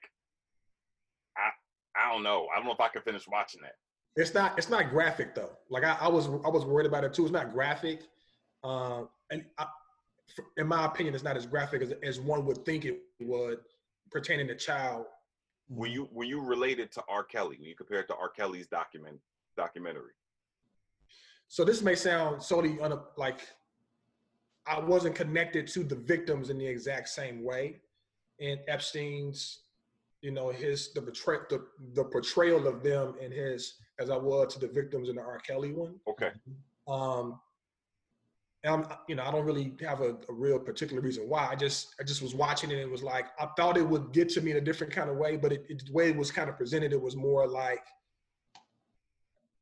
I 1.37 1.49
I 1.95 2.11
don't 2.11 2.23
know. 2.23 2.47
I 2.51 2.57
don't 2.57 2.65
know 2.65 2.73
if 2.73 2.79
I 2.81 2.89
can 2.89 3.01
finish 3.01 3.27
watching 3.27 3.61
that. 3.61 3.75
It's 4.15 4.33
not 4.33 4.57
it's 4.57 4.69
not 4.69 4.89
graphic 4.89 5.33
though. 5.35 5.51
Like 5.69 5.83
I, 5.83 5.97
I 5.99 6.07
was 6.07 6.27
I 6.27 6.49
was 6.49 6.65
worried 6.65 6.85
about 6.87 7.03
it 7.03 7.13
too. 7.13 7.23
It's 7.23 7.31
not 7.31 7.51
graphic, 7.53 8.01
uh, 8.63 9.03
and 9.31 9.45
I, 9.57 9.65
in 10.57 10.67
my 10.67 10.85
opinion, 10.85 11.15
it's 11.15 11.23
not 11.23 11.37
as 11.37 11.45
graphic 11.45 11.81
as, 11.81 11.93
as 12.03 12.19
one 12.19 12.45
would 12.45 12.63
think 12.65 12.85
it 12.85 12.99
would 13.21 13.59
pertaining 14.11 14.47
to 14.47 14.55
child. 14.55 15.05
When 15.67 15.91
you 15.91 16.07
when 16.11 16.27
you 16.27 16.41
relate 16.41 16.79
it 16.79 16.91
to 16.93 17.03
R. 17.07 17.23
Kelly, 17.23 17.57
when 17.59 17.67
you 17.67 17.75
compare 17.75 17.99
it 17.99 18.07
to 18.07 18.15
R. 18.15 18.29
Kelly's 18.29 18.67
document 18.67 19.19
documentary, 19.55 20.13
So 21.47 21.63
this 21.63 21.81
may 21.81 21.95
sound 21.95 22.41
solely 22.43 22.79
un, 22.81 22.99
like 23.17 23.41
I 24.67 24.79
wasn't 24.79 25.15
connected 25.15 25.67
to 25.69 25.83
the 25.83 25.95
victims 25.95 26.49
in 26.49 26.57
the 26.57 26.65
exact 26.65 27.09
same 27.09 27.43
way. 27.43 27.81
In 28.39 28.59
Epstein's, 28.67 29.59
you 30.21 30.31
know, 30.31 30.49
his 30.49 30.91
the 30.93 31.01
betray 31.01 31.37
the, 31.49 31.65
the 31.93 32.03
portrayal 32.03 32.67
of 32.67 32.83
them 32.83 33.15
in 33.21 33.31
his 33.31 33.75
as 33.99 34.09
I 34.09 34.17
was 34.17 34.53
to 34.53 34.59
the 34.59 34.67
victims 34.67 35.09
in 35.09 35.15
the 35.15 35.21
R. 35.21 35.39
Kelly 35.39 35.71
one. 35.71 35.95
okay, 36.07 36.31
Um, 36.87 37.39
I'm, 38.65 38.85
you 39.09 39.15
know, 39.15 39.23
I 39.23 39.31
don't 39.31 39.45
really 39.45 39.75
have 39.81 39.99
a, 40.01 40.11
a 40.29 40.33
real 40.33 40.57
particular 40.57 41.01
reason 41.01 41.27
why. 41.27 41.47
I 41.51 41.55
just, 41.55 41.95
I 41.99 42.03
just 42.03 42.21
was 42.21 42.33
watching 42.33 42.71
it 42.71 42.75
and 42.75 42.83
it 42.83 42.89
was 42.91 43.03
like, 43.03 43.25
I 43.39 43.47
thought 43.57 43.77
it 43.77 43.87
would 43.87 44.13
get 44.13 44.29
to 44.29 44.41
me 44.41 44.51
in 44.51 44.57
a 44.57 44.61
different 44.61 44.93
kind 44.93 45.09
of 45.09 45.17
way, 45.17 45.35
but 45.35 45.51
it, 45.51 45.65
it 45.67 45.83
the 45.85 45.91
way 45.91 46.09
it 46.09 46.15
was 46.15 46.31
kind 46.31 46.49
of 46.49 46.57
presented, 46.57 46.93
it 46.93 47.01
was 47.01 47.15
more 47.15 47.45
like, 47.45 47.83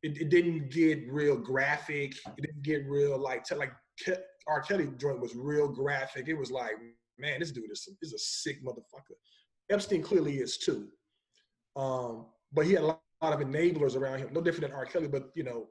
it, 0.04 0.22
it 0.22 0.30
didn't 0.30 0.70
get 0.70 1.12
real 1.12 1.36
graphic. 1.36 2.16
It 2.38 2.42
didn't 2.42 2.62
get 2.62 2.88
real 2.88 3.18
like, 3.20 3.50
like 3.52 3.72
Ke- 4.04 4.22
R. 4.48 4.62
Kelly 4.62 4.90
joint 4.98 5.20
was 5.20 5.36
real 5.36 5.68
graphic. 5.68 6.28
It 6.28 6.36
was 6.36 6.52
like, 6.52 6.74
man, 7.18 7.40
this 7.40 7.52
dude 7.52 7.72
is, 7.72 7.88
is 8.02 8.14
a 8.14 8.20
sick 8.20 8.64
motherfucker. 8.64 9.16
Epstein 9.72 10.04
clearly 10.04 10.38
is 10.38 10.58
too. 10.58 10.88
Um, 11.76 12.28
but 12.54 12.66
he 12.66 12.74
had 12.74 12.84
a 12.84 12.88
lot, 12.88 13.02
lot 13.22 13.34
of 13.34 13.48
enablers 13.48 13.96
around 13.96 14.20
him, 14.20 14.30
no 14.32 14.42
different 14.42 14.70
than 14.70 14.78
R. 14.78 14.86
Kelly, 14.86 15.08
but 15.08 15.30
you 15.36 15.44
know, 15.44 15.68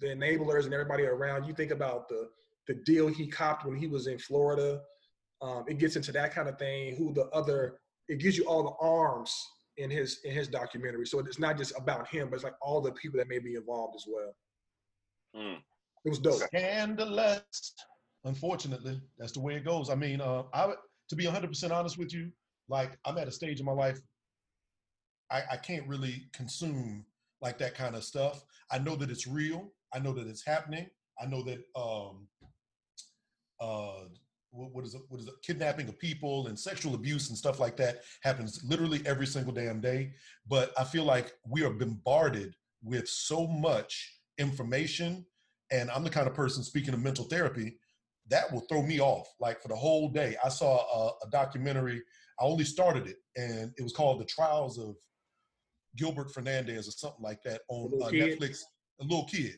the 0.00 0.08
enablers 0.08 0.64
and 0.64 0.74
everybody 0.74 1.04
around. 1.04 1.46
You 1.46 1.54
think 1.54 1.70
about 1.70 2.08
the 2.08 2.28
the 2.68 2.74
deal 2.86 3.08
he 3.08 3.26
copped 3.26 3.66
when 3.66 3.76
he 3.76 3.86
was 3.86 4.06
in 4.06 4.18
Florida. 4.18 4.80
Um, 5.42 5.64
it 5.68 5.78
gets 5.78 5.96
into 5.96 6.12
that 6.12 6.34
kind 6.34 6.48
of 6.48 6.58
thing. 6.58 6.96
Who 6.96 7.12
the 7.12 7.28
other? 7.30 7.78
It 8.08 8.18
gives 8.18 8.36
you 8.36 8.44
all 8.44 8.62
the 8.62 8.86
arms 8.86 9.34
in 9.76 9.90
his 9.90 10.20
in 10.24 10.32
his 10.32 10.48
documentary. 10.48 11.06
So 11.06 11.18
it's 11.20 11.38
not 11.38 11.56
just 11.56 11.72
about 11.76 12.08
him, 12.08 12.28
but 12.28 12.36
it's 12.36 12.44
like 12.44 12.54
all 12.60 12.80
the 12.80 12.92
people 12.92 13.18
that 13.18 13.28
may 13.28 13.38
be 13.38 13.54
involved 13.54 13.96
as 13.96 14.04
well. 14.06 14.34
Hmm. 15.34 15.58
It 16.04 16.10
was 16.10 16.18
dope. 16.18 16.34
Scandalous. 16.34 17.74
Unfortunately, 18.24 19.00
that's 19.18 19.32
the 19.32 19.40
way 19.40 19.54
it 19.54 19.64
goes. 19.64 19.88
I 19.88 19.94
mean, 19.94 20.20
uh, 20.20 20.42
I 20.52 20.66
would, 20.66 20.76
to 21.08 21.16
be 21.16 21.24
100% 21.24 21.70
honest 21.70 21.98
with 21.98 22.12
you, 22.12 22.30
like 22.68 22.98
I'm 23.04 23.16
at 23.18 23.28
a 23.28 23.32
stage 23.32 23.60
in 23.60 23.66
my 23.66 23.72
life, 23.72 24.00
I, 25.30 25.42
I 25.52 25.56
can't 25.56 25.86
really 25.88 26.24
consume 26.32 27.04
like 27.40 27.58
that 27.58 27.74
kind 27.74 27.94
of 27.94 28.04
stuff. 28.04 28.44
I 28.70 28.78
know 28.78 28.96
that 28.96 29.10
it's 29.10 29.26
real. 29.26 29.72
I 29.94 29.98
know 29.98 30.12
that 30.12 30.26
it's 30.26 30.44
happening. 30.44 30.88
I 31.20 31.26
know 31.26 31.42
that 31.42 31.58
um, 31.76 32.26
uh, 33.60 34.06
what, 34.50 34.74
what 34.74 34.84
is 34.84 34.94
it? 34.94 35.02
What 35.08 35.20
is 35.20 35.26
it? 35.26 35.34
Kidnapping 35.42 35.88
of 35.88 35.98
people 35.98 36.46
and 36.48 36.58
sexual 36.58 36.94
abuse 36.94 37.28
and 37.28 37.38
stuff 37.38 37.60
like 37.60 37.76
that 37.76 38.02
happens 38.22 38.62
literally 38.64 39.02
every 39.06 39.26
single 39.26 39.52
damn 39.52 39.80
day. 39.80 40.12
But 40.48 40.72
I 40.78 40.84
feel 40.84 41.04
like 41.04 41.32
we 41.46 41.62
are 41.64 41.70
bombarded 41.70 42.54
with 42.82 43.08
so 43.08 43.46
much 43.46 44.18
information, 44.38 45.24
and 45.70 45.90
I'm 45.90 46.04
the 46.04 46.10
kind 46.10 46.26
of 46.26 46.34
person 46.34 46.62
speaking 46.62 46.94
of 46.94 47.00
mental 47.00 47.26
therapy 47.26 47.76
that 48.28 48.50
will 48.52 48.60
throw 48.62 48.82
me 48.82 49.00
off. 49.00 49.28
Like 49.40 49.60
for 49.60 49.68
the 49.68 49.76
whole 49.76 50.08
day, 50.08 50.36
I 50.44 50.48
saw 50.48 50.78
a, 50.78 51.26
a 51.26 51.30
documentary. 51.30 52.02
I 52.40 52.44
only 52.44 52.64
started 52.64 53.06
it, 53.06 53.16
and 53.36 53.72
it 53.76 53.82
was 53.82 53.92
called 53.92 54.20
"The 54.20 54.24
Trials 54.24 54.78
of 54.78 54.96
Gilbert 55.96 56.32
Fernandez" 56.32 56.88
or 56.88 56.92
something 56.92 57.22
like 57.22 57.42
that 57.44 57.60
on 57.68 57.90
uh. 58.02 58.08
Netflix. 58.08 58.60
A 59.00 59.04
little 59.04 59.24
kid. 59.24 59.56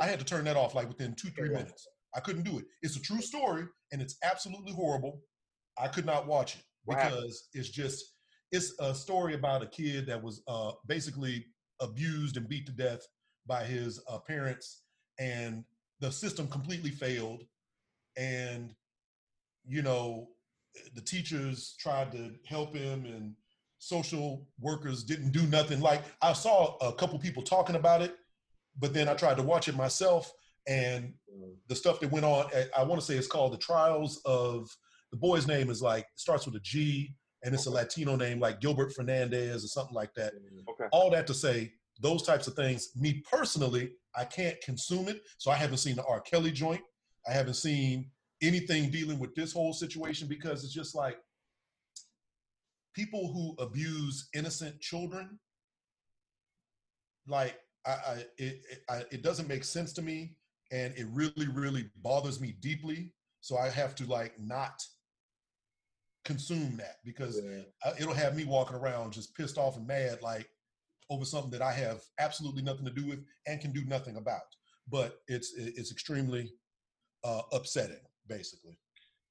I 0.00 0.06
had 0.06 0.18
to 0.18 0.24
turn 0.24 0.44
that 0.44 0.56
off 0.56 0.74
like 0.74 0.88
within 0.88 1.14
two, 1.14 1.28
three 1.30 1.48
minutes. 1.48 1.86
I 2.14 2.20
couldn't 2.20 2.44
do 2.44 2.58
it. 2.58 2.64
It's 2.82 2.96
a 2.96 3.00
true 3.00 3.20
story, 3.20 3.64
and 3.92 4.00
it's 4.00 4.16
absolutely 4.24 4.72
horrible. 4.72 5.20
I 5.78 5.88
could 5.88 6.06
not 6.06 6.26
watch 6.26 6.56
it 6.56 6.62
because 6.88 7.48
it's 7.52 7.68
just 7.68 8.14
it's 8.52 8.74
a 8.78 8.94
story 8.94 9.34
about 9.34 9.62
a 9.62 9.66
kid 9.66 10.06
that 10.06 10.22
was 10.22 10.42
uh, 10.48 10.72
basically 10.86 11.46
abused 11.80 12.36
and 12.36 12.48
beat 12.48 12.66
to 12.66 12.72
death 12.72 13.00
by 13.46 13.64
his 13.64 14.00
uh, 14.08 14.18
parents, 14.18 14.82
and 15.18 15.64
the 16.00 16.10
system 16.10 16.48
completely 16.48 16.90
failed. 16.90 17.42
And 18.16 18.74
you 19.66 19.82
know, 19.82 20.28
the 20.94 21.00
teachers 21.00 21.76
tried 21.78 22.12
to 22.12 22.32
help 22.46 22.74
him, 22.74 23.04
and 23.04 23.34
social 23.78 24.46
workers 24.60 25.04
didn't 25.04 25.32
do 25.32 25.46
nothing. 25.46 25.80
Like 25.80 26.02
I 26.22 26.32
saw 26.32 26.76
a 26.78 26.94
couple 26.94 27.18
people 27.18 27.42
talking 27.42 27.76
about 27.76 28.00
it, 28.02 28.16
but 28.78 28.94
then 28.94 29.08
I 29.08 29.14
tried 29.14 29.36
to 29.36 29.42
watch 29.42 29.68
it 29.68 29.76
myself, 29.76 30.32
and 30.66 31.14
mm. 31.32 31.54
the 31.68 31.76
stuff 31.76 32.00
that 32.00 32.10
went 32.10 32.24
on. 32.24 32.46
I- 32.54 32.80
I 32.80 32.84
want 32.84 33.00
to 33.00 33.06
say 33.06 33.16
it's 33.16 33.26
called 33.26 33.52
the 33.52 33.58
Trials 33.58 34.20
of 34.24 34.68
the 35.10 35.16
boy's 35.16 35.46
name 35.46 35.70
is 35.70 35.82
like 35.82 36.06
starts 36.16 36.46
with 36.46 36.56
a 36.56 36.60
G, 36.60 37.14
and 37.42 37.54
it's 37.54 37.66
a 37.66 37.70
Latino 37.70 38.16
name 38.16 38.40
like 38.40 38.60
Gilbert 38.60 38.92
Fernandez 38.92 39.64
or 39.64 39.68
something 39.68 39.94
like 39.94 40.12
that. 40.14 40.34
Mm, 40.34 40.68
okay. 40.70 40.86
All 40.92 41.10
that 41.10 41.26
to 41.28 41.34
say, 41.34 41.72
those 42.00 42.22
types 42.22 42.46
of 42.46 42.54
things. 42.54 42.90
Me 42.96 43.22
personally, 43.30 43.92
I 44.14 44.24
can't 44.24 44.60
consume 44.60 45.08
it, 45.08 45.22
so 45.38 45.50
I 45.50 45.54
haven't 45.54 45.78
seen 45.78 45.96
the 45.96 46.04
R. 46.04 46.20
Kelly 46.20 46.50
joint. 46.50 46.82
I 47.28 47.32
haven't 47.32 47.54
seen 47.54 48.10
anything 48.42 48.90
dealing 48.90 49.18
with 49.18 49.34
this 49.34 49.52
whole 49.52 49.72
situation 49.72 50.28
because 50.28 50.64
it's 50.64 50.74
just 50.74 50.94
like 50.94 51.16
people 52.94 53.32
who 53.32 53.62
abuse 53.62 54.28
innocent 54.34 54.80
children. 54.80 55.38
Like 57.26 57.56
I, 57.86 57.90
I 57.90 58.14
it, 58.38 58.62
it, 58.70 58.82
I, 58.88 59.02
it 59.10 59.22
doesn't 59.22 59.48
make 59.48 59.64
sense 59.64 59.92
to 59.94 60.02
me, 60.02 60.36
and 60.72 60.94
it 60.96 61.06
really, 61.10 61.48
really 61.48 61.90
bothers 62.02 62.40
me 62.40 62.56
deeply. 62.60 63.12
So 63.40 63.56
I 63.56 63.68
have 63.70 63.94
to 63.96 64.04
like 64.06 64.38
not 64.40 64.82
consume 66.24 66.76
that 66.78 66.96
because 67.04 67.40
Yeah. 67.42 67.62
uh, 67.84 67.94
it'll 67.98 68.14
have 68.14 68.34
me 68.34 68.44
walking 68.44 68.76
around 68.76 69.12
just 69.12 69.34
pissed 69.36 69.58
off 69.58 69.76
and 69.76 69.86
mad, 69.86 70.20
like 70.22 70.48
over 71.08 71.24
something 71.24 71.52
that 71.52 71.62
I 71.62 71.72
have 71.72 72.00
absolutely 72.18 72.62
nothing 72.62 72.84
to 72.84 72.90
do 72.90 73.06
with 73.06 73.20
and 73.46 73.60
can 73.60 73.72
do 73.72 73.84
nothing 73.84 74.16
about. 74.16 74.42
But 74.88 75.20
it's 75.28 75.54
it's 75.56 75.92
extremely 75.92 76.52
uh, 77.24 77.42
upsetting, 77.52 78.02
basically. 78.28 78.78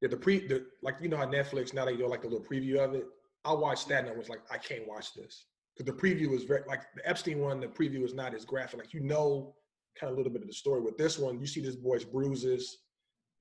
Yeah, 0.01 0.09
the 0.09 0.17
pre, 0.17 0.47
the, 0.47 0.65
like 0.81 0.95
you 1.01 1.09
know 1.09 1.17
how 1.17 1.25
Netflix 1.25 1.73
now 1.73 1.85
they 1.85 1.97
do 1.97 2.07
like 2.07 2.23
a 2.23 2.27
little 2.27 2.45
preview 2.45 2.77
of 2.79 2.93
it. 2.93 3.05
I 3.43 3.53
watched 3.53 3.87
that 3.89 4.05
and 4.05 4.13
I 4.13 4.17
was 4.17 4.27
like, 4.27 4.41
I 4.49 4.57
can't 4.57 4.87
watch 4.87 5.13
this 5.13 5.45
because 5.75 5.93
the 5.93 5.99
preview 5.99 6.29
was 6.29 6.43
very 6.43 6.61
like 6.67 6.81
the 6.95 7.07
Epstein 7.07 7.39
one. 7.39 7.59
The 7.59 7.67
preview 7.67 8.03
is 8.03 8.13
not 8.13 8.33
as 8.33 8.45
graphic. 8.45 8.79
Like 8.79 8.93
you 8.93 9.01
know, 9.01 9.55
kind 9.99 10.09
of 10.09 10.15
a 10.15 10.17
little 10.17 10.31
bit 10.31 10.41
of 10.41 10.47
the 10.47 10.53
story. 10.53 10.81
With 10.81 10.97
this 10.97 11.19
one, 11.19 11.39
you 11.39 11.47
see 11.47 11.61
this 11.61 11.75
boy's 11.75 12.05
bruises. 12.05 12.79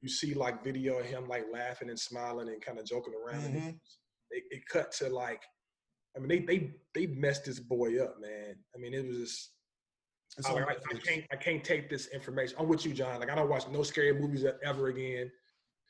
You 0.00 0.08
see 0.08 0.34
like 0.34 0.64
video 0.64 0.98
of 0.98 1.06
him 1.06 1.26
like 1.28 1.44
laughing 1.52 1.88
and 1.90 1.98
smiling 1.98 2.48
and 2.48 2.60
kind 2.60 2.78
of 2.78 2.84
joking 2.84 3.14
around. 3.14 3.44
And 3.44 3.54
Mhm. 3.56 3.80
it, 4.30 4.44
it 4.50 4.66
cut 4.66 4.92
to 4.92 5.08
like, 5.08 5.42
I 6.16 6.20
mean, 6.20 6.28
they 6.28 6.40
they 6.40 6.74
they 6.94 7.06
messed 7.06 7.44
this 7.44 7.60
boy 7.60 8.02
up, 8.02 8.20
man. 8.20 8.56
I 8.74 8.78
mean, 8.78 8.94
it 8.94 9.06
was 9.06 9.16
just. 9.16 9.50
I, 10.44 10.52
like, 10.52 10.66
I, 10.68 10.72
I 10.72 10.98
can't 10.98 11.24
I 11.30 11.36
can't 11.36 11.62
take 11.62 11.88
this 11.88 12.08
information. 12.08 12.56
I'm 12.58 12.66
with 12.66 12.84
you, 12.84 12.92
John. 12.92 13.20
Like 13.20 13.30
I 13.30 13.36
don't 13.36 13.48
watch 13.48 13.68
no 13.68 13.84
scary 13.84 14.12
movies 14.12 14.44
ever 14.64 14.88
again. 14.88 15.30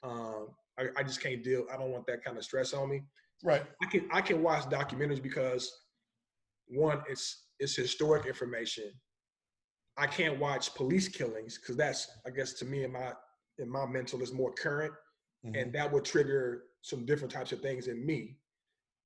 Um, 0.02 0.48
I, 0.78 0.88
I 0.98 1.02
just 1.02 1.22
can't 1.22 1.42
deal. 1.42 1.64
I 1.72 1.78
don't 1.78 1.90
want 1.90 2.06
that 2.08 2.22
kind 2.22 2.36
of 2.36 2.44
stress 2.44 2.74
on 2.74 2.90
me. 2.90 3.02
Right. 3.42 3.62
I 3.82 3.86
can 3.86 4.06
I 4.12 4.20
can 4.20 4.42
watch 4.42 4.64
documentaries 4.64 5.22
because 5.22 5.72
one, 6.68 7.02
it's 7.08 7.46
it's 7.60 7.76
historic 7.76 8.26
information. 8.26 8.90
I 9.96 10.06
can't 10.06 10.38
watch 10.40 10.74
police 10.74 11.08
killings 11.08 11.58
because 11.58 11.76
that's 11.76 12.08
I 12.26 12.30
guess 12.30 12.52
to 12.54 12.64
me 12.64 12.84
in 12.84 12.92
my 12.92 13.12
in 13.58 13.70
my 13.70 13.86
mental 13.86 14.22
is 14.22 14.32
more 14.32 14.52
current, 14.52 14.92
Mhm. 15.44 15.60
and 15.60 15.72
that 15.74 15.90
would 15.92 16.04
trigger 16.04 16.64
some 16.82 17.06
different 17.06 17.32
types 17.32 17.52
of 17.52 17.60
things 17.60 17.86
in 17.88 18.04
me. 18.04 18.38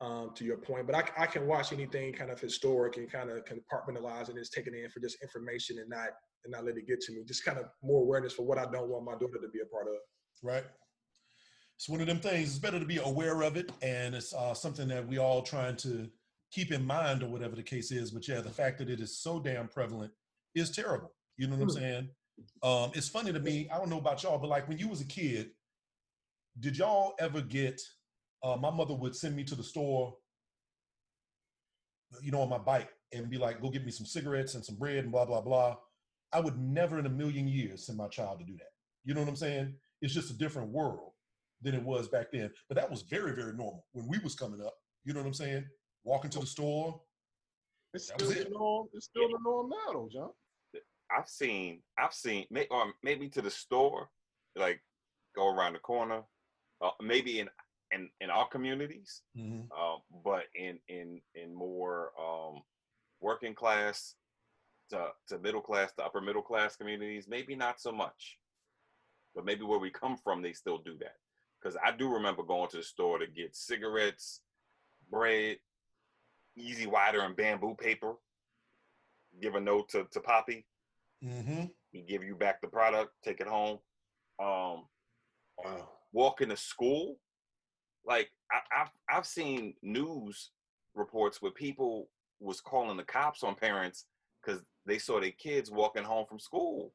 Um, 0.01 0.33
to 0.37 0.45
your 0.45 0.59
point, 0.59 0.87
but 0.87 0.95
I, 0.95 1.25
I 1.25 1.27
can 1.27 1.49
watch 1.49 1.73
anything 1.73 2.13
kind 2.13 2.31
of 2.31 2.39
historic 2.39 2.99
and 2.99 3.11
kind 3.11 3.31
of 3.31 3.45
compartmentalize 3.45 4.29
and 4.29 4.39
just 4.39 4.53
take 4.53 4.69
it 4.69 4.73
in 4.73 4.89
for 4.91 5.01
just 5.01 5.21
information 5.25 5.81
and 5.81 5.89
not 5.91 6.11
and 6.45 6.53
not 6.53 6.65
let 6.65 6.77
it 6.77 6.87
get 6.87 7.01
to 7.01 7.13
me. 7.13 7.25
Just 7.25 7.45
kind 7.45 7.59
of 7.59 7.67
more 7.83 8.03
awareness 8.03 8.33
for 8.33 8.45
what 8.45 8.59
I 8.59 8.71
don't 8.71 8.89
want 8.89 9.05
my 9.05 9.15
daughter 9.15 9.41
to 9.43 9.49
be 9.49 9.59
a 9.59 9.67
part 9.67 9.89
of. 9.89 9.97
right? 10.45 10.65
It's 11.75 11.89
one 11.89 12.01
of 12.01 12.07
them 12.07 12.21
things. 12.21 12.51
It's 12.51 12.59
better 12.61 12.79
to 12.79 12.85
be 12.87 12.99
aware 12.99 13.43
of 13.43 13.57
it, 13.57 13.73
and 13.83 14.15
it's 14.15 14.33
uh, 14.33 14.55
something 14.55 14.87
that 14.87 15.05
we 15.05 15.19
all 15.19 15.43
trying 15.43 15.75
to 15.79 16.09
keep 16.51 16.73
in 16.73 16.85
mind, 16.85 17.23
or 17.23 17.29
whatever 17.29 17.57
the 17.57 17.63
case 17.63 17.91
is. 17.91 18.11
But 18.11 18.27
yeah, 18.27 18.41
the 18.41 18.51
fact 18.51 18.79
that 18.79 18.89
it 18.91 19.01
is 19.01 19.19
so 19.19 19.39
damn 19.41 19.69
prevalent 19.69 20.13
is 20.55 20.71
terrible. 20.71 21.13
You 21.37 21.47
know 21.47 21.57
what 21.57 21.63
I'm 21.63 21.69
Hmm. 21.69 21.75
saying? 21.77 22.09
Um, 22.63 22.93
it's 22.95 23.09
funny 23.09 23.33
to 23.33 23.41
me. 23.41 23.69
I 23.71 23.79
don't 23.79 23.89
know 23.91 23.99
about 23.99 24.23
y'all, 24.23 24.39
but 24.39 24.49
like 24.49 24.69
when 24.69 24.79
you 24.79 24.89
was 24.89 25.01
a 25.01 25.05
kid, 25.07 25.51
did 26.61 26.77
y'all 26.77 27.15
ever 27.19 27.41
get? 27.41 27.81
Uh, 28.43 28.57
my 28.57 28.71
mother 28.71 28.95
would 28.95 29.17
send 29.17 29.35
me 29.35 29.43
to 29.45 29.57
the 29.57 29.63
store, 29.63 30.17
you 32.23 32.31
know, 32.31 32.41
on 32.41 32.49
my 32.49 32.59
bike, 32.59 32.91
and 33.13 33.29
be 33.29 33.39
like, 33.39 33.61
"Go 33.61 33.71
get 33.71 33.85
me 33.85 33.91
some 33.91 34.07
cigarettes 34.07 34.55
and 34.55 34.65
some 34.65 34.77
bread 34.77 34.99
and 35.05 35.13
blah 35.13 35.25
blah 35.25 35.41
blah." 35.41 35.77
I 36.33 36.41
would 36.41 36.59
never 36.59 36.99
in 36.99 37.07
a 37.07 37.11
million 37.11 37.49
years 37.49 37.87
send 37.87 37.99
my 37.99 38.09
child 38.09 38.39
to 38.41 38.45
do 38.45 38.57
that. 38.59 38.71
You 39.05 39.15
know 39.15 39.21
what 39.21 39.29
I'm 39.31 39.37
saying? 39.37 39.75
It's 40.03 40.15
just 40.15 40.31
a 40.31 40.35
different 40.35 40.71
world 40.71 41.13
than 41.63 41.75
it 41.75 41.83
was 41.83 42.09
back 42.09 42.31
then. 42.31 42.53
But 42.69 42.77
that 42.77 42.91
was 42.91 43.03
very, 43.03 43.35
very 43.35 43.55
normal 43.55 43.87
when 43.93 44.07
we 44.07 44.19
was 44.19 44.35
coming 44.35 44.61
up. 44.61 44.75
You 45.05 45.15
know 45.15 45.21
what 45.21 45.27
I'm 45.27 45.35
saying? 45.35 45.65
Walking 46.09 46.31
to 46.31 46.39
the 46.41 46.47
store. 46.47 46.99
It's 47.93 48.07
That 48.09 48.15
still 48.19 48.29
was 48.29 48.45
the 48.45 48.51
norm. 48.51 48.89
It's 48.95 49.05
still 49.05 49.29
the 49.29 49.39
norm 49.45 49.69
now, 49.69 49.93
though, 49.93 50.09
John. 50.11 50.31
I've 51.11 51.29
seen, 51.29 51.83
I've 51.99 52.15
seen, 52.15 52.47
may, 52.51 52.67
or 52.71 52.95
maybe 53.03 53.29
to 53.29 53.43
the 53.43 53.51
store, 53.51 54.09
like 54.57 54.81
go 55.37 55.55
around 55.55 55.75
the 55.75 55.79
corner, 55.81 56.23
uh, 56.81 56.91
maybe 57.03 57.41
in 57.41 57.49
in 57.93 58.09
in 58.23 58.31
our 58.31 58.49
communities, 58.49 59.23
Mhm. 59.37 59.69
uh, 59.71 59.99
but 60.25 60.45
in 60.55 60.81
in 60.89 61.21
in 61.35 61.55
more 61.55 62.13
um, 62.19 62.63
working 63.21 63.55
class 63.55 64.15
to 64.91 65.13
to 65.29 65.39
middle 65.39 65.63
class 65.63 65.93
to 65.95 66.05
upper 66.07 66.23
middle 66.23 66.43
class 66.43 66.75
communities, 66.77 67.29
maybe 67.29 67.55
not 67.55 67.81
so 67.81 67.93
much, 67.93 68.39
but 69.35 69.45
maybe 69.45 69.63
where 69.65 69.79
we 69.79 69.91
come 69.91 70.17
from, 70.17 70.41
they 70.41 70.55
still 70.55 70.79
do 70.79 70.97
that. 70.99 71.17
Because 71.61 71.77
I 71.85 71.91
do 71.93 72.09
remember 72.11 72.43
going 72.43 72.71
to 72.71 72.79
the 72.79 72.83
store 72.83 73.19
to 73.19 73.27
get 73.27 73.55
cigarettes, 73.57 74.43
bread, 75.11 75.59
E-Z 76.59 76.87
Wider 76.87 77.21
and 77.21 77.37
Bambu 77.37 77.79
paper. 77.79 78.15
Give 79.41 79.55
a 79.55 79.61
note 79.61 79.89
to, 79.91 80.05
to 80.13 80.21
Poppy. 80.21 80.67
Mhm. 81.23 81.71
He 81.93 82.03
give 82.03 82.23
you 82.23 82.35
back 82.35 82.61
the 82.61 82.69
product, 82.69 83.13
take 83.25 83.41
it 83.41 83.47
home. 83.49 83.79
Um, 84.39 84.87
Wow. 85.65 85.89
walking 86.13 86.51
to 86.51 86.57
school. 86.57 87.19
Like 88.05 88.31
I, 88.53 88.61
I've 88.83 88.91
I've 89.11 89.27
seen 89.27 89.75
news 89.83 90.51
reports 90.95 91.43
where 91.43 91.51
people 91.51 92.09
was 92.41 92.61
calling 92.61 92.97
the 92.97 93.03
cops 93.03 93.43
on 93.43 93.57
parents 93.57 94.07
because 94.41 94.63
they 94.87 94.99
saw 94.99 95.21
their 95.21 95.33
kids 95.33 95.71
walking 95.71 96.05
home 96.05 96.27
from 96.29 96.39
school. 96.39 96.93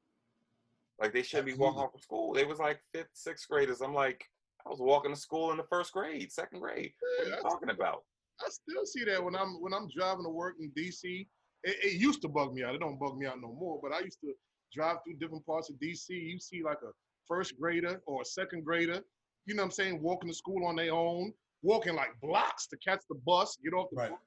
Like 1.00 1.12
they 1.12 1.24
shouldn't 1.24 1.48
be 1.48 1.54
walking 1.56 1.80
home 1.80 1.90
from 1.92 2.00
school. 2.00 2.34
They 2.34 2.46
was 2.46 2.60
like 2.60 2.80
fifth, 2.94 3.10
sixth 3.14 3.50
graders. 3.50 3.82
I'm 3.82 3.94
like, 3.94 4.24
I 4.66 4.70
was 4.70 4.80
walking 4.80 5.14
to 5.14 5.20
school 5.20 5.52
in 5.52 5.58
the 5.58 5.66
first 5.70 5.92
grade, 5.92 6.32
second 6.32 6.62
grade. 6.62 6.94
What 7.20 7.28
are 7.28 7.30
you 7.32 7.42
talking 7.42 7.70
about? 7.70 8.04
I 8.42 8.50
still 8.50 8.86
see 8.86 9.04
that 9.06 9.24
when 9.24 9.36
I'm 9.36 9.62
when 9.62 9.74
I'm 9.74 9.88
driving 9.96 10.24
to 10.24 10.30
work 10.30 10.56
in 10.60 10.72
DC. 10.72 11.28
It, 11.66 11.78
it 11.82 11.94
used 11.94 12.22
to 12.24 12.28
bug 12.28 12.54
me 12.54 12.64
out. 12.64 12.76
It 12.76 12.80
don't 12.80 13.00
bug 13.00 13.18
me 13.18 13.26
out 13.26 13.40
no 13.40 13.54
more. 13.54 13.80
But 13.82 13.94
I 13.94 14.00
used 14.00 14.20
to 14.22 14.34
drive 14.74 14.98
through 15.04 15.16
different 15.20 15.46
parts 15.46 15.70
of 15.70 15.76
DC. 15.78 16.10
You 16.10 16.40
see 16.40 16.64
like 16.64 16.80
a 16.84 16.92
first 17.28 17.58
grader 17.58 18.02
or 18.06 18.22
a 18.22 18.26
second 18.26 18.66
grader, 18.66 19.02
you 19.46 19.56
know 19.56 19.64
what 19.64 19.68
I'm 19.68 19.72
saying, 19.72 20.02
walking 20.02 20.30
to 20.30 20.36
school 20.36 20.66
on 20.66 20.76
their 20.76 20.94
own, 20.94 21.34
walking 21.62 21.96
like 21.96 22.10
blocks 22.22 22.68
to 22.68 22.78
catch 22.78 23.02
the 23.10 23.16
bus, 23.26 23.58
get 23.64 23.74
off 23.74 23.90
the 23.92 23.98
Right. 23.98 24.10
bus. 24.10 24.20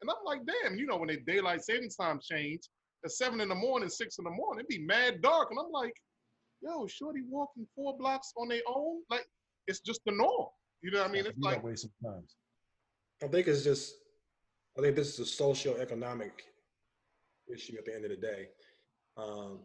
And 0.00 0.10
I'm 0.10 0.24
like, 0.24 0.40
damn, 0.46 0.76
you 0.76 0.86
know, 0.86 0.96
when 0.96 1.08
the 1.08 1.18
daylight 1.18 1.62
savings 1.62 1.94
time 1.96 2.20
change, 2.20 2.62
at 3.04 3.12
seven 3.12 3.40
in 3.40 3.48
the 3.48 3.54
morning, 3.54 3.88
six 3.88 4.18
in 4.18 4.24
the 4.24 4.30
morning, 4.30 4.60
it'd 4.60 4.68
be 4.68 4.84
mad 4.84 5.22
dark. 5.22 5.48
And 5.50 5.58
I'm 5.58 5.70
like, 5.70 5.94
yo, 6.60 6.86
shorty 6.86 7.22
walking 7.28 7.66
four 7.74 7.96
blocks 7.96 8.32
on 8.36 8.48
their 8.48 8.62
own? 8.66 9.02
Like, 9.10 9.26
it's 9.66 9.80
just 9.80 10.00
the 10.04 10.12
norm. 10.12 10.48
You 10.82 10.90
know 10.90 11.02
what 11.02 11.10
I 11.10 11.12
mean? 11.12 11.26
It's 11.26 11.38
like, 11.38 11.62
sometimes. 11.76 12.36
I 13.22 13.28
think 13.28 13.46
it's 13.46 13.64
just, 13.64 13.94
I 14.78 14.82
think 14.82 14.96
this 14.96 15.14
is 15.14 15.20
a 15.20 15.26
socio-economic 15.26 16.42
issue 17.52 17.76
at 17.78 17.84
the 17.84 17.94
end 17.94 18.04
of 18.04 18.10
the 18.10 18.16
day. 18.16 18.48
Um, 19.16 19.60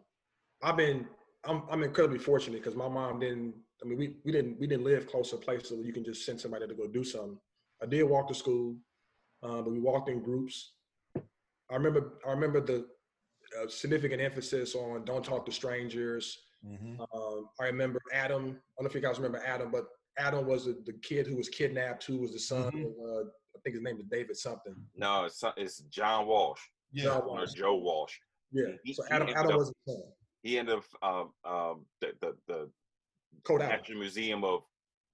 I've 0.64 0.78
been, 0.78 1.08
I'm, 1.45 1.64
I'm 1.70 1.84
incredibly 1.84 2.20
fortunate 2.20 2.62
because 2.62 2.76
my 2.76 2.88
mom 2.89 3.20
didn't. 3.20 3.53
I 3.84 3.88
mean, 3.88 3.97
we, 3.99 4.16
we 4.24 4.32
didn't 4.32 4.58
we 4.60 4.68
didn't 4.68 4.86
live 4.86 5.06
close 5.06 5.30
to 5.32 5.38
places 5.38 5.72
where 5.72 5.86
you 5.86 5.93
can 5.93 6.03
just 6.03 6.26
send 6.26 6.39
somebody 6.39 6.66
to 6.66 6.74
go 6.74 6.88
do 6.88 7.03
something. 7.03 7.38
I 7.84 7.86
did 7.86 8.03
walk 8.03 8.28
to 8.30 8.34
school, 8.34 8.76
uh, 9.43 9.62
but 9.62 9.70
we 9.72 9.80
walked 9.80 10.10
in 10.10 10.24
groups. 10.24 10.72
I 11.70 11.76
remember 11.76 12.14
I 12.26 12.32
remember 12.32 12.62
the 12.62 12.86
uh, 13.62 13.68
significant 13.68 14.22
emphasis 14.22 14.76
on 14.76 15.03
don't 15.06 15.24
talk 15.26 15.45
to 15.45 15.51
strangers. 15.51 16.38
Mhm. 16.66 16.99
Um, 17.14 17.49
I 17.60 17.66
remember 17.66 17.99
Adam. 18.14 18.41
I 18.43 18.45
don't 18.47 18.56
know 18.84 18.88
if 18.88 18.95
you 18.95 19.01
guys 19.01 19.18
remember 19.20 19.43
Adam, 19.45 19.70
but 19.72 19.86
Adam 20.18 20.47
was 20.47 20.66
the, 20.66 20.82
the 20.86 20.93
kid 21.03 21.28
who 21.28 21.36
was 21.36 21.49
kidnapped, 21.49 22.06
who 22.06 22.18
was 22.18 22.32
the 22.32 22.39
son 22.39 22.72
Mhm. 22.72 22.86
of, 22.86 23.28
uh, 23.28 23.30
I 23.56 23.60
think 23.64 23.76
his 23.76 23.84
name 23.84 23.97
is 23.99 24.06
David 24.12 24.36
something. 24.38 24.76
No, 24.95 25.26
it's 25.26 25.43
it's 25.58 25.80
John 25.89 26.28
Walsh 26.28 26.62
Yeah. 26.91 27.06
John 27.06 27.22
or 27.24 27.45
Joe 27.45 27.76
Walsh. 27.76 28.14
Yeah. 28.51 28.66
He- 28.84 28.93
So 28.93 29.03
Adam, 29.10 29.22
ended 29.28 29.36
Adam 29.38 29.51
up- 29.53 29.58
was 29.60 29.70
the 29.86 29.93
son. 29.93 30.03
He 30.43 30.60
ended 30.60 30.76
up 30.76 30.84
um, 31.01 31.34
um, 31.51 31.86
the, 32.01 32.14
the 32.22 32.36
the 32.47 32.70
Code 33.43 33.62
Adam. 33.62 33.78
National 33.80 33.99
Museum 33.99 34.43
of 34.43 34.64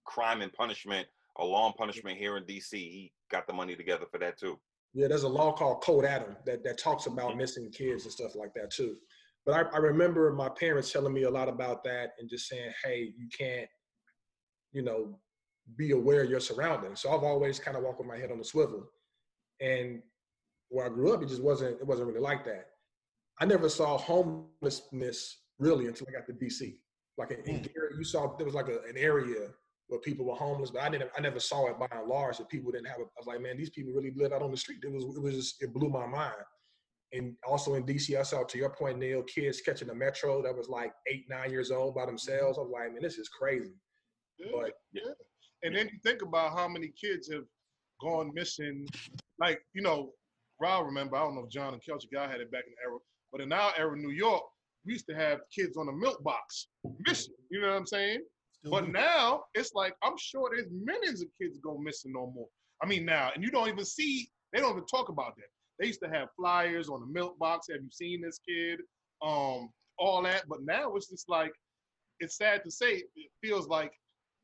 Crime 0.05 0.41
and 0.41 0.51
Punishment 0.53 1.07
a 1.37 1.45
Law 1.45 1.67
and 1.67 1.75
Punishment 1.75 2.17
here 2.17 2.35
in 2.35 2.43
DC. 2.43 2.73
He 2.73 3.13
got 3.31 3.47
the 3.47 3.53
money 3.53 3.75
together 3.75 4.05
for 4.11 4.17
that 4.17 4.37
too. 4.37 4.59
Yeah, 4.93 5.07
there's 5.07 5.23
a 5.23 5.29
law 5.29 5.53
called 5.53 5.81
Code 5.81 6.03
Adam 6.03 6.35
that, 6.45 6.61
that 6.65 6.77
talks 6.77 7.05
about 7.05 7.31
Mhm. 7.31 7.37
missing 7.37 7.71
kids 7.71 8.03
and 8.03 8.11
stuff 8.11 8.35
like 8.35 8.53
that 8.55 8.69
too. 8.71 8.97
But 9.45 9.53
I, 9.55 9.75
I 9.75 9.77
remember 9.77 10.31
my 10.33 10.49
parents 10.49 10.91
telling 10.91 11.13
me 11.13 11.23
a 11.23 11.29
lot 11.29 11.47
about 11.47 11.83
that 11.85 12.11
and 12.19 12.29
just 12.29 12.47
saying, 12.49 12.73
hey, 12.83 13.13
you 13.17 13.29
can't, 13.35 13.69
you 14.73 14.81
know, 14.81 15.17
be 15.77 15.91
aware 15.91 16.23
of 16.23 16.29
your 16.29 16.39
surroundings. 16.39 17.01
So 17.01 17.11
I've 17.11 17.23
always 17.23 17.59
kind 17.59 17.77
of 17.77 17.83
walked 17.83 17.99
with 17.99 18.07
my 18.07 18.17
head 18.17 18.31
on 18.31 18.37
the 18.37 18.43
swivel. 18.43 18.89
And 19.59 20.01
where 20.69 20.85
I 20.85 20.89
grew 20.89 21.13
up, 21.13 21.21
it 21.21 21.29
just 21.29 21.43
wasn't 21.43 21.79
it 21.79 21.87
wasn't 21.87 22.07
really 22.07 22.19
like 22.19 22.43
that. 22.45 22.67
I 23.39 23.45
never 23.45 23.69
saw 23.69 23.97
homelessness 23.97 25.37
really 25.59 25.87
until 25.87 26.07
I 26.09 26.13
got 26.13 26.25
to 26.27 26.33
DC. 26.33 26.75
Like 27.17 27.31
in, 27.31 27.39
in 27.41 27.57
hmm. 27.57 27.63
Gary, 27.73 27.95
you 27.97 28.03
saw 28.03 28.35
there 28.37 28.45
was 28.45 28.55
like 28.55 28.69
a, 28.69 28.79
an 28.87 28.97
area 28.97 29.49
where 29.87 29.99
people 29.99 30.25
were 30.25 30.35
homeless, 30.35 30.71
but 30.71 30.81
I 30.81 30.89
didn't 30.89 31.11
I 31.17 31.21
never 31.21 31.39
saw 31.39 31.67
it 31.67 31.79
by 31.79 31.87
and 31.91 32.07
large 32.07 32.37
that 32.37 32.49
people 32.49 32.71
didn't 32.71 32.87
have. 32.87 32.99
A, 32.99 33.03
I 33.03 33.19
was 33.19 33.27
like, 33.27 33.41
man, 33.41 33.57
these 33.57 33.69
people 33.69 33.93
really 33.93 34.13
live 34.15 34.31
out 34.31 34.41
on 34.41 34.51
the 34.51 34.57
street. 34.57 34.79
It 34.83 34.91
was 34.91 35.03
it 35.03 35.21
was 35.21 35.35
just 35.35 35.61
it 35.61 35.73
blew 35.73 35.89
my 35.89 36.05
mind. 36.05 36.43
And 37.13 37.35
also 37.45 37.73
in 37.75 37.83
DC, 37.83 38.17
I 38.17 38.23
saw 38.23 38.43
to 38.43 38.57
your 38.57 38.69
point, 38.69 38.97
Neil, 38.97 39.21
kids 39.23 39.59
catching 39.59 39.89
the 39.89 39.95
metro 39.95 40.41
that 40.43 40.55
was 40.55 40.69
like 40.69 40.93
eight, 41.07 41.25
nine 41.29 41.51
years 41.51 41.69
old 41.69 41.93
by 41.93 42.01
mm-hmm. 42.01 42.11
themselves. 42.11 42.57
I 42.57 42.61
was 42.61 42.71
like, 42.71 42.93
man, 42.93 43.01
this 43.01 43.17
is 43.17 43.27
crazy. 43.27 43.73
But 44.53 44.71
yeah. 44.93 45.11
And 45.63 45.75
then 45.75 45.87
you 45.91 45.99
think 46.03 46.21
about 46.21 46.57
how 46.57 46.67
many 46.67 46.89
kids 46.99 47.31
have 47.31 47.43
gone 48.01 48.31
missing. 48.33 48.87
Like, 49.39 49.61
you 49.73 49.81
know, 49.81 50.11
Rob 50.59 50.85
remember, 50.85 51.15
I 51.15 51.21
don't 51.21 51.35
know 51.35 51.43
if 51.43 51.49
John 51.49 51.73
and 51.73 51.81
Kelch 51.81 52.05
guy 52.13 52.29
had 52.29 52.41
it 52.41 52.51
back 52.51 52.63
in 52.65 52.71
the 52.71 52.89
era, 52.89 52.99
but 53.31 53.41
in 53.41 53.51
our 53.51 53.71
era, 53.77 53.95
New 53.97 54.11
York, 54.11 54.43
we 54.85 54.93
used 54.93 55.07
to 55.09 55.15
have 55.15 55.39
kids 55.55 55.77
on 55.77 55.85
the 55.85 55.91
milk 55.91 56.23
box 56.23 56.67
missing. 57.05 57.33
You 57.49 57.61
know 57.61 57.69
what 57.69 57.77
I'm 57.77 57.85
saying? 57.85 58.21
Still 58.59 58.71
But 58.71 58.85
do. 58.87 58.91
now 58.91 59.43
it's 59.53 59.73
like 59.73 59.95
I'm 60.03 60.17
sure 60.17 60.49
there's 60.53 60.69
millions 60.71 61.21
of 61.21 61.27
kids 61.39 61.59
go 61.63 61.77
missing 61.77 62.13
no 62.13 62.31
more. 62.33 62.47
I 62.83 62.87
mean 62.87 63.05
now, 63.05 63.31
and 63.33 63.43
you 63.43 63.51
don't 63.51 63.67
even 63.67 63.85
see 63.85 64.29
they 64.53 64.59
don't 64.59 64.71
even 64.71 64.85
talk 64.85 65.09
about 65.09 65.35
that. 65.37 65.45
They 65.79 65.87
used 65.87 66.01
to 66.03 66.09
have 66.09 66.29
flyers 66.35 66.89
on 66.89 66.99
the 66.99 67.07
milk 67.07 67.37
box. 67.39 67.67
Have 67.71 67.81
you 67.81 67.89
seen 67.91 68.21
this 68.21 68.39
kid? 68.47 68.79
Um, 69.21 69.69
all 69.97 70.21
that. 70.23 70.43
But 70.47 70.63
now 70.63 70.95
it's 70.95 71.09
just 71.09 71.29
like 71.29 71.51
it's 72.19 72.37
sad 72.37 72.63
to 72.65 72.71
say. 72.71 73.03
It 73.15 73.31
feels 73.43 73.67
like 73.67 73.91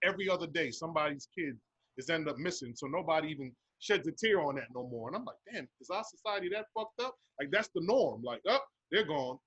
every 0.04 0.30
other 0.30 0.48
day 0.48 0.72
somebody's 0.72 1.28
kid 1.38 1.58
is 1.98 2.10
ended 2.10 2.30
up 2.30 2.38
missing. 2.38 2.74
So 2.76 2.88
nobody 2.88 3.30
even 3.30 3.52
sheds 3.80 4.08
a 4.08 4.12
tear 4.12 4.42
on 4.42 4.56
that 4.56 4.68
no 4.74 4.88
more. 4.88 5.10
And 5.10 5.18
I'm 5.18 5.26
like, 5.26 5.38
damn, 5.52 5.68
is 5.82 5.90
our 5.90 6.04
society 6.04 6.50
that 6.54 6.66
fucked 6.76 7.02
up? 7.02 7.16
Like 7.40 7.50
that's 7.52 7.70
the 7.74 7.82
norm. 7.82 8.24
Like, 8.24 8.42
oh, 8.48 8.60
they're 8.92 9.06
gone. 9.06 9.38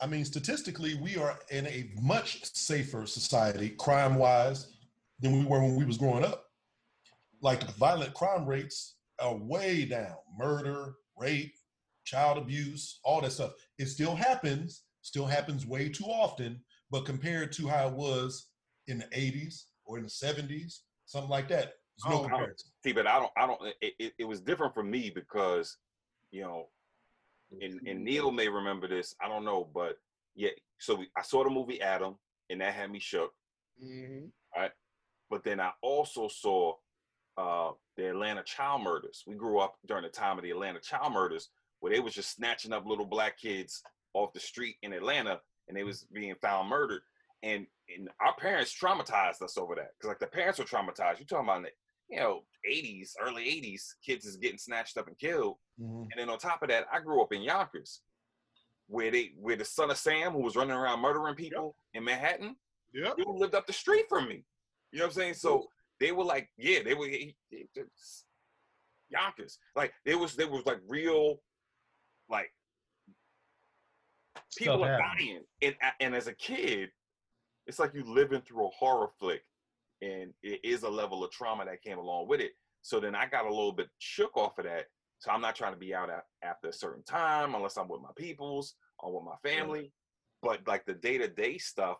I 0.00 0.06
mean, 0.06 0.24
statistically, 0.24 0.94
we 0.94 1.16
are 1.16 1.38
in 1.50 1.66
a 1.66 1.90
much 2.02 2.44
safer 2.54 3.06
society, 3.06 3.70
crime-wise, 3.70 4.72
than 5.20 5.32
we 5.32 5.44
were 5.44 5.60
when 5.60 5.76
we 5.76 5.86
was 5.86 5.96
growing 5.96 6.24
up. 6.24 6.44
Like 7.40 7.62
violent 7.76 8.12
crime 8.12 8.44
rates 8.44 8.96
are 9.20 9.34
way 9.34 9.86
down. 9.86 10.16
Murder, 10.38 10.96
rape, 11.16 11.54
child 12.04 12.36
abuse, 12.36 13.00
all 13.04 13.22
that 13.22 13.32
stuff. 13.32 13.52
It 13.78 13.86
still 13.86 14.14
happens, 14.14 14.82
still 15.00 15.26
happens 15.26 15.66
way 15.66 15.88
too 15.88 16.04
often, 16.04 16.60
but 16.90 17.06
compared 17.06 17.52
to 17.52 17.66
how 17.66 17.88
it 17.88 17.94
was 17.94 18.48
in 18.88 18.98
the 18.98 19.06
80s 19.06 19.64
or 19.84 19.98
in 19.98 20.04
the 20.04 20.10
70s, 20.10 20.80
something 21.06 21.30
like 21.30 21.48
that, 21.48 21.74
there's 22.04 22.14
no 22.14 22.22
comparison. 22.22 22.70
See, 22.84 22.92
but 22.92 23.06
I 23.06 23.18
don't, 23.18 23.32
I 23.36 23.46
don't. 23.46 23.60
It, 23.80 23.94
it, 23.98 24.12
it 24.18 24.24
was 24.24 24.40
different 24.40 24.74
for 24.74 24.82
me 24.82 25.10
because, 25.14 25.76
you 26.30 26.42
know, 26.42 26.68
and, 27.60 27.80
and 27.86 28.04
Neil 28.04 28.30
may 28.30 28.48
remember 28.48 28.88
this. 28.88 29.14
I 29.20 29.28
don't 29.28 29.44
know, 29.44 29.68
but 29.72 29.96
yeah. 30.34 30.50
So 30.78 30.96
we, 30.96 31.08
I 31.16 31.22
saw 31.22 31.44
the 31.44 31.50
movie 31.50 31.80
Adam, 31.80 32.16
and 32.50 32.60
that 32.60 32.74
had 32.74 32.90
me 32.90 32.98
shook. 32.98 33.32
Mhm. 33.82 34.30
But 35.28 35.42
then 35.42 35.58
I 35.58 35.72
also 35.82 36.28
saw 36.28 36.74
uh, 37.36 37.72
the 37.96 38.10
Atlanta 38.10 38.42
child 38.44 38.82
murders. 38.82 39.24
We 39.26 39.34
grew 39.34 39.58
up 39.58 39.74
during 39.86 40.04
the 40.04 40.08
time 40.08 40.38
of 40.38 40.44
the 40.44 40.50
Atlanta 40.50 40.80
child 40.80 41.12
murders, 41.12 41.48
where 41.80 41.92
they 41.92 42.00
was 42.00 42.14
just 42.14 42.34
snatching 42.34 42.72
up 42.72 42.86
little 42.86 43.06
black 43.06 43.38
kids 43.38 43.82
off 44.14 44.32
the 44.32 44.40
street 44.40 44.76
in 44.82 44.92
Atlanta, 44.92 45.40
and 45.68 45.76
they 45.76 45.82
was 45.82 46.06
being 46.12 46.34
found 46.40 46.68
murdered. 46.68 47.02
And 47.46 47.66
and 47.94 48.08
our 48.20 48.34
parents 48.36 48.76
traumatized 48.76 49.42
us 49.42 49.56
over 49.56 49.74
that 49.76 49.90
because 49.96 50.08
like 50.08 50.18
the 50.18 50.26
parents 50.26 50.58
were 50.58 50.64
traumatized. 50.64 51.18
You're 51.18 51.26
talking 51.26 51.48
about 51.48 51.62
the 51.62 51.70
you 52.08 52.18
know 52.18 52.40
80s, 52.68 53.10
early 53.20 53.44
80s, 53.44 53.82
kids 54.04 54.24
is 54.26 54.36
getting 54.36 54.58
snatched 54.58 54.96
up 54.98 55.06
and 55.06 55.18
killed. 55.18 55.56
Mhm. 55.80 56.02
And 56.02 56.12
then 56.16 56.28
on 56.30 56.38
top 56.38 56.62
of 56.62 56.68
that, 56.68 56.86
I 56.92 56.98
grew 57.00 57.22
up 57.22 57.32
in 57.32 57.42
Yonkers, 57.42 58.02
where 58.88 59.10
they 59.12 59.32
where 59.38 59.56
the 59.56 59.64
son 59.64 59.90
of 59.90 59.98
Sam, 59.98 60.32
who 60.32 60.40
was 60.42 60.56
running 60.56 60.76
around 60.76 61.00
murdering 61.00 61.36
people 61.36 61.76
in 61.94 62.02
Manhattan, 62.04 62.56
yeah, 62.92 63.12
dude 63.16 63.28
lived 63.28 63.54
up 63.54 63.66
the 63.66 63.72
street 63.72 64.06
from 64.08 64.28
me. 64.28 64.44
You 64.92 64.98
know 64.98 65.04
what 65.04 65.10
I'm 65.10 65.14
saying? 65.14 65.34
So 65.34 65.68
they 66.00 66.10
were 66.12 66.24
like, 66.24 66.50
yeah, 66.56 66.82
they 66.82 66.94
were 66.94 67.06
he- 67.06 67.36
he- 67.50 67.68
Yonkers. 69.10 69.58
Like 69.76 69.92
there 70.04 70.18
was 70.18 70.34
there 70.34 70.48
was 70.50 70.66
like 70.66 70.80
real, 70.88 71.40
like 72.28 72.52
people 74.56 74.78
Stuff 74.78 74.88
are 74.88 74.98
dying. 74.98 75.44
And 75.62 75.76
and 76.00 76.14
as 76.14 76.26
a 76.26 76.34
kid, 76.34 76.90
it's 77.66 77.78
like 77.78 77.94
you 77.94 78.04
living 78.04 78.42
through 78.42 78.66
a 78.66 78.70
horror 78.70 79.08
flick, 79.18 79.42
and 80.02 80.32
it 80.42 80.60
is 80.64 80.82
a 80.82 80.88
level 80.88 81.24
of 81.24 81.30
trauma 81.30 81.64
that 81.64 81.82
came 81.82 81.98
along 81.98 82.28
with 82.28 82.40
it. 82.40 82.52
So 82.82 83.00
then 83.00 83.14
I 83.14 83.26
got 83.26 83.46
a 83.46 83.50
little 83.50 83.72
bit 83.72 83.88
shook 83.98 84.36
off 84.36 84.58
of 84.58 84.64
that. 84.64 84.86
So 85.18 85.30
I'm 85.30 85.40
not 85.40 85.56
trying 85.56 85.72
to 85.72 85.78
be 85.78 85.94
out 85.94 86.10
at, 86.10 86.24
after 86.42 86.68
a 86.68 86.72
certain 86.72 87.02
time 87.02 87.54
unless 87.54 87.76
I'm 87.76 87.88
with 87.88 88.02
my 88.02 88.10
peoples 88.16 88.74
or 88.98 89.14
with 89.14 89.24
my 89.24 89.48
family. 89.48 89.92
But 90.42 90.60
like 90.66 90.84
the 90.84 90.94
day 90.94 91.18
to 91.18 91.26
day 91.26 91.58
stuff, 91.58 91.96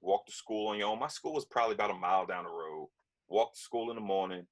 walk 0.00 0.26
to 0.26 0.32
school 0.32 0.68
on 0.68 0.78
your 0.78 0.88
own. 0.88 1.00
My 1.00 1.08
school 1.08 1.32
was 1.32 1.46
probably 1.46 1.74
about 1.74 1.90
a 1.90 1.94
mile 1.94 2.26
down 2.26 2.44
the 2.44 2.50
road. 2.50 2.90
Walk 3.28 3.54
to 3.54 3.58
school 3.58 3.90
in 3.90 3.96
the 3.96 4.02
morning, 4.02 4.46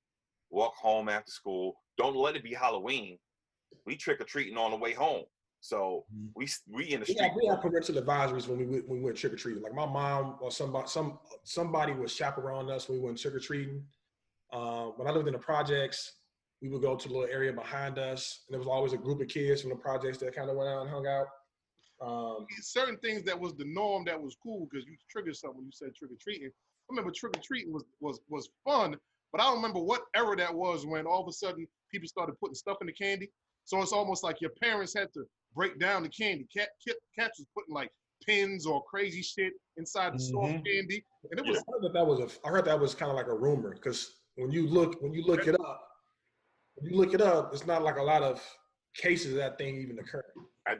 walk 0.51 0.75
home 0.75 1.09
after 1.09 1.31
school. 1.31 1.75
Don't 1.99 2.17
let 2.17 2.37
it 2.37 2.43
be 2.43 2.55
Halloween. 2.55 3.19
We 3.87 3.97
trick 3.97 4.21
or 4.21 4.25
treating 4.25 4.57
on 4.57 4.71
the 4.71 4.77
way 4.77 4.95
home. 4.95 5.25
So 5.63 6.05
Mhm. 6.13 6.33
we 6.35 6.45
s- 6.45 6.61
we 6.67 6.93
in 6.93 7.01
the 7.01 7.07
street. 7.07 7.21
had, 7.21 7.37
we 7.37 7.47
had 7.47 7.63
parental 7.63 7.95
advisories 7.95 8.49
when 8.49 8.59
we 8.59 8.67
went, 8.67 8.89
when 8.89 8.99
we 8.99 9.05
went 9.05 9.17
trick 9.17 9.33
or 9.33 9.37
treating. 9.37 9.63
Like 9.63 9.73
my 9.75 9.87
mom 9.87 10.37
or 10.41 10.51
somebody, 10.51 10.89
some 10.89 11.21
somebody 11.45 11.93
was 11.93 12.13
chaperoning 12.13 12.69
us 12.73 12.89
when 12.89 12.99
we 12.99 13.05
went 13.05 13.17
trick 13.19 13.35
or 13.35 13.39
treating. 13.39 13.87
Uh, 14.51 14.87
when 14.97 15.07
I 15.07 15.13
lived 15.13 15.29
in 15.29 15.35
the 15.35 15.39
projects, 15.39 16.19
we 16.61 16.69
would 16.69 16.83
go 16.83 16.97
to 16.97 17.09
the 17.09 17.15
little 17.15 17.33
area 17.33 17.53
behind 17.53 17.97
us, 18.01 18.43
and 18.47 18.53
there 18.55 18.59
was 18.59 18.67
always 18.67 18.93
a 18.93 18.99
group 18.99 19.21
of 19.21 19.29
kids 19.29 19.61
from 19.61 19.71
the 19.71 19.77
projects 19.77 20.19
that 20.19 20.35
kind 20.35 20.51
of 20.51 20.57
went 20.57 20.69
out 20.69 20.83
and 20.83 20.91
hung 20.91 21.07
out. 21.07 21.29
Um, 22.01 22.45
certain 22.61 22.99
things 22.99 23.23
that 23.23 23.39
was 23.39 23.55
the 23.55 23.65
norm 23.65 24.05
that 24.07 24.21
was 24.21 24.37
cool 24.43 24.67
because 24.69 24.85
you 24.85 24.97
triggered 25.09 25.37
something 25.37 25.59
when 25.59 25.67
you 25.67 25.73
said 25.73 25.95
trick 25.95 26.11
or 26.11 26.17
treating. 26.21 26.49
I 26.49 26.53
remember 26.91 27.13
trick 27.13 27.37
or 27.37 27.41
treating 27.41 27.73
was 27.73 27.85
was 28.01 28.21
was 28.29 28.51
fun, 28.65 28.99
but 29.31 29.41
I 29.41 29.45
don't 29.45 29.57
remember 29.63 29.79
what 29.81 30.03
era 30.17 30.35
that 30.39 30.53
was 30.53 30.85
when 30.87 31.07
all 31.07 31.23
of 31.23 31.29
a 31.29 31.33
sudden 31.33 31.69
people 31.89 32.09
started 32.09 32.35
putting 32.41 32.57
stuff 32.57 32.79
in 32.81 32.89
the 32.89 32.93
candy. 32.93 33.31
So 33.65 33.81
it's 33.81 33.93
almost 33.93 34.25
like 34.25 34.41
your 34.41 34.51
parents 34.61 34.93
had 34.93 35.13
to 35.13 35.25
break 35.55 35.79
down 35.79 36.03
the 36.03 36.09
candy. 36.09 36.47
Cat, 36.55 36.69
Kit, 36.87 36.97
Cats 37.19 37.39
was 37.39 37.47
putting 37.55 37.75
like 37.75 37.91
pins 38.27 38.67
or 38.67 38.83
crazy 38.85 39.23
shit 39.23 39.53
inside 39.77 40.15
the 40.15 40.19
soft 40.19 40.53
Mhm. 40.53 40.65
candy, 40.67 41.05
and 41.31 41.39
it 41.39 41.47
was. 41.47 41.59
I 41.59 41.61
was 41.61 41.65
heard 41.69 41.83
that 41.83 41.93
that 41.95 42.07
was 42.07 42.21
a. 42.21 42.47
I 42.47 42.51
heard 42.51 42.65
that 42.67 42.79
was 42.79 42.95
kind 42.95 43.11
of 43.11 43.17
like 43.17 43.27
a 43.27 43.35
rumor 43.35 43.71
because 43.71 44.23
when 44.37 44.51
you 44.51 44.67
look 44.67 45.01
when 45.03 45.13
you 45.13 45.23
look 45.25 45.47
it 45.47 45.59
up, 45.61 45.89
when 46.77 46.91
you 46.91 46.97
look 46.97 47.15
it 47.15 47.21
up, 47.21 47.53
it's 47.53 47.67
not 47.67 47.83
like 47.83 47.97
a 47.97 48.03
lot 48.03 48.23
of 48.23 48.43
cases 48.95 49.33
of 49.33 49.39
that 49.39 49.59
thing 49.59 49.77
even 49.77 49.99
occurring. 49.99 50.25
I, 50.67 50.77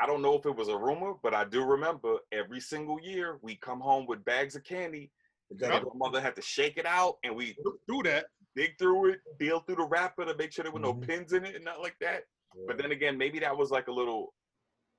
I 0.00 0.06
don't 0.06 0.22
know 0.22 0.34
if 0.34 0.46
it 0.46 0.54
was 0.54 0.68
a 0.68 0.76
rumor, 0.76 1.14
but 1.22 1.34
I 1.34 1.44
do 1.44 1.64
remember 1.64 2.16
every 2.32 2.60
single 2.60 3.00
year 3.00 3.38
we 3.42 3.56
come 3.56 3.80
home 3.80 4.06
with 4.06 4.24
bags 4.24 4.56
of 4.56 4.64
candy. 4.64 5.10
And 5.50 5.60
my 5.60 5.80
mother 5.94 6.20
had 6.20 6.34
to 6.36 6.42
shake 6.42 6.76
it 6.76 6.86
out, 6.86 7.18
and 7.22 7.36
we 7.36 7.56
do 7.88 8.02
that. 8.04 8.26
dig 8.56 8.76
through 8.78 9.10
it, 9.10 9.20
feel 9.38 9.60
through 9.60 9.76
the 9.76 9.84
wrapper 9.84 10.24
to 10.24 10.34
make 10.34 10.50
sure 10.50 10.62
there 10.62 10.72
were 10.72 10.80
no 10.80 10.94
Mhm. 10.94 11.06
pins 11.06 11.32
in 11.34 11.44
it 11.44 11.54
and 11.54 11.64
not 11.64 11.80
like 11.82 11.94
that. 12.00 12.24
But 12.66 12.78
then 12.78 12.92
again, 12.92 13.18
maybe 13.18 13.38
that 13.40 13.56
was 13.56 13.70
like 13.70 13.88
a 13.88 13.92
little, 13.92 14.32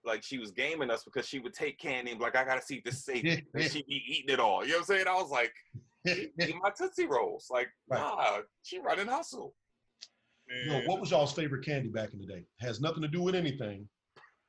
like 0.06 0.24
she 0.24 0.38
was 0.38 0.52
gaming 0.52 0.90
us 0.92 1.04
because 1.04 1.28
she 1.28 1.40
would 1.40 1.54
take 1.54 1.80
candy 1.80 2.12
and 2.12 2.20
be 2.20 2.24
like, 2.26 2.36
I 2.36 2.44
gotta 2.46 2.62
see 2.62 2.76
if 2.76 2.84
this 2.84 2.96
is 2.96 3.06
safe. 3.06 3.42
and 3.54 3.64
she'd 3.72 3.86
be 3.88 4.04
eating 4.08 4.34
it 4.34 4.40
all. 4.40 4.64
You 4.64 4.72
know 4.74 4.76
what 4.80 4.90
I'm 4.90 4.96
saying? 4.96 5.08
I 5.08 5.14
was 5.16 5.32
like, 5.32 5.54
she 6.06 6.30
eat 6.42 6.56
my 6.62 6.70
Tootsie 6.78 7.08
Rolls. 7.08 7.48
Like, 7.52 7.68
Right. 7.90 8.00
nah, 8.00 8.38
she 8.64 8.80
running 8.80 9.08
hustle. 9.08 9.54
Yo, 10.66 10.80
what 10.86 11.02
was 11.02 11.12
y'all's 11.12 11.34
favorite 11.34 11.66
candy 11.66 11.90
back 11.90 12.14
in 12.14 12.20
the 12.20 12.26
day? 12.26 12.46
Has 12.62 12.80
nothing 12.80 13.02
to 13.02 13.08
do 13.10 13.22
with 13.22 13.36
anything, 13.36 13.88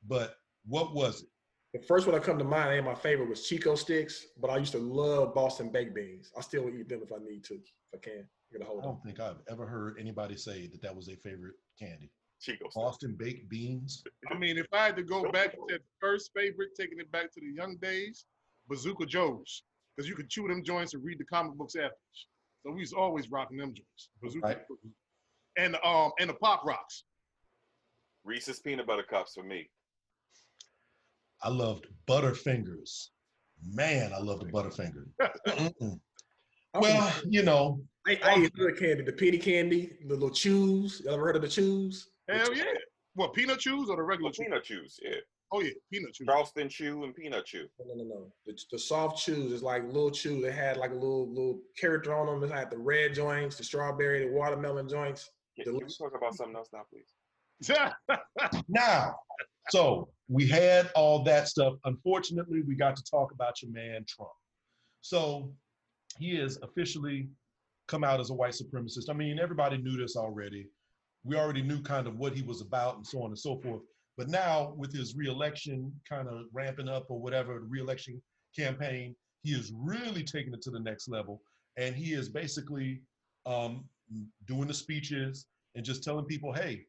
but 0.07 0.37
what 0.67 0.95
was 0.95 1.23
it? 1.23 1.29
The 1.75 1.85
first 1.87 2.07
one 2.07 2.15
that 2.15 2.23
come 2.25 2.39
to 2.39 2.45
mind, 2.45 2.77
and 2.77 2.87
my 2.87 2.95
favorite, 2.95 3.29
was 3.29 3.47
Chick-O-Sticks, 3.49 4.29
but 4.41 4.49
I 4.49 4.57
used 4.59 4.73
to 4.73 4.79
love 4.79 5.35
Boston 5.35 5.71
baked 5.71 5.95
beans. 5.95 6.31
I 6.39 6.41
still 6.41 6.69
eat 6.71 6.89
them 6.89 7.01
if 7.03 7.13
I 7.13 7.17
need 7.23 7.43
to, 7.45 7.55
if 7.55 7.61
I 7.95 7.99
can. 7.99 8.25
Get 8.53 8.63
a 8.63 8.65
I 8.65 8.69
hold 8.69 8.79
of 8.79 8.85
don't 8.85 9.03
think 9.03 9.19
I've 9.21 9.41
ever 9.51 9.67
heard 9.67 9.97
anybody 10.01 10.37
say 10.37 10.69
that 10.69 10.81
that 10.83 10.95
was 10.95 11.07
their 11.07 11.17
favorite 11.17 11.55
candy. 11.79 12.11
Chico. 12.41 12.69
stuff. 12.71 12.83
Boston 12.83 13.17
baked 13.19 13.49
beans. 13.49 14.03
I 14.31 14.37
mean, 14.37 14.59
if 14.59 14.67
I 14.73 14.87
had 14.87 14.97
to 14.97 15.03
go 15.03 15.31
back 15.31 15.53
to 15.53 15.59
that 15.69 15.81
first 16.01 16.31
favorite, 16.35 16.71
taking 16.79 16.99
it 16.99 17.11
back 17.11 17.33
to 17.33 17.41
the 17.41 17.53
young 17.55 17.77
days, 17.77 18.25
Bazooka 18.69 19.07
Joe's, 19.07 19.63
because 19.97 20.09
you 20.09 20.15
could 20.15 20.29
chew 20.29 20.47
them 20.47 20.63
joints 20.63 20.95
and 20.95 21.05
read 21.05 21.19
the 21.19 21.25
comic 21.25 21.55
books 21.55 21.75
afterwards. 21.75 22.27
So 22.65 22.73
we 22.73 22.81
was 22.81 22.93
always 22.93 23.31
rocking 23.31 23.57
them 23.57 23.75
joints. 23.75 24.11
Bazooka 24.23 24.47
Right. 24.47 24.59
And 25.57 25.77
um 25.85 26.13
and 26.21 26.31
the 26.31 26.35
Pop 26.35 26.65
Rocks. 26.65 27.05
Reese's 28.25 28.61
peanut 28.61 28.87
butter 28.87 29.03
cups 29.03 29.35
for 29.35 29.43
me. 29.43 29.69
I 31.43 31.49
loved 31.49 31.87
Butterfingers. 32.07 33.09
Man, 33.65 34.13
I 34.13 34.19
loved 34.21 34.43
the 34.43 34.53
Butterfinger. 34.53 35.07
Well, 36.75 37.13
you 37.29 37.43
know, 37.43 37.81
I, 38.07 38.19
I 38.23 38.39
eat 38.41 38.53
other 38.59 38.73
candy, 38.73 39.03
the 39.03 39.13
penny 39.13 39.39
candy, 39.39 39.97
the 40.07 40.15
little 40.15 40.31
chews. 40.31 41.01
Y'all 41.05 41.15
ever 41.15 41.25
heard 41.25 41.37
of 41.37 41.43
the 41.43 41.49
chews? 41.49 42.09
Hell 42.29 42.55
yeah. 42.55 42.65
What 43.15 43.33
peanut 43.35 43.59
chews 43.59 43.89
or 43.89 43.97
the 43.97 44.03
regular 44.03 44.29
Well, 44.29 44.33
chews? 44.33 44.45
peanut 44.47 44.65
chews, 44.65 44.99
yeah. 45.03 45.17
Oh 45.51 45.61
yeah, 45.61 45.71
peanut 45.91 46.13
chew. 46.15 46.27
Charleston 46.27 46.69
chew 46.69 47.05
and 47.05 47.15
peanut 47.15 47.47
chew. 47.47 47.67
No, 47.81 47.95
no, 47.95 48.05
no, 48.05 48.15
no. 48.21 48.33
The, 48.47 48.59
the 48.71 48.79
soft 48.79 49.19
chews 49.19 49.51
is 49.51 49.63
like 49.63 49.83
little 49.87 50.11
chew 50.11 50.43
that 50.43 50.53
had 50.53 50.77
like 50.77 50.91
a 50.91 50.95
little 50.95 51.29
little 51.29 51.61
character 51.81 52.15
on 52.15 52.27
them. 52.27 52.49
It 52.51 52.55
had 52.55 52.71
the 52.71 52.77
red 52.79 53.15
joints, 53.15 53.57
the 53.57 53.65
strawberry, 53.65 54.29
the 54.29 54.33
watermelon 54.33 54.89
joints. 54.89 55.31
Can, 55.57 55.65
can 55.65 55.75
we 55.75 55.81
talk 55.93 56.13
about 56.17 56.35
something 56.35 56.55
else 56.55 56.69
now, 56.73 56.83
please? 56.93 57.13
Now, 58.69 59.17
so 59.71 60.09
we 60.29 60.47
had 60.47 60.91
all 60.95 61.25
that 61.25 61.49
stuff. 61.49 61.75
Unfortunately, 61.85 62.63
we 62.63 62.77
got 62.77 62.95
to 62.97 63.03
talk 63.11 63.33
about 63.33 63.61
your 63.63 63.73
man 63.73 64.05
Trump. 64.07 64.31
So 65.01 65.53
he 66.19 66.33
is 66.33 66.59
officially 66.63 67.29
come 67.89 68.05
out 68.05 68.21
as 68.21 68.31
a 68.31 68.35
white 68.35 68.53
supremacist. 68.53 69.09
I 69.09 69.15
mean, 69.15 69.39
everybody 69.39 69.79
knew 69.79 69.97
this 69.97 70.15
already. 70.15 70.69
We 71.29 71.37
already 71.37 71.63
knew 71.63 71.83
kind 71.83 72.07
of 72.07 72.17
what 72.17 72.33
he 72.33 72.43
was 72.43 72.63
about 72.63 72.97
and 72.97 73.07
so 73.07 73.23
on 73.23 73.27
and 73.27 73.39
so 73.39 73.61
forth. 73.61 73.83
But 74.17 74.29
now, 74.29 74.73
with 74.77 74.93
his 74.93 75.15
reelection 75.15 75.93
kind 76.09 76.27
of 76.27 76.47
ramping 76.53 76.89
up 76.89 77.05
or 77.11 77.21
whatever, 77.21 77.55
the 77.55 77.67
reelection 77.67 78.21
campaign, 78.59 79.15
he 79.43 79.53
is 79.53 79.71
really 79.77 80.25
taking 80.25 80.55
it 80.55 80.63
to 80.63 80.71
the 80.71 80.81
next 80.81 81.07
level. 81.07 81.43
And 81.77 81.95
he 81.95 82.15
is 82.15 82.31
basically 82.31 83.03
um, 83.45 83.85
doing 84.47 84.67
the 84.67 84.75
speeches 84.75 85.47
and 85.75 85.85
just 85.85 86.03
telling 86.03 86.25
people, 86.25 86.53
hey, 86.53 86.87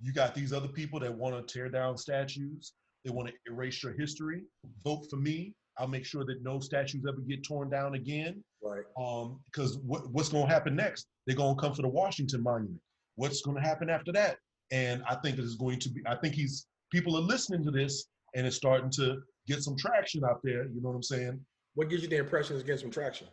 you 0.00 0.12
got 0.12 0.34
these 0.34 0.52
other 0.52 0.68
people 0.68 1.00
that 1.00 1.12
want 1.12 1.36
to 1.36 1.52
tear 1.52 1.68
down 1.68 1.98
statues. 1.98 2.72
They 3.04 3.10
want 3.10 3.28
to 3.28 3.34
erase 3.52 3.82
your 3.82 3.92
history. 3.92 4.44
Vote 4.84 5.06
for 5.10 5.16
me. 5.16 5.52
I'll 5.78 5.88
make 5.88 6.04
sure 6.04 6.24
that 6.26 6.42
no 6.42 6.60
statues 6.60 7.04
ever 7.08 7.20
get 7.20 7.42
torn 7.42 7.70
down 7.70 7.94
again. 7.94 8.42
Right. 8.62 8.84
Um, 8.96 9.40
because 9.46 9.78
what, 9.78 10.10
what's 10.12 10.28
going 10.28 10.46
to 10.46 10.52
happen 10.52 10.76
next? 10.76 11.08
They're 11.26 11.36
going 11.36 11.56
to 11.56 11.60
come 11.60 11.74
for 11.74 11.82
the 11.82 11.88
Washington 11.88 12.42
Monument. 12.42 12.80
What's 13.20 13.42
going 13.42 13.56
to 13.56 13.62
happen 13.62 13.90
after 13.90 14.12
that? 14.12 14.36
And 14.72 15.02
I 15.08 15.16
think 15.16 15.38
it 15.38 15.44
is 15.44 15.56
going 15.56 15.78
to 15.80 15.90
be. 15.90 16.00
I 16.06 16.16
think 16.16 16.34
he's 16.34 16.66
people 16.92 17.16
are 17.16 17.20
listening 17.34 17.64
to 17.64 17.70
this, 17.70 18.06
and 18.34 18.46
it's 18.46 18.56
starting 18.56 18.90
to 18.92 19.18
get 19.46 19.62
some 19.62 19.76
traction 19.76 20.22
out 20.24 20.40
there. 20.42 20.64
You 20.64 20.80
know 20.82 20.90
what 20.90 20.96
I'm 20.96 21.02
saying? 21.02 21.40
What 21.74 21.88
gives 21.90 22.02
you 22.02 22.08
the 22.08 22.16
impression 22.16 22.56
it's 22.56 22.64
getting 22.64 22.80
some 22.80 22.90
traction? 22.90 23.28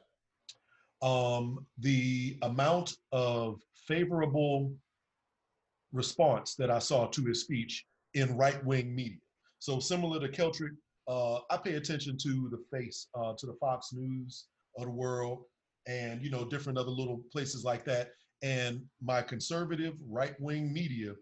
um, 1.01 1.65
the 1.79 2.37
amount 2.41 2.95
of 3.11 3.61
favorable 3.87 4.73
response 5.93 6.55
that 6.55 6.71
I 6.71 6.79
saw 6.79 7.07
to 7.07 7.25
his 7.25 7.41
speech 7.41 7.85
in 8.13 8.35
right 8.35 8.63
wing 8.65 8.95
media. 8.95 9.19
So 9.59 9.79
similar 9.79 10.19
to 10.19 10.27
Keltrick, 10.27 10.75
uh, 11.07 11.39
I 11.49 11.57
pay 11.57 11.75
attention 11.75 12.17
to 12.23 12.49
the 12.51 12.63
face, 12.71 13.07
uh, 13.15 13.33
to 13.37 13.45
the 13.45 13.55
Fox 13.59 13.89
News 13.93 14.45
of 14.77 14.85
the 14.85 14.91
world, 14.91 15.43
and 15.87 16.21
you 16.21 16.29
know 16.29 16.45
different 16.45 16.77
other 16.77 16.91
little 16.91 17.21
places 17.31 17.63
like 17.63 17.85
that. 17.85 18.09
And 18.43 18.81
my 19.01 19.21
conservative 19.21 19.95
right 20.07 20.39
wing 20.39 20.71
media 20.71 21.13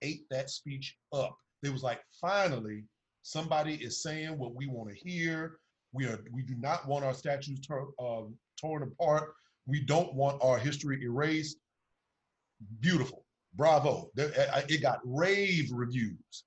ate 0.00 0.24
that 0.30 0.50
speech 0.50 0.96
up. 1.12 1.36
They 1.62 1.70
was 1.70 1.82
like, 1.82 2.00
finally, 2.20 2.84
somebody 3.22 3.74
is 3.74 4.02
saying 4.02 4.38
what 4.38 4.54
we 4.54 4.66
want 4.66 4.90
to 4.90 4.96
hear. 4.96 5.58
We 5.92 6.06
are 6.06 6.18
we 6.32 6.42
do 6.42 6.54
not 6.54 6.86
want 6.88 7.04
our 7.04 7.14
statues 7.14 7.60
um, 8.00 8.34
torn 8.60 8.82
apart. 8.82 9.34
We 9.66 9.84
don't 9.84 10.14
want 10.14 10.42
our 10.42 10.58
history 10.58 11.02
erased. 11.02 11.58
Beautiful, 12.80 13.24
bravo! 13.54 14.10
It 14.16 14.82
got 14.82 15.00
rave 15.04 15.70
reviews 15.72 16.44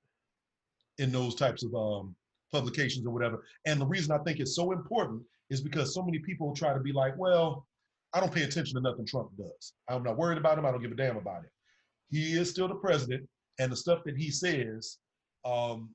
in 0.98 1.12
those 1.12 1.36
types 1.36 1.64
of 1.64 1.76
um, 1.76 2.16
publications 2.52 3.06
or 3.06 3.12
whatever. 3.12 3.44
And 3.66 3.80
the 3.80 3.86
reason 3.86 4.12
I 4.12 4.24
think 4.24 4.40
it's 4.40 4.56
so 4.56 4.72
important 4.72 5.22
is 5.50 5.62
because 5.62 5.94
so 5.94 6.02
many 6.02 6.20
people 6.20 6.56
try 6.56 6.74
to 6.74 6.80
be 6.80 6.92
like, 6.92 7.16
well, 7.18 7.68
I 8.14 8.20
don't 8.20 8.34
pay 8.34 8.44
attention 8.44 8.76
to 8.76 8.82
nothing 8.82 9.06
Trump 9.06 9.30
does. 9.38 9.74
I'm 9.90 10.04
not 10.04 10.18
worried 10.18 10.38
about 10.38 10.58
him. 10.58 10.66
I 10.66 10.72
don't 10.72 10.82
give 10.82 10.92
a 10.92 10.96
damn 10.96 11.18
about 11.18 11.44
it. 11.44 11.50
He 12.10 12.34
is 12.34 12.50
still 12.50 12.68
the 12.68 12.76
president, 12.76 13.28
and 13.60 13.72
the 13.72 13.76
stuff 13.76 14.00
that 14.06 14.16
he 14.18 14.32
says 14.32 14.98
um, 15.44 15.90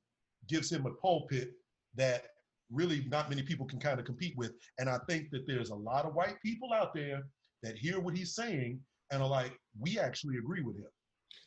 gives 0.49 0.71
him 0.71 0.87
a 0.87 0.91
pulpit 0.91 1.53
that 1.97 2.25
really 2.71 3.05
not 3.09 3.29
many 3.31 3.43
people 3.43 3.67
can 3.67 3.81
kind 3.81 3.99
of 3.99 4.07
compete 4.07 4.35
with. 4.37 4.53
And 4.79 4.89
I 4.89 4.99
think 5.09 5.31
that 5.31 5.47
there's 5.47 5.71
a 5.71 5.75
lot 5.75 6.05
of 6.05 6.15
white 6.15 6.37
people 6.45 6.73
out 6.73 6.95
there 6.95 7.23
that 7.63 7.77
hear 7.77 8.01
what 8.01 8.17
he's 8.17 8.35
saying 8.35 8.81
and 9.11 9.23
are 9.23 9.29
like, 9.29 9.53
we 9.79 9.99
actually 9.99 10.37
agree 10.39 10.63
with 10.63 10.77
him. 10.77 10.87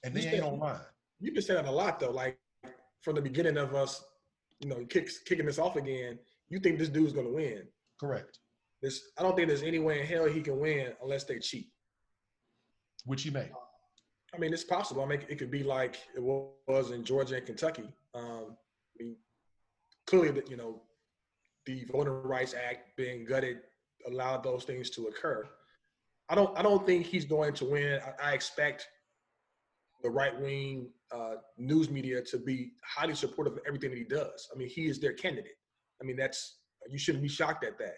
And 0.03 0.13
they 0.13 0.21
You 0.21 0.27
ain't 0.27 0.35
said- 0.37 0.43
online. 0.43 0.81
You've 1.19 1.33
been 1.33 1.43
saying 1.43 1.63
that 1.63 1.69
a 1.69 1.71
lot 1.71 1.99
though. 1.99 2.11
Like 2.11 2.37
from 3.01 3.15
the 3.15 3.21
beginning 3.21 3.57
of 3.57 3.73
us, 3.73 4.03
you 4.59 4.67
know, 4.69 4.83
kicks, 4.85 5.19
kicking 5.19 5.45
this 5.45 5.59
off 5.59 5.77
again. 5.77 6.19
You 6.49 6.59
think 6.59 6.77
this 6.77 6.89
dude's 6.89 7.13
gonna 7.13 7.29
win? 7.31 7.63
Correct. 7.99 8.39
This 8.83 9.01
I 9.17 9.23
don't 9.23 9.33
think 9.33 9.47
there's 9.47 9.63
any 9.63 9.79
way 9.79 10.01
in 10.01 10.05
hell 10.05 10.25
he 10.25 10.41
can 10.41 10.59
win 10.59 10.91
unless 11.01 11.23
they 11.23 11.39
cheat. 11.39 11.69
Which 13.05 13.23
he 13.23 13.29
may. 13.29 13.49
I 14.35 14.37
mean, 14.37 14.51
it's 14.51 14.65
possible. 14.65 15.01
I 15.03 15.05
mean, 15.05 15.21
it 15.29 15.39
could 15.39 15.49
be 15.49 15.63
like 15.63 15.95
it 16.15 16.21
was 16.21 16.91
in 16.91 17.05
Georgia 17.05 17.37
and 17.37 17.45
Kentucky. 17.45 17.87
Um, 18.13 18.57
I 18.99 19.03
mean, 19.03 19.15
clearly, 20.05 20.31
that 20.31 20.49
you 20.49 20.57
know, 20.57 20.81
the 21.65 21.85
Voting 21.91 22.13
Rights 22.23 22.53
Act 22.53 22.97
being 22.97 23.23
gutted 23.23 23.61
allowed 24.05 24.43
those 24.43 24.65
things 24.65 24.89
to 24.91 25.05
occur. 25.05 25.47
I 26.27 26.35
don't. 26.35 26.57
I 26.57 26.61
don't 26.61 26.85
think 26.85 27.05
he's 27.05 27.25
going 27.25 27.53
to 27.53 27.65
win. 27.65 28.01
I, 28.05 28.31
I 28.31 28.33
expect 28.33 28.85
the 30.01 30.09
right 30.09 30.37
wing 30.41 30.89
uh, 31.13 31.35
news 31.57 31.89
media 31.89 32.21
to 32.21 32.37
be 32.37 32.73
highly 32.83 33.15
supportive 33.15 33.53
of 33.53 33.59
everything 33.65 33.91
that 33.91 33.97
he 33.97 34.03
does. 34.03 34.49
I 34.53 34.57
mean, 34.57 34.67
he 34.67 34.87
is 34.87 34.99
their 34.99 35.13
candidate. 35.13 35.55
I 36.01 36.05
mean, 36.05 36.17
that's 36.17 36.57
you 36.89 36.97
shouldn't 36.97 37.23
be 37.23 37.29
shocked 37.29 37.63
at 37.63 37.77
that. 37.77 37.95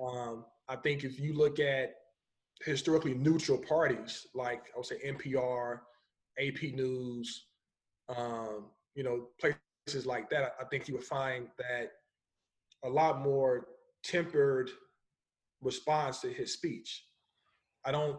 Um, 0.00 0.44
I 0.68 0.76
think 0.76 1.04
if 1.04 1.18
you 1.18 1.32
look 1.32 1.58
at 1.58 1.94
historically 2.64 3.14
neutral 3.14 3.58
parties 3.58 4.26
like 4.34 4.64
I 4.74 4.78
would 4.78 4.86
say 4.86 4.96
NPR, 5.06 5.80
AP 6.38 6.74
News, 6.74 7.46
um, 8.08 8.66
you 8.94 9.02
know, 9.02 9.28
places 9.40 10.06
like 10.06 10.28
that, 10.30 10.54
I 10.60 10.64
think 10.64 10.88
you 10.88 10.94
would 10.94 11.04
find 11.04 11.48
that 11.58 11.92
a 12.84 12.88
lot 12.88 13.20
more 13.20 13.66
tempered 14.04 14.70
response 15.62 16.20
to 16.20 16.28
his 16.28 16.52
speech. 16.52 17.04
I 17.84 17.92
don't. 17.92 18.18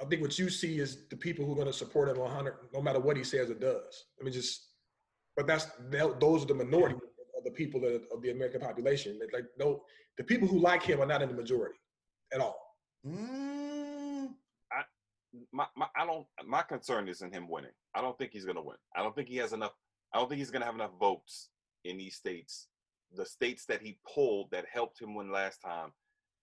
I 0.00 0.04
think 0.06 0.20
what 0.20 0.38
you 0.38 0.50
see 0.50 0.80
is 0.80 1.06
the 1.10 1.16
people 1.16 1.44
who 1.44 1.52
are 1.52 1.56
going 1.56 1.66
to 1.68 1.72
support 1.72 2.08
him 2.08 2.18
100, 2.18 2.54
no 2.74 2.82
matter 2.82 2.98
what 2.98 3.16
he 3.16 3.22
says 3.22 3.50
or 3.50 3.54
does. 3.54 4.06
I 4.20 4.24
mean, 4.24 4.32
just, 4.32 4.70
but 5.36 5.46
that's 5.46 5.66
those 5.90 6.42
are 6.42 6.46
the 6.46 6.54
minority 6.54 6.96
the 7.44 7.50
people 7.50 7.80
that 7.80 8.02
of 8.12 8.22
the 8.22 8.30
American 8.30 8.60
population. 8.60 9.18
That, 9.18 9.32
Like, 9.32 9.46
no, 9.58 9.82
the 10.18 10.24
people 10.24 10.48
who 10.48 10.58
like 10.58 10.82
him 10.82 11.00
are 11.00 11.06
not 11.06 11.22
in 11.22 11.28
the 11.28 11.34
majority 11.34 11.78
at 12.32 12.40
all. 12.40 12.58
Mm, 13.06 14.28
my, 15.52 15.66
my 15.76 15.86
I 15.96 16.06
don't 16.06 16.26
my 16.46 16.62
concern 16.62 17.08
isn't 17.08 17.34
him 17.34 17.48
winning. 17.48 17.70
I 17.94 18.00
don't 18.00 18.16
think 18.18 18.32
he's 18.32 18.44
gonna 18.44 18.62
win. 18.62 18.76
I 18.96 19.02
don't 19.02 19.14
think 19.14 19.28
he 19.28 19.36
has 19.36 19.52
enough 19.52 19.72
I 20.14 20.18
don't 20.18 20.28
think 20.28 20.38
he's 20.38 20.50
gonna 20.50 20.64
have 20.64 20.74
enough 20.74 20.92
votes 21.00 21.48
in 21.84 21.96
these 21.96 22.16
states. 22.16 22.68
The 23.14 23.24
states 23.24 23.66
that 23.66 23.82
he 23.82 23.98
pulled 24.12 24.50
that 24.52 24.66
helped 24.72 25.00
him 25.00 25.14
win 25.14 25.30
last 25.30 25.60
time. 25.60 25.90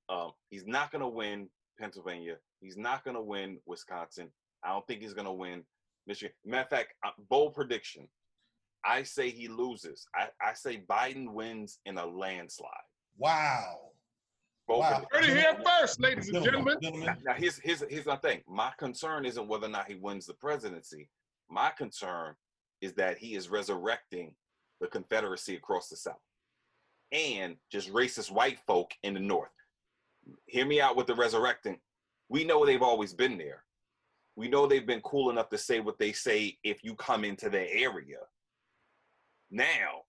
Um, 0.10 0.32
he's 0.50 0.66
not 0.66 0.92
gonna 0.92 1.10
win 1.10 1.50
Pennsylvania. 1.80 2.38
He's 2.62 2.78
not 2.78 3.04
gonna 3.04 3.22
win 3.22 3.60
Wisconsin. 3.66 4.30
I 4.64 4.70
don't 4.70 4.86
think 4.88 5.02
he's 5.02 5.14
gonna 5.14 5.34
win 5.34 5.64
Michigan. 6.08 6.34
Matter 6.46 6.64
of 6.64 6.70
fact, 6.70 6.94
uh, 7.06 7.12
bold 7.30 7.54
prediction. 7.54 8.08
I 8.86 9.04
say 9.04 9.30
he 9.30 9.48
loses. 9.48 10.08
I, 10.16 10.28
I 10.42 10.54
say 10.54 10.84
Biden 10.90 11.32
wins 11.34 11.80
in 11.86 11.98
a 11.98 12.06
landslide. 12.06 12.70
wow. 13.18 13.76
Bold 14.68 14.82
Wow. 14.82 15.04
prediction. 15.10 15.36
Heard 15.36 15.38
it 15.48 15.56
here 15.56 15.64
first, 15.80 16.00
ladies 16.00 16.30
and 16.30 16.44
gentlemen. 16.44 16.78
Now, 16.82 17.16
now 17.24 17.34
here's 17.34 17.58
here's 17.60 17.84
here's 17.90 18.06
my 18.06 18.18
thing. 18.18 18.44
My 18.48 18.72
concern 18.78 19.26
isn't 19.26 19.48
whether 19.48 19.66
or 19.66 19.70
not 19.70 19.88
he 19.88 19.96
wins 19.96 20.28
the 20.28 20.36
presidency. 20.36 21.10
My 21.50 21.72
concern 21.72 22.36
is 22.80 22.94
that 22.94 23.18
he 23.18 23.34
is 23.36 23.50
resurrecting 23.50 24.36
the 24.80 24.88
Confederacy 24.88 25.56
across 25.56 25.90
the 25.90 25.98
South 25.98 26.22
and 27.12 27.56
just 27.72 27.92
racist 27.92 28.30
white 28.32 28.60
folk 28.68 28.92
in 29.02 29.16
the 29.16 29.20
North. 29.20 29.50
Hear 30.46 30.66
me 30.68 30.80
out 30.80 30.96
with 30.96 31.08
the 31.08 31.16
resurrecting. 31.16 31.80
We 32.30 32.44
know 32.44 32.64
they've 32.64 32.84
always 32.84 33.14
been 33.16 33.40
there. 33.40 33.64
We 34.36 34.48
know 34.48 34.68
they've 34.68 34.86
been 34.86 35.02
cool 35.02 35.32
enough 35.32 35.50
to 35.50 35.58
say 35.58 35.80
what 35.80 35.98
they 35.98 36.12
say 36.14 36.60
if 36.64 36.84
you 36.84 36.94
come 36.94 37.26
into 37.26 37.50
their 37.50 37.68
area. 37.72 38.20
Now 39.52 40.04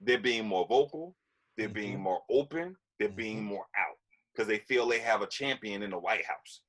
they're 0.00 0.18
being 0.20 0.46
more 0.46 0.66
vocal, 0.66 1.16
they're 1.56 1.68
being 1.68 2.00
more 2.00 2.22
open, 2.30 2.76
they're 2.98 3.08
being 3.08 3.40
Mhm. 3.40 3.44
more 3.44 3.66
out 3.76 3.98
because 4.32 4.46
they 4.46 4.58
feel 4.60 4.86
they 4.86 5.00
have 5.00 5.22
a 5.22 5.26
champion 5.26 5.82
in 5.82 5.90
the 5.90 5.98
White 5.98 6.24
House. 6.24 6.62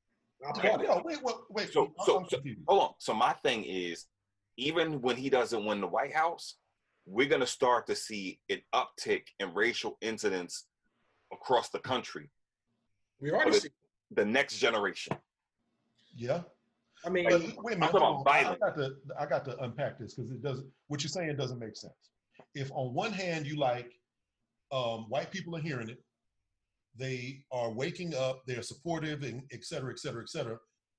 I 0.45 0.49
Okay, 0.51 0.83
yo, 0.83 1.01
wait, 1.03 1.21
wait, 1.23 1.35
wait. 1.49 1.69
So- 1.73 1.93
I'm- 1.99 2.27
so- 2.29 2.41
Hold 2.67 2.81
on. 2.81 2.95
So 2.99 3.13
my 3.13 3.33
thing 3.33 3.63
is, 3.65 4.07
even 4.55 5.01
when 5.01 5.17
he 5.17 5.29
doesn't 5.29 5.65
win 5.65 5.81
the 5.81 5.87
White 5.87 6.13
House, 6.13 6.57
we're 7.05 7.27
gonna 7.27 7.47
start 7.47 7.87
to 7.87 7.95
see 7.95 8.39
an 8.49 8.61
uptick 8.73 9.27
in 9.39 9.53
racial 9.53 9.97
incidents 10.01 10.67
across 11.31 11.69
the 11.69 11.79
country. 11.79 12.29
We 13.19 13.31
already 13.31 13.51
But 13.51 13.61
see. 13.63 13.69
The 14.11 14.25
next 14.25 14.57
generation. 14.59 15.21
Yeah. 16.15 16.43
I 17.07 17.09
mean, 17.09 17.23
But 17.29 17.41
wait 17.63 17.77
a 17.77 17.79
minute. 17.79 17.91
talking 17.91 18.01
hold 18.01 18.21
about 18.27 18.45
on. 18.45 18.45
I- 18.45 18.51
I 18.51 18.57
got 18.57 18.75
to 18.75 18.95
I 19.17 19.25
got 19.25 19.45
to 19.45 19.57
unpack 19.63 19.97
this 19.97 20.13
because 20.15 20.29
it 20.31 20.43
doesn't. 20.43 20.67
What 20.89 21.01
you're 21.03 21.09
saying 21.09 21.35
doesn't 21.37 21.57
make 21.59 21.75
sense. 21.77 21.93
If 22.53 22.69
on 22.73 22.93
one 22.93 23.13
hand 23.13 23.47
you 23.47 23.55
like, 23.57 23.89
um, 24.73 25.05
white 25.07 25.31
people 25.31 25.55
are 25.55 25.61
hearing 25.61 25.87
it, 25.89 26.03
they 26.97 27.43
are 27.51 27.71
waking 27.71 28.13
up, 28.13 28.41
they're 28.45 28.61
supportive, 28.61 29.23
and 29.23 29.41
et 29.53 29.63
cetera, 29.63 29.91
et 29.91 29.99
cetera, 29.99 30.21
et 30.21 30.29
cetera, 30.29 30.57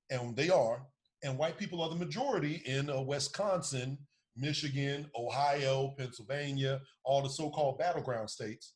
and 0.09 0.35
they 0.35 0.49
are, 0.49 0.81
and 1.23 1.37
white 1.37 1.57
people 1.57 1.81
are 1.83 1.89
the 1.89 1.95
majority 1.95 2.63
in 2.65 2.89
uh, 2.89 2.99
Wisconsin, 3.01 3.97
Michigan, 4.35 5.07
Ohio, 5.15 5.93
Pennsylvania, 5.97 6.79
all 7.05 7.21
the 7.21 7.29
so-called 7.29 7.77
battleground 7.77 8.29
states. 8.29 8.73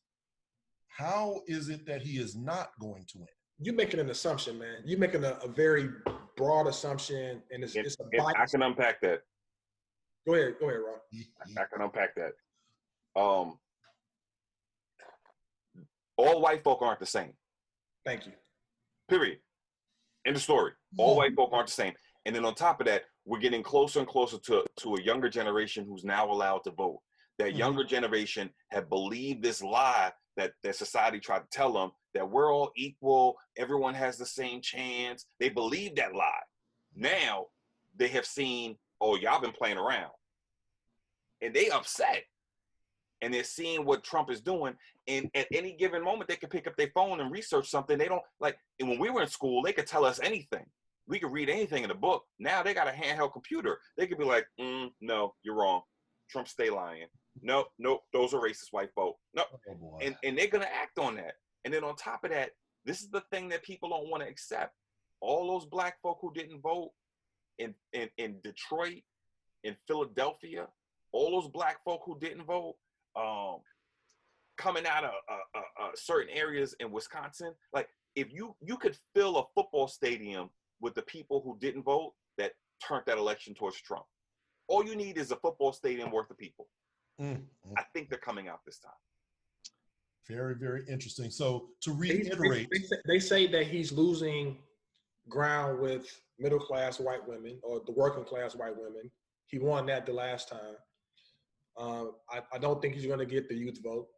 How 0.88 1.42
is 1.48 1.68
it 1.70 1.84
that 1.86 2.02
he 2.02 2.18
is 2.18 2.36
not 2.36 2.68
going 2.80 3.04
to 3.08 3.18
win? 3.18 3.28
You're 3.58 3.74
making 3.74 3.98
an 4.00 4.10
assumption, 4.10 4.58
man. 4.58 4.82
You're 4.84 4.98
making 4.98 5.24
a, 5.24 5.32
a 5.42 5.48
very 5.48 5.88
broad 6.36 6.66
assumption, 6.66 7.42
and 7.50 7.62
it's, 7.64 7.76
If, 7.76 7.86
it's 7.86 7.96
a 8.00 8.04
if 8.12 8.20
I 8.24 8.46
can 8.46 8.62
unpack 8.62 9.00
that. 9.02 9.20
Go 10.26 10.34
ahead, 10.34 10.54
go 10.58 10.68
ahead, 10.68 10.80
Ron. 10.80 11.56
I 11.58 11.64
can 11.72 11.82
unpack 11.82 12.14
that. 12.16 12.32
Um, 13.20 13.58
all 16.16 16.40
white 16.40 16.62
folk 16.64 16.80
aren't 16.82 17.00
the 17.00 17.06
same. 17.06 17.32
Thank 18.04 18.26
you. 18.26 18.32
Period. 19.08 19.38
End 20.26 20.36
of 20.36 20.42
story. 20.42 20.72
All 20.96 21.16
white 21.16 21.34
folk 21.34 21.50
aren't 21.52 21.66
the 21.66 21.72
same. 21.72 21.92
And 22.24 22.34
then 22.34 22.44
on 22.44 22.54
top 22.54 22.80
of 22.80 22.86
that, 22.86 23.02
we're 23.26 23.38
getting 23.40 23.62
closer 23.62 23.98
and 23.98 24.08
closer 24.08 24.38
to, 24.38 24.64
to 24.78 24.94
a 24.94 25.02
younger 25.02 25.28
generation 25.28 25.84
who's 25.86 26.04
now 26.04 26.30
allowed 26.30 26.64
to 26.64 26.70
vote. 26.70 27.00
That 27.38 27.52
Mhm. 27.52 27.58
younger 27.58 27.84
generation 27.84 28.50
have 28.70 28.88
believed 28.88 29.42
this 29.42 29.62
lie 29.62 30.12
that, 30.36 30.52
that 30.62 30.76
society 30.76 31.20
tried 31.20 31.40
to 31.40 31.48
tell 31.50 31.72
them 31.72 31.90
that 32.14 32.30
we're 32.30 32.52
all 32.52 32.70
equal, 32.76 33.36
everyone 33.56 33.94
has 33.94 34.16
the 34.16 34.26
same 34.26 34.60
chance. 34.60 35.26
They 35.40 35.48
believe 35.48 35.96
that 35.96 36.14
lie. 36.14 36.42
Now 36.94 37.46
they 37.96 38.08
have 38.08 38.26
seen, 38.26 38.76
oh, 39.00 39.16
y'all 39.16 39.40
been 39.40 39.52
playing 39.52 39.78
around. 39.78 40.12
And 41.42 41.52
they 41.52 41.68
upset. 41.68 42.22
And 43.20 43.32
they're 43.32 43.44
seeing 43.44 43.84
what 43.84 44.04
Trump 44.04 44.30
is 44.30 44.40
doing. 44.40 44.74
And 45.06 45.30
at 45.34 45.46
any 45.52 45.72
given 45.72 46.04
moment, 46.04 46.28
they 46.28 46.36
can 46.36 46.48
pick 46.48 46.66
up 46.66 46.76
their 46.76 46.90
phone 46.94 47.20
and 47.20 47.30
research 47.30 47.68
something. 47.68 47.98
They 47.98 48.08
don't 48.08 48.22
like 48.40 48.58
and 48.80 48.88
when 48.88 48.98
we 48.98 49.10
were 49.10 49.22
in 49.22 49.28
school, 49.28 49.62
they 49.62 49.72
could 49.72 49.86
tell 49.86 50.04
us 50.04 50.20
anything. 50.22 50.66
We 51.06 51.18
could 51.18 51.32
read 51.32 51.50
anything 51.50 51.82
in 51.82 51.88
the 51.88 51.94
book. 51.94 52.24
Now 52.38 52.62
they 52.62 52.74
got 52.74 52.88
a 52.88 52.92
handheld 52.92 53.32
computer. 53.32 53.78
They 53.96 54.06
could 54.06 54.18
be 54.18 54.24
like, 54.24 54.46
mm, 54.58 54.90
no, 55.00 55.34
you're 55.42 55.54
wrong. 55.54 55.82
Trump 56.30 56.48
stay 56.48 56.70
lying. 56.70 57.06
Nope, 57.42 57.68
nope, 57.78 58.02
those 58.12 58.32
are 58.32 58.40
racist 58.40 58.72
white 58.72 58.90
folk. 58.94 59.16
Nope. 59.34 59.46
Oh. 59.68 59.98
And 60.00 60.16
and 60.22 60.38
they're 60.38 60.46
gonna 60.48 60.66
act 60.66 60.98
on 60.98 61.16
that. 61.16 61.34
And 61.64 61.72
then 61.72 61.84
on 61.84 61.96
top 61.96 62.24
of 62.24 62.30
that, 62.30 62.50
this 62.84 63.00
is 63.00 63.08
the 63.10 63.22
thing 63.32 63.48
that 63.48 63.62
people 63.62 63.88
don't 63.88 64.08
want 64.10 64.22
to 64.22 64.28
accept. 64.28 64.74
All 65.20 65.48
those 65.48 65.66
black 65.66 66.00
folk 66.02 66.18
who 66.20 66.32
didn't 66.34 66.60
vote 66.60 66.92
in, 67.58 67.74
in, 67.92 68.10
in 68.18 68.36
Detroit, 68.42 69.02
in 69.62 69.74
Philadelphia, 69.86 70.68
all 71.12 71.40
those 71.40 71.50
black 71.50 71.82
folk 71.84 72.02
who 72.04 72.18
didn't 72.18 72.44
vote, 72.44 72.74
um, 73.16 73.60
coming 74.58 74.86
out 74.86 75.04
of 75.04 75.12
uh, 75.28 75.58
uh, 75.58 75.84
uh, 75.84 75.90
certain 75.94 76.34
areas 76.36 76.74
in 76.80 76.90
Wisconsin, 76.90 77.52
like 77.72 77.88
if 78.14 78.32
you 78.32 78.54
you 78.60 78.76
could 78.76 78.96
fill 79.14 79.38
a 79.38 79.44
football 79.54 79.88
stadium 79.88 80.50
with 80.80 80.94
the 80.94 81.02
people 81.02 81.40
who 81.42 81.56
didn't 81.58 81.82
vote 81.82 82.12
that 82.38 82.52
turned 82.86 83.04
that 83.06 83.18
election 83.18 83.54
towards 83.54 83.80
Trump. 83.80 84.04
All 84.68 84.84
you 84.84 84.96
need 84.96 85.18
is 85.18 85.30
a 85.30 85.36
football 85.36 85.72
stadium 85.72 86.10
worth 86.10 86.30
of 86.30 86.38
people. 86.38 86.68
Mm, 87.20 87.36
mm. 87.36 87.42
I 87.76 87.82
think 87.92 88.10
they're 88.10 88.18
coming 88.18 88.48
out 88.48 88.64
this 88.64 88.78
time. 88.78 88.92
Very, 90.28 90.54
very 90.54 90.82
interesting. 90.88 91.30
So 91.30 91.68
to 91.82 91.94
They, 91.94 92.08
they- 92.08 92.14
reiterate, 92.30 92.68
they 92.72 92.78
say, 92.80 92.96
they 93.06 93.18
say 93.18 93.46
that 93.48 93.66
he's 93.66 93.92
losing 93.92 94.58
ground 95.28 95.80
with 95.80 96.20
middle 96.38 96.58
class 96.58 96.98
white 96.98 97.26
women 97.26 97.58
or 97.62 97.80
the 97.86 97.92
working 97.92 98.24
class 98.24 98.54
white 98.54 98.76
women. 98.76 99.10
He 99.46 99.58
won 99.58 99.86
that 99.86 100.06
the 100.06 100.12
last 100.12 100.48
time. 100.48 100.76
Um, 101.76 102.12
I, 102.30 102.40
I 102.52 102.58
don't 102.58 102.80
think 102.80 102.94
he's 102.94 103.06
going 103.06 103.18
to 103.18 103.26
get 103.26 103.48
the 103.48 103.54
youth 103.54 103.80
vote. 103.82 104.08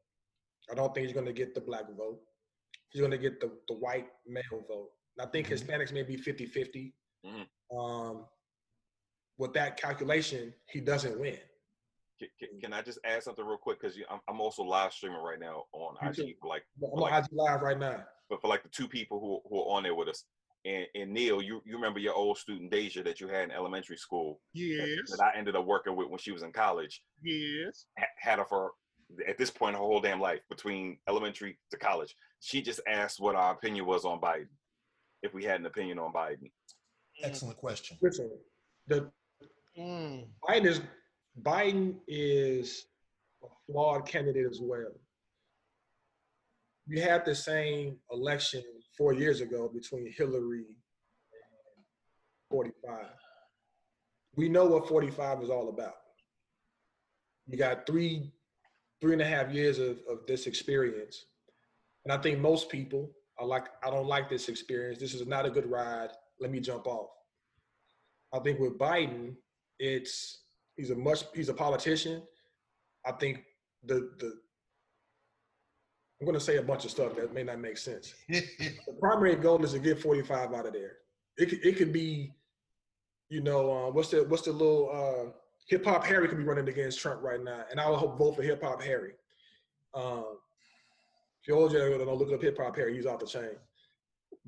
I 0.71 0.75
don't 0.75 0.95
think 0.95 1.07
he's 1.07 1.15
going 1.15 1.27
to 1.27 1.33
get 1.33 1.55
the 1.55 1.61
black 1.61 1.85
vote. 1.97 2.21
He's 2.91 3.01
going 3.01 3.11
to 3.13 3.19
get 3.19 3.41
the, 3.41 3.51
the 3.69 3.75
white 3.75 4.09
male 4.27 4.65
vote. 4.69 4.91
And 5.19 5.27
I 5.27 5.31
think 5.31 5.49
Mhm. 5.49 5.53
Hispanics 5.59 5.93
may 5.93 6.03
be 6.03 6.17
50 6.17 6.47
50. 6.47 6.95
Mhm. 7.25 7.47
Um, 7.77 8.27
with 9.39 9.53
that 9.55 9.77
calculation, 9.77 10.55
he 10.71 10.81
doesn't 10.81 11.19
win. 11.19 11.39
Can, 12.19 12.29
can, 12.39 12.61
can 12.61 12.73
I 12.73 12.83
just 12.83 12.99
add 13.05 13.23
something 13.23 13.45
real 13.45 13.59
quick? 13.59 13.81
Because 13.81 13.97
I'm, 14.11 14.21
I'm 14.29 14.41
also 14.41 14.63
live 14.63 14.93
streaming 14.93 15.19
right 15.23 15.39
now 15.41 15.65
on 15.73 15.97
You 16.17 16.25
IG 16.25 16.37
for 16.41 16.49
like, 16.49 16.63
I'm 16.83 16.99
Like- 17.01 17.25
IG 17.25 17.31
Live 17.33 17.61
right 17.61 17.79
now. 17.79 18.03
but 18.31 18.41
for 18.41 18.49
like 18.49 18.63
the 18.63 18.69
two 18.69 18.89
people 18.89 19.21
who, 19.21 19.41
who 19.49 19.61
are 19.63 19.77
on 19.77 19.83
there 19.83 19.95
with 19.95 20.09
us. 20.09 20.25
And, 20.65 20.87
and 20.97 21.13
Neil, 21.13 21.41
you, 21.43 21.61
you 21.65 21.75
remember 21.77 22.01
your 22.01 22.15
old 22.15 22.39
student 22.39 22.71
Deja 22.73 23.03
that 23.05 23.21
you 23.21 23.29
had 23.29 23.45
in 23.45 23.51
elementary 23.53 23.97
school 23.99 24.41
that- 24.55 24.61
Yes. 24.61 25.11
that 25.11 25.23
I 25.23 25.37
ended 25.39 25.55
up 25.57 25.65
working 25.67 25.95
with 25.95 26.09
when 26.09 26.19
she 26.19 26.33
was 26.33 26.43
in 26.43 26.53
college. 26.53 27.03
Yes. 27.23 27.87
ha- 27.99 28.07
Had 28.19 28.39
her 28.39 28.45
for 28.47 28.73
at 29.29 29.39
this 29.39 29.51
point 29.51 29.77
her 29.77 29.81
whole 29.81 30.01
damn 30.01 30.21
life 30.21 30.41
between 30.49 30.99
elementary 31.09 31.57
to 31.71 31.77
college. 31.77 32.17
She 32.41 32.61
just 32.63 32.81
asked 32.89 33.21
what 33.21 33.37
our 33.37 33.53
opinion 33.53 33.87
was 33.87 34.05
on 34.05 34.21
Biden, 34.21 34.49
if 35.23 35.33
we 35.35 35.45
had 35.45 35.61
an 35.61 35.67
opinion 35.67 35.99
on 36.01 36.13
Biden. 36.13 36.51
excellent 37.23 37.57
question. 37.59 37.97
Listen, 38.03 38.31
the 38.89 39.11
Mm. 39.79 40.27
Biden 40.43 40.65
is 40.67 40.81
Biden 41.43 41.97
is 42.09 42.87
a 43.43 43.49
flawed 43.67 44.07
candidate 44.07 44.47
as 44.51 44.61
well. 44.61 44.93
You 46.87 47.03
had 47.03 47.25
the 47.25 47.35
same 47.35 47.97
election 48.11 48.63
four 48.97 49.13
years 49.13 49.41
ago 49.41 49.71
between 49.73 50.13
Hillary 50.17 50.65
and 50.67 51.85
45. 52.51 53.07
We 54.37 54.49
know 54.49 54.67
what 54.67 54.89
45 54.89 55.43
is 55.43 55.51
all 55.51 55.69
about. 55.69 55.95
You 57.47 57.59
got 57.59 57.87
three, 57.87 58.33
three 59.01 59.13
and 59.13 59.23
a 59.23 59.27
half 59.27 59.53
years 59.53 59.79
of, 59.79 59.99
of 60.09 60.27
this 60.27 60.47
experience. 60.47 61.27
And 62.05 62.13
I 62.13 62.19
think 62.19 62.39
most 62.39 62.69
people 62.69 63.11
are 63.39 63.47
like, 63.47 63.67
I 63.85 63.91
don't 63.91 64.07
like 64.07 64.31
this 64.31 64.49
experience. 64.49 64.99
This 64.99 65.15
is 65.15 65.27
not 65.27 65.45
a 65.45 65.51
good 65.51 65.69
ride. 65.71 66.11
Let 66.41 66.51
me 66.51 66.61
jump 66.61 66.87
off. 66.87 67.11
I 68.33 68.39
think 68.39 68.59
with 68.59 68.79
Biden, 68.79 69.35
it's 69.79 70.46
he's 70.77 70.91
a 70.91 70.95
much 70.95 71.25
he's 71.35 71.49
a 71.49 71.55
politician. 71.55 72.23
I 73.05 73.13
think 73.13 73.45
the 73.85 74.11
the 74.19 74.35
I'm 76.21 76.33
to 76.33 76.41
say 76.41 76.57
a 76.57 76.63
bunch 76.63 76.85
of 76.85 76.91
stuff 76.91 77.15
that 77.17 77.35
may 77.35 77.43
not 77.43 77.61
make 77.61 77.77
sense. 77.77 78.15
The 78.29 78.97
primary 79.01 79.37
goal 79.37 79.63
is 79.63 79.73
to 79.73 79.79
get 79.79 80.01
45 80.01 80.55
out 80.55 80.67
of 80.67 80.73
there. 80.73 80.93
It 81.37 81.51
could, 81.51 81.65
it 81.65 81.77
could 81.77 81.93
be, 81.93 82.33
you 83.29 83.43
know, 83.43 83.71
uh, 83.71 83.91
what's 83.91 84.09
the 84.09 84.25
what's 84.25 84.45
the 84.45 84.53
little 84.53 84.91
uh, 84.91 85.31
hip 85.69 85.85
hop 85.85 86.05
Harry 86.05 86.29
could 86.29 86.39
be 86.39 86.45
running 86.45 86.69
against 86.69 87.01
Trump 87.01 87.23
right 87.23 87.43
now, 87.43 87.65
and 87.71 87.79
I 87.79 87.91
would 87.91 87.99
hope 87.99 88.19
vote 88.19 88.37
for 88.37 88.43
hip 88.43 88.63
hop 88.63 88.83
Harry. 88.83 89.13
Um, 89.95 90.39
if 91.43 91.49
you're 91.49 91.59
old, 91.59 91.73
you 91.73 91.79
don't 91.79 92.19
look 92.19 92.33
up 92.33 92.43
hip 92.43 92.59
hop 92.59 92.77
Harry. 92.77 92.95
He's 92.95 93.07
off 93.07 93.21
the 93.21 93.27
chain. 93.27 93.57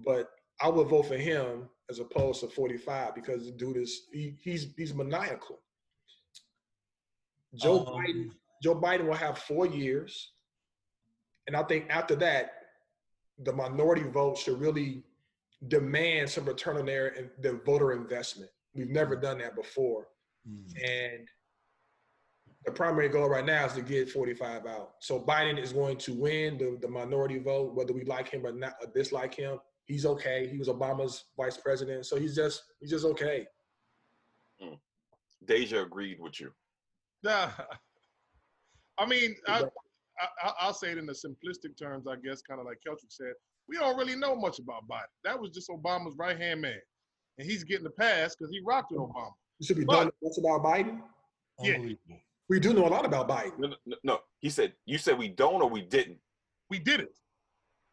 But 0.05 0.31
I 0.61 0.69
would 0.69 0.89
vote 0.89 1.07
for 1.07 1.17
him 1.17 1.69
as 1.91 1.99
opposed 1.99 2.41
to 2.41 2.49
45 2.49 3.15
because 3.15 3.45
the 3.47 3.53
dude 3.53 3.77
is 3.77 4.03
he, 4.13 4.37
he's 4.43 4.69
he's 4.77 4.95
maniacal. 4.95 5.59
Joe 7.59 7.85
Um, 7.87 7.95
Biden 7.95 8.31
Joe 8.63 8.75
Biden 8.75 9.07
will 9.07 9.15
have 9.15 9.39
four 9.39 9.67
years, 9.67 10.33
and 11.47 11.57
I 11.57 11.63
think 11.65 11.87
after 11.91 12.17
that, 12.17 12.55
the 13.39 13.53
minority 13.53 14.03
vote 14.03 14.37
should 14.37 14.59
really 14.59 15.05
demand 15.69 16.29
some 16.31 16.45
return 16.45 16.77
on 16.77 16.87
their 16.87 17.09
in- 17.09 17.31
their 17.39 17.57
voter 17.63 17.93
investment. 17.93 18.51
We've 18.75 18.89
never 18.91 19.15
done 19.17 19.39
that 19.39 19.55
before, 19.55 20.09
Mm. 20.49 20.85
and 20.85 21.29
the 22.65 22.73
primary 22.73 23.09
goal 23.09 23.29
right 23.29 23.45
now 23.45 23.67
is 23.67 23.73
to 23.75 23.83
get 23.83 24.11
45 24.11 24.67
out. 24.67 24.97
So 24.99 25.21
Biden 25.21 25.59
is 25.59 25.73
going 25.73 25.97
to 25.99 26.13
win 26.15 26.59
the, 26.59 26.77
the 26.81 26.89
minority 26.89 27.39
vote, 27.39 27.75
whether 27.75 27.93
we 27.93 28.05
like 28.05 28.29
him 28.29 28.45
or 28.45 28.53
not, 28.53 28.75
or 28.83 28.89
dislike 28.89 29.33
him. 29.35 29.61
He's 29.85 30.05
okay. 30.05 30.49
He 30.49 30.59
was 30.59 30.69
Obama's 30.69 31.25
vice 31.37 31.57
president, 31.57 32.07
so 32.07 32.17
he's 32.17 32.35
just 32.35 32.63
he's 32.81 32.91
just 32.91 33.05
okay. 33.07 33.47
Deja 35.45 35.83
agreed 35.83 36.19
with 36.21 36.41
you. 36.41 36.53
Nah. 37.23 37.51
I 38.99 39.07
mean, 39.07 39.37
I, 39.47 39.63
I, 40.43 40.53
I'll 40.61 40.75
say 40.75 40.91
it 40.91 40.99
in 40.99 41.07
the 41.07 41.13
simplistic 41.13 41.79
terms, 41.79 42.07
I 42.07 42.17
guess, 42.17 42.43
kind 42.43 42.61
of 42.61 42.67
like 42.67 42.79
Keltrick 42.87 43.11
said. 43.11 43.33
We 43.69 43.77
don't 43.77 43.97
really 43.97 44.17
know 44.17 44.35
much 44.35 44.59
about 44.59 44.89
Biden. 44.89 45.03
That 45.25 45.39
was 45.39 45.51
just 45.51 45.69
Obama's 45.69 46.17
right 46.17 46.39
hand 46.39 46.61
man. 46.63 46.79
And 47.39 47.49
he's 47.49 47.63
getting 47.65 47.85
the 47.85 47.91
pass 47.91 48.35
because 48.35 48.51
he 48.51 48.61
rocked 48.65 48.91
with 48.91 49.01
Obama. 49.01 49.31
You 49.59 49.67
should 49.67 49.77
be 49.77 49.85
But- 49.85 49.95
done 50.05 50.11
much 50.23 50.39
about 50.39 50.63
Biden. 50.65 51.01
Yeah. 51.63 51.75
Unbelievable. 51.75 52.21
We 52.49 52.59
do 52.61 52.73
know 52.73 52.87
a 52.87 52.89
lot 52.89 53.05
about 53.05 53.29
Biden. 53.29 53.59
No, 53.59 53.75
no, 53.85 53.97
no, 54.05 54.19
he 54.41 54.49
said 54.49 54.73
you 54.87 54.97
said 54.97 55.19
we 55.19 55.29
don't 55.29 55.61
or 55.61 55.69
we 55.69 55.83
didn't. 55.83 56.19
We 56.71 56.79
did 56.79 57.01
it. 57.01 57.15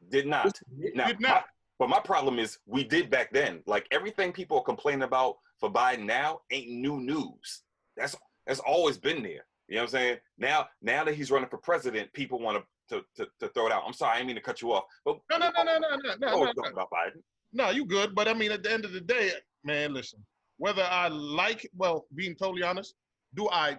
Did 0.10 0.28
not. 0.28 0.58
Now, 0.94 1.08
Did 1.08 1.20
my- 1.20 1.30
not. 1.30 1.46
but 1.78 1.90
my 1.90 2.00
problem 2.00 2.40
is 2.40 2.58
we 2.66 2.84
did 2.86 3.10
back 3.10 3.34
then. 3.34 3.62
Like 3.66 3.86
everything 3.92 4.32
people 4.32 4.58
are 4.60 4.64
complaining 4.64 5.04
about 5.04 5.38
for 5.60 5.70
Biden 5.70 6.06
now 6.06 6.40
ain't 6.52 6.70
new 6.70 7.00
news. 7.02 7.64
That's 7.98 8.16
that's 8.48 8.60
always 8.60 8.98
been 8.98 9.24
there. 9.24 9.46
You 9.68 9.76
know 9.76 9.82
what 9.82 9.84
I'm 9.84 9.88
saying? 9.90 10.18
Now 10.38 10.68
now 10.82 11.04
that 11.04 11.16
he's 11.16 11.32
running 11.32 11.50
for 11.50 11.58
president, 11.58 12.12
people 12.14 12.40
want 12.40 12.64
to 12.90 13.04
to, 13.18 13.28
to 13.40 13.48
throw 13.50 13.66
it 13.68 13.72
out. 13.72 13.84
I'm 13.86 13.94
sorry, 13.94 14.14
I 14.14 14.18
didn't 14.18 14.28
mean 14.28 14.36
to 14.36 14.42
cut 14.42 14.62
you 14.62 14.72
off. 14.74 14.84
But 15.04 15.20
No, 15.32 15.38
no, 15.38 15.50
no, 15.56 15.64
no, 15.64 15.80
no, 15.80 15.90
no, 15.96 15.98
we're 16.06 16.18
no, 16.20 16.28
always 16.30 16.54
no, 16.56 16.64
talking 16.64 16.76
no. 16.76 16.84
about 16.84 16.90
Biden. 16.92 17.22
No, 17.54 17.70
you 17.72 17.86
good. 17.86 18.14
But 18.14 18.28
I 18.28 18.34
mean, 18.34 18.52
at 18.52 18.62
the 18.64 18.72
end 18.72 18.86
of 18.86 18.92
the 18.94 19.02
day, 19.02 19.32
man, 19.64 19.94
listen. 19.94 20.24
Whether 20.58 20.84
I 20.84 21.08
like, 21.10 21.70
well, 21.76 22.06
being 22.16 22.36
totally 22.36 22.64
honest, 22.64 22.94
do 23.34 23.50
I 23.50 23.78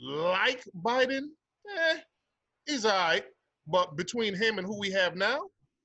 like 0.00 0.62
Biden? 0.82 1.28
Eh, 1.68 1.98
he's 2.66 2.84
all 2.84 2.92
right. 2.92 3.24
But 3.66 3.96
between 3.96 4.34
him 4.34 4.58
and 4.58 4.66
who 4.66 4.78
we 4.78 4.90
have 4.92 5.16
now, 5.16 5.40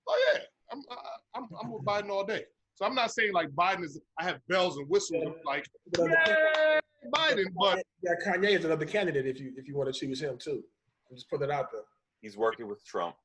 oh 0.08 0.32
yeah, 0.34 0.42
I'm 0.72 0.82
I- 0.92 1.40
I'm 1.40 1.48
I'm 1.62 1.72
with 1.72 1.84
Biden 1.84 2.10
all 2.10 2.26
day. 2.26 2.46
So 2.76 2.86
I'm 2.86 2.94
not 2.96 3.12
saying 3.12 3.34
like 3.34 3.50
Biden 3.50 3.84
is. 3.84 4.00
I 4.20 4.24
have 4.26 4.40
bells 4.48 4.78
and 4.78 4.88
whistles. 4.88 5.24
I'm 5.26 5.34
like, 5.46 5.66
yeah, 5.98 6.80
Biden, 7.12 7.46
but 7.58 7.84
yeah, 8.02 8.14
Kanye 8.26 8.58
is 8.58 8.66
another 8.66 8.86
candidate 8.86 9.26
if 9.28 9.40
you 9.40 9.54
if 9.58 9.68
you 9.68 9.76
want 9.76 9.94
to 9.94 10.00
choose 10.00 10.22
him 10.22 10.38
too. 10.38 10.64
I'm 11.10 11.16
just 11.16 11.30
put 11.30 11.42
it 11.42 11.52
out 11.52 11.72
there. 11.72 11.82
He's 12.22 12.38
working 12.38 12.68
with 12.68 12.84
Trump. 12.86 13.16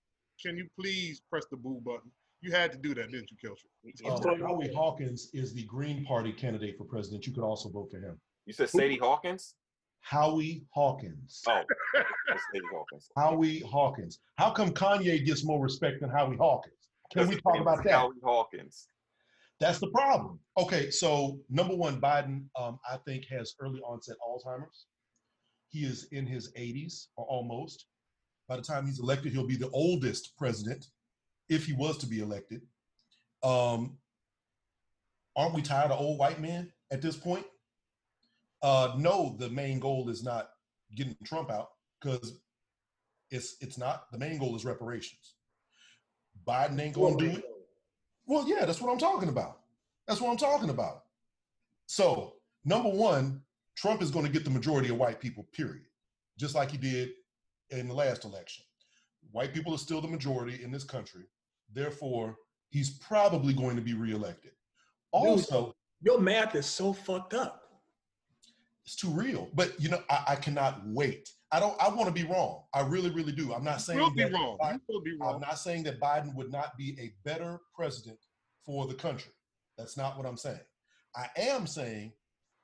can 0.42 0.56
you 0.56 0.66
please 0.78 1.20
press 1.30 1.46
the 1.50 1.56
boo 1.56 1.80
button? 1.84 2.10
You 2.42 2.52
had 2.52 2.70
to 2.72 2.78
do 2.78 2.94
that, 2.94 3.10
didn't 3.10 3.30
you, 3.30 3.36
Kelcher? 3.42 3.64
He's 3.82 4.02
Um, 4.04 4.40
Howie 4.40 4.72
Hawkins 4.74 5.30
is 5.32 5.54
the 5.54 5.64
Green 5.64 6.04
Party 6.04 6.32
candidate 6.32 6.76
for 6.76 6.84
president. 6.84 7.26
You 7.26 7.32
could 7.32 7.42
also 7.44 7.68
vote 7.68 7.90
for 7.90 7.98
him. 7.98 8.20
You 8.44 8.52
said 8.52 8.68
Sadie 8.68 8.98
Hawkins? 8.98 9.54
Howie 10.00 10.64
Hawkins. 10.70 11.42
Oh, 11.48 11.62
Sadie 12.52 12.66
Hawkins. 12.72 13.08
Howie 13.16 13.60
Hawkins. 13.60 14.20
How 14.36 14.50
come 14.50 14.70
Kanye 14.70 15.24
gets 15.24 15.44
more 15.44 15.60
respect 15.60 16.00
than 16.00 16.10
Howie 16.10 16.36
Hawkins? 16.36 16.74
Can 17.12 17.26
we 17.28 17.40
talk 17.40 17.58
about 17.58 17.82
that? 17.84 17.92
Howie 17.92 18.20
Hawkins. 18.22 18.88
That's 19.58 19.78
the 19.78 19.88
problem. 19.88 20.38
Okay, 20.58 20.90
so 20.90 21.38
number 21.48 21.74
one, 21.74 22.00
Biden, 22.00 22.44
um, 22.58 22.78
I 22.90 22.98
think, 23.06 23.24
has 23.30 23.54
early 23.60 23.80
onset 23.80 24.16
Alzheimer's. 24.26 24.86
He 25.68 25.84
is 25.84 26.08
in 26.12 26.26
his 26.26 26.52
80s 26.52 27.06
or 27.16 27.24
almost. 27.26 27.86
By 28.48 28.56
the 28.56 28.62
time 28.62 28.86
he's 28.86 29.00
elected, 29.00 29.32
he'll 29.32 29.46
be 29.46 29.56
the 29.56 29.70
oldest 29.70 30.36
president, 30.36 30.86
if 31.48 31.66
he 31.66 31.72
was 31.72 31.98
to 31.98 32.06
be 32.06 32.20
elected. 32.20 32.62
Um, 33.42 33.98
aren't 35.34 35.54
we 35.54 35.62
tired 35.62 35.90
of 35.90 36.00
old 36.00 36.18
white 36.18 36.40
men 36.40 36.72
at 36.90 37.02
this 37.02 37.16
point? 37.16 37.46
Uh, 38.62 38.94
no, 38.96 39.36
the 39.38 39.50
main 39.50 39.78
goal 39.78 40.08
is 40.08 40.22
not 40.22 40.50
getting 40.94 41.16
Trump 41.24 41.50
out 41.50 41.68
because 42.00 42.40
it's 43.30 43.56
it's 43.60 43.78
not. 43.78 44.10
The 44.12 44.18
main 44.18 44.38
goal 44.38 44.54
is 44.56 44.64
reparations. 44.64 45.34
Biden 46.46 46.80
ain't 46.80 46.94
gonna 46.94 47.16
do 47.16 47.30
it. 47.30 47.44
Well, 48.26 48.48
yeah, 48.48 48.64
that's 48.64 48.80
what 48.80 48.90
I'm 48.90 48.98
talking 48.98 49.28
about. 49.28 49.60
That's 50.06 50.20
what 50.20 50.30
I'm 50.30 50.36
talking 50.36 50.70
about. 50.70 51.04
So, 51.86 52.34
number 52.64 52.88
one, 52.88 53.42
Trump 53.76 54.02
is 54.02 54.10
going 54.10 54.26
to 54.26 54.32
get 54.32 54.44
the 54.44 54.50
majority 54.50 54.88
of 54.88 54.96
white 54.96 55.20
people, 55.20 55.44
period, 55.52 55.86
just 56.38 56.54
like 56.54 56.70
he 56.70 56.76
did 56.76 57.10
in 57.70 57.88
the 57.88 57.94
last 57.94 58.24
election. 58.24 58.64
White 59.32 59.52
people 59.54 59.74
are 59.74 59.78
still 59.78 60.00
the 60.00 60.08
majority 60.08 60.62
in 60.62 60.70
this 60.70 60.84
country. 60.84 61.24
Therefore, 61.72 62.36
he's 62.70 62.90
probably 62.90 63.52
going 63.52 63.76
to 63.76 63.82
be 63.82 63.94
reelected. 63.94 64.52
Also, 65.12 65.74
Your 66.02 66.20
math 66.20 66.54
is 66.54 66.66
so 66.66 66.92
fucked 66.92 67.34
up. 67.34 67.62
it's 68.84 68.96
too 68.96 69.10
real. 69.10 69.48
But 69.54 69.80
you 69.80 69.88
know, 69.88 70.02
I, 70.10 70.24
I 70.28 70.36
cannot 70.36 70.80
wait. 70.86 71.30
I 71.52 71.60
don't. 71.60 71.80
I 71.80 71.88
want 71.88 72.06
to 72.06 72.12
be 72.12 72.28
wrong. 72.28 72.64
I 72.74 72.80
really, 72.80 73.10
really 73.10 73.32
do. 73.32 73.52
I'm 73.54 73.64
not 73.64 73.80
saying 73.80 74.00
You'll 74.00 74.10
be 74.10 74.24
wrong. 74.24 74.58
Biden- 74.60 74.80
You 74.88 74.94
will 74.96 75.02
be 75.02 75.16
I'm 75.22 75.40
not 75.40 75.58
saying 75.58 75.84
that 75.84 76.00
Biden 76.00 76.34
would 76.34 76.50
not 76.50 76.76
be 76.76 76.96
a 77.00 77.14
better 77.28 77.60
president 77.74 78.18
for 78.64 78.86
the 78.86 78.94
country. 78.94 79.32
That's 79.78 79.96
not 79.96 80.16
what 80.16 80.26
I'm 80.26 80.36
saying. 80.36 80.60
I 81.14 81.28
am 81.36 81.66
saying, 81.66 82.12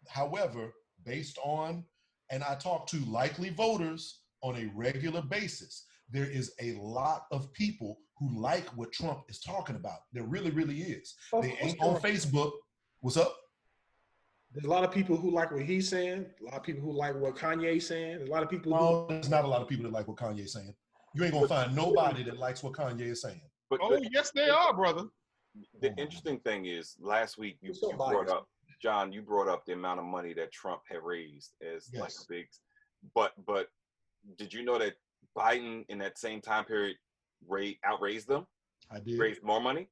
however, 0.09 0.73
based 1.05 1.39
on, 1.45 1.85
and 2.31 2.43
I 2.43 2.55
talk 2.57 2.87
to 2.89 2.99
likely 3.05 3.51
voters 3.51 4.21
on 4.43 4.57
a 4.57 4.71
regular 4.75 5.23
basis, 5.23 5.87
there 6.11 6.29
is 6.29 6.53
a 6.61 6.73
lot 6.75 7.27
of 7.31 7.53
people 7.53 7.99
who 8.19 8.41
like 8.41 8.67
what 8.77 8.93
Trump 8.93 9.23
is 9.29 9.41
talking 9.41 9.77
about. 9.77 10.01
There 10.13 10.25
really, 10.25 10.51
really 10.51 10.81
is. 10.83 11.15
They 11.43 11.57
ain't 11.61 11.81
on 11.81 11.95
Facebook. 12.01 12.53
What's 13.01 13.17
up? 13.17 13.37
There's 14.55 14.67
a 14.67 14.69
lot 14.69 14.85
of 14.85 14.91
people 14.93 15.17
who 15.17 15.31
like 15.31 15.51
what 15.51 15.63
he's 15.63 15.89
saying. 15.89 16.27
A 16.41 16.45
lot 16.45 16.55
of 16.55 16.63
people 16.63 16.83
who 16.83 16.93
like 16.93 17.15
what 17.15 17.37
Kanye's 17.37 17.87
saying. 17.87 18.19
There's 18.19 18.29
a 18.29 18.33
lot 18.33 18.43
of 18.43 18.51
people 18.51 18.73
who 18.73 18.79
No, 18.85 19.07
there's 19.09 19.31
not 19.31 19.45
a 19.45 19.49
lot 19.49 19.63
of 19.63 19.69
people 19.69 19.85
that 19.85 19.93
like 19.93 20.09
what 20.09 20.19
Kanye's 20.19 20.53
saying. 20.53 20.75
You 21.15 21.25
ain't 21.25 21.33
gonna 21.33 21.49
find 21.49 21.75
nobody 21.75 22.23
that 22.25 22.39
likes 22.39 22.63
what 22.63 22.75
Kanye 22.75 23.03
is 23.13 23.23
saying. 23.23 23.41
But 23.71 23.81
Oh, 23.83 23.91
the, 23.91 24.09
yes, 24.13 24.31
they 24.35 24.49
are, 24.51 24.75
brother. 24.75 25.05
the 25.81 25.95
interesting 25.97 26.39
thing 26.41 26.67
is, 26.67 26.97
last 27.01 27.39
week 27.39 27.57
you, 27.61 27.73
so 27.73 27.91
you 27.91 27.97
brought 27.97 28.29
up, 28.29 28.47
John, 28.81 29.13
you 29.13 29.23
brought 29.23 29.49
up 29.49 29.65
the 29.65 29.73
amount 29.73 30.01
of 30.01 30.07
money 30.07 30.35
that 30.35 30.53
Trump 30.53 30.83
had 30.91 31.03
raised 31.03 31.53
as 31.63 31.89
like 31.95 32.11
Yes. 32.11 32.25
a 32.25 32.33
big. 32.33 32.47
But 33.15 33.33
but 33.47 33.69
did 34.37 34.53
you 34.53 34.65
know 34.65 34.79
that 34.79 34.95
Biden 35.37 35.85
in 35.89 35.99
that 35.99 36.19
same 36.19 36.41
time 36.41 36.65
period 36.65 36.97
rate 37.49 37.79
outraised 37.85 38.29
them, 38.29 38.47
I 38.91 39.01
did. 39.01 39.19
raised 39.19 39.43
more 39.43 39.61
money? 39.61 39.89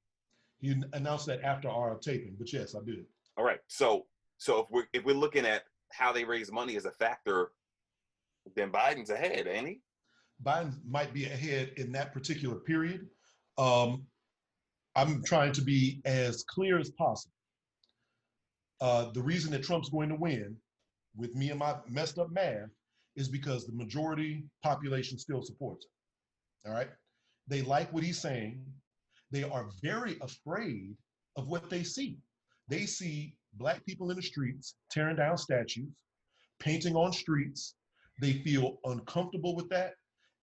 He 0.58 0.74
announced 0.92 1.26
that 1.26 1.42
after 1.42 1.68
our 1.70 1.96
taping, 1.98 2.36
but 2.38 2.52
yes, 2.52 2.74
I 2.74 2.84
did. 2.84 3.06
All 3.38 3.44
right. 3.44 3.60
So 3.68 4.06
so 4.40 4.60
if 4.60 4.66
we're 4.70 4.86
if 4.94 5.04
we're 5.04 5.14
looking 5.14 5.44
at 5.44 5.64
how 5.92 6.12
they 6.12 6.24
raise 6.24 6.50
money 6.50 6.76
as 6.76 6.86
a 6.86 6.90
factor, 6.92 7.52
then 8.56 8.72
Biden's 8.72 9.10
ahead, 9.10 9.46
ain't 9.46 9.68
he? 9.68 9.80
Biden 10.42 10.72
might 10.88 11.12
be 11.12 11.26
ahead 11.26 11.72
in 11.76 11.92
that 11.92 12.14
particular 12.14 12.56
period. 12.56 13.06
Um, 13.58 14.06
I'm 14.96 15.22
trying 15.24 15.52
to 15.52 15.60
be 15.60 16.00
as 16.06 16.42
clear 16.44 16.78
as 16.78 16.90
possible. 16.92 17.34
Uh, 18.80 19.10
the 19.12 19.20
reason 19.22 19.52
that 19.52 19.62
Trump's 19.62 19.90
going 19.90 20.08
to 20.08 20.14
win, 20.14 20.56
with 21.14 21.34
me 21.34 21.50
and 21.50 21.58
my 21.58 21.76
messed 21.86 22.18
up 22.18 22.30
math, 22.32 22.70
is 23.16 23.28
because 23.28 23.66
the 23.66 23.74
majority 23.74 24.44
population 24.62 25.18
still 25.18 25.42
supports 25.42 25.84
him. 25.84 26.70
All 26.72 26.78
right. 26.78 26.88
They 27.46 27.60
like 27.60 27.92
what 27.92 28.04
he's 28.04 28.22
saying. 28.22 28.64
They 29.30 29.42
are 29.42 29.68
very 29.82 30.16
afraid 30.22 30.96
of 31.36 31.46
what 31.46 31.68
they 31.68 31.82
see. 31.82 32.16
They 32.68 32.86
see 32.86 33.36
black 33.54 33.84
people 33.84 34.10
in 34.10 34.16
the 34.16 34.22
streets 34.22 34.74
tearing 34.90 35.16
down 35.16 35.36
statues, 35.36 35.92
painting 36.60 36.96
on 36.96 37.12
streets. 37.12 37.74
They 38.20 38.34
feel 38.34 38.78
uncomfortable 38.84 39.56
with 39.56 39.68
that 39.70 39.94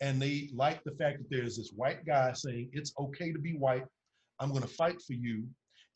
and 0.02 0.22
they 0.22 0.50
like 0.54 0.84
the 0.84 0.92
fact 0.92 1.18
that 1.20 1.30
there's 1.30 1.58
this 1.58 1.72
white 1.76 2.06
guy 2.06 2.34
saying 2.34 2.70
it's 2.74 2.94
okay 3.00 3.32
to 3.32 3.40
be 3.40 3.54
white. 3.54 3.86
I'm 4.40 4.50
going 4.50 4.62
to 4.62 4.68
fight 4.68 5.02
for 5.02 5.14
you, 5.14 5.46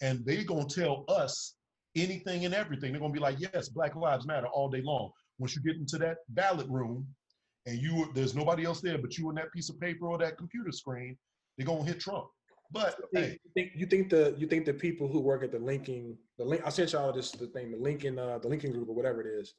and 0.02 0.26
they're 0.26 0.44
going 0.44 0.68
to 0.68 0.82
tell 0.82 1.06
us 1.08 1.56
anything 1.96 2.46
and 2.46 2.54
everything. 2.54 2.92
They're 2.92 3.00
going 3.00 3.14
to 3.14 3.20
be 3.20 3.24
like, 3.24 3.40
"Yes, 3.40 3.70
Black 3.70 3.96
Lives 3.96 4.26
Matter" 4.26 4.48
all 4.48 4.70
day 4.70 4.82
long. 4.82 5.12
Once 5.38 5.56
you 5.56 5.62
get 5.62 5.80
into 5.80 5.98
that 6.00 6.18
ballot 6.30 6.68
room, 6.68 7.06
and 7.68 7.80
you 7.80 8.12
there's 8.16 8.36
nobody 8.36 8.66
else 8.66 8.82
there 8.82 8.98
but 8.98 9.18
you 9.18 9.30
and 9.30 9.38
that 9.38 9.52
piece 9.52 9.70
of 9.70 9.80
paper 9.80 10.08
or 10.08 10.18
that 10.18 10.38
computer 10.38 10.72
screen, 10.72 11.16
they're 11.58 11.68
going 11.68 11.86
to 11.86 11.92
hit 11.92 12.00
Trump. 12.00 12.26
But 12.72 12.96
hey, 13.14 13.38
You 13.44 13.52
think 13.54 13.72
you 13.76 13.86
think 13.86 14.10
the 14.10 14.36
you 14.38 14.48
think 14.48 14.66
the 14.66 14.74
people 14.74 15.08
who 15.08 15.20
work 15.20 15.44
at 15.44 15.52
the 15.52 15.60
Lincoln 15.60 16.18
the 16.38 16.46
link 16.46 16.62
I 16.66 16.70
sent 16.70 16.94
y'all 16.94 17.12
this 17.12 17.32
the 17.32 17.48
thing 17.48 17.72
the 17.72 17.78
Lincoln 17.78 18.18
uh 18.18 18.40
the 18.40 18.48
Lincoln 18.48 18.72
group 18.72 18.88
or 18.90 18.96
whatever 18.96 19.22
it 19.22 19.28
is. 19.28 19.54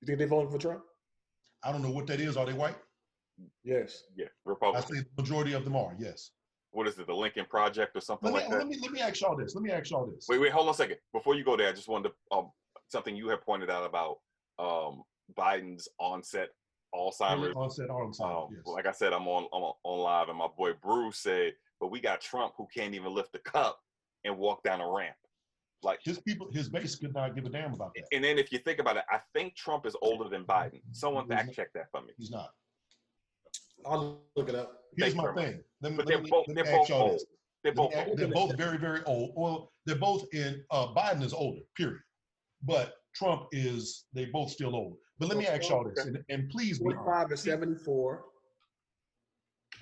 You 0.00 0.06
think 0.06 0.18
they 0.18 0.24
voting 0.26 0.50
for 0.50 0.58
Trump? 0.58 0.82
I 1.62 1.72
don't 1.72 1.82
know 1.82 1.90
what 1.90 2.06
that 2.08 2.20
is. 2.20 2.36
Are 2.36 2.44
they 2.46 2.52
white? 2.52 2.76
Yes. 3.64 4.04
Yeah, 4.16 4.26
Republican. 4.44 4.84
I 4.84 4.94
say 4.96 5.04
the 5.16 5.22
majority 5.22 5.52
of 5.54 5.64
them 5.64 5.76
are. 5.76 5.94
Yes. 5.98 6.30
What 6.72 6.88
is 6.88 6.98
it, 6.98 7.06
the 7.06 7.14
Lincoln 7.14 7.46
Project 7.48 7.96
or 7.96 8.00
something 8.00 8.32
Let 8.32 8.34
me 8.34 8.40
like 8.42 8.50
that? 8.50 8.58
let 8.58 8.68
me 8.68 8.78
let 8.82 8.90
me 8.90 9.00
ask 9.00 9.20
y'all 9.20 9.36
this. 9.36 9.54
Let 9.54 9.62
me 9.62 9.70
ask 9.70 9.90
y'all 9.90 10.06
this. 10.06 10.26
Wait, 10.28 10.40
wait, 10.40 10.52
hold 10.52 10.66
on 10.66 10.74
a 10.74 10.76
second. 10.76 10.96
Before 11.12 11.34
you 11.36 11.44
go 11.44 11.56
there, 11.56 11.68
I 11.68 11.72
just 11.72 11.88
wanted 11.88 12.10
to 12.10 12.36
um 12.36 12.50
something 12.88 13.16
you 13.16 13.28
had 13.28 13.40
pointed 13.42 13.70
out 13.70 13.84
about 13.86 14.16
um 14.58 15.02
Biden's 15.38 15.88
onset 15.98 16.48
Alzheimer's. 16.94 17.54
Onset 17.56 17.88
Alzheimer's. 17.88 18.20
Um, 18.20 18.48
yes. 18.56 18.66
Like 18.66 18.86
I 18.86 18.92
said, 18.92 19.12
I'm 19.12 19.26
on 19.28 19.46
I'm 19.52 19.62
on- 19.62 19.74
on 19.84 19.98
live, 20.00 20.28
and 20.28 20.38
my 20.38 20.48
boy 20.48 20.72
Bruce 20.82 21.18
said, 21.18 21.54
"But 21.84 21.90
we 21.90 22.00
got 22.00 22.22
Trump 22.22 22.54
who 22.56 22.66
can't 22.74 22.94
even 22.94 23.12
lift 23.14 23.34
a 23.34 23.38
cup 23.40 23.78
and 24.24 24.38
walk 24.38 24.62
down 24.62 24.80
a 24.80 24.90
ramp." 24.90 25.14
Like, 25.82 26.00
his 26.02 26.18
people, 26.18 26.48
his 26.50 26.70
base 26.70 26.96
could 26.96 27.12
not 27.12 27.34
give 27.34 27.44
a 27.44 27.50
damn 27.50 27.74
about 27.74 27.92
that. 27.94 28.04
and 28.10 28.24
then 28.24 28.38
if 28.38 28.50
you 28.50 28.58
think 28.58 28.78
about 28.78 28.96
it, 28.96 29.04
I 29.10 29.20
think 29.34 29.54
Trump 29.54 29.84
is 29.84 29.94
older 30.00 30.30
than 30.30 30.44
Biden. 30.46 30.80
Someone 30.92 31.24
He's 31.26 31.34
fact 31.34 31.52
check 31.54 31.68
that 31.74 31.90
for 31.90 32.00
me. 32.00 32.14
He's 32.16 32.30
not. 32.30 32.48
I'll 33.84 34.22
look 34.34 34.48
it 34.48 34.54
up. 34.54 34.80
Here's 34.96 35.12
Thank 35.12 35.26
my 35.26 35.34
thing. 35.34 35.62
Let 35.82 35.90
me, 35.92 35.96
But 35.98 36.06
they're 36.06 36.22
me- 36.22 36.30
both 36.30 36.46
they're 36.48 36.64
both 36.64 36.90
old. 36.90 37.12
this. 37.16 37.24
They're 37.62 37.74
Let 37.74 37.76
me 37.76 37.82
both 37.84 37.94
ask- 37.94 38.08
old. 38.08 38.18
They're 38.18 38.28
both 38.28 38.56
very, 38.56 38.78
very 38.78 39.02
old. 39.04 39.32
Well, 39.36 39.72
they're 39.84 39.96
both 39.96 40.24
in. 40.32 40.64
Uh, 40.70 40.86
Biden 40.94 41.22
is 41.22 41.34
older. 41.34 41.60
Period. 41.76 42.00
But 42.62 42.94
Trump 43.14 43.48
is. 43.52 44.06
They 44.14 44.24
both 44.24 44.50
still 44.50 44.74
old. 44.74 44.96
But 45.18 45.28
let 45.28 45.36
me 45.36 45.46
ask 45.46 45.68
y'all 45.68 45.84
this, 45.84 46.02
and, 46.06 46.24
and 46.30 46.48
please 46.48 46.78
be 46.78 46.86
honest. 46.94 47.04
45 47.04 47.28
to 47.28 47.36
74. 47.36 48.24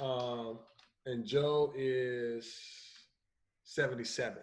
Um 0.00 0.58
and 1.06 1.24
Joe 1.24 1.72
is 1.76 2.54
77. 3.64 4.38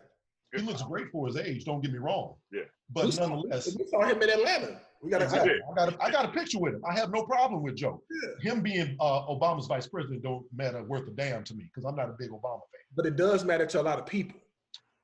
He 0.56 0.62
looks 0.62 0.82
great 0.82 1.08
for 1.12 1.28
his 1.28 1.38
age. 1.38 1.66
Don't 1.66 1.82
get 1.82 1.92
me 1.92 2.00
wrong. 2.00 2.36
Yeah. 2.52 2.62
But 2.90 3.06
we, 3.06 3.12
saw, 3.12 3.28
nonetheless, 3.28 3.76
we 3.78 3.86
saw 3.88 4.04
him 4.06 4.22
in 4.22 4.30
Atlanta. 4.30 4.82
We 5.02 5.12
got 5.12 5.22
exactly. 5.22 5.54
to 5.54 5.60
I 5.72 5.76
got 5.76 5.94
a, 5.94 6.04
I 6.04 6.12
got 6.12 6.26
a 6.26 6.30
picture 6.30 6.60
with 6.60 6.74
him. 6.74 6.82
I 6.90 6.98
have 7.00 7.12
no 7.12 7.24
problem 7.24 7.62
with 7.62 7.76
Joe. 7.76 8.02
Yeah. 8.10 8.52
Him 8.52 8.62
being 8.62 8.98
uh, 9.00 9.28
Obama's 9.28 9.68
vice 9.68 9.88
president 9.88 10.24
don't 10.24 10.46
matter 10.54 10.84
worth 10.84 11.08
a 11.08 11.12
damn 11.12 11.44
to 11.46 11.54
me 11.54 11.66
because 11.66 11.86
I'm 11.88 11.96
not 11.96 12.10
a 12.10 12.16
big 12.18 12.32
Obama 12.32 12.62
fan. 12.72 12.82
but 12.96 13.06
it 13.06 13.16
does 13.16 13.46
matter 13.46 13.66
to 13.68 13.82
a 13.82 13.84
lot 13.84 14.00
of 14.00 14.06
people. 14.06 14.40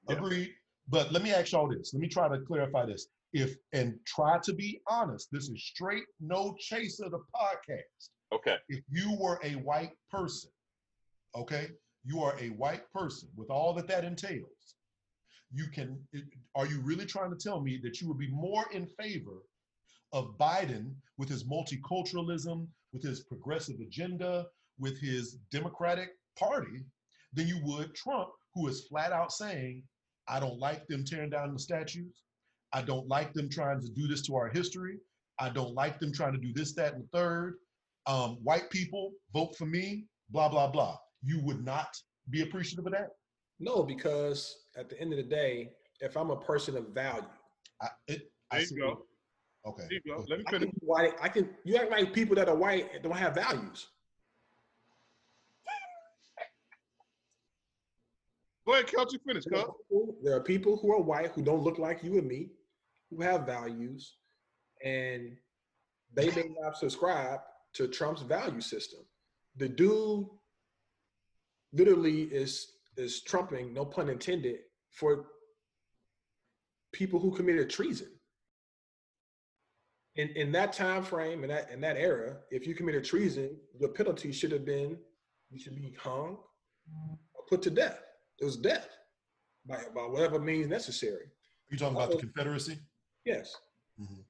Yeah. 0.10 0.16
Agreed. 0.16 0.52
But 0.90 1.12
let 1.12 1.24
me 1.24 1.32
ask 1.32 1.52
y'all 1.52 1.70
this. 1.70 1.94
Let 1.94 2.02
me 2.02 2.08
try 2.08 2.28
to 2.28 2.40
clarify 2.40 2.86
this. 2.86 3.08
If 3.34 3.56
and 3.74 3.96
try 4.06 4.40
to 4.44 4.54
be 4.54 4.82
honest. 4.88 5.28
This 5.32 5.48
is 5.50 5.64
straight 5.64 6.04
no 6.20 6.56
chaser 6.60 7.06
of 7.06 7.12
the 7.12 7.20
podcast. 7.36 8.10
Okay. 8.34 8.56
If 8.70 8.82
you 8.90 9.16
were 9.20 9.40
a 9.44 9.52
white 9.52 9.92
person, 10.12 10.50
okay, 11.36 11.68
you 12.04 12.22
are 12.22 12.36
a 12.40 12.50
white 12.50 12.84
person 12.94 13.30
with 13.36 13.50
all 13.50 13.74
that 13.74 13.88
that 13.88 14.04
entails. 14.04 14.76
You 15.52 15.66
can. 15.74 16.00
Are 16.56 16.66
you 16.66 16.82
really 16.82 17.06
trying 17.06 17.32
to 17.32 17.38
tell 17.38 17.62
me 17.62 17.80
that 17.84 18.02
you 18.02 18.08
would 18.08 18.18
be 18.18 18.30
more 18.30 18.66
in 18.72 18.88
favor 18.88 19.44
of 20.14 20.38
Biden 20.38 20.94
with 21.18 21.30
his 21.30 21.44
multiculturalism, 21.44 22.68
with 22.94 23.04
his 23.04 23.24
progressive 23.24 23.80
agenda, 23.80 24.46
with 24.80 25.00
his 25.00 25.38
Democratic 25.52 26.10
Party, 26.38 26.86
than 27.34 27.48
you 27.48 27.60
would 27.64 27.94
Trump, 27.96 28.30
who 28.54 28.68
is 28.68 28.88
flat 28.88 29.12
out 29.12 29.32
saying, 29.32 29.84
I 30.28 30.40
don't 30.40 30.60
like 30.60 30.88
them 30.88 31.04
tearing 31.04 31.30
down 31.30 31.54
the 31.54 31.60
statues. 31.60 32.24
I 32.74 32.82
don't 32.82 33.08
like 33.08 33.34
them 33.34 33.50
trying 33.50 33.80
to 33.82 33.90
do 33.90 34.08
this 34.08 34.22
to 34.24 34.36
our 34.36 34.50
history. 34.50 34.98
I 35.40 35.50
don't 35.50 35.74
like 35.74 36.00
them 36.00 36.14
trying 36.14 36.34
to 36.34 36.40
do 36.40 36.54
this, 36.54 36.74
that, 36.76 36.94
and 36.94 37.04
the 37.04 37.08
third. 37.18 37.56
Um, 38.08 38.38
white 38.44 38.70
people 38.70 39.12
vote 39.34 39.56
for 39.58 39.66
me, 39.66 40.06
blah, 40.30 40.50
blah, 40.50 40.68
blah. 40.68 40.98
You 41.26 41.40
would 41.42 41.66
not 41.66 41.88
be 42.30 42.42
appreciative 42.44 42.86
of 42.86 42.92
that? 42.94 43.10
No, 43.60 43.84
because 43.84 44.56
at 44.78 44.90
the 44.90 45.00
end 45.02 45.12
of 45.12 45.18
the 45.18 45.24
day, 45.24 45.72
if 46.02 46.16
I'm 46.16 46.30
a 46.30 46.40
person 46.40 46.78
of 46.78 46.90
value, 46.90 47.24
I, 47.82 47.88
it, 48.08 48.32
I 48.52 48.56
There 48.58 48.62
you 48.62 48.68
see- 48.68 48.76
go. 48.80 49.06
Okay. 49.66 49.84
There 49.90 50.00
you 50.06 50.16
go. 50.16 50.26
Let 50.30 50.40
me 50.40 50.46
I 50.48 50.52
finish. 50.52 50.70
can 50.70 50.80
white. 50.82 51.14
I 51.20 51.28
can. 51.30 51.50
You 51.64 51.78
act 51.78 51.90
like 51.90 52.14
people 52.14 52.36
that 52.36 52.48
are 52.48 52.56
white 52.56 53.02
don't 53.02 53.18
have 53.18 53.34
values. 53.34 53.88
Go 58.68 58.74
ahead, 58.74 58.88
Kelchi, 58.88 59.20
finish, 59.26 59.44
There 59.46 59.60
are, 59.60 59.66
people, 59.90 60.16
there 60.24 60.36
are 60.36 60.42
people 60.44 60.78
who 60.78 60.92
are 60.92 61.02
white 61.02 61.32
who 61.34 61.44
don't 61.44 61.62
look 61.62 61.78
like 61.78 62.04
you 62.04 62.18
and 62.18 62.28
me, 62.28 62.50
who 63.12 63.22
have 63.22 63.46
values, 63.46 64.16
and 64.84 65.38
they 66.16 66.32
may 66.32 66.50
not 66.60 66.76
subscribe 66.78 67.42
to 67.74 67.88
Trump's 67.88 68.24
value 68.24 68.62
system. 68.62 69.02
The 69.58 69.70
dude 69.70 70.26
literally 71.76 72.24
is 72.24 72.72
is 72.98 73.22
trumping, 73.22 73.74
no 73.74 73.86
pun 73.86 74.10
intended, 74.10 74.60
for 74.90 75.26
people 76.94 77.20
who 77.20 77.32
committed 77.36 77.70
treason. 77.70 78.08
In 80.16 80.30
in 80.30 80.52
that 80.54 80.72
time 80.74 81.04
frame, 81.04 81.44
in 81.44 81.50
that 81.50 81.70
in 81.72 81.82
that 81.82 81.98
era, 81.98 82.38
if 82.50 82.66
you 82.66 82.74
committed 82.74 83.04
treason, 83.04 83.58
the 83.80 83.90
penalty 83.90 84.32
should 84.32 84.52
have 84.52 84.66
been 84.66 84.98
you 85.52 85.60
should 85.60 85.76
be 85.76 85.96
hung 86.00 86.38
or 87.34 87.44
put 87.50 87.62
to 87.64 87.70
death. 87.70 88.02
It 88.40 88.46
was 88.46 88.58
death 88.58 88.90
by, 89.66 89.84
by 89.94 90.02
whatever 90.02 90.40
means 90.40 90.68
necessary. 90.68 91.28
You 91.70 91.78
talking 91.78 91.96
about 91.96 92.12
the 92.12 92.18
Confederacy? 92.18 92.78
Yes. 93.26 93.56
Mhm. 94.00 94.24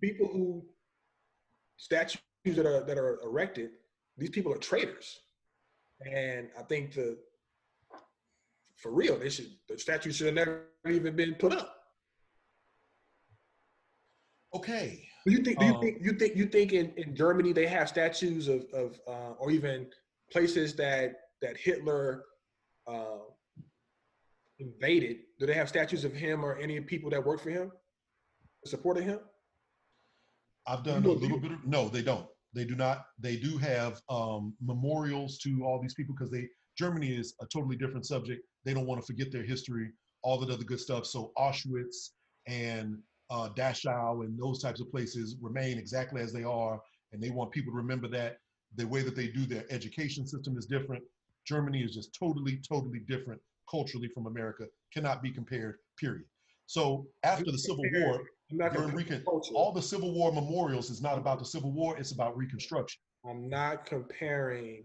People 0.00 0.28
who 0.28 0.64
statues 1.76 2.20
that 2.44 2.66
are 2.66 2.84
that 2.84 2.98
are 2.98 3.20
erected, 3.22 3.70
these 4.16 4.30
people 4.30 4.52
are 4.52 4.58
traitors. 4.58 5.20
And 6.12 6.48
I 6.58 6.62
think 6.62 6.94
the 6.94 7.18
for 8.76 8.92
real, 8.92 9.18
they 9.18 9.30
should 9.30 9.48
the 9.68 9.78
statue 9.78 10.12
should 10.12 10.26
have 10.26 10.34
never 10.34 10.66
even 10.88 11.16
been 11.16 11.34
put 11.34 11.52
up. 11.52 11.74
Okay. 14.54 15.06
Do 15.26 15.32
you 15.32 15.38
think 15.38 15.58
do 15.58 15.64
you 15.66 15.74
Um, 15.74 15.80
think 15.80 15.98
you 16.02 16.12
think 16.12 16.36
you 16.36 16.46
think 16.46 16.72
in, 16.72 16.92
in 16.96 17.16
Germany 17.16 17.52
they 17.52 17.66
have 17.66 17.88
statues 17.88 18.46
of 18.48 18.66
of 18.72 19.00
uh, 19.08 19.32
or 19.38 19.50
even 19.50 19.88
places 20.30 20.74
that 20.76 21.14
that 21.40 21.56
Hitler 21.56 22.24
uh, 22.86 23.18
invaded? 24.58 25.16
Do 25.38 25.46
they 25.46 25.54
have 25.54 25.68
statues 25.68 26.04
of 26.04 26.12
him 26.12 26.44
or 26.44 26.56
any 26.58 26.78
people 26.80 27.10
that 27.10 27.24
worked 27.24 27.42
for 27.42 27.50
him, 27.50 27.72
supported 28.66 29.04
him? 29.04 29.20
I've 30.66 30.82
done 30.84 30.98
a 30.98 31.00
know, 31.00 31.12
little 31.12 31.36
you- 31.36 31.40
bit 31.40 31.52
of 31.52 31.64
no, 31.64 31.88
they 31.88 32.02
don't. 32.02 32.26
They 32.54 32.64
do 32.64 32.74
not. 32.76 33.06
They 33.18 33.36
do 33.36 33.58
have 33.58 34.00
um, 34.08 34.54
memorials 34.60 35.38
to 35.38 35.64
all 35.64 35.80
these 35.80 35.94
people 35.94 36.14
because 36.14 36.30
they 36.30 36.48
Germany 36.78 37.14
is 37.14 37.34
a 37.40 37.46
totally 37.46 37.76
different 37.76 38.06
subject. 38.06 38.42
They 38.64 38.74
don't 38.74 38.86
want 38.86 39.00
to 39.00 39.06
forget 39.06 39.30
their 39.30 39.44
history, 39.44 39.90
all 40.22 40.38
that 40.38 40.50
other 40.50 40.64
good 40.64 40.80
stuff. 40.80 41.06
So 41.06 41.32
Auschwitz 41.36 42.10
and 42.46 42.98
uh, 43.30 43.50
Dachau 43.56 44.24
and 44.24 44.38
those 44.38 44.60
types 44.60 44.80
of 44.80 44.90
places 44.90 45.36
remain 45.40 45.78
exactly 45.78 46.20
as 46.20 46.32
they 46.32 46.44
are, 46.44 46.80
and 47.12 47.22
they 47.22 47.30
want 47.30 47.52
people 47.52 47.72
to 47.72 47.76
remember 47.76 48.08
that. 48.08 48.38
The 48.76 48.86
way 48.86 49.02
that 49.02 49.14
they 49.14 49.28
do 49.28 49.46
their 49.46 49.64
education 49.70 50.26
system 50.26 50.58
is 50.58 50.66
different. 50.66 51.04
Germany 51.46 51.82
is 51.82 51.94
just 51.94 52.16
totally, 52.18 52.60
totally 52.68 53.00
different 53.08 53.40
culturally 53.70 54.08
from 54.08 54.26
America. 54.26 54.66
Cannot 54.92 55.22
be 55.22 55.30
compared. 55.30 55.76
Period. 55.98 56.24
So 56.66 57.06
after 57.22 57.50
the 57.50 57.58
Civil 57.58 57.84
War, 57.92 58.22
during 58.72 58.94
Recon, 58.94 59.22
all 59.26 59.72
the 59.72 59.82
Civil 59.82 60.14
War 60.14 60.32
memorials 60.32 60.90
is 60.90 61.02
not 61.02 61.18
about 61.18 61.38
the 61.38 61.44
Civil 61.44 61.72
War, 61.72 61.96
it's 61.98 62.12
about 62.12 62.36
Reconstruction. 62.36 63.00
I'm 63.28 63.48
not 63.48 63.86
comparing 63.86 64.84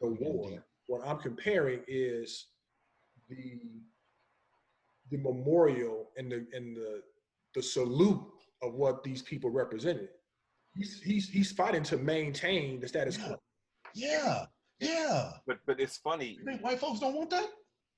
the 0.00 0.08
war. 0.08 0.64
What 0.86 1.02
I'm 1.06 1.18
comparing 1.18 1.80
is 1.86 2.46
the 3.28 3.60
the 5.10 5.18
memorial 5.18 6.10
and 6.16 6.30
the 6.30 6.46
and 6.52 6.76
the 6.76 7.02
the 7.54 7.62
salute 7.62 8.22
of 8.62 8.74
what 8.74 9.02
these 9.02 9.22
people 9.22 9.50
represented. 9.50 10.08
He's 10.74 11.00
he's 11.02 11.28
he's 11.28 11.52
fighting 11.52 11.82
to 11.84 11.96
maintain 11.96 12.80
the 12.80 12.88
status 12.88 13.16
quo. 13.16 13.36
Yeah, 13.94 14.44
yeah. 14.80 15.32
But 15.46 15.58
but 15.66 15.80
it's 15.80 15.98
funny. 15.98 16.36
You 16.38 16.44
think 16.44 16.62
white 16.62 16.80
folks 16.80 17.00
don't 17.00 17.14
want 17.14 17.30
that? 17.30 17.48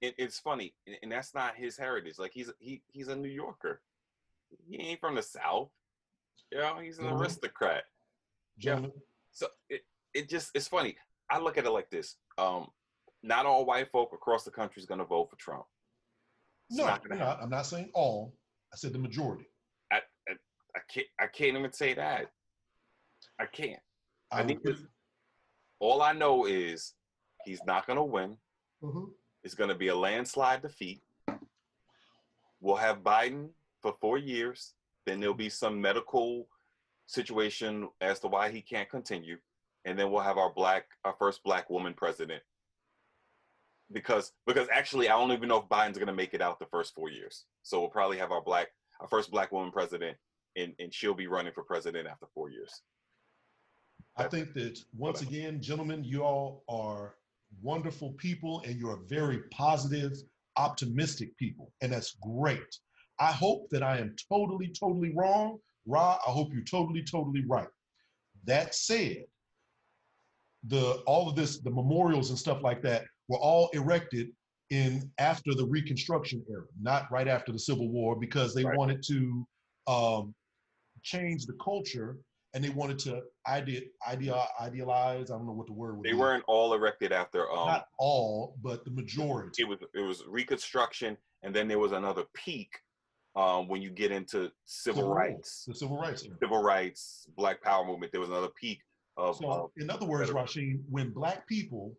It, 0.01 0.15
it's 0.19 0.39
funny, 0.39 0.75
and- 0.87 0.97
and 1.03 1.13
that's 1.13 1.35
not 1.35 1.57
his 1.57 1.77
heritage. 1.77 2.19
Like 2.19 2.33
he's 2.33 2.51
he 2.59 2.83
he's 2.89 3.09
a 3.09 3.17
New 3.17 3.29
Yorker. 3.29 3.83
He 4.67 4.77
ain't 4.81 5.01
from 5.01 5.15
the 5.15 5.23
South. 5.23 5.71
You 6.51 6.59
know, 6.59 6.79
he's 6.79 6.99
an 6.99 7.05
Mhm. 7.07 7.21
aristocrat. 7.21 7.85
Gentlemen, 8.59 8.93
So 9.31 9.49
it, 9.69 9.87
it 10.15 10.29
just 10.29 10.51
it's 10.55 10.69
funny. 10.69 10.97
I 11.29 11.39
look 11.39 11.57
at 11.59 11.65
it 11.67 11.71
like 11.71 11.91
this. 11.91 12.17
Um, 12.39 12.73
not 13.23 13.47
all 13.47 13.65
white 13.65 13.91
folk 13.93 14.13
across 14.13 14.45
the 14.45 14.51
country 14.51 14.81
is 14.81 14.87
gonna 14.87 15.05
vote 15.05 15.31
for 15.31 15.37
Trump. 15.37 15.67
It's 16.69 16.79
no, 16.79 16.87
not 16.87 17.03
I'm 17.11 17.19
not, 17.19 17.43
I'm 17.43 17.51
not 17.51 17.67
saying 17.67 17.91
all. 17.95 18.35
I 18.73 18.77
said 18.77 18.93
the 18.93 18.99
majority. 18.99 19.47
I, 19.93 20.01
I 20.29 20.33
I 20.75 20.81
can't 20.89 21.07
I 21.19 21.27
can't 21.27 21.57
even 21.59 21.73
say 21.73 21.95
that. 21.95 22.33
I 23.39 23.47
can't. 23.47 23.81
I 24.33 24.41
I 24.41 24.45
need 24.45 24.63
to, 24.65 24.77
all 25.79 26.03
I 26.03 26.13
know 26.13 26.47
is 26.47 26.95
he's 27.45 27.63
not 27.65 27.87
gonna 27.87 28.05
win. 28.05 28.39
Mhm. 29.41 29.45
It's 29.45 29.55
gonna 29.55 29.75
be 29.75 29.89
a 29.89 29.97
landslide 29.97 30.63
defeat. 30.63 31.03
We'll 32.61 32.77
have 32.77 32.99
Biden 32.99 33.51
for 33.81 33.97
four 34.01 34.19
years. 34.19 34.75
Then 35.07 35.21
there'll 35.21 35.35
be 35.35 35.49
some 35.49 35.81
medical 35.81 36.49
situation 37.07 37.89
as 38.01 38.21
to 38.21 38.29
why 38.29 38.51
he 38.51 38.63
can't 38.63 38.89
continue, 38.89 39.41
and 39.85 39.99
then 39.99 40.11
we'll 40.11 40.23
have 40.23 40.39
our 40.39 40.53
black, 40.53 40.87
our 41.05 41.15
first 41.15 41.43
black 41.43 41.71
woman 41.71 41.95
president. 41.95 42.43
Because 43.93 44.33
because 44.47 44.69
actually, 44.69 45.09
I 45.09 45.19
don't 45.19 45.33
even 45.33 45.49
know 45.49 45.59
if 45.59 45.69
Biden's 45.69 45.99
gonna 45.99 46.13
make 46.13 46.35
it 46.35 46.43
out 46.43 46.59
the 46.61 46.67
first 46.67 46.95
four 46.95 47.11
years. 47.11 47.47
So 47.63 47.81
we'll 47.81 47.89
probably 47.89 48.19
have 48.19 48.31
our 48.31 48.43
black, 48.43 48.73
our 49.01 49.09
first 49.09 49.31
black 49.31 49.51
woman 49.51 49.73
president, 49.73 50.17
and 50.55 50.75
and 50.79 50.95
she'll 50.95 51.15
be 51.15 51.27
running 51.27 51.53
for 51.53 51.65
president 51.65 52.07
after 52.07 52.27
four 52.35 52.51
years. 52.51 52.83
I 54.17 54.29
think 54.29 54.53
that 54.55 54.85
once 54.97 55.23
again, 55.23 55.61
gentlemen, 55.61 56.05
you 56.05 56.23
all 56.23 56.63
are 56.69 57.17
wonderful 57.63 58.13
people 58.13 58.63
and 58.67 58.77
you're 58.77 59.01
very 59.09 59.41
positive, 59.51 60.13
optimistic 60.57 61.37
people. 61.37 61.73
And 61.81 61.93
that's 61.93 62.17
great. 62.23 62.79
I 63.19 63.33
hope 63.33 63.69
that 63.71 63.83
I 63.83 63.99
am 63.99 64.15
totally, 64.31 64.69
totally 64.69 65.13
wrong. 65.15 65.59
Ra, 65.87 66.19
I 66.27 66.31
hope 66.31 66.49
you're 66.53 66.65
totally, 66.65 67.03
totally 67.03 67.45
right. 67.47 67.69
That 68.45 68.75
said, 68.75 69.25
the 70.65 71.03
all 71.07 71.29
of 71.29 71.37
this, 71.37 71.59
the 71.59 71.71
memorials 71.71 72.31
and 72.31 72.39
stuff 72.39 72.63
like 72.63 72.83
that 72.83 73.05
were 73.29 73.39
all 73.39 73.69
erected 73.73 74.29
in 74.71 75.11
after 75.19 75.55
the 75.55 75.67
Reconstruction 75.67 76.45
era, 76.51 76.65
not 76.81 77.11
right 77.11 77.29
after 77.29 77.53
the 77.53 77.59
Civil 77.59 77.89
War, 77.89 78.15
because 78.17 78.55
they 78.55 78.65
Right. 78.65 78.77
wanted 78.77 79.03
to 79.05 79.47
um, 79.87 80.35
change 81.03 81.47
the 81.47 81.55
culture 81.55 82.19
and 82.55 82.65
they 82.65 82.69
wanted 82.71 82.99
to 82.99 83.23
ide- 83.47 83.85
idea, 84.09 84.43
idealize. 84.61 85.31
I 85.31 85.37
don't 85.37 85.47
know 85.47 85.53
what 85.53 85.67
the 85.67 85.73
word 85.73 85.97
would 85.97 86.05
They 86.05 86.13
be. 86.13 86.17
weren't 86.19 86.45
all 86.49 86.75
erected 86.75 87.13
after 87.13 87.51
um 87.51 87.67
not 87.69 87.87
all, 87.99 88.57
but 88.63 88.85
the 88.85 88.91
majority. 88.91 89.63
it 89.63 89.69
was 89.69 89.79
it 89.95 90.01
was 90.01 90.25
reconstruction 90.27 91.17
and 91.43 91.55
then 91.55 91.69
there 91.69 91.79
was 91.79 91.93
another 91.93 92.25
peak 92.35 92.71
um 93.37 93.69
when 93.69 93.81
you 93.81 93.91
get 93.91 94.11
into 94.11 94.51
civil 94.65 95.03
Civil 95.03 95.15
rights 95.15 95.65
The 95.67 95.75
civil 95.75 95.99
rights 95.99 96.25
era. 96.25 96.37
civil 96.43 96.63
rights 96.63 97.27
black 97.37 97.63
power 97.63 97.85
movement 97.87 98.11
there 98.13 98.21
was 98.21 98.31
another 98.31 98.51
peak 98.61 98.81
of, 99.17 99.37
So, 99.37 99.47
of 99.51 99.71
in 99.77 99.91
other 99.91 100.07
words, 100.07 100.31
Rasheen, 100.31 100.81
when 100.89 101.11
black 101.13 101.47
people 101.47 101.95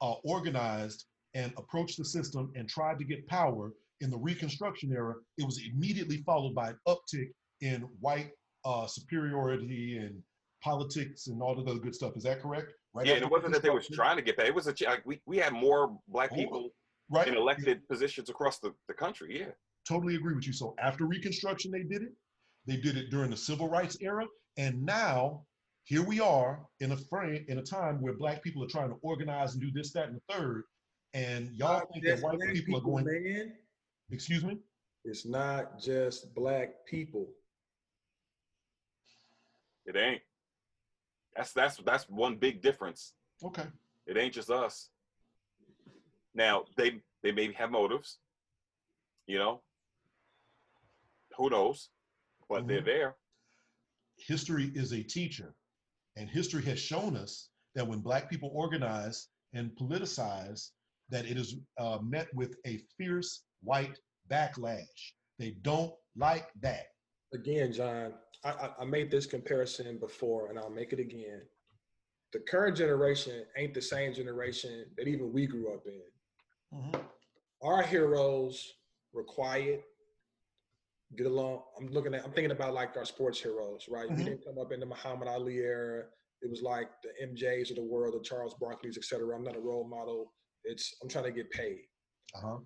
uh, 0.00 0.14
organized 0.24 1.04
and 1.34 1.52
approached 1.56 1.98
the 1.98 2.04
system 2.04 2.50
and 2.56 2.68
tried 2.68 2.98
to 2.98 3.04
get 3.04 3.26
power 3.26 3.72
in 4.00 4.08
the 4.10 4.16
Reconstruction 4.18 4.92
era, 4.92 5.14
it 5.38 5.44
was 5.44 5.60
immediately 5.72 6.18
followed 6.24 6.54
by 6.54 6.70
an 6.70 6.78
uptick 6.88 7.30
in 7.60 7.82
white 8.00 8.30
uh, 8.64 8.86
superiority 8.86 9.98
and 9.98 10.22
politics 10.62 11.26
and 11.26 11.42
all 11.42 11.58
of 11.58 11.64
the 11.64 11.70
other 11.70 11.80
good 11.80 11.94
stuff. 11.94 12.16
Is 12.16 12.22
that 12.24 12.40
correct? 12.40 12.72
Right 12.94 13.06
yeah 13.06 13.14
and 13.14 13.24
it 13.24 13.30
wasn't 13.30 13.52
that 13.54 13.62
they 13.62 13.70
was 13.70 13.88
trying 13.88 14.16
to 14.16 14.22
get 14.22 14.36
that 14.36 14.46
it 14.46 14.54
was 14.54 14.68
a 14.68 14.72
ch- 14.72 14.84
like 14.84 15.02
we, 15.04 15.20
we 15.26 15.36
had 15.36 15.52
more 15.52 15.98
black 16.08 16.30
Oh, 16.32 16.36
people 16.36 16.70
right 17.10 17.26
in 17.26 17.36
elected 17.36 17.86
positions 17.88 18.30
across 18.30 18.60
the, 18.60 18.72
the 18.86 18.94
country 18.94 19.40
yeah 19.40 19.50
totally 19.86 20.14
agree 20.16 20.34
with 20.34 20.46
you. 20.46 20.52
So 20.52 20.74
after 20.80 21.04
Reconstruction, 21.06 21.70
they 21.70 21.82
did 21.82 22.02
it. 22.02 22.12
They 22.66 22.76
did 22.76 22.96
it 22.96 23.10
during 23.10 23.30
the 23.30 23.36
Civil 23.36 23.68
Rights 23.68 23.98
era, 24.00 24.24
and 24.56 24.82
now 24.84 25.44
here 25.84 26.02
we 26.02 26.20
are 26.20 26.60
in 26.80 26.92
a 26.92 26.96
frame 26.96 27.44
in 27.48 27.58
a 27.58 27.62
time 27.62 28.00
where 28.00 28.14
Black 28.14 28.42
people 28.42 28.64
are 28.64 28.68
trying 28.68 28.88
to 28.88 28.96
organize 29.02 29.52
and 29.52 29.60
do 29.60 29.70
this, 29.70 29.92
that, 29.92 30.08
and 30.08 30.16
the 30.16 30.32
third. 30.34 30.62
And 31.12 31.50
y'all 31.52 31.80
Not 31.80 31.92
think 31.92 32.06
that 32.06 32.20
white 32.22 32.38
black 32.38 32.54
people 32.54 32.78
are 32.78 32.80
going? 32.80 33.04
man. 33.04 33.52
Excuse 34.10 34.42
me. 34.44 34.56
It's 35.04 35.26
not 35.26 35.78
just 35.78 36.34
black 36.34 36.70
people. 36.88 37.28
It 39.86 39.96
ain't 39.96 40.22
that's 41.36 41.52
that's 41.52 41.76
that's 41.78 42.08
one 42.08 42.36
big 42.36 42.62
difference 42.62 43.14
Okay. 43.42 43.66
it 44.06 44.16
ain't 44.16 44.34
just 44.34 44.50
us 44.50 44.90
now 46.34 46.64
they 46.76 47.00
they 47.22 47.32
maybe 47.32 47.52
have 47.54 47.70
motives 47.70 48.18
you 49.26 49.38
know 49.38 49.60
who 51.36 51.50
knows 51.50 51.90
but 52.48 52.66
they're 52.66 52.80
Mhm. 52.82 52.84
there 52.86 53.16
history 54.16 54.70
is 54.76 54.92
a 54.92 55.02
teacher, 55.02 55.54
and 56.16 56.30
history 56.30 56.62
has 56.62 56.78
shown 56.78 57.16
us 57.16 57.50
that 57.74 57.84
when 57.86 57.98
Black 57.98 58.30
people 58.30 58.50
organize 58.54 59.28
and 59.54 59.72
politicize, 59.72 60.70
that 61.08 61.26
it 61.26 61.36
is 61.36 61.56
uh, 61.78 61.98
met 62.00 62.32
with 62.32 62.54
a 62.64 62.78
fierce 62.96 63.42
white 63.64 63.98
backlash. 64.30 65.12
They 65.40 65.56
don't 65.62 65.92
like 66.14 66.48
that. 66.60 66.86
Again, 67.32 67.72
John, 67.72 68.14
I, 68.44 68.70
I, 68.80 68.84
made 68.84 69.10
this 69.10 69.26
comparison 69.26 69.98
before, 69.98 70.48
and 70.50 70.58
I'll 70.58 70.70
make 70.70 70.92
it 70.92 71.00
again. 71.00 71.42
The 72.32 72.40
current 72.40 72.76
generation 72.76 73.44
ain't 73.56 73.74
the 73.74 73.80
same 73.80 74.12
generation 74.12 74.86
that 74.98 75.08
even 75.08 75.32
we 75.32 75.46
grew 75.46 75.72
up 75.72 75.86
in. 75.86 77.00
Our 77.62 77.82
heroes 77.82 78.74
were 79.12 79.22
quiet, 79.24 79.84
get 81.16 81.26
along. 81.26 81.62
I'm 81.78 81.86
looking 81.88 82.12
at, 82.14 82.24
I'm 82.24 82.32
thinking 82.32 82.50
about 82.50 82.74
like 82.74 82.96
our 82.96 83.04
sports 83.04 83.40
heroes, 83.40 83.86
right? 83.88 84.08
We 84.10 84.16
Mhm. 84.16 84.24
didn't 84.24 84.44
come 84.44 84.58
up 84.58 84.72
in 84.72 84.80
the 84.80 84.86
Muhammad 84.86 85.28
Ali 85.28 85.58
era. 85.58 86.06
It 86.42 86.50
was 86.50 86.60
like 86.60 86.90
the 87.02 87.12
MJs 87.22 87.70
of 87.70 87.76
the 87.76 87.84
world, 87.84 88.14
the 88.14 88.20
Charles 88.20 88.54
Barkley's, 88.54 88.98
et 88.98 89.04
cetera. 89.04 89.34
I'm 89.34 89.44
not 89.44 89.56
a 89.56 89.60
role 89.60 89.84
model. 89.88 90.34
It's 90.64 90.94
I'm 91.00 91.08
trying 91.08 91.24
to 91.24 91.30
get 91.32 91.50
paid. 91.50 91.86
Uh-huh. 92.34 92.58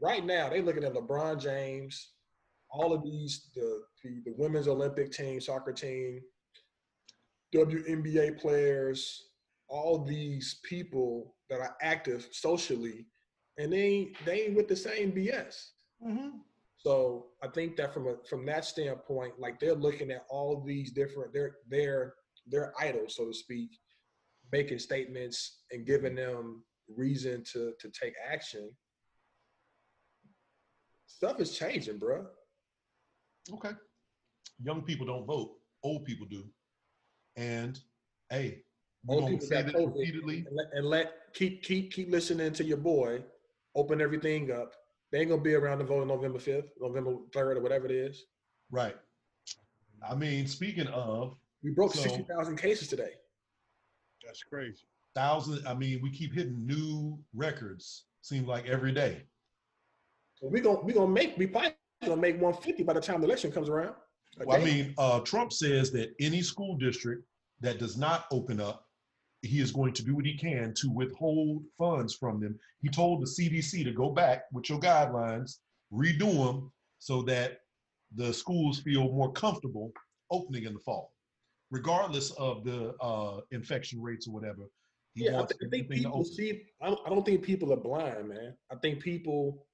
Right 0.00 0.24
now, 0.24 0.48
they 0.50 0.60
looking 0.60 0.84
at 0.84 0.92
LeBron 0.92 1.40
James, 1.40 2.11
all 2.72 2.92
of 2.92 3.02
these, 3.02 3.50
the 3.54 3.82
the, 4.02 4.22
the 4.24 4.34
women's 4.36 4.68
Olympic 4.68 5.12
team, 5.12 5.40
soccer 5.40 5.72
team, 5.72 6.20
WNBA 7.54 8.40
players, 8.40 9.26
all 9.68 10.04
these 10.04 10.60
people 10.64 11.34
that 11.50 11.60
are 11.60 11.76
active 11.82 12.26
socially, 12.32 13.06
and 13.58 13.72
they 13.72 13.82
ain't, 13.82 14.16
they 14.24 14.42
ain't 14.42 14.56
with 14.56 14.68
the 14.68 14.76
same 14.76 15.12
BS. 15.12 15.68
Mm-hmm. 16.04 16.38
So 16.78 17.26
I 17.42 17.48
think 17.48 17.76
that 17.76 17.94
from 17.94 18.08
a 18.08 18.16
from 18.28 18.44
that 18.46 18.64
standpoint, 18.64 19.34
like 19.38 19.60
they're 19.60 19.74
looking 19.74 20.10
at 20.10 20.24
all 20.28 20.64
these 20.66 20.90
different 20.90 21.32
their 21.32 21.56
their 21.68 22.14
their 22.46 22.72
idols, 22.80 23.16
so 23.16 23.26
to 23.26 23.34
speak, 23.34 23.70
making 24.50 24.80
statements 24.80 25.60
and 25.70 25.86
giving 25.86 26.16
them 26.16 26.64
reason 26.88 27.44
to 27.52 27.72
to 27.78 27.90
take 27.90 28.14
action. 28.28 28.68
Stuff 31.06 31.38
is 31.40 31.56
changing, 31.56 31.98
bro. 31.98 32.26
Okay. 33.50 33.70
Young 34.62 34.82
people 34.82 35.06
don't 35.06 35.26
vote. 35.26 35.56
Old 35.82 36.04
people 36.04 36.26
do. 36.30 36.44
And 37.36 37.80
hey, 38.30 38.62
we're 39.04 39.16
Old 39.16 39.24
gonna 39.24 39.40
say 39.40 39.62
got 39.62 39.72
this 39.72 39.86
repeatedly. 39.86 40.44
And 40.46 40.56
let, 40.56 40.66
and 40.72 40.86
let 40.86 41.34
keep 41.34 41.62
keep 41.62 41.92
keep 41.92 42.10
listening 42.10 42.52
to 42.52 42.64
your 42.64 42.76
boy. 42.76 43.24
Open 43.74 44.00
everything 44.00 44.50
up. 44.52 44.74
They 45.10 45.20
ain't 45.20 45.30
gonna 45.30 45.42
be 45.42 45.54
around 45.54 45.78
to 45.78 45.84
vote 45.84 46.02
on 46.02 46.08
November 46.08 46.38
fifth, 46.38 46.70
November 46.80 47.16
third, 47.32 47.56
or 47.56 47.60
whatever 47.60 47.86
it 47.86 47.92
is. 47.92 48.24
Right. 48.70 48.96
I 50.08 50.14
mean, 50.14 50.46
speaking 50.46 50.86
of 50.88 51.36
We 51.62 51.70
broke 51.70 51.94
So- 51.94 52.02
sixty 52.02 52.22
thousand 52.22 52.56
cases 52.56 52.88
today. 52.88 53.14
That's 54.24 54.42
crazy. 54.42 54.84
thousands, 55.14 55.64
I 55.66 55.74
mean, 55.74 56.00
we 56.02 56.10
keep 56.10 56.32
hitting 56.32 56.64
new 56.64 57.18
records, 57.34 58.04
seems 58.22 58.46
like 58.46 58.66
every 58.66 58.92
day. 58.92 59.22
So 60.36 60.46
we 60.48 60.60
gonna 60.60 60.80
we 60.80 60.92
gonna 60.92 61.10
make 61.10 61.36
we 61.36 61.46
probably 61.46 61.74
gonna 62.02 62.20
make 62.20 62.40
one 62.40 62.54
fifty 62.54 62.82
by 62.82 62.92
the 62.92 63.00
time 63.00 63.20
the 63.20 63.26
election 63.26 63.52
comes 63.52 63.68
around. 63.68 63.94
A 64.40 64.46
Well, 64.46 64.60
I 64.60 64.64
mean, 64.64 64.94
uh, 64.98 65.20
Trump 65.20 65.52
says 65.52 65.90
that 65.92 66.14
any 66.20 66.42
school 66.42 66.76
district 66.76 67.24
that 67.60 67.78
does 67.78 67.96
not 67.96 68.26
open 68.32 68.60
up, 68.60 68.86
he 69.42 69.60
is 69.60 69.72
going 69.72 69.92
to 69.94 70.04
do 70.04 70.14
what 70.14 70.24
he 70.24 70.36
can 70.36 70.72
to 70.74 70.90
withhold 70.90 71.64
funds 71.78 72.14
from 72.14 72.40
them. 72.40 72.58
He 72.80 72.88
told 72.88 73.22
the 73.22 73.26
CDC 73.26 73.84
to 73.84 73.92
go 73.92 74.10
back 74.10 74.44
with 74.52 74.68
your 74.68 74.80
guidelines, 74.80 75.58
redo 75.92 76.32
them 76.46 76.72
so 76.98 77.22
that 77.22 77.58
the 78.14 78.32
schools 78.32 78.80
feel 78.80 79.04
more 79.04 79.32
comfortable 79.32 79.92
opening 80.30 80.64
in 80.64 80.74
the 80.74 80.80
fall, 80.80 81.12
regardless 81.70 82.30
of 82.32 82.64
the 82.64 82.94
uh, 83.00 83.40
infection 83.50 84.00
rates 84.00 84.26
or 84.26 84.32
whatever. 84.32 84.62
He 85.14 85.24
yeah, 85.24 85.32
I, 85.32 85.34
wants 85.34 85.52
th- 85.52 85.68
I 85.68 85.76
think 85.76 85.90
people 85.90 86.24
see. 86.24 86.62
I 86.80 86.94
don't 87.06 87.24
think 87.24 87.42
people 87.42 87.72
are 87.72 87.76
blind, 87.76 88.28
man. 88.28 88.54
I 88.70 88.76
think 88.76 89.00
people 89.00 89.66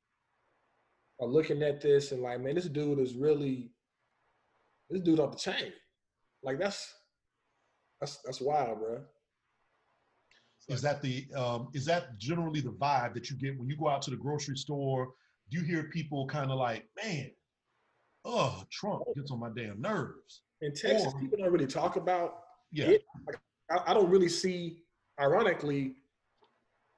are 1.20 1.26
looking 1.26 1.62
at 1.62 1.80
this 1.80 2.12
and 2.12 2.22
like, 2.22 2.40
man, 2.40 2.54
this 2.54 2.66
dude 2.66 2.98
is 2.98 3.14
really 3.14 3.70
this 4.90 5.00
dude 5.02 5.20
off 5.20 5.32
the 5.32 5.38
chain. 5.38 5.72
Like 6.42 6.58
that's 6.58 6.92
that's 8.00 8.18
that's 8.24 8.40
wild, 8.40 8.78
bro. 8.78 9.00
Is 10.68 10.82
that 10.82 11.02
the 11.02 11.26
um, 11.34 11.68
is 11.74 11.84
that 11.86 12.18
generally 12.18 12.60
the 12.60 12.72
vibe 12.72 13.14
that 13.14 13.30
you 13.30 13.36
get 13.36 13.58
when 13.58 13.68
you 13.68 13.76
go 13.76 13.88
out 13.88 14.02
to 14.02 14.10
the 14.10 14.16
grocery 14.16 14.56
store? 14.56 15.08
Do 15.50 15.58
you 15.58 15.64
hear 15.64 15.84
people 15.84 16.26
kind 16.26 16.50
of 16.50 16.58
like, 16.58 16.84
man, 17.02 17.30
oh, 18.24 18.62
Trump 18.70 19.02
gets 19.16 19.30
on 19.30 19.40
my 19.40 19.48
damn 19.56 19.80
nerves? 19.80 20.42
In 20.60 20.74
Texas, 20.74 21.12
Or- 21.14 21.20
people 21.20 21.38
don't 21.38 21.50
really 21.52 21.66
talk 21.66 21.96
about 21.96 22.40
Yeah, 22.70 22.86
it. 22.86 23.04
I, 23.70 23.78
I 23.90 23.94
don't 23.94 24.10
really 24.10 24.28
see. 24.28 24.82
Ironically, 25.20 25.96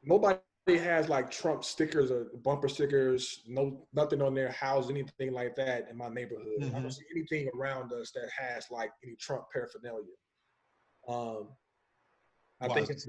nobody 0.02 0.38
has 0.78 1.08
like 1.08 1.30
Trump 1.30 1.64
stickers 1.64 2.10
or 2.10 2.26
bumper 2.44 2.68
stickers. 2.68 3.42
No, 3.46 3.86
nothing 3.92 4.20
on 4.22 4.34
their 4.34 4.50
house, 4.52 4.90
anything 4.90 5.32
like 5.32 5.54
that 5.56 5.88
in 5.90 5.96
my 5.96 6.08
neighborhood. 6.08 6.62
I 6.62 6.66
Mhm. 6.66 6.82
don't 6.82 6.90
see 6.90 7.04
anything 7.10 7.48
around 7.54 7.92
us 7.92 8.10
that 8.12 8.28
has 8.30 8.70
like 8.70 8.92
any 9.04 9.16
Trump 9.16 9.46
paraphernalia. 9.52 10.14
Um, 11.08 11.56
I 12.60 12.68
wise 12.68 12.74
think 12.74 12.90
it's. 12.90 13.08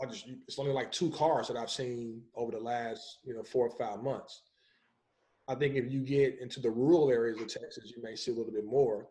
I 0.00 0.06
just, 0.06 0.26
it's 0.46 0.58
only 0.58 0.72
like 0.72 0.92
two 0.92 1.10
cars 1.10 1.48
that 1.48 1.56
I've 1.56 1.70
seen 1.70 2.24
over 2.34 2.52
the 2.52 2.60
last 2.60 3.18
you 3.24 3.34
know 3.34 3.42
four 3.42 3.68
or 3.68 3.76
five 3.78 4.02
months. 4.02 4.42
I 5.48 5.54
think 5.56 5.74
if 5.74 5.90
you 5.90 6.00
get 6.00 6.38
into 6.38 6.60
the 6.60 6.70
rural 6.70 7.10
areas 7.10 7.40
of 7.40 7.48
Texas, 7.48 7.92
you 7.94 8.00
may 8.02 8.14
see 8.14 8.30
a 8.30 8.34
little 8.34 8.52
bit 8.52 8.64
more. 8.64 9.08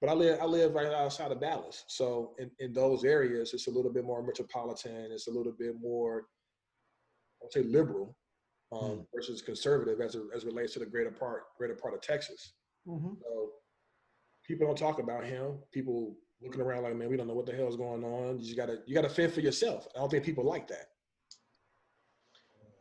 But 0.00 0.08
I 0.10 0.14
live 0.14 0.40
I 0.40 0.46
live 0.46 0.74
right 0.74 0.86
outside 0.92 1.30
of 1.30 1.40
Dallas, 1.40 1.84
so 1.86 2.34
in, 2.38 2.50
in 2.58 2.72
those 2.72 3.04
areas, 3.04 3.54
it's 3.54 3.68
a 3.68 3.70
little 3.70 3.92
bit 3.92 4.04
more 4.04 4.20
metropolitan. 4.22 5.12
It's 5.12 5.28
a 5.28 5.30
little 5.30 5.52
bit 5.52 5.76
more, 5.80 6.26
I'll 7.42 7.50
say, 7.50 7.62
liberal 7.62 8.16
um, 8.72 9.06
versus 9.14 9.42
conservative 9.42 10.00
as 10.00 10.14
it, 10.14 10.22
as 10.34 10.44
it 10.44 10.46
relates 10.46 10.72
to 10.74 10.78
the 10.78 10.86
greater 10.86 11.10
part 11.10 11.42
greater 11.58 11.74
part 11.74 11.94
of 11.94 12.00
Texas. 12.00 12.54
Mhm. 12.86 13.20
So 13.20 13.52
people 14.46 14.66
don't 14.66 14.78
talk 14.78 14.98
about 14.98 15.24
him. 15.24 15.58
People 15.72 16.16
looking 16.40 16.60
around 16.60 16.82
like, 16.82 16.96
man, 16.96 17.08
we 17.08 17.16
don't 17.16 17.26
know 17.28 17.34
what 17.34 17.46
the 17.46 17.54
hell 17.54 17.68
is 17.68 17.76
going 17.76 18.04
on. 18.04 18.40
You 18.40 18.56
gotta 18.56 18.82
you 18.86 18.94
gotta 18.94 19.08
fend 19.08 19.32
for 19.32 19.40
yourself. 19.40 19.86
I 19.94 19.98
don't 19.98 20.10
think 20.10 20.24
people 20.24 20.44
like 20.44 20.68
that. 20.68 20.88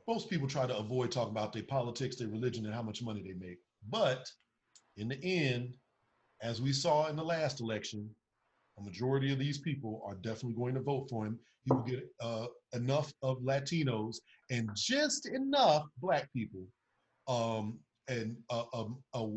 Most 0.07 0.29
people 0.29 0.47
try 0.47 0.65
to 0.65 0.77
avoid 0.77 1.11
talking 1.11 1.31
about 1.31 1.53
their 1.53 1.63
politics, 1.63 2.15
their 2.15 2.27
religion, 2.27 2.65
and 2.65 2.73
how 2.73 2.81
much 2.81 3.03
money 3.03 3.21
they 3.21 3.33
make. 3.33 3.59
But 3.89 4.29
in 4.97 5.07
the 5.07 5.23
end, 5.23 5.77
as 6.41 6.61
we 6.61 6.73
saw 6.73 7.07
in 7.07 7.15
the 7.15 7.23
last 7.23 7.61
election, 7.61 8.13
a 8.81 8.85
majority 8.85 9.31
of 9.31 9.39
these 9.39 9.57
people 9.57 10.01
are 10.05 10.15
definitely 10.15 10.53
going 10.53 10.73
to 10.75 10.81
vote 10.81 11.07
for 11.09 11.25
him. 11.25 11.39
He 11.63 11.71
will 11.71 11.81
get 11.81 12.07
uh, 12.19 12.47
enough 12.73 13.13
of 13.21 13.39
Latinos 13.39 14.17
and 14.49 14.69
just 14.75 15.27
enough 15.27 15.85
Black 16.01 16.31
people, 16.33 16.65
um, 17.27 17.79
and 18.07 18.35
uh, 18.49 18.63
um, 18.73 18.97
uh, 19.13 19.27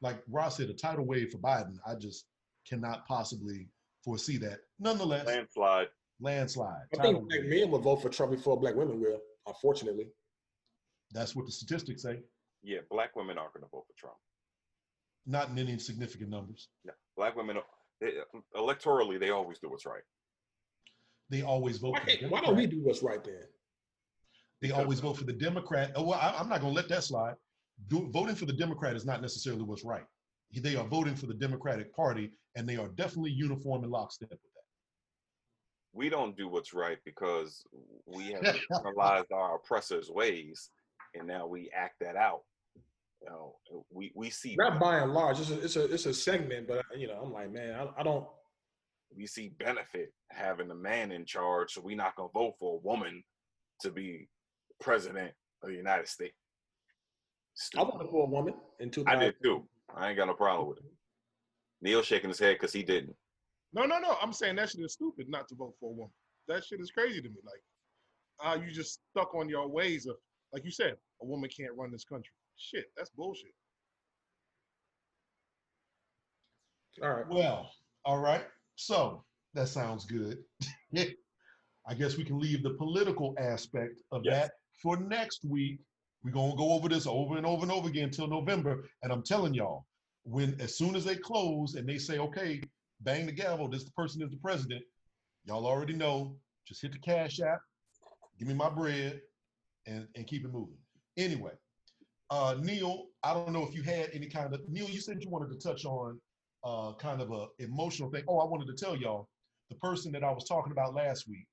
like 0.00 0.22
Ross 0.28 0.56
said, 0.56 0.68
a 0.68 0.74
tidal 0.74 1.04
wave 1.04 1.30
for 1.30 1.38
Biden. 1.38 1.76
I 1.86 1.94
just 1.94 2.26
cannot 2.68 3.06
possibly 3.06 3.68
foresee 4.04 4.36
that. 4.38 4.60
Nonetheless, 4.78 5.26
Landslide. 5.26 5.88
landslide. 6.20 6.82
I 6.98 7.02
think 7.02 7.28
black 7.28 7.40
wave. 7.42 7.50
men 7.50 7.70
will 7.70 7.78
vote 7.80 8.02
for 8.02 8.08
Trump 8.08 8.32
before 8.32 8.58
black 8.58 8.74
women 8.74 9.00
will. 9.00 9.20
Unfortunately, 9.46 10.06
That's 11.12 11.34
what 11.36 11.46
the 11.46 11.52
statistics 11.52 12.02
say. 12.02 12.20
Yeah, 12.62 12.78
black 12.90 13.16
women 13.16 13.38
aren't 13.38 13.54
going 13.54 13.64
to 13.64 13.70
vote 13.70 13.84
for 13.86 13.98
Trump. 13.98 14.16
Not 15.26 15.50
in 15.50 15.58
any 15.58 15.78
significant 15.78 16.30
numbers. 16.30 16.68
No, 16.84 16.92
black 17.16 17.36
women, 17.36 17.58
they, 18.00 18.12
electorally, 18.56 19.18
they 19.18 19.30
always 19.30 19.58
do 19.58 19.68
what's 19.68 19.86
right. 19.86 20.02
They 21.28 21.42
always 21.42 21.78
vote. 21.78 21.92
why, 21.92 22.00
for 22.00 22.06
the 22.06 22.28
why 22.28 22.40
don't 22.40 22.56
we 22.56 22.66
do 22.66 22.80
what's 22.82 23.02
right 23.02 23.22
then? 23.22 23.44
They 24.60 24.72
always 24.72 25.00
vote 25.00 25.16
for 25.16 25.24
the 25.24 25.32
Democrat. 25.32 25.92
Oh, 25.94 26.02
well, 26.02 26.18
I, 26.20 26.34
I'm 26.38 26.48
not 26.48 26.60
going 26.60 26.74
to 26.74 26.76
let 26.76 26.88
that 26.88 27.04
slide. 27.04 27.34
Do, 27.88 28.08
voting 28.10 28.34
for 28.34 28.44
the 28.44 28.52
Democrat 28.52 28.94
is 28.94 29.06
not 29.06 29.22
necessarily 29.22 29.62
what's 29.62 29.84
right. 29.84 30.04
They 30.52 30.76
are 30.76 30.86
voting 30.86 31.14
for 31.14 31.26
the 31.26 31.34
Democratic 31.34 31.94
Party, 31.94 32.32
and 32.56 32.68
they 32.68 32.76
are 32.76 32.88
definitely 32.88 33.30
uniform 33.30 33.84
and 33.84 33.92
lockstep 33.92 34.30
with 34.30 34.40
that. 34.40 34.48
We 35.92 36.08
don't 36.08 36.36
do 36.36 36.48
what's 36.48 36.74
right 36.74 36.98
because 37.04 37.64
we 38.06 38.32
have 38.32 38.42
internalized 38.72 39.32
our 39.32 39.56
oppressors' 39.56 40.10
ways, 40.10 40.70
and 41.14 41.26
now 41.26 41.46
we 41.46 41.70
act 41.74 41.94
that 42.00 42.16
out. 42.16 42.42
You 43.22 43.28
know, 43.28 43.56
we 43.90 44.12
we 44.14 44.30
see 44.30 44.56
Not 44.58 44.80
by 44.80 44.98
and 44.98 45.12
large. 45.12 45.40
It's 45.40 45.50
a 45.50 45.60
it's 45.60 45.76
a 45.76 45.92
it's 45.92 46.06
a 46.06 46.14
segment, 46.14 46.66
but 46.66 46.84
you 46.96 47.06
know, 47.06 47.20
I'm 47.22 47.32
like, 47.32 47.52
man, 47.52 47.74
I, 47.74 48.00
I 48.00 48.02
don't. 48.02 48.26
we 49.14 49.26
see 49.26 49.52
benefit 49.58 50.12
having 50.30 50.70
a 50.70 50.74
man 50.74 51.12
in 51.12 51.26
charge, 51.26 51.72
so 51.72 51.82
we're 51.82 51.96
not 51.96 52.16
gonna 52.16 52.30
vote 52.32 52.54
for 52.58 52.76
a 52.76 52.86
woman 52.86 53.22
to 53.82 53.90
be 53.90 54.28
president 54.80 55.32
of 55.62 55.68
the 55.68 55.76
United 55.76 56.08
States. 56.08 56.34
I 57.76 57.84
voted 57.84 58.08
for 58.10 58.24
a 58.26 58.30
woman 58.30 58.54
in 58.78 58.90
2000. 58.90 59.18
I 59.18 59.22
did 59.22 59.34
too. 59.42 59.68
I 59.94 60.08
ain't 60.08 60.16
got 60.16 60.26
no 60.26 60.34
problem 60.34 60.68
with 60.68 60.78
it. 60.78 60.84
Neil 61.82 62.02
shaking 62.02 62.30
his 62.30 62.38
head 62.38 62.54
because 62.54 62.72
he 62.72 62.82
didn't. 62.82 63.14
No, 63.72 63.84
no, 63.84 63.98
no. 63.98 64.16
I'm 64.22 64.32
saying 64.32 64.56
that 64.56 64.70
shit 64.70 64.84
is 64.84 64.94
stupid 64.94 65.28
not 65.28 65.48
to 65.48 65.54
vote 65.54 65.74
for 65.78 65.90
a 65.90 65.92
woman. 65.92 66.12
That 66.48 66.64
shit 66.64 66.80
is 66.80 66.90
crazy 66.90 67.20
to 67.20 67.28
me. 67.28 67.36
Like, 67.44 67.62
uh, 68.42 68.60
you 68.62 68.72
just 68.72 69.00
stuck 69.10 69.34
on 69.34 69.48
your 69.48 69.68
ways 69.68 70.06
of, 70.06 70.16
like 70.52 70.64
you 70.64 70.70
said, 70.70 70.96
a 71.22 71.26
woman 71.26 71.50
can't 71.54 71.72
run 71.76 71.90
this 71.90 72.04
country. 72.04 72.32
Shit, 72.60 72.92
that's 72.96 73.10
bullshit. 73.10 73.52
All 77.02 77.10
right. 77.10 77.28
Well, 77.28 77.70
all 78.04 78.18
right. 78.18 78.44
So 78.76 79.24
that 79.54 79.68
sounds 79.68 80.04
good. 80.04 80.38
I 80.96 81.94
guess 81.96 82.18
we 82.18 82.24
can 82.24 82.38
leave 82.38 82.62
the 82.62 82.74
political 82.74 83.34
aspect 83.38 84.02
of 84.12 84.22
Yes. 84.24 84.34
that 84.34 84.52
for 84.82 84.98
next 84.98 85.44
week. 85.44 85.80
We're 86.22 86.32
gonna 86.32 86.54
go 86.54 86.72
over 86.72 86.86
this 86.90 87.06
over 87.06 87.38
and 87.38 87.46
over 87.46 87.62
and 87.62 87.72
over 87.72 87.88
again 87.88 88.04
until 88.04 88.28
November. 88.28 88.86
And 89.02 89.10
I'm 89.10 89.22
telling 89.22 89.54
y'all, 89.54 89.86
when 90.24 90.60
as 90.60 90.76
soon 90.76 90.94
as 90.94 91.02
they 91.04 91.16
close 91.16 91.76
and 91.76 91.88
they 91.88 91.96
say, 91.96 92.18
okay, 92.18 92.60
bang 93.00 93.24
the 93.24 93.32
gavel, 93.32 93.68
this 93.68 93.88
person 93.96 94.20
is 94.20 94.30
the 94.30 94.36
president, 94.36 94.84
y'all 95.46 95.66
already 95.66 95.94
know. 95.94 96.36
Just 96.68 96.82
hit 96.82 96.92
the 96.92 96.98
cash 96.98 97.40
app, 97.40 97.62
give 98.38 98.46
me 98.46 98.52
my 98.54 98.68
bread, 98.68 99.22
and, 99.86 100.06
and 100.14 100.26
keep 100.26 100.44
it 100.44 100.52
moving. 100.52 100.76
Anyway, 101.16 101.52
uh 102.30 102.56
Neil, 102.60 103.06
I 103.22 103.34
don't 103.34 103.52
know 103.52 103.66
if 103.66 103.74
you 103.74 103.82
had 103.82 104.10
any 104.12 104.26
kind 104.26 104.54
of 104.54 104.60
Neil, 104.68 104.88
you 104.88 105.00
said 105.00 105.18
you 105.20 105.30
wanted 105.30 105.50
to 105.50 105.68
touch 105.68 105.84
on 105.84 106.20
uh, 106.64 106.92
kind 106.94 107.20
of 107.20 107.30
a 107.32 107.46
emotional 107.58 108.10
thing. 108.10 108.24
Oh, 108.28 108.38
I 108.38 108.44
wanted 108.44 108.66
to 108.66 108.84
tell 108.84 108.96
y'all, 108.96 109.28
the 109.70 109.76
person 109.76 110.12
that 110.12 110.24
I 110.24 110.30
was 110.30 110.44
talking 110.44 110.72
about 110.72 110.94
last 110.94 111.28
week, 111.28 111.46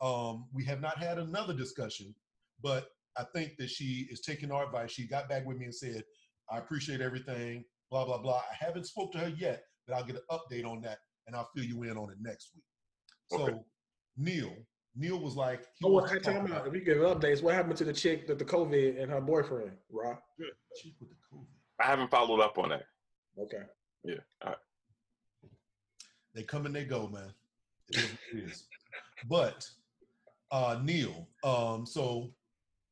um, 0.00 0.46
we 0.52 0.64
have 0.64 0.80
not 0.80 0.98
had 0.98 1.18
another 1.18 1.54
discussion, 1.54 2.14
but 2.62 2.88
I 3.16 3.24
think 3.34 3.56
that 3.58 3.70
she 3.70 4.06
is 4.10 4.20
taking 4.20 4.50
our 4.50 4.66
advice. 4.66 4.92
She 4.92 5.06
got 5.06 5.28
back 5.28 5.44
with 5.46 5.58
me 5.58 5.66
and 5.66 5.74
said, 5.74 6.04
I 6.50 6.58
appreciate 6.58 7.00
everything, 7.00 7.64
blah, 7.90 8.04
blah, 8.04 8.18
blah. 8.18 8.42
I 8.50 8.64
haven't 8.64 8.86
spoke 8.86 9.12
to 9.12 9.18
her 9.18 9.28
yet, 9.28 9.62
but 9.86 9.94
I'll 9.94 10.04
get 10.04 10.16
an 10.16 10.22
update 10.30 10.66
on 10.66 10.80
that 10.82 10.98
and 11.26 11.34
I'll 11.34 11.48
fill 11.54 11.64
you 11.64 11.84
in 11.84 11.96
on 11.96 12.10
it 12.10 12.18
next 12.20 12.50
week. 12.54 12.64
So 13.30 13.64
Neil, 14.16 14.52
Neil 14.96 15.18
was 15.18 15.34
like, 15.36 15.66
he 15.78 15.84
Oh, 15.86 15.90
wants 15.90 16.12
what, 16.12 16.22
to 16.22 16.30
hey, 16.30 16.34
talk 16.36 16.44
time 16.46 16.52
out. 16.52 16.58
about- 16.62 16.68
If 16.68 16.74
you 16.74 16.80
give 16.80 16.98
updates, 16.98 17.42
what 17.42 17.54
happened 17.54 17.76
to 17.78 17.84
the 17.84 17.92
chick 17.92 18.26
that 18.28 18.38
the 18.38 18.44
COVID 18.44 19.00
and 19.02 19.10
her 19.10 19.20
boyfriend, 19.20 19.76
Rob? 19.90 20.18
Chick 20.80 20.92
with 21.00 21.10
the 21.10 21.16
COVID. 21.32 21.46
I 21.80 21.84
haven't 21.86 22.10
followed 22.10 22.40
up 22.40 22.56
on 22.58 22.68
that. 22.70 22.84
Okay. 23.38 23.62
Yeah. 24.04 24.14
All 24.42 24.50
right. 24.50 24.58
They 26.34 26.42
come 26.42 26.66
and 26.66 26.74
they 26.74 26.84
go, 26.84 27.08
man. 27.08 27.32
It 27.88 27.96
is 27.96 28.02
what 28.02 28.20
it 28.32 28.44
is. 28.44 28.66
But 29.28 29.68
uh 30.50 30.78
Neil, 30.82 31.28
um, 31.42 31.86
so 31.86 32.32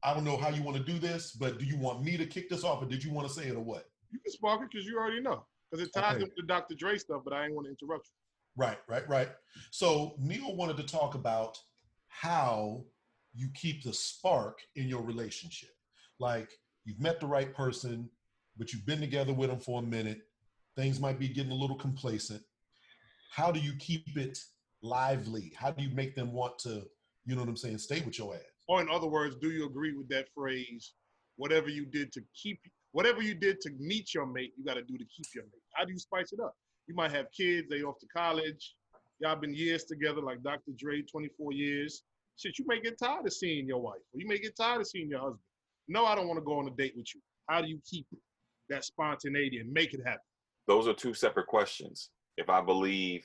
I 0.02 0.12
don't 0.14 0.24
know 0.24 0.36
how 0.36 0.48
you 0.48 0.62
want 0.62 0.76
to 0.76 0.82
do 0.82 0.98
this, 0.98 1.32
but 1.32 1.58
do 1.58 1.64
you 1.64 1.76
want 1.76 2.02
me 2.02 2.16
to 2.16 2.26
kick 2.26 2.48
this 2.48 2.64
off 2.64 2.82
or 2.82 2.86
did 2.86 3.04
you 3.04 3.12
want 3.12 3.28
to 3.28 3.32
say 3.34 3.46
it 3.48 3.54
or 3.54 3.60
what? 3.62 3.88
You 4.10 4.18
can 4.18 4.32
spark 4.32 4.62
it 4.62 4.68
because 4.72 4.86
you 4.86 4.98
already 4.98 5.20
know. 5.20 5.44
Because 5.70 5.86
it 5.86 5.92
ties 5.92 6.14
Okay. 6.16 6.24
into 6.24 6.34
the 6.36 6.42
Dr. 6.46 6.74
Dre 6.74 6.98
stuff, 6.98 7.22
but 7.24 7.32
I 7.32 7.44
ain't 7.44 7.54
want 7.54 7.66
to 7.66 7.70
interrupt 7.70 8.08
you. 8.08 8.12
Right, 8.56 8.78
right, 8.88 9.08
right. 9.08 9.28
So 9.70 10.14
Neil 10.18 10.54
wanted 10.56 10.76
to 10.78 10.82
talk 10.82 11.14
about 11.14 11.58
how 12.20 12.84
you 13.34 13.48
keep 13.54 13.82
the 13.82 13.92
spark 13.92 14.58
in 14.76 14.86
your 14.86 15.02
relationship. 15.02 15.70
Like 16.20 16.50
you've 16.84 17.00
met 17.00 17.18
the 17.18 17.26
right 17.26 17.52
person, 17.54 18.08
but 18.58 18.72
you've 18.72 18.86
been 18.86 19.00
together 19.00 19.32
with 19.32 19.50
them 19.50 19.58
for 19.58 19.80
a 19.80 19.84
minute. 19.84 20.20
Things 20.76 21.00
might 21.00 21.18
be 21.18 21.28
getting 21.28 21.52
a 21.52 21.56
little 21.56 21.76
complacent. 21.76 22.42
How 23.30 23.50
do 23.50 23.58
you 23.58 23.72
keep 23.78 24.16
it 24.16 24.38
lively? 24.82 25.52
How 25.56 25.70
do 25.70 25.82
you 25.82 25.94
make 25.94 26.14
them 26.14 26.32
want 26.32 26.58
to, 26.60 26.84
you 27.24 27.34
know 27.34 27.40
what 27.40 27.48
I'm 27.48 27.56
saying, 27.56 27.78
stay 27.78 28.02
with 28.02 28.18
your 28.18 28.34
ass? 28.34 28.40
Or 28.68 28.80
in 28.80 28.88
other 28.90 29.06
words, 29.06 29.36
do 29.40 29.50
you 29.50 29.66
agree 29.66 29.96
with 29.96 30.08
that 30.10 30.28
phrase? 30.34 30.92
Whatever 31.36 31.70
you 31.70 31.86
did 31.86 32.12
to 32.12 32.22
keep, 32.40 32.60
whatever 32.92 33.22
you 33.22 33.34
did 33.34 33.60
to 33.62 33.70
meet 33.78 34.12
your 34.14 34.26
mate, 34.26 34.52
you 34.56 34.64
got 34.64 34.74
to 34.74 34.82
do 34.82 34.98
to 34.98 35.04
keep 35.04 35.26
your 35.34 35.44
mate. 35.44 35.62
How 35.72 35.84
do 35.84 35.92
you 35.92 35.98
spice 35.98 36.32
it 36.32 36.40
up? 36.40 36.54
You 36.86 36.94
might 36.94 37.10
have 37.12 37.26
kids, 37.36 37.68
they 37.70 37.82
off 37.82 37.98
to 38.00 38.06
college. 38.14 38.74
Y'all 39.22 39.36
been 39.36 39.54
years 39.54 39.84
together, 39.84 40.20
like 40.20 40.42
Dr. 40.42 40.72
Dre, 40.76 41.00
24 41.02 41.52
years. 41.52 42.02
Shit, 42.36 42.58
you 42.58 42.64
may 42.66 42.80
get 42.80 42.98
tired 42.98 43.24
of 43.24 43.32
seeing 43.32 43.68
your 43.68 43.78
wife, 43.78 44.00
or 44.12 44.20
you 44.20 44.26
may 44.26 44.36
get 44.38 44.56
tired 44.56 44.80
of 44.80 44.86
seeing 44.88 45.08
your 45.08 45.20
husband. 45.20 45.38
No, 45.86 46.04
I 46.06 46.16
don't 46.16 46.26
want 46.26 46.38
to 46.38 46.44
go 46.44 46.58
on 46.58 46.66
a 46.66 46.72
date 46.72 46.94
with 46.96 47.06
you. 47.14 47.20
How 47.48 47.62
do 47.62 47.68
you 47.68 47.78
keep 47.88 48.04
that 48.68 48.84
spontaneity 48.84 49.58
and 49.58 49.72
make 49.72 49.94
it 49.94 50.00
happen? 50.04 50.22
Those 50.66 50.88
are 50.88 50.92
two 50.94 51.14
separate 51.14 51.46
questions. 51.46 52.10
If 52.36 52.48
I 52.50 52.60
believe 52.60 53.24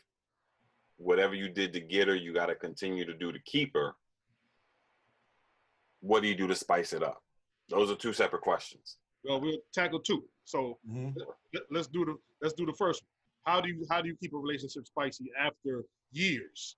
whatever 0.98 1.34
you 1.34 1.50
did 1.50 1.74
to 1.74 1.80
get 1.80 2.08
her, 2.10 2.16
you 2.16 2.32
got 2.32 2.48
to 2.48 2.56
continue 2.56 3.04
to 3.06 3.14
do 3.16 3.32
to 3.32 3.40
keep 3.46 3.74
her, 3.74 3.96
what 6.02 6.22
do 6.22 6.28
you 6.28 6.36
do 6.36 6.46
to 6.48 6.56
spice 6.56 6.94
it 6.94 7.02
up? 7.02 7.24
Those 7.70 7.90
are 7.90 7.96
two 7.96 8.14
separate 8.14 8.44
questions. 8.44 8.98
Well, 9.24 9.42
we'll 9.42 9.58
tackle 9.74 10.00
two. 10.00 10.30
So 10.46 10.78
Mhm. 10.88 11.16
let's 11.72 11.88
do 11.88 12.06
the 12.06 12.18
let's 12.42 12.54
do 12.54 12.68
the 12.68 12.74
first 12.74 13.02
one. 13.04 13.10
How 13.48 13.62
do 13.62 13.70
you 13.70 13.86
how 13.90 14.02
do 14.02 14.10
you 14.10 14.16
keep 14.22 14.34
a 14.34 14.38
relationship 14.38 14.86
spicy 14.86 15.32
after 15.40 15.86
years? 16.12 16.76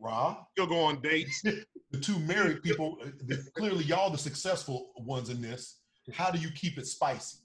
Rob, 0.00 0.44
Still 0.52 0.66
go 0.68 0.80
on 0.84 1.00
dates. 1.02 1.42
the 1.90 2.00
two 2.00 2.18
married 2.20 2.62
people, 2.62 2.98
the- 3.26 3.44
clearly 3.56 3.84
y'all 3.84 4.10
the 4.10 4.18
successful 4.18 4.92
ones 4.98 5.28
in 5.28 5.40
this. 5.42 5.80
How 6.12 6.30
do 6.30 6.38
you 6.38 6.50
keep 6.50 6.78
it 6.78 6.86
spicy? 6.86 7.38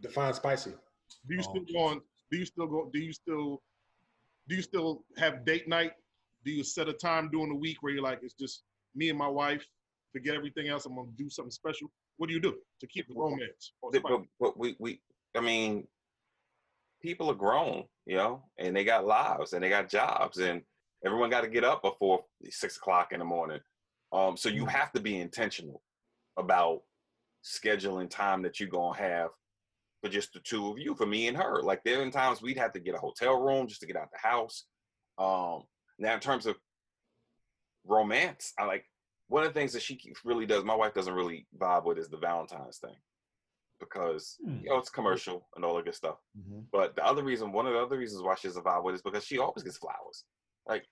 Define 0.00 0.34
spicy. 0.34 0.72
Do 1.28 1.34
you 1.34 1.40
Oh, 1.40 1.42
still 1.42 1.64
go 1.72 1.78
on? 1.86 2.00
Do 2.30 2.38
you 2.38 2.44
still 2.44 2.66
go? 2.66 2.90
Do 2.92 2.98
you 3.00 3.12
still 3.14 3.62
do 4.48 4.56
you 4.56 4.62
still 4.62 5.04
have 5.16 5.46
date 5.46 5.68
night? 5.68 5.92
Do 6.44 6.50
you 6.50 6.64
set 6.64 6.88
a 6.88 6.92
time 6.92 7.30
during 7.30 7.48
the 7.48 7.54
week 7.56 7.78
where 7.80 7.92
you're 7.94 8.02
like, 8.02 8.18
it's 8.22 8.34
just 8.34 8.64
me 8.94 9.08
and 9.08 9.18
my 9.18 9.28
wife. 9.28 9.64
Forget 10.12 10.34
everything 10.34 10.68
else. 10.68 10.84
I'm 10.84 10.96
gonna 10.96 11.08
do 11.16 11.30
something 11.30 11.50
special. 11.52 11.88
What 12.16 12.28
do 12.28 12.34
you 12.34 12.40
do 12.40 12.56
to 12.80 12.86
keep 12.86 13.08
the 13.08 13.14
romance? 13.14 13.72
But, 13.82 14.02
but, 14.40 14.58
we, 14.58 14.76
we, 14.78 15.00
I 15.36 15.40
mean, 15.40 15.86
people 17.00 17.30
are 17.30 17.34
grown, 17.34 17.84
you 18.06 18.16
know, 18.16 18.44
and 18.58 18.76
they 18.76 18.84
got 18.84 19.06
lives 19.06 19.52
and 19.52 19.62
they 19.62 19.68
got 19.68 19.88
jobs, 19.88 20.38
and 20.38 20.62
everyone 21.04 21.30
got 21.30 21.42
to 21.42 21.48
get 21.48 21.64
up 21.64 21.82
before 21.82 22.24
six 22.50 22.76
o'clock 22.76 23.12
in 23.12 23.18
the 23.18 23.24
morning. 23.24 23.60
Um, 24.12 24.36
so 24.36 24.48
you 24.48 24.66
have 24.66 24.92
to 24.92 25.00
be 25.00 25.18
intentional 25.18 25.82
about 26.36 26.82
scheduling 27.44 28.08
time 28.08 28.42
that 28.42 28.60
you're 28.60 28.68
gonna 28.68 28.96
have 28.96 29.30
for 30.02 30.10
just 30.10 30.32
the 30.32 30.40
two 30.40 30.68
of 30.68 30.78
you, 30.78 30.94
for 30.94 31.06
me 31.06 31.28
and 31.28 31.36
her. 31.36 31.62
Like 31.62 31.82
there 31.84 32.02
are 32.02 32.10
times 32.10 32.42
we'd 32.42 32.58
have 32.58 32.72
to 32.72 32.80
get 32.80 32.94
a 32.94 32.98
hotel 32.98 33.40
room 33.40 33.66
just 33.66 33.80
to 33.80 33.86
get 33.86 33.96
out 33.96 34.10
the 34.12 34.28
house. 34.28 34.64
Um, 35.18 35.62
now 35.98 36.14
in 36.14 36.20
terms 36.20 36.46
of 36.46 36.56
romance, 37.86 38.52
I 38.58 38.64
like 38.64 38.84
one 39.32 39.44
of 39.44 39.48
the 39.48 39.58
things 39.58 39.72
that 39.72 39.80
she 39.82 39.98
really 40.24 40.44
does. 40.44 40.62
My 40.62 40.74
wife 40.74 40.92
doesn't 40.92 41.14
really 41.14 41.46
vibe 41.58 41.84
with 41.84 41.96
is 41.98 42.10
the 42.10 42.18
Valentine's 42.18 42.78
thing 42.78 42.96
because 43.80 44.36
Hmm. 44.44 44.58
you 44.62 44.68
know 44.68 44.76
it's 44.78 44.90
commercial 44.90 45.48
and 45.56 45.64
all 45.64 45.74
that 45.76 45.86
good 45.86 45.94
stuff. 45.94 46.18
Mhm. 46.38 46.66
But 46.70 46.94
the 46.96 47.04
other 47.04 47.24
reason, 47.24 47.50
one 47.50 47.66
of 47.66 47.72
the 47.72 47.80
other 47.80 47.96
reasons 47.98 48.22
why 48.22 48.34
she 48.34 48.48
doesn't 48.48 48.62
vibe 48.64 48.84
with 48.84 48.92
it 48.94 48.96
is 48.96 49.02
because 49.02 49.24
she 49.24 49.38
always 49.38 49.62
gets 49.64 49.78
flowers. 49.78 50.24
Like 50.66 50.86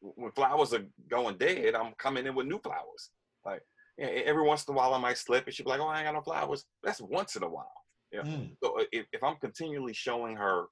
when 0.00 0.32
flowers 0.32 0.74
are 0.74 0.84
going 1.08 1.38
dead, 1.38 1.74
I'm 1.76 1.94
coming 1.94 2.26
in 2.26 2.34
with 2.34 2.46
new 2.46 2.58
flowers. 2.58 3.10
Like 3.44 3.62
yeah, 3.96 4.06
every 4.06 4.42
once 4.42 4.66
in 4.66 4.74
a 4.74 4.76
while, 4.76 4.92
I 4.92 4.98
might 4.98 5.18
slip, 5.18 5.46
and 5.46 5.54
she'll 5.54 5.64
be 5.64 5.70
like, 5.70 5.80
"Oh, 5.80 5.86
I 5.86 5.98
ain't 6.00 6.06
got 6.08 6.14
no 6.14 6.20
flowers." 6.22 6.64
That's 6.82 7.00
once 7.00 7.36
in 7.36 7.44
a 7.44 7.48
while. 7.48 7.80
Mm. 8.12 8.56
So 8.62 8.80
uh, 8.80 8.84
if, 8.92 9.06
if 9.12 9.22
I'm 9.22 9.36
continually 9.36 9.94
showing 9.94 10.36
her 10.36 10.66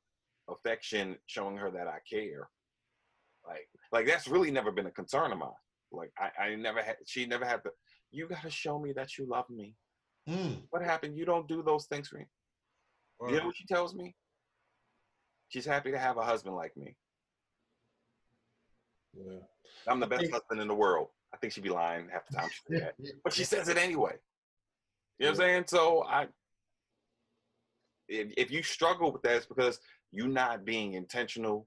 affection, 0.49 1.17
showing 1.27 1.57
her 1.57 1.71
that 1.71 1.87
I 1.87 2.01
care, 2.09 2.51
like 3.47 3.69
like 3.93 4.07
that's 4.07 4.27
really 4.27 4.51
never 4.51 4.73
been 4.73 4.87
a 4.87 4.91
concern 4.91 5.31
of 5.33 5.39
mine. 5.39 5.63
Like 5.93 6.11
I, 6.19 6.45
I 6.45 6.55
never 6.57 6.83
had, 6.83 6.97
she 7.07 7.27
never 7.27 7.45
had 7.45 7.61
the. 7.65 7.71
You 8.11 8.29
got 8.29 8.43
to 8.43 8.51
show 8.51 8.79
me 8.79 8.93
that 8.93 9.17
you 9.19 9.27
love 9.27 9.49
me. 9.49 9.75
Mm. 10.29 10.63
What 10.71 10.83
happened? 10.83 11.17
You 11.17 11.25
don't 11.25 11.49
do 11.49 11.63
those 11.63 11.87
things 11.87 12.09
for 12.09 12.19
me. 12.19 12.27
You 13.29 13.39
know 13.39 13.47
what 13.47 13.57
she 13.57 13.67
tells 13.67 13.95
me? 13.95 14.17
She's 15.49 15.65
happy 15.65 15.93
to 15.93 15.99
have 15.99 16.17
a 16.17 16.23
husband 16.23 16.57
like 16.57 16.77
me. 16.77 16.97
Yeah. 19.15 19.39
I'm 19.87 20.01
the 20.01 20.07
best 20.07 20.31
husband 20.31 20.61
in 20.61 20.67
the 20.67 20.75
world. 20.75 21.09
I 21.33 21.37
think 21.37 21.53
she'd 21.53 21.63
be 21.63 21.71
lying 21.71 22.09
half 22.13 22.27
the 22.27 22.37
time 22.37 22.49
she 22.51 22.75
said 22.75 22.93
that. 22.99 23.13
But 23.25 23.33
she 23.33 23.45
says 23.45 23.69
it 23.69 23.77
anyway. 23.77 24.15
You 25.19 25.27
know 25.27 25.33
what 25.33 25.41
I'm 25.41 25.47
saying? 25.47 25.65
So 25.69 26.05
I 26.05 26.27
if, 28.09 28.33
if 28.37 28.51
you 28.51 28.63
struggle 28.63 29.13
with 29.13 29.23
that, 29.23 29.37
it's 29.37 29.47
because 29.47 29.79
you're 30.11 30.29
not 30.29 30.65
being 30.65 30.95
intentional, 30.95 31.67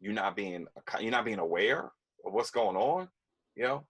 you're 0.00 0.12
not 0.12 0.36
being 0.36 0.66
you're 1.00 1.10
not 1.10 1.24
being 1.24 1.38
aware 1.38 1.90
of 2.24 2.32
what's 2.32 2.50
going 2.50 2.76
on, 2.76 3.08
you 3.56 3.64
know. 3.64 3.86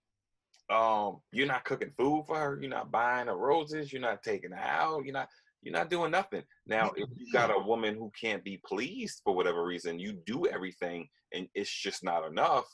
Um, 0.69 1.21
you're 1.31 1.47
not 1.47 1.65
cooking 1.65 1.93
food 1.97 2.25
for 2.27 2.37
her, 2.37 2.59
you're 2.61 2.69
not 2.69 2.91
buying 2.91 3.29
her 3.29 3.37
roses, 3.37 3.93
you're 3.93 4.03
not 4.03 4.25
taking 4.25 4.51
her 4.51 4.59
out, 4.59 5.05
you're 5.05 5.13
not 5.13 5.29
you're 5.63 5.73
not 5.73 5.91
doing 5.91 6.11
nothing. 6.11 6.43
Now, 6.67 6.93
if 6.97 7.09
you 7.17 7.33
got 7.33 7.51
a 7.51 7.59
woman 7.59 7.95
who 7.95 8.11
can't 8.21 8.45
be 8.45 8.61
pleased 8.65 9.21
for 9.25 9.35
whatever 9.35 9.65
reason, 9.65 9.99
you 9.99 10.13
do 10.13 10.47
everything 10.47 11.09
and 11.33 11.49
it's 11.55 11.73
just 11.73 12.05
not 12.05 12.27
enough, 12.27 12.67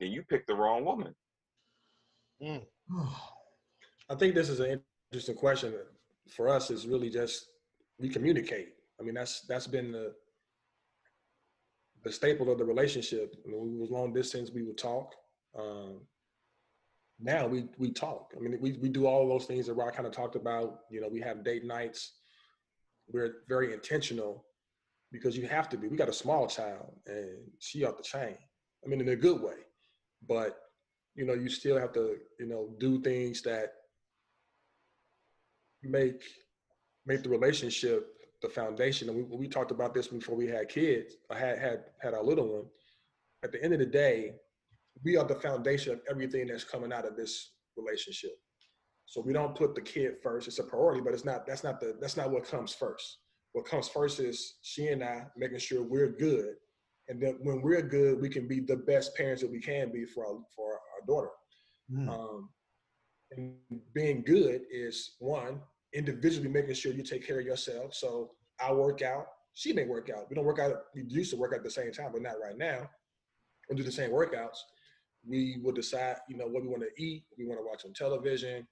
then 0.00 0.10
you 0.10 0.22
pick 0.22 0.46
the 0.46 0.54
wrong 0.54 0.84
woman. 0.84 1.14
I 4.08 4.14
think 4.14 4.34
this 4.34 4.48
is 4.48 4.60
an 4.60 4.80
interesting 5.12 5.36
question 5.36 5.74
for 6.30 6.48
us. 6.48 6.70
Is 6.70 6.86
really 6.86 7.10
just 7.10 7.46
we 7.98 8.08
communicate. 8.08 8.70
I 8.98 9.02
mean, 9.02 9.14
that's 9.14 9.42
that's 9.42 9.66
been 9.66 9.92
the 9.92 10.14
the 12.04 12.12
staple 12.12 12.50
of 12.50 12.58
the 12.58 12.64
relationship. 12.64 13.36
I 13.44 13.50
mean, 13.50 13.60
we 13.60 13.78
was 13.78 13.90
long 13.90 14.12
distance. 14.12 14.50
We 14.50 14.62
would 14.62 14.78
talk. 14.78 15.14
Um, 15.58 16.00
now 17.20 17.46
we 17.46 17.66
we 17.78 17.90
talk. 17.90 18.32
I 18.36 18.40
mean, 18.40 18.58
we 18.60 18.72
we 18.72 18.88
do 18.88 19.06
all 19.06 19.28
those 19.28 19.46
things 19.46 19.66
that 19.66 19.74
Rock 19.74 19.94
kind 19.94 20.06
of 20.06 20.12
talked 20.12 20.36
about. 20.36 20.80
You 20.90 21.00
know, 21.00 21.08
we 21.08 21.20
have 21.20 21.44
date 21.44 21.64
nights. 21.64 22.14
We're 23.12 23.42
very 23.48 23.72
intentional 23.72 24.44
because 25.12 25.36
you 25.36 25.46
have 25.46 25.68
to 25.70 25.76
be. 25.76 25.88
We 25.88 25.96
got 25.96 26.08
a 26.08 26.12
small 26.12 26.46
child, 26.46 26.92
and 27.06 27.38
she 27.58 27.84
off 27.84 27.96
the 27.96 28.02
chain. 28.02 28.36
I 28.84 28.88
mean, 28.88 29.00
in 29.00 29.08
a 29.08 29.16
good 29.16 29.42
way, 29.42 29.66
but 30.26 30.58
you 31.14 31.26
know, 31.26 31.34
you 31.34 31.48
still 31.48 31.78
have 31.78 31.92
to, 31.92 32.16
you 32.38 32.46
know, 32.46 32.70
do 32.78 33.00
things 33.00 33.42
that 33.42 33.72
make 35.82 36.22
make 37.06 37.22
the 37.22 37.28
relationship 37.28 38.14
the 38.42 38.48
foundation. 38.48 39.08
And 39.08 39.18
we, 39.18 39.36
we 39.36 39.48
talked 39.48 39.70
about 39.70 39.92
this 39.92 40.08
before 40.08 40.36
we 40.36 40.46
had 40.46 40.68
kids. 40.68 41.14
I 41.30 41.38
had 41.38 41.58
had 41.58 41.84
had 42.00 42.14
our 42.14 42.22
little 42.22 42.48
one. 42.48 42.66
At 43.42 43.52
the 43.52 43.62
end 43.62 43.72
of 43.72 43.78
the 43.78 43.86
day, 43.86 44.34
we 45.04 45.16
are 45.16 45.24
the 45.24 45.34
foundation 45.36 45.92
of 45.92 46.00
everything 46.10 46.46
that's 46.46 46.64
coming 46.64 46.92
out 46.92 47.06
of 47.06 47.16
this 47.16 47.52
relationship. 47.76 48.32
So 49.06 49.20
we 49.20 49.32
don't 49.32 49.56
put 49.56 49.74
the 49.74 49.80
kid 49.80 50.14
first. 50.22 50.46
It's 50.46 50.58
a 50.58 50.64
priority, 50.64 51.00
but 51.00 51.14
it's 51.14 51.24
not. 51.24 51.46
That's 51.46 51.64
not 51.64 51.80
the. 51.80 51.96
That's 52.00 52.16
not 52.16 52.30
what 52.30 52.44
comes 52.44 52.72
first. 52.72 53.18
What 53.52 53.64
comes 53.64 53.88
first 53.88 54.20
is 54.20 54.58
she 54.62 54.88
and 54.88 55.02
I 55.02 55.26
making 55.36 55.58
sure 55.58 55.82
we're 55.82 56.12
good, 56.12 56.54
and 57.08 57.20
then 57.20 57.38
when 57.42 57.60
we're 57.60 57.82
good, 57.82 58.20
we 58.20 58.28
can 58.28 58.46
be 58.46 58.60
the 58.60 58.76
best 58.76 59.16
parents 59.16 59.42
that 59.42 59.50
we 59.50 59.60
can 59.60 59.90
be 59.90 60.04
for 60.04 60.26
our, 60.26 60.38
for 60.54 60.74
our 60.74 61.06
daughter. 61.08 61.30
Mm. 61.92 62.08
Um, 62.08 62.50
and 63.32 63.54
being 63.94 64.22
good 64.22 64.62
is 64.70 65.16
one 65.18 65.60
individually 65.92 66.48
making 66.48 66.74
sure 66.74 66.92
you 66.92 67.02
take 67.02 67.26
care 67.26 67.40
of 67.40 67.46
yourself. 67.46 67.94
So 67.94 68.30
I 68.64 68.72
work 68.72 69.02
out. 69.02 69.26
She 69.54 69.72
may 69.72 69.84
work 69.84 70.08
out. 70.16 70.26
We 70.30 70.36
don't 70.36 70.44
work 70.44 70.60
out. 70.60 70.74
We 70.94 71.02
used 71.08 71.32
to 71.32 71.36
work 71.36 71.52
out 71.52 71.58
at 71.58 71.64
the 71.64 71.70
same 71.70 71.90
time, 71.90 72.10
but 72.12 72.22
not 72.22 72.40
right 72.40 72.56
now. 72.56 72.88
We'll 73.68 73.76
do 73.76 73.82
the 73.82 73.90
same 73.90 74.10
workouts. 74.10 74.58
We 75.26 75.58
will 75.62 75.72
decide, 75.72 76.16
you 76.28 76.36
know, 76.36 76.46
what 76.46 76.62
we 76.62 76.68
want 76.68 76.82
to 76.82 77.02
eat. 77.02 77.24
We 77.38 77.46
want 77.46 77.60
to 77.60 77.66
watch 77.66 77.84
on 77.84 77.92
television, 77.92 78.66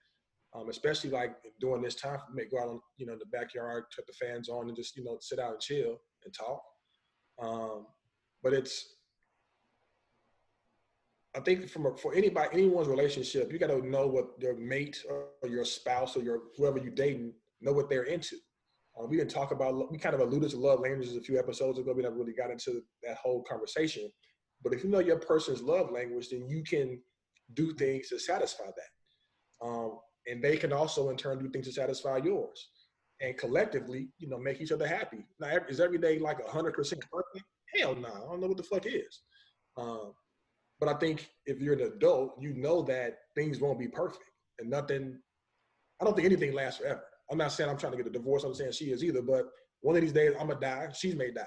um, 0.55 0.69
especially 0.71 1.11
like 1.11 1.37
during 1.61 1.83
this 1.83 1.95
time. 1.95 2.19
We 2.31 2.43
may 2.43 2.49
go 2.49 2.59
out, 2.59 2.69
on, 2.69 2.81
you 2.97 3.07
know, 3.07 3.15
in 3.15 3.19
the 3.19 3.27
backyard, 3.27 3.85
cut 3.95 4.07
the 4.07 4.13
fans 4.15 4.49
on, 4.49 4.69
and 4.69 4.77
just, 4.77 4.97
you 4.97 5.05
know, 5.05 5.19
sit 5.21 5.39
out 5.39 5.53
and 5.53 5.61
chill 5.61 6.01
and 6.25 6.35
talk. 6.35 6.63
Um, 7.41 7.87
but 8.43 8.53
it's 8.53 8.99
I 11.37 11.41
think 11.41 11.69
from 11.69 11.87
a, 11.87 11.97
for 11.97 12.15
anybody, 12.15 12.49
anyone's 12.53 12.89
relationship, 12.89 13.53
you 13.53 13.59
got 13.59 13.69
to 13.69 13.87
know 13.87 14.07
what 14.07 14.31
your 14.41 14.57
mate 14.57 15.05
or 15.09 15.49
your 15.49 15.65
spouse 15.65 16.17
or 16.17 16.23
your 16.23 16.41
whoever 16.57 16.79
you 16.79 16.91
dating 16.91 17.33
know 17.61 17.73
what 17.73 17.89
they're 17.89 18.05
into. 18.05 18.37
Uh, 18.99 19.07
we 19.07 19.17
didn't 19.17 19.31
talk 19.31 19.53
about 19.53 19.91
we 19.91 19.99
kind 19.99 20.15
of 20.15 20.21
alluded 20.21 20.51
to 20.51 20.57
love 20.57 20.81
languages 20.81 21.17
a 21.17 21.21
few 21.21 21.39
episodes 21.39 21.79
ago. 21.79 21.93
We 21.93 22.03
never 22.03 22.17
really 22.17 22.33
got 22.33 22.51
into 22.51 22.83
that 23.05 23.19
whole 23.19 23.43
conversation. 23.43 24.11
But 24.63 24.75
if 24.75 24.83
you 24.83 24.91
know 24.91 24.99
your 24.99 25.19
person's 25.19 25.63
love 25.63 25.91
language, 25.91 26.29
then 26.31 26.49
you 26.49 26.63
can 26.63 27.01
do 27.55 27.73
things 27.75 28.09
to 28.09 28.19
satisfy 28.19 28.67
that, 28.67 29.67
um, 29.67 29.99
and 30.27 30.43
they 30.43 30.57
can 30.57 30.73
also 30.73 31.11
in 31.11 31.17
turn 31.17 31.39
do 31.39 31.49
things 31.49 31.67
to 31.67 31.73
satisfy 31.73 32.19
yours. 32.19 32.69
And 33.21 33.37
collectively, 33.37 34.11
you 34.19 34.29
know, 34.29 34.39
make 34.39 34.61
each 34.61 34.71
other 34.71 34.87
happy. 34.87 35.27
Now, 35.41 35.59
is 35.69 35.81
every 35.81 35.99
day 35.99 36.19
like 36.19 36.47
hundred 36.49 36.75
percent 36.75 37.03
perfect? 37.11 37.45
Hell 37.75 37.97
no, 37.97 38.09
I 38.09 38.31
don't 38.31 38.41
know 38.41 38.47
what 38.49 38.57
the 38.57 38.63
fuck 38.63 38.87
is. 38.87 39.21
Um, 39.77 40.13
but 40.81 40.89
I 40.89 40.95
think 40.95 41.29
if 41.47 41.61
you're 41.61 41.75
an 41.75 41.81
adult, 41.81 42.37
you 42.41 42.55
know 42.55 42.83
that 42.83 43.19
things 43.35 43.61
won't 43.61 43.79
be 43.79 43.89
perfect 43.89 44.23
and 44.59 44.71
nothing. 44.71 45.19
I 46.01 46.05
don't 46.05 46.15
think 46.15 46.27
anything 46.27 46.53
lasts 46.53 46.81
forever. 46.81 47.03
I'm 47.31 47.39
not 47.39 47.53
saying 47.53 47.69
I'm 47.69 47.77
trying 47.77 47.93
to 47.93 47.99
get 47.99 48.07
a 48.07 48.11
divorce. 48.11 48.45
I'm 48.45 48.55
saying 48.55 48.73
she 48.73 48.87
is 48.87 49.03
either. 49.03 49.23
But 49.23 49.47
one 49.81 49.97
of 49.97 50.03
these 50.03 50.13
days, 50.13 50.35
I'm 50.39 50.49
gonna 50.49 50.61
die. 50.61 50.89
She 50.95 51.15
may 51.15 51.31
die, 51.33 51.47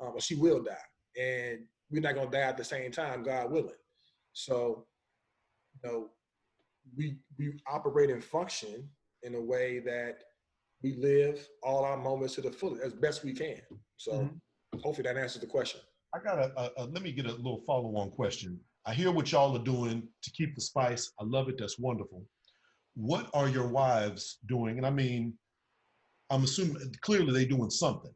um, 0.00 0.12
or 0.14 0.20
she 0.20 0.34
will 0.34 0.62
die, 0.62 0.76
and 1.20 1.60
we're 1.90 2.02
not 2.02 2.14
gonna 2.14 2.30
die 2.30 2.40
at 2.40 2.56
the 2.56 2.64
same 2.64 2.90
time, 2.90 3.22
God 3.22 3.50
willing. 3.50 3.74
So, 4.32 4.86
you 5.74 5.90
know, 5.90 6.08
we 6.96 7.18
we 7.38 7.52
operate 7.70 8.10
and 8.10 8.22
function 8.22 8.88
in 9.22 9.34
a 9.34 9.40
way 9.40 9.80
that 9.80 10.22
we 10.82 10.94
live 10.94 11.46
all 11.62 11.84
our 11.84 11.96
moments 11.96 12.34
to 12.36 12.40
the 12.40 12.52
fullest 12.52 12.82
as 12.82 12.92
best 12.92 13.24
we 13.24 13.32
can. 13.32 13.60
So, 13.96 14.12
mm-hmm. 14.12 14.78
hopefully, 14.80 15.08
that 15.08 15.18
answers 15.18 15.40
the 15.40 15.48
question. 15.48 15.80
I 16.14 16.20
got 16.20 16.38
a, 16.38 16.52
a, 16.56 16.70
a, 16.78 16.84
let 16.84 17.02
me 17.02 17.12
get 17.12 17.26
a 17.26 17.32
little 17.32 17.62
follow 17.66 17.96
on 17.96 18.10
question. 18.10 18.58
I 18.86 18.94
hear 18.94 19.10
what 19.12 19.30
y'all 19.32 19.54
are 19.56 19.64
doing 19.64 20.08
to 20.22 20.30
keep 20.30 20.54
the 20.54 20.60
spice. 20.60 21.12
I 21.20 21.24
love 21.24 21.48
it. 21.48 21.56
That's 21.58 21.78
wonderful. 21.78 22.24
What 22.94 23.28
are 23.34 23.48
your 23.48 23.68
wives 23.68 24.38
doing? 24.46 24.78
And 24.78 24.86
I 24.86 24.90
mean, 24.90 25.34
I'm 26.30 26.44
assuming 26.44 26.94
clearly 27.02 27.32
they're 27.32 27.56
doing 27.56 27.70
something, 27.70 28.12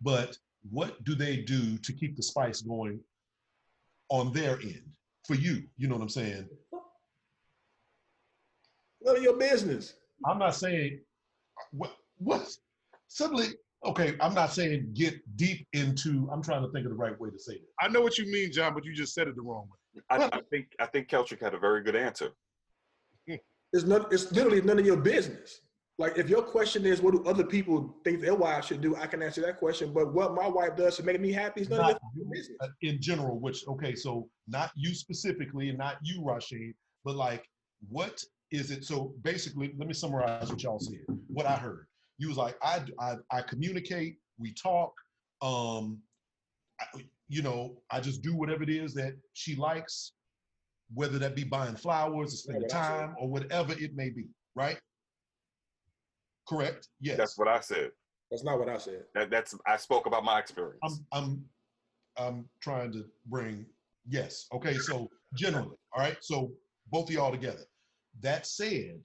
but 0.00 0.36
what 0.68 1.02
do 1.04 1.14
they 1.14 1.38
do 1.38 1.78
to 1.78 1.92
keep 1.92 2.16
the 2.16 2.22
spice 2.22 2.60
going 2.60 3.00
on 4.10 4.32
their 4.32 4.60
end 4.60 4.82
for 5.26 5.34
you? 5.34 5.62
You 5.78 5.88
know 5.88 5.96
what 5.96 6.02
I'm 6.02 6.08
saying? 6.08 6.48
None 9.02 9.16
of 9.16 9.22
your 9.22 9.36
business. 9.36 9.94
I'm 10.26 10.38
not 10.38 10.54
saying 10.54 11.00
what 11.72 11.94
what 12.18 12.46
suddenly 13.08 13.48
okay, 13.86 14.14
I'm 14.20 14.34
not 14.34 14.52
saying 14.52 14.90
get 14.94 15.14
deep 15.36 15.66
into. 15.72 16.28
I'm 16.30 16.42
trying 16.42 16.62
to 16.62 16.70
think 16.72 16.84
of 16.84 16.90
the 16.90 16.98
right 16.98 17.18
way 17.18 17.30
to 17.30 17.38
say 17.38 17.54
it. 17.54 17.62
I 17.80 17.88
know 17.88 18.02
what 18.02 18.18
you 18.18 18.30
mean, 18.30 18.52
John, 18.52 18.74
but 18.74 18.84
you 18.84 18.92
just 18.92 19.14
said 19.14 19.28
it 19.28 19.36
the 19.36 19.42
wrong 19.42 19.68
way. 19.70 20.02
I, 20.10 20.24
I 20.26 20.40
think 20.50 20.66
I 20.78 20.86
think 20.86 21.08
Keltrick 21.08 21.40
had 21.40 21.54
a 21.54 21.58
very 21.58 21.82
good 21.82 21.96
answer. 21.96 22.32
It's 23.72 23.84
not. 23.84 24.12
It's 24.12 24.30
literally 24.32 24.60
none 24.62 24.78
of 24.78 24.86
your 24.86 24.96
business. 24.96 25.60
Like 26.00 26.16
if 26.16 26.30
your 26.30 26.42
question 26.42 26.86
is 26.86 27.02
what 27.02 27.12
do 27.12 27.22
other 27.24 27.44
people 27.44 27.94
think 28.04 28.22
their 28.22 28.34
wives 28.34 28.66
should 28.68 28.80
do, 28.80 28.96
I 28.96 29.06
can 29.06 29.22
answer 29.22 29.42
that 29.42 29.58
question. 29.58 29.92
But 29.92 30.14
what 30.14 30.34
my 30.34 30.48
wife 30.48 30.74
does 30.74 30.96
to 30.96 31.02
make 31.02 31.20
me 31.20 31.30
happy 31.30 31.60
is 31.60 31.68
none 31.68 31.80
not, 31.80 31.92
of 31.92 32.00
your 32.16 32.24
business. 32.32 32.56
Uh, 32.60 32.68
in 32.80 33.02
general, 33.02 33.38
which 33.38 33.68
okay, 33.68 33.94
so 33.94 34.26
not 34.48 34.70
you 34.74 34.94
specifically 34.94 35.68
and 35.68 35.76
not 35.76 35.98
you, 36.02 36.24
Rashid, 36.24 36.72
but 37.04 37.16
like 37.16 37.44
what 37.90 38.24
is 38.50 38.70
it? 38.70 38.84
So 38.84 39.12
basically, 39.22 39.74
let 39.76 39.86
me 39.86 39.92
summarize 39.92 40.48
what 40.48 40.62
y'all 40.62 40.78
said. 40.78 41.04
What 41.28 41.44
I 41.44 41.56
heard 41.56 41.86
you 42.20 42.28
was 42.28 42.36
like, 42.36 42.56
I, 42.62 42.82
I, 42.98 43.14
I 43.30 43.42
communicate, 43.42 44.16
we 44.38 44.52
talk, 44.52 44.92
um, 45.40 45.98
I, 46.80 47.00
you 47.28 47.42
know, 47.42 47.78
I 47.90 48.00
just 48.00 48.22
do 48.22 48.36
whatever 48.36 48.62
it 48.62 48.68
is 48.68 48.92
that 48.94 49.14
she 49.32 49.56
likes, 49.56 50.12
whether 50.92 51.18
that 51.18 51.34
be 51.34 51.44
buying 51.44 51.76
flowers 51.76 52.34
or 52.34 52.36
spending 52.36 52.68
time 52.68 53.14
or 53.18 53.28
whatever 53.28 53.72
it 53.72 53.96
may 53.96 54.10
be, 54.10 54.26
right? 54.54 54.78
Correct. 56.50 56.88
Yes. 57.00 57.16
That's 57.16 57.38
what 57.38 57.46
I 57.46 57.60
said. 57.60 57.90
That's 58.30 58.44
not 58.44 58.58
what 58.58 58.68
I 58.68 58.76
said. 58.78 59.04
That, 59.14 59.30
that's 59.30 59.54
I 59.66 59.76
spoke 59.76 60.06
about 60.06 60.24
my 60.24 60.38
experience. 60.40 60.80
I'm 60.82 61.06
I'm 61.12 61.44
I'm 62.16 62.48
trying 62.60 62.92
to 62.92 63.04
bring 63.26 63.66
yes. 64.08 64.46
Okay, 64.52 64.74
so 64.74 65.08
generally, 65.34 65.76
all 65.94 66.02
right. 66.02 66.16
So 66.20 66.52
both 66.90 67.08
of 67.08 67.14
y'all 67.14 67.30
together. 67.30 67.62
That 68.22 68.46
said, 68.46 69.00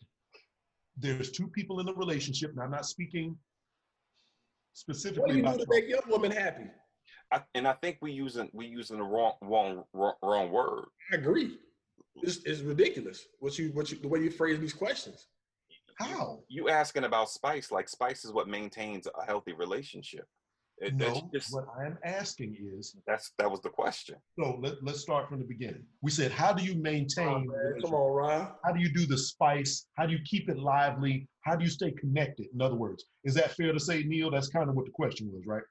there's 0.98 1.32
two 1.32 1.48
people 1.48 1.80
in 1.80 1.86
the 1.86 1.94
relationship, 1.94 2.52
and 2.52 2.60
I'm 2.60 2.72
not 2.72 2.86
speaking 2.86 3.38
specifically 4.74 5.22
what 5.22 5.32
do 5.32 5.38
you 5.38 5.58
do 5.58 5.66
to 5.66 5.68
make 5.70 5.88
your 5.88 6.02
woman 6.10 6.32
happy? 6.32 6.66
I, 7.32 7.42
and 7.54 7.68
I 7.68 7.74
think 7.74 7.98
we 8.02 8.12
using 8.12 8.50
we 8.54 8.66
using 8.66 8.98
the 8.98 9.04
wrong 9.04 9.34
wrong 9.42 9.84
wrong, 9.94 10.14
wrong 10.24 10.52
word. 10.52 10.86
I 11.12 11.16
agree. 11.16 11.58
It's, 12.18 12.38
it's 12.46 12.62
ridiculous 12.62 13.26
what 13.40 13.58
you 13.60 13.70
what 13.74 13.92
you 13.92 14.00
the 14.00 14.08
way 14.08 14.20
you 14.20 14.32
phrase 14.32 14.60
these 14.60 14.74
questions. 14.74 15.28
How 16.00 16.40
you, 16.50 16.64
you 16.64 16.70
asking 16.70 17.06
about 17.06 17.30
spice? 17.30 17.72
Like 17.72 17.90
spice 17.90 18.26
is 18.26 18.34
what 18.34 18.48
maintains 18.48 19.08
a 19.08 19.26
healthy 19.26 19.54
relationship. 19.54 20.26
It, 20.80 20.94
no, 20.94 21.30
just, 21.34 21.54
what 21.54 21.68
I'm 21.80 21.98
asking 22.04 22.58
is 22.78 22.98
that's 23.08 23.32
that 23.40 23.50
was 23.50 23.62
the 23.62 23.70
question. 23.70 24.16
So 24.38 24.60
let, 24.62 24.74
let's 24.84 25.00
start 25.00 25.30
from 25.30 25.40
the 25.40 25.46
beginning. 25.46 25.86
We 26.02 26.12
said, 26.12 26.32
how 26.32 26.52
do 26.52 26.66
you 26.66 26.76
maintain? 26.76 27.48
Oh, 27.50 27.82
Come 27.82 27.94
on, 27.94 28.12
Ron. 28.12 28.52
How 28.66 28.74
do 28.74 28.82
you 28.82 28.94
do 28.94 29.06
the 29.06 29.18
spice? 29.18 29.88
How 29.94 30.06
do 30.06 30.12
you 30.12 30.20
keep 30.26 30.50
it 30.50 30.58
lively? 30.58 31.30
How 31.46 31.56
do 31.56 31.64
you 31.64 31.72
stay 31.72 31.92
connected? 31.92 32.48
In 32.54 32.62
other 32.62 32.76
words, 32.76 33.06
is 33.24 33.36
that 33.36 33.52
fair 33.52 33.72
to 33.72 33.80
say, 33.80 34.04
Neil? 34.04 34.30
That's 34.30 34.50
kind 34.50 34.70
of 34.70 34.76
what 34.76 34.86
the 34.86 34.92
question 34.92 35.32
was, 35.32 35.44
right? 35.46 35.64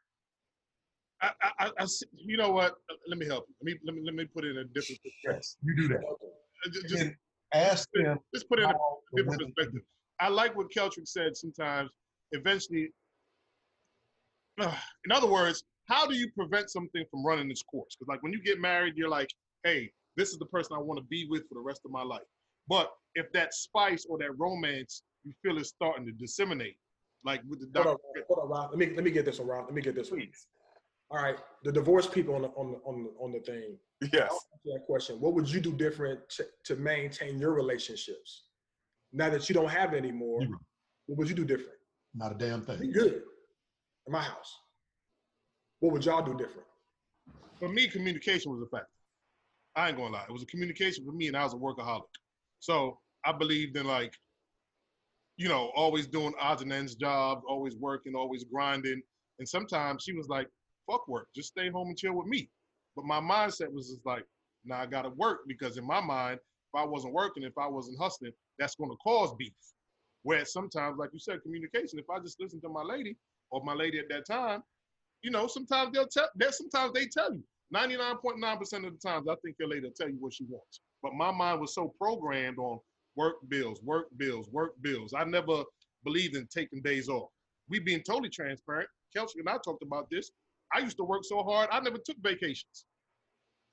I, 1.20 1.32
I, 1.58 1.70
I 1.78 1.86
you 2.14 2.38
know 2.38 2.50
what? 2.50 2.74
Let 3.06 3.18
me 3.18 3.26
help 3.26 3.44
you. 3.48 3.54
Let 3.60 3.74
me 3.74 3.80
let 3.84 3.94
me 3.94 4.02
let 4.06 4.14
me 4.14 4.24
put 4.24 4.44
it 4.46 4.52
in 4.52 4.58
a 4.58 4.64
different 4.64 5.02
perspective. 5.02 5.34
Yes, 5.36 5.56
you 5.62 5.76
do 5.76 5.88
that. 5.88 5.98
Uh, 5.98 6.88
just, 6.88 7.10
ask 7.52 7.88
them. 7.92 8.18
Let's 8.32 8.44
put 8.44 8.58
it 8.58 8.62
in 8.62 8.70
a 8.70 8.74
different 9.16 9.54
perspective. 9.54 9.82
I 10.24 10.28
like 10.28 10.56
what 10.56 10.70
Keltrick 10.70 11.06
said. 11.06 11.36
Sometimes, 11.36 11.90
eventually, 12.32 12.88
in 14.58 15.12
other 15.12 15.26
words, 15.26 15.64
how 15.86 16.06
do 16.06 16.14
you 16.14 16.30
prevent 16.30 16.70
something 16.70 17.04
from 17.10 17.26
running 17.26 17.50
its 17.50 17.62
course? 17.62 17.94
Because 17.94 18.08
like 18.08 18.22
when 18.22 18.32
you 18.32 18.42
get 18.42 18.58
married, 18.58 18.94
you're 18.96 19.10
like, 19.10 19.28
hey, 19.64 19.92
this 20.16 20.30
is 20.30 20.38
the 20.38 20.46
person 20.46 20.76
I 20.76 20.80
want 20.80 20.98
to 20.98 21.04
be 21.04 21.26
with 21.28 21.46
for 21.46 21.54
the 21.56 21.60
rest 21.60 21.82
of 21.84 21.90
my 21.90 22.02
life. 22.02 22.22
But 22.68 22.90
if 23.14 23.30
that 23.32 23.52
spice 23.52 24.06
or 24.08 24.16
that 24.18 24.30
romance 24.38 25.02
you 25.24 25.34
feel 25.42 25.58
is 25.58 25.68
starting 25.68 26.06
to 26.06 26.12
disseminate, 26.12 26.78
like 27.22 27.42
with 27.46 27.60
the 27.60 27.66
doctor. 27.66 27.90
Hold 27.90 28.00
on, 28.16 28.22
hold 28.28 28.38
on, 28.38 28.48
Rob. 28.48 28.70
Let 28.70 28.78
me 28.78 28.94
let 28.94 29.04
me 29.04 29.10
get 29.10 29.26
this 29.26 29.38
one, 29.38 29.48
Rob. 29.48 29.66
Let 29.66 29.74
me 29.74 29.82
get 29.82 29.94
this 29.94 30.10
one. 30.10 30.20
Please. 30.20 30.46
All 31.10 31.22
right, 31.22 31.36
the 31.64 31.72
divorced 31.72 32.12
people 32.12 32.34
on 32.34 32.42
the 32.42 32.48
on 32.48 32.72
the 32.72 32.78
on 32.86 33.04
the, 33.04 33.10
on 33.22 33.32
the 33.32 33.40
thing. 33.40 33.76
Yes. 34.10 34.34
That 34.64 34.84
question. 34.86 35.20
What 35.20 35.34
would 35.34 35.50
you 35.50 35.60
do 35.60 35.72
different 35.72 36.20
to, 36.30 36.46
to 36.64 36.76
maintain 36.76 37.38
your 37.38 37.52
relationships? 37.52 38.44
Now 39.14 39.30
that 39.30 39.48
you 39.48 39.54
don't 39.54 39.70
have 39.70 39.94
it 39.94 39.98
anymore, 39.98 40.40
what 41.06 41.18
would 41.18 41.28
you 41.28 41.36
do 41.36 41.44
different? 41.44 41.78
Not 42.14 42.32
a 42.32 42.34
damn 42.34 42.62
thing. 42.62 42.80
Be 42.80 42.88
good 42.88 43.22
in 44.06 44.12
my 44.12 44.20
house. 44.20 44.58
What 45.78 45.92
would 45.92 46.04
y'all 46.04 46.24
do 46.24 46.32
different? 46.32 46.66
For 47.60 47.68
me, 47.68 47.86
communication 47.86 48.50
was 48.50 48.60
a 48.60 48.66
factor. 48.66 48.88
I 49.76 49.88
ain't 49.88 49.96
gonna 49.96 50.12
lie. 50.12 50.24
It 50.28 50.32
was 50.32 50.42
a 50.42 50.46
communication 50.46 51.04
for 51.04 51.12
me, 51.12 51.28
and 51.28 51.36
I 51.36 51.44
was 51.44 51.54
a 51.54 51.56
workaholic. 51.56 52.02
So 52.58 52.98
I 53.24 53.32
believed 53.32 53.76
in 53.76 53.86
like, 53.86 54.12
you 55.36 55.48
know, 55.48 55.70
always 55.76 56.06
doing 56.08 56.32
odds 56.40 56.62
and 56.62 56.72
ends 56.72 56.96
jobs, 56.96 57.42
always 57.48 57.76
working, 57.76 58.14
always 58.16 58.44
grinding. 58.44 59.00
And 59.38 59.48
sometimes 59.48 60.02
she 60.02 60.12
was 60.12 60.28
like, 60.28 60.48
fuck 60.90 61.06
work, 61.08 61.28
just 61.34 61.48
stay 61.48 61.70
home 61.70 61.88
and 61.88 61.96
chill 61.96 62.14
with 62.14 62.26
me. 62.26 62.48
But 62.96 63.04
my 63.04 63.20
mindset 63.20 63.72
was 63.72 63.90
just 63.90 64.04
like, 64.04 64.24
now 64.64 64.80
I 64.80 64.86
gotta 64.86 65.10
work 65.10 65.40
because 65.46 65.76
in 65.76 65.86
my 65.86 66.00
mind, 66.00 66.38
if 66.38 66.80
I 66.80 66.84
wasn't 66.84 67.14
working, 67.14 67.44
if 67.44 67.58
I 67.58 67.66
wasn't 67.66 67.98
hustling, 68.00 68.32
that's 68.58 68.74
gonna 68.76 68.96
cause 69.02 69.34
beef. 69.38 69.52
Where 70.22 70.44
sometimes, 70.44 70.96
like 70.98 71.10
you 71.12 71.18
said, 71.18 71.42
communication. 71.42 71.98
If 71.98 72.08
I 72.10 72.18
just 72.18 72.40
listen 72.40 72.60
to 72.62 72.68
my 72.68 72.82
lady 72.82 73.16
or 73.50 73.62
my 73.64 73.74
lady 73.74 73.98
at 73.98 74.08
that 74.08 74.26
time, 74.26 74.62
you 75.22 75.30
know, 75.30 75.46
sometimes 75.46 75.92
they'll 75.92 76.06
tell. 76.08 76.28
That 76.36 76.54
sometimes 76.54 76.92
they 76.92 77.06
tell 77.06 77.32
you. 77.32 77.44
Ninety-nine 77.70 78.16
point 78.18 78.38
nine 78.38 78.58
percent 78.58 78.86
of 78.86 78.92
the 78.92 78.98
times, 78.98 79.26
I 79.28 79.34
think 79.44 79.56
your 79.58 79.68
lady 79.68 79.82
will 79.86 79.94
tell 79.98 80.08
you 80.08 80.16
what 80.20 80.32
she 80.34 80.44
wants. 80.44 80.80
But 81.02 81.14
my 81.14 81.30
mind 81.30 81.60
was 81.60 81.74
so 81.74 81.94
programmed 81.98 82.58
on 82.58 82.78
work 83.16 83.36
bills, 83.48 83.80
work 83.82 84.06
bills, 84.16 84.48
work 84.50 84.72
bills. 84.80 85.12
I 85.16 85.24
never 85.24 85.64
believed 86.04 86.36
in 86.36 86.46
taking 86.46 86.82
days 86.82 87.08
off. 87.08 87.30
We 87.68 87.78
being 87.80 88.02
totally 88.02 88.28
transparent. 88.30 88.88
Kelsey 89.14 89.40
and 89.40 89.48
I 89.48 89.56
talked 89.64 89.82
about 89.82 90.08
this. 90.10 90.30
I 90.74 90.80
used 90.80 90.96
to 90.98 91.04
work 91.04 91.24
so 91.24 91.42
hard, 91.42 91.68
I 91.70 91.80
never 91.80 91.98
took 91.98 92.16
vacations. 92.22 92.84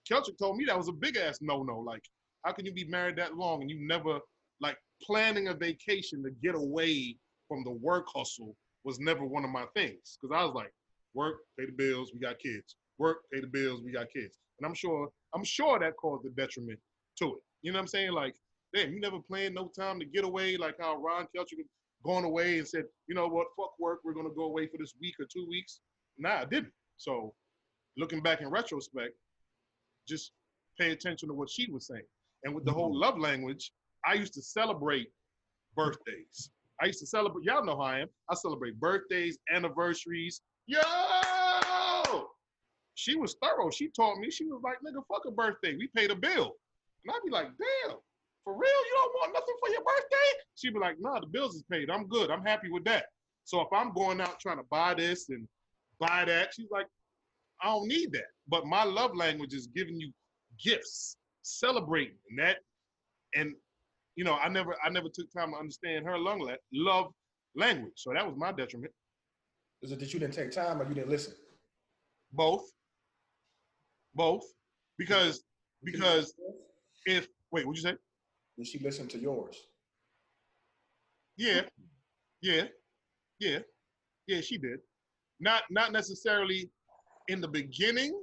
Kelsey 0.08 0.34
told 0.34 0.58
me 0.58 0.66
that 0.66 0.78
was 0.78 0.88
a 0.88 0.94
big 0.94 1.18
ass 1.18 1.40
no 1.42 1.64
no. 1.64 1.80
Like, 1.80 2.04
how 2.44 2.52
can 2.52 2.66
you 2.66 2.74
be 2.74 2.86
married 2.86 3.18
that 3.18 3.36
long 3.36 3.62
and 3.62 3.70
you 3.70 3.78
never 3.88 4.20
like 4.62 4.78
planning 5.02 5.48
a 5.48 5.54
vacation 5.54 6.24
to 6.24 6.32
get 6.44 6.56
away 6.56 7.18
from 7.48 7.64
the 7.64 7.72
work 7.72 8.08
hustle 8.14 8.56
was 8.84 9.00
never 9.00 9.26
one 9.26 9.44
of 9.44 9.50
my 9.50 9.66
things. 9.76 10.18
Cause 10.22 10.32
I 10.34 10.44
was 10.46 10.54
like, 10.56 10.72
work, 11.14 11.38
pay 11.60 11.66
the 11.66 11.72
bills, 11.72 12.12
we 12.14 12.20
got 12.20 12.40
kids. 12.40 12.76
Work, 12.98 13.24
pay 13.34 13.42
the 13.42 13.48
bills, 13.48 13.82
we 13.84 13.92
got 13.92 14.08
kids. 14.14 14.38
And 14.60 14.66
I'm 14.66 14.74
sure, 14.74 15.10
I'm 15.36 15.44
sure 15.44 15.80
that 15.80 15.98
caused 15.98 16.26
a 16.26 16.30
detriment 16.30 16.80
to 17.20 17.26
it. 17.26 17.42
You 17.62 17.72
know 17.72 17.78
what 17.80 17.84
I'm 17.84 17.88
saying? 17.88 18.12
Like, 18.12 18.36
damn, 18.74 18.94
you 18.94 19.00
never 19.02 19.20
planned 19.20 19.56
no 19.56 19.70
time 19.78 20.00
to 20.00 20.06
get 20.06 20.24
away, 20.24 20.58
like 20.58 20.76
how 20.80 20.98
Ron 20.98 21.28
Kelcher 21.36 21.58
going 22.04 22.26
away 22.26 22.58
and 22.58 22.68
said, 22.68 22.86
you 23.08 23.16
know 23.16 23.28
what, 23.28 23.48
fuck 23.58 23.74
work, 23.80 24.00
we're 24.04 24.14
gonna 24.14 24.30
go 24.36 24.46
away 24.46 24.68
for 24.68 24.78
this 24.78 24.94
week 25.02 25.16
or 25.20 25.26
two 25.32 25.48
weeks. 25.50 25.82
Nah, 26.18 26.42
I 26.42 26.46
didn't. 26.46 26.74
So 26.98 27.34
looking 27.98 28.22
back 28.22 28.42
in 28.42 28.50
retrospect, 28.50 29.14
just 30.08 30.32
pay 30.80 30.92
attention 30.92 31.30
to 31.30 31.34
what 31.34 31.50
she 31.50 31.70
was 31.72 31.88
saying. 31.88 32.06
And 32.44 32.56
with 32.56 32.66
the 32.66 32.72
mm-hmm. 32.72 32.80
whole 32.80 32.98
love 32.98 33.20
language, 33.20 33.72
I 34.06 34.14
used 34.14 34.34
to 34.34 34.42
celebrate 34.42 35.10
birthdays. 35.76 36.50
I 36.82 36.88
used 36.88 37.00
to 37.00 37.08
celebrate, 37.08 37.46
y'all 37.46 37.64
know 37.64 37.78
how 37.78 37.84
I 37.84 38.00
am. 38.00 38.08
I 38.30 38.36
celebrate 38.36 38.80
birthdays, 38.80 39.38
anniversaries. 39.54 40.42
Yo! 40.66 40.80
She 42.96 43.16
was 43.16 43.36
thorough. 43.42 43.70
She 43.70 43.90
taught 43.90 44.18
me, 44.18 44.32
she 44.32 44.46
was 44.46 44.62
like, 44.64 44.78
nigga, 44.78 45.02
fuck 45.08 45.24
a 45.28 45.32
birthday. 45.32 45.76
We 45.76 45.88
paid 45.96 46.12
a 46.12 46.16
bill. 46.16 46.56
And 47.06 47.14
I'd 47.14 47.22
be 47.26 47.32
like, 47.32 47.48
damn, 47.48 47.98
for 48.44 48.54
real? 48.54 48.70
You 48.70 48.94
don't 48.94 49.14
want 49.16 49.34
nothing 49.34 49.56
for 49.60 49.70
your 49.70 49.82
birthday? 49.82 50.40
She'd 50.56 50.74
be 50.74 50.80
like, 50.80 50.98
nah, 51.00 51.20
the 51.20 51.28
bills 51.28 51.56
is 51.56 51.64
paid. 51.72 51.90
I'm 51.90 52.08
good. 52.08 52.30
I'm 52.30 52.44
happy 52.44 52.70
with 52.70 52.84
that. 52.86 53.06
So 53.44 53.62
if 53.62 53.68
I'm 53.74 53.94
going 53.94 54.22
out 54.22 54.40
trying 54.40 54.58
to 54.58 54.66
buy 54.70 54.94
this 54.94 55.30
and 55.30 55.48
buy 56.00 56.26
that, 56.26 56.54
she's 56.54 56.70
like, 56.72 56.88
I 57.62 57.68
don't 57.68 57.88
need 57.88 58.12
that. 58.14 58.28
But 58.48 58.66
my 58.66 58.84
love 58.84 59.16
language 59.16 59.54
is 59.54 59.68
giving 59.68 60.00
you 60.00 60.12
gifts, 60.64 61.18
celebrating 61.44 62.18
and 62.30 62.40
that. 62.40 62.58
And 63.36 63.56
you 64.16 64.24
know, 64.24 64.36
I 64.36 64.50
never 64.50 64.76
I 64.84 64.90
never 64.90 65.08
took 65.14 65.32
time 65.32 65.52
to 65.52 65.58
understand 65.58 66.06
her 66.06 66.18
love 66.18 66.40
love 66.74 67.12
language. 67.56 67.94
So 67.96 68.14
that 68.14 68.26
was 68.26 68.36
my 68.38 68.52
detriment. 68.52 68.94
Is 69.82 69.92
it 69.92 70.00
that 70.00 70.14
you 70.14 70.20
didn't 70.20 70.34
take 70.34 70.52
time 70.52 70.82
or 70.82 70.88
you 70.88 70.94
didn't 70.94 71.10
listen? 71.10 71.34
Both. 72.34 72.64
Both. 74.14 74.44
Because 74.98 75.44
because 75.84 76.34
if 77.06 77.28
wait, 77.52 77.66
what'd 77.66 77.84
you 77.84 77.90
say? 77.90 77.98
Did 78.58 78.68
she 78.68 78.80
listen 78.80 79.08
to 79.10 79.18
yours? 79.18 79.58
Yeah, 81.38 81.62
yeah, 82.42 82.66
yeah, 83.40 83.60
yeah. 84.28 84.42
She 84.42 84.58
did. 84.58 84.80
Not 85.40 85.64
not 85.72 85.92
necessarily 85.92 86.70
in 87.30 87.42
the 87.42 87.48
beginning, 87.48 88.14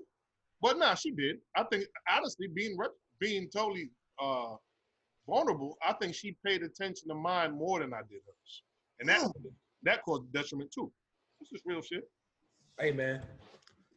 but 0.61 0.79
nah, 0.79 0.95
she 0.95 1.11
did. 1.11 1.39
I 1.57 1.65
think 1.65 1.85
honestly, 2.09 2.47
being 2.55 2.77
being 3.19 3.49
totally 3.51 3.91
uh, 4.23 4.55
vulnerable, 5.29 5.77
I 5.87 5.93
think 5.95 6.15
she 6.15 6.37
paid 6.45 6.63
attention 6.63 7.09
to 7.09 7.15
mine 7.15 7.53
more 7.53 7.81
than 7.81 7.93
I 7.93 8.01
did 8.09 8.21
hers, 8.27 8.63
and 9.01 9.09
that 9.09 9.31
that 9.83 10.05
caused 10.05 10.33
detriment 10.33 10.73
too. 10.73 10.91
This 11.41 11.51
is 11.53 11.63
real 11.65 11.83
shit. 11.83 12.05
Hey 12.81 12.93
man, 12.93 13.23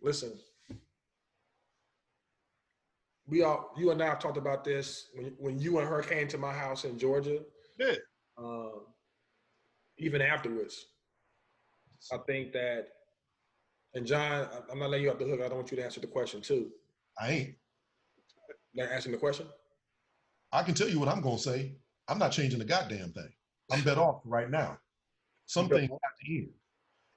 listen. 0.01 0.33
We 3.27 3.43
all, 3.43 3.71
you 3.77 3.91
and 3.91 4.01
I 4.03 4.07
have 4.07 4.19
talked 4.19 4.37
about 4.37 4.65
this 4.65 5.07
when, 5.13 5.33
when 5.37 5.59
you 5.59 5.79
and 5.79 5.87
her 5.87 6.01
came 6.01 6.27
to 6.29 6.37
my 6.37 6.51
house 6.51 6.83
in 6.83 6.99
Georgia. 6.99 7.39
Yeah. 7.79 7.95
Um, 8.37 8.87
even 9.97 10.21
afterwards, 10.21 10.87
I 12.11 12.17
think 12.27 12.51
that, 12.51 12.87
and 13.93 14.05
John, 14.05 14.47
I'm 14.69 14.79
not 14.79 14.89
letting 14.89 15.05
you 15.05 15.11
off 15.11 15.19
the 15.19 15.25
hook. 15.25 15.39
I 15.39 15.47
don't 15.47 15.57
want 15.57 15.71
you 15.71 15.77
to 15.77 15.83
answer 15.83 16.01
the 16.01 16.07
question 16.07 16.41
too. 16.41 16.71
I 17.21 17.29
ain't. 17.31 17.55
Not 18.73 18.91
answering 18.91 19.13
the 19.13 19.19
question. 19.19 19.47
I 20.51 20.63
can 20.63 20.73
tell 20.73 20.89
you 20.89 20.99
what 20.99 21.07
I'm 21.07 21.21
gonna 21.21 21.37
say. 21.37 21.75
I'm 22.07 22.19
not 22.19 22.31
changing 22.31 22.59
the 22.59 22.65
goddamn 22.65 23.11
thing. 23.13 23.29
I'm 23.71 23.81
bet 23.83 23.97
off 23.97 24.21
right 24.25 24.49
now. 24.49 24.77
Something 25.45 25.81
have 25.81 25.89
to 25.89 26.35
end. 26.35 26.49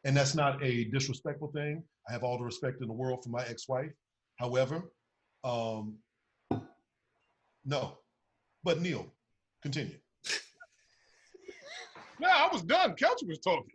And 0.05 0.17
that's 0.17 0.35
not 0.35 0.63
a 0.63 0.85
disrespectful 0.85 1.51
thing. 1.53 1.83
I 2.09 2.13
have 2.13 2.23
all 2.23 2.39
the 2.39 2.45
respect 2.45 2.81
in 2.83 2.89
the 2.89 2.95
world 2.95 3.25
for 3.25 3.31
my 3.31 3.45
ex-wife. 3.47 3.91
However, 4.39 4.93
um, 5.43 5.97
no. 7.65 7.99
But 8.63 8.81
Neil, 8.81 9.07
continue. 9.63 9.97
No, 12.21 12.29
I 12.29 12.49
was 12.53 12.63
done. 12.63 12.95
Kelcher 12.95 13.27
was 13.27 13.41
talking. 13.41 13.75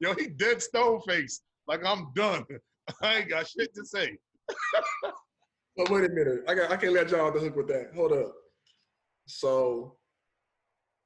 Yo, 0.00 0.12
he 0.14 0.26
dead 0.26 0.60
stone 0.60 1.00
face. 1.02 1.42
Like 1.68 1.86
I'm 1.86 2.08
done. 2.16 2.44
I 3.02 3.18
ain't 3.18 3.30
got 3.30 3.46
shit 3.48 3.72
to 3.76 3.86
say. 3.86 4.18
But 5.78 5.90
wait 5.90 6.04
a 6.04 6.08
minute. 6.08 6.40
I 6.48 6.54
got 6.54 6.72
I 6.72 6.76
can't 6.76 6.92
let 6.92 7.08
y'all 7.10 7.28
off 7.28 7.34
the 7.34 7.40
hook 7.40 7.54
with 7.56 7.68
that. 7.68 7.92
Hold 7.94 8.12
up. 8.12 8.32
So 9.26 9.96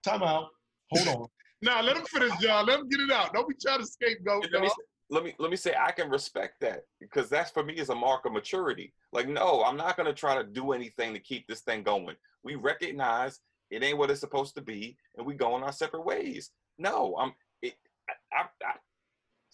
Time 0.03 0.23
out. 0.23 0.49
Hold 0.91 1.09
on. 1.09 1.27
Nah, 1.65 1.81
let 1.81 1.97
him 1.97 2.03
finish, 2.07 2.37
John. 2.41 2.67
Let 2.67 2.81
him 2.81 2.89
get 2.89 2.99
it 2.99 3.13
out. 3.13 3.33
Don't 3.33 3.49
be 3.49 3.55
trying 3.55 3.79
to 3.79 3.87
scapegoat. 3.87 4.43
let 4.53 4.63
me, 4.63 4.67
y'all. 4.67 4.69
say, 4.69 4.83
let 5.11 5.23
me 5.23 5.33
let 5.39 5.49
me 5.49 5.57
say 5.57 5.73
I 5.81 5.93
can 5.93 6.11
respect 6.11 6.59
that 6.61 6.87
because 6.99 7.29
that's 7.29 7.53
for 7.53 7.63
me 7.63 7.75
is 7.75 7.91
a 7.91 7.95
mark 7.95 8.27
of 8.27 8.33
maturity. 8.33 8.93
Like, 9.13 9.29
no, 9.29 9.63
I'm 9.63 9.77
not 9.77 9.97
gonna 9.97 10.13
try 10.13 10.35
to 10.35 10.43
do 10.43 10.73
anything 10.73 11.15
to 11.15 11.21
keep 11.21 11.47
this 11.47 11.61
thing 11.61 11.85
going. 11.85 12.17
We 12.43 12.57
recognize 12.57 13.39
it 13.71 13.85
ain't 13.85 13.97
what 13.97 14.11
it's 14.11 14.19
supposed 14.19 14.57
to 14.57 14.61
be, 14.61 14.97
and 15.17 15.25
we 15.25 15.35
go 15.35 15.55
on 15.55 15.63
our 15.63 15.71
separate 15.71 16.05
ways. 16.05 16.51
No, 16.79 17.15
I'm 17.17 17.33
it. 17.63 17.75
I, 18.11 18.41
I, 18.41 18.67
I 18.67 18.73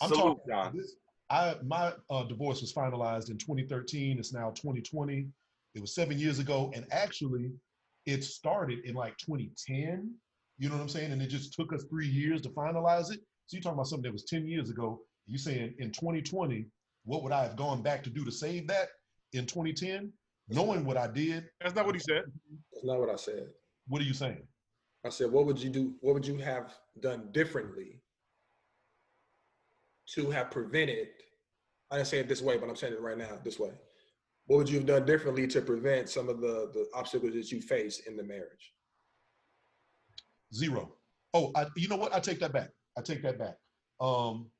I'm 0.01 0.09
salute, 0.09 0.23
talking 0.23 0.43
John. 0.49 0.77
this. 0.79 0.95
I 1.31 1.57
my 1.65 1.93
uh, 2.11 2.25
divorce 2.25 2.61
was 2.61 2.73
finalized 2.73 3.31
in 3.31 3.39
2013. 3.39 4.19
It's 4.19 4.33
now 4.33 4.51
2020. 4.51 5.27
It 5.75 5.81
was 5.81 5.95
seven 5.95 6.19
years 6.19 6.39
ago, 6.39 6.73
and 6.75 6.87
actually, 6.91 7.51
it 8.07 8.25
started 8.25 8.81
in 8.85 8.95
like 8.95 9.17
2010. 9.19 10.13
You 10.59 10.69
know 10.69 10.75
what 10.77 10.83
I'm 10.83 10.89
saying? 10.89 11.13
And 11.13 11.21
it 11.23 11.29
just 11.29 11.53
took 11.53 11.73
us 11.73 11.85
three 11.91 12.09
years 12.09 12.41
to 12.43 12.49
finalize 12.51 13.13
it. 13.13 13.21
So 13.47 13.57
you're 13.57 13.63
talking 13.63 13.75
about 13.75 13.87
something 13.87 14.05
that 14.05 14.13
was 14.13 14.25
10 14.25 14.47
years 14.47 14.71
ago. 14.71 15.01
You 15.27 15.39
saying 15.39 15.75
in 15.79 15.91
2020, 15.93 16.67
what 17.05 17.23
would 17.23 17.33
I 17.33 17.43
have 17.45 17.55
gone 17.57 17.83
back 17.83 18.03
to 18.05 18.11
do 18.11 18.25
to 18.25 18.33
save 18.33 18.67
that 18.69 18.89
in 19.35 19.47
2010? 19.47 20.13
Knowing 20.49 20.85
what 20.85 20.97
I 20.97 21.07
did, 21.07 21.45
That's 21.61 21.75
not 21.75 21.85
what 21.87 21.95
he 21.95 22.01
said. 22.01 22.23
that's 22.73 22.85
not 22.85 22.99
what 22.99 23.11
I 23.11 23.17
said. 23.17 23.49
what 23.87 24.01
are 24.01 24.07
you 24.07 24.15
saying? 24.15 24.43
I 25.05 25.11
said, 25.11 25.31
what 25.31 25.47
would 25.47 25.59
you 25.63 25.71
do? 25.71 25.95
What 26.01 26.15
would 26.15 26.27
you 26.27 26.39
have 26.39 26.75
done 27.01 27.29
differently 27.33 28.01
to 30.15 30.31
have 30.31 30.51
prevented? 30.51 31.09
I 31.91 31.97
didn't 31.97 32.09
say 32.09 32.19
it 32.19 32.29
this 32.29 32.43
way, 32.43 32.57
but 32.57 32.69
I'm 32.69 32.77
saying 32.77 32.95
it 32.95 33.01
right 33.01 33.19
now 33.19 33.39
this 33.45 33.59
way. 33.59 33.71
What 34.47 34.57
would 34.59 34.69
you 34.69 34.79
have 34.79 34.87
done 34.87 35.05
differently 35.05 35.47
to 35.49 35.61
prevent 35.61 36.09
some 36.09 36.29
of 36.29 36.41
the 36.41 36.71
the 36.73 36.87
obstacles 36.95 37.35
that 37.35 37.51
you 37.51 37.61
face 37.61 38.01
in 38.07 38.17
the 38.17 38.23
marriage? 38.23 38.73
Zero. 40.55 40.95
Oh, 41.35 41.51
I, 41.55 41.67
you 41.77 41.89
know 41.89 41.97
what? 41.97 42.15
I 42.15 42.21
take 42.21 42.41
that 42.41 42.53
back. 42.53 42.71
I 42.97 43.03
take 43.03 43.23
that 43.23 43.39
back. 43.39 43.57
Um, 44.01 44.51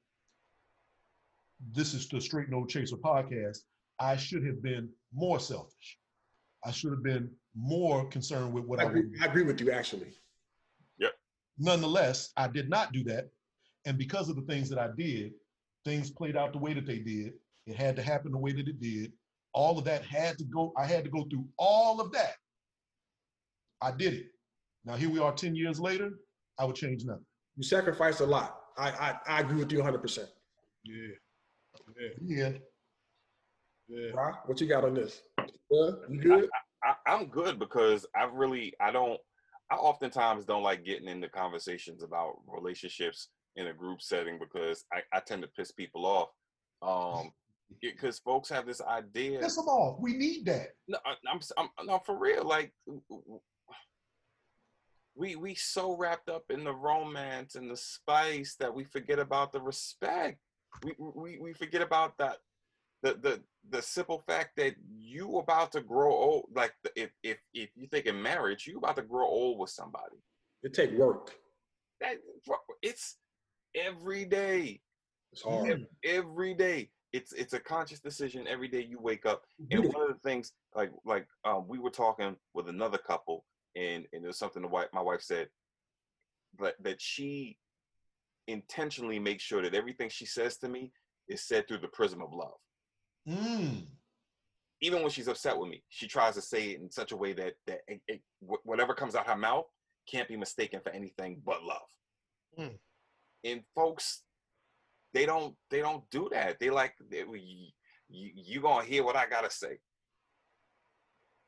this 1.73 1.95
is 1.95 2.07
the 2.09 2.21
Straight 2.21 2.51
No 2.51 2.67
Chaser 2.67 2.97
podcast. 2.97 3.59
I 3.99 4.17
should 4.17 4.45
have 4.47 4.63
been 4.63 4.91
more 5.13 5.41
selfish. 5.41 5.99
I 6.65 6.71
should 6.71 6.91
have 6.91 7.03
been 7.03 7.31
more 7.57 8.07
concerned 8.09 8.53
with 8.53 8.65
what 8.65 8.81
I 8.81 8.85
I 8.85 8.87
agree, 8.87 9.03
would. 9.07 9.23
I 9.23 9.27
agree 9.27 9.43
with 9.43 9.61
you 9.61 9.71
actually. 9.71 10.13
Yep. 10.99 11.13
Nonetheless, 11.59 12.33
I 12.37 12.49
did 12.49 12.69
not 12.69 12.93
do 12.93 13.03
that. 13.05 13.31
And 13.89 13.97
because 13.97 14.29
of 14.29 14.37
the 14.37 14.43
things 14.43 14.69
that 14.69 14.79
I 14.79 14.91
did, 14.99 15.33
things 15.87 16.11
played 16.11 16.37
out 16.37 16.53
the 16.53 16.59
way 16.59 16.75
that 16.75 16.85
they 16.85 16.99
did. 16.99 17.33
It 17.67 17.75
had 17.75 17.97
to 17.97 18.03
happen 18.03 18.33
the 18.33 18.39
way 18.39 18.53
that 18.53 18.69
it 18.69 18.79
did. 18.83 19.15
All 19.55 19.79
of 19.79 19.85
that 19.87 20.05
had 20.05 20.37
to 20.39 20.45
go, 20.45 20.75
I 20.77 20.85
had 20.85 21.05
to 21.05 21.11
go 21.11 21.25
through 21.25 21.47
all 21.59 21.99
of 21.99 22.13
that. 22.13 22.35
I 23.81 23.93
did 23.93 24.13
it. 24.13 24.27
Now 24.85 24.97
here 24.97 25.09
we 25.09 25.21
are 25.21 25.33
10 25.33 25.57
years 25.57 25.81
later, 25.81 26.11
I 26.59 26.67
would 26.67 26.77
change 26.77 27.07
nothing. 27.07 27.25
You 27.57 27.63
sacrificed 27.63 28.21
a 28.21 28.27
lot. 28.27 28.61
I 28.77 28.91
I, 28.91 29.19
I 29.27 29.41
agree 29.41 29.57
with 29.57 29.73
you 29.73 29.79
100. 29.79 30.01
percent 30.03 30.29
Yeah. 30.85 31.15
Yeah. 31.99 32.09
Yeah. 32.23 32.53
Yeah. 33.89 34.33
What 34.45 34.61
you 34.61 34.69
got 34.69 34.85
on 34.85 34.93
this? 34.93 35.23
Yeah, 35.71 35.91
you 36.11 36.21
good? 36.21 36.51
I, 36.85 36.95
I'm 37.07 37.29
good 37.29 37.59
because 37.59 38.05
I 38.15 38.25
really 38.25 38.75
I 38.83 38.91
don't 38.91 39.19
I 39.71 39.77
oftentimes 39.77 40.45
don't 40.45 40.63
like 40.63 40.85
getting 40.85 41.09
into 41.09 41.31
conversations 41.31 42.03
about 42.03 42.35
relationships 42.47 43.29
in 43.59 43.67
a 43.67 43.75
group 43.75 44.01
setting 44.01 44.39
because 44.39 44.85
I, 44.93 45.01
I 45.13 45.21
tend 45.21 45.43
to 45.43 45.49
piss 45.49 45.71
people 45.73 46.07
off. 46.07 46.29
Um 46.81 47.33
because 47.83 48.19
folks 48.21 48.49
have 48.49 48.65
this 48.67 48.81
idea. 48.81 49.41
Piss 49.41 49.57
them 49.57 49.67
off. 49.67 50.01
We 50.01 50.15
need 50.15 50.47
that. 50.47 50.69
No, 50.87 50.99
I- 51.05 51.31
I'm, 51.31 51.41
I'm 51.59 51.87
no 51.87 51.99
for 51.99 52.17
real. 52.17 52.45
Like 52.45 52.73
we 55.15 55.35
we 55.37 55.55
so 55.55 55.97
wrapped 55.97 56.29
up 56.29 56.45
in 56.51 56.65
the 56.65 56.75
romance 56.75 57.57
and 57.57 57.71
the 57.71 57.77
spice 57.77 58.57
that 58.61 58.73
we 58.73 58.85
forget 58.85 59.19
about 59.19 59.53
the 59.53 59.61
respect. 59.61 60.39
We 60.85 60.95
we 60.99 61.39
we 61.41 61.53
forget 61.53 61.83
about 61.83 62.17
that 62.19 62.39
the 63.03 63.15
the 63.15 63.43
the 63.71 63.83
simple 63.83 64.23
fact 64.27 64.51
that 64.57 64.75
you 64.97 65.39
about 65.39 65.73
to 65.73 65.81
grow 65.81 66.13
old. 66.13 66.47
Like 66.55 66.73
if 66.95 67.11
if 67.23 67.39
if 67.53 67.71
you 67.75 67.87
think 67.89 68.07
in 68.07 68.23
marriage, 68.23 68.67
you 68.67 68.79
about 68.79 68.97
to 68.97 69.03
grow 69.03 69.27
old 69.27 69.59
with 69.59 69.71
somebody. 69.71 70.17
It 70.63 70.73
take 70.75 70.93
work. 70.93 71.35
That 72.01 72.17
it's 72.83 73.17
every 73.75 74.25
day. 74.25 74.81
It's 75.33 75.43
hard. 75.43 75.71
Ev- 75.71 75.87
every 76.05 76.55
day. 76.55 76.91
It's 77.13 77.33
it's 77.33 77.55
a 77.55 77.61
conscious 77.61 78.01
decision 78.01 78.47
every 78.47 78.69
day 78.69 78.83
you 78.83 78.99
wake 79.01 79.25
up. 79.25 79.43
And 79.71 79.93
one 79.93 80.03
of 80.03 80.09
the 80.09 80.29
things, 80.29 80.53
like 80.75 80.91
like 81.07 81.27
um, 81.45 81.67
we 81.67 81.79
were 81.79 81.91
talking 81.91 82.37
with 82.55 82.69
another 82.69 82.99
couple, 82.99 83.45
and 83.77 84.07
and 84.13 84.25
was 84.25 84.39
something 84.39 84.63
the 84.63 84.69
wife 84.69 84.89
my 84.93 85.01
wife 85.01 85.23
said, 85.23 85.49
that 86.59 86.75
that 86.83 87.01
she 87.01 87.57
intentionally 88.47 89.19
makes 89.19 89.43
sure 89.43 89.63
that 89.63 89.75
everything 89.75 90.09
she 90.09 90.27
says 90.27 90.57
to 90.59 90.69
me 90.69 90.93
is 91.29 91.43
said 91.43 91.67
through 91.69 91.79
the 91.79 91.89
prism 91.89 92.23
of 92.23 92.33
love. 92.33 92.59
Mm. 93.29 93.87
Even 94.81 95.03
when 95.03 95.11
she's 95.11 95.29
upset 95.29 95.59
with 95.59 95.69
me, 95.69 95.83
she 95.89 96.07
tries 96.07 96.35
to 96.35 96.43
say 96.43 96.71
it 96.71 96.81
in 96.81 96.91
such 96.91 97.13
a 97.13 97.17
way 97.17 97.33
that 97.33 97.55
that 97.67 97.81
it, 97.89 98.01
it, 98.07 98.21
whatever 98.65 98.95
comes 98.95 99.15
out 99.15 99.27
her 99.27 99.37
mouth 99.37 99.67
can't 100.11 100.29
be 100.29 100.37
mistaken 100.37 100.81
for 100.83 100.91
anything 100.91 101.41
but 101.45 101.63
love. 101.63 101.89
Mm. 102.59 102.79
And 103.45 103.63
folks, 103.75 104.23
they 105.15 105.27
don't 105.27 105.55
they 105.71 105.81
don't 105.81 106.09
do 106.11 106.29
that. 106.33 106.59
They 106.59 106.71
like 106.71 106.95
they, 107.11 107.19
you, 107.21 107.69
you 108.09 108.31
you 108.35 108.61
gonna 108.61 108.85
hear 108.85 109.05
what 109.05 109.17
I 109.17 109.29
gotta 109.29 109.51
say. 109.51 109.79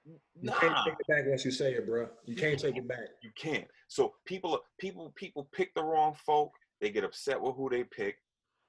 You 0.04 0.50
can't 0.60 0.76
take 0.84 0.94
it 0.98 1.06
back 1.08 1.26
once 1.26 1.44
you 1.44 1.50
say 1.50 1.74
it, 1.74 1.86
bro. 1.86 2.08
You 2.24 2.34
can't 2.34 2.58
take 2.58 2.76
it 2.76 2.88
back. 2.88 3.08
You 3.22 3.30
can't. 3.36 3.66
So 3.88 4.14
people, 4.24 4.58
people, 4.78 5.12
people 5.14 5.48
pick 5.52 5.74
the 5.74 5.82
wrong 5.82 6.14
folk. 6.26 6.52
They 6.80 6.90
get 6.90 7.04
upset 7.04 7.40
with 7.40 7.56
who 7.56 7.68
they 7.68 7.84
pick, 7.84 8.16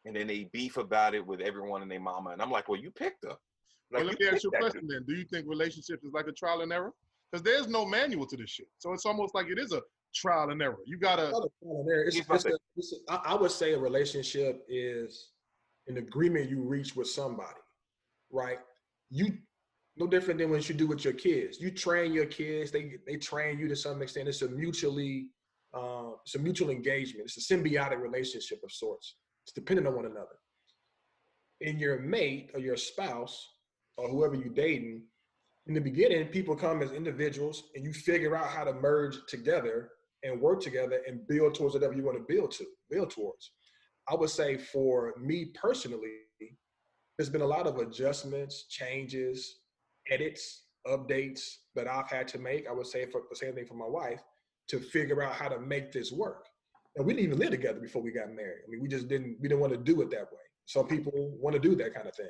and 0.05 0.15
then 0.15 0.27
they 0.27 0.49
beef 0.51 0.77
about 0.77 1.15
it 1.15 1.25
with 1.25 1.39
everyone 1.39 1.81
and 1.81 1.89
their 1.89 1.99
mama. 1.99 2.31
And 2.31 2.41
I'm 2.41 2.51
like, 2.51 2.67
well, 2.67 2.79
you 2.79 2.91
picked 2.91 3.23
her. 3.23 3.29
Like, 3.91 4.03
well, 4.03 4.05
let 4.05 4.19
me 4.19 4.27
ask 4.27 4.43
you 4.43 4.49
a 4.49 4.51
picked 4.51 4.63
that 4.63 4.71
question 4.71 4.87
then. 4.87 5.05
Do 5.07 5.13
you 5.13 5.23
think 5.25 5.47
relationships 5.47 6.03
is 6.03 6.11
like 6.13 6.27
a 6.27 6.33
trial 6.33 6.61
and 6.61 6.73
error? 6.73 6.93
Because 7.31 7.43
there's 7.43 7.67
no 7.67 7.85
manual 7.85 8.25
to 8.27 8.35
this 8.35 8.49
shit. 8.49 8.67
So 8.77 8.91
it's 8.91 9.05
almost 9.05 9.33
like 9.33 9.47
it 9.47 9.57
is 9.57 9.71
a 9.71 9.81
trial 10.13 10.49
and 10.49 10.61
error. 10.61 10.77
You 10.85 10.97
gotta 10.97 11.27
Other 11.27 11.47
problem 11.61 11.85
there, 11.87 12.03
It's, 12.03 12.15
Here's 12.15 12.27
it's 12.29 12.45
a, 12.45 12.57
it's 12.75 12.93
a, 12.93 13.11
I, 13.11 13.33
I 13.33 13.35
would 13.35 13.51
say 13.51 13.73
a 13.73 13.79
relationship 13.79 14.65
is 14.67 15.29
an 15.87 15.97
agreement 15.97 16.49
you 16.49 16.61
reach 16.61 16.95
with 16.95 17.07
somebody, 17.07 17.59
right? 18.31 18.59
You 19.09 19.37
no 19.97 20.07
different 20.07 20.39
than 20.39 20.49
what 20.49 20.67
you 20.69 20.75
do 20.75 20.87
with 20.87 21.03
your 21.03 21.13
kids. 21.13 21.59
You 21.59 21.71
train 21.71 22.13
your 22.13 22.25
kids; 22.25 22.71
they 22.71 22.93
they 23.07 23.17
train 23.17 23.59
you 23.59 23.67
to 23.67 23.75
some 23.75 24.01
extent. 24.01 24.29
It's 24.29 24.41
a 24.41 24.47
mutually, 24.47 25.27
uh, 25.73 26.11
it's 26.25 26.35
a 26.35 26.39
mutual 26.39 26.69
engagement. 26.69 27.25
It's 27.25 27.37
a 27.37 27.53
symbiotic 27.53 27.99
relationship 27.99 28.59
of 28.63 28.71
sorts. 28.71 29.15
It's 29.43 29.53
dependent 29.53 29.87
on 29.87 29.95
one 29.95 30.05
another. 30.05 30.39
And 31.61 31.79
your 31.79 31.99
mate 31.99 32.51
or 32.53 32.59
your 32.59 32.77
spouse 32.77 33.49
or 33.97 34.09
whoever 34.09 34.35
you're 34.35 34.53
dating, 34.53 35.03
in 35.67 35.73
the 35.73 35.81
beginning, 35.81 36.25
people 36.27 36.55
come 36.55 36.81
as 36.81 36.91
individuals, 36.91 37.63
and 37.75 37.85
you 37.85 37.93
figure 37.93 38.35
out 38.35 38.47
how 38.47 38.63
to 38.63 38.73
merge 38.73 39.17
together 39.27 39.89
and 40.23 40.39
work 40.41 40.61
together 40.61 41.01
and 41.07 41.27
build 41.27 41.55
towards 41.55 41.73
whatever 41.73 41.93
you 41.93 42.03
want 42.03 42.17
to 42.17 42.33
build 42.33 42.51
to 42.51 42.65
build 42.89 43.09
towards. 43.09 43.51
I 44.09 44.15
would 44.15 44.29
say 44.29 44.57
for 44.57 45.13
me 45.19 45.45
personally, 45.59 46.09
there's 47.17 47.29
been 47.29 47.41
a 47.41 47.45
lot 47.45 47.67
of 47.67 47.77
adjustments, 47.77 48.65
changes, 48.69 49.59
edits, 50.09 50.63
updates 50.87 51.41
that 51.75 51.87
I've 51.87 52.09
had 52.09 52.27
to 52.29 52.39
make. 52.39 52.67
I 52.67 52.71
would 52.71 52.87
say 52.87 53.05
for 53.05 53.21
the 53.29 53.35
same 53.35 53.53
thing 53.53 53.65
for 53.65 53.75
my 53.75 53.87
wife 53.87 54.21
to 54.69 54.79
figure 54.79 55.21
out 55.21 55.33
how 55.33 55.47
to 55.47 55.59
make 55.59 55.91
this 55.91 56.11
work. 56.11 56.47
And 56.95 57.05
we 57.05 57.13
didn't 57.13 57.27
even 57.27 57.39
live 57.39 57.51
together 57.51 57.79
before 57.79 58.01
we 58.01 58.11
got 58.11 58.29
married. 58.29 58.63
I 58.65 58.69
mean, 58.69 58.81
we 58.81 58.87
just 58.87 59.07
didn't 59.07 59.37
we 59.39 59.47
didn't 59.47 59.61
want 59.61 59.73
to 59.73 59.77
do 59.77 60.01
it 60.01 60.09
that 60.11 60.31
way. 60.31 60.39
Some 60.65 60.87
people 60.87 61.11
want 61.39 61.53
to 61.53 61.59
do 61.59 61.75
that 61.75 61.93
kind 61.93 62.07
of 62.07 62.15
thing. 62.15 62.29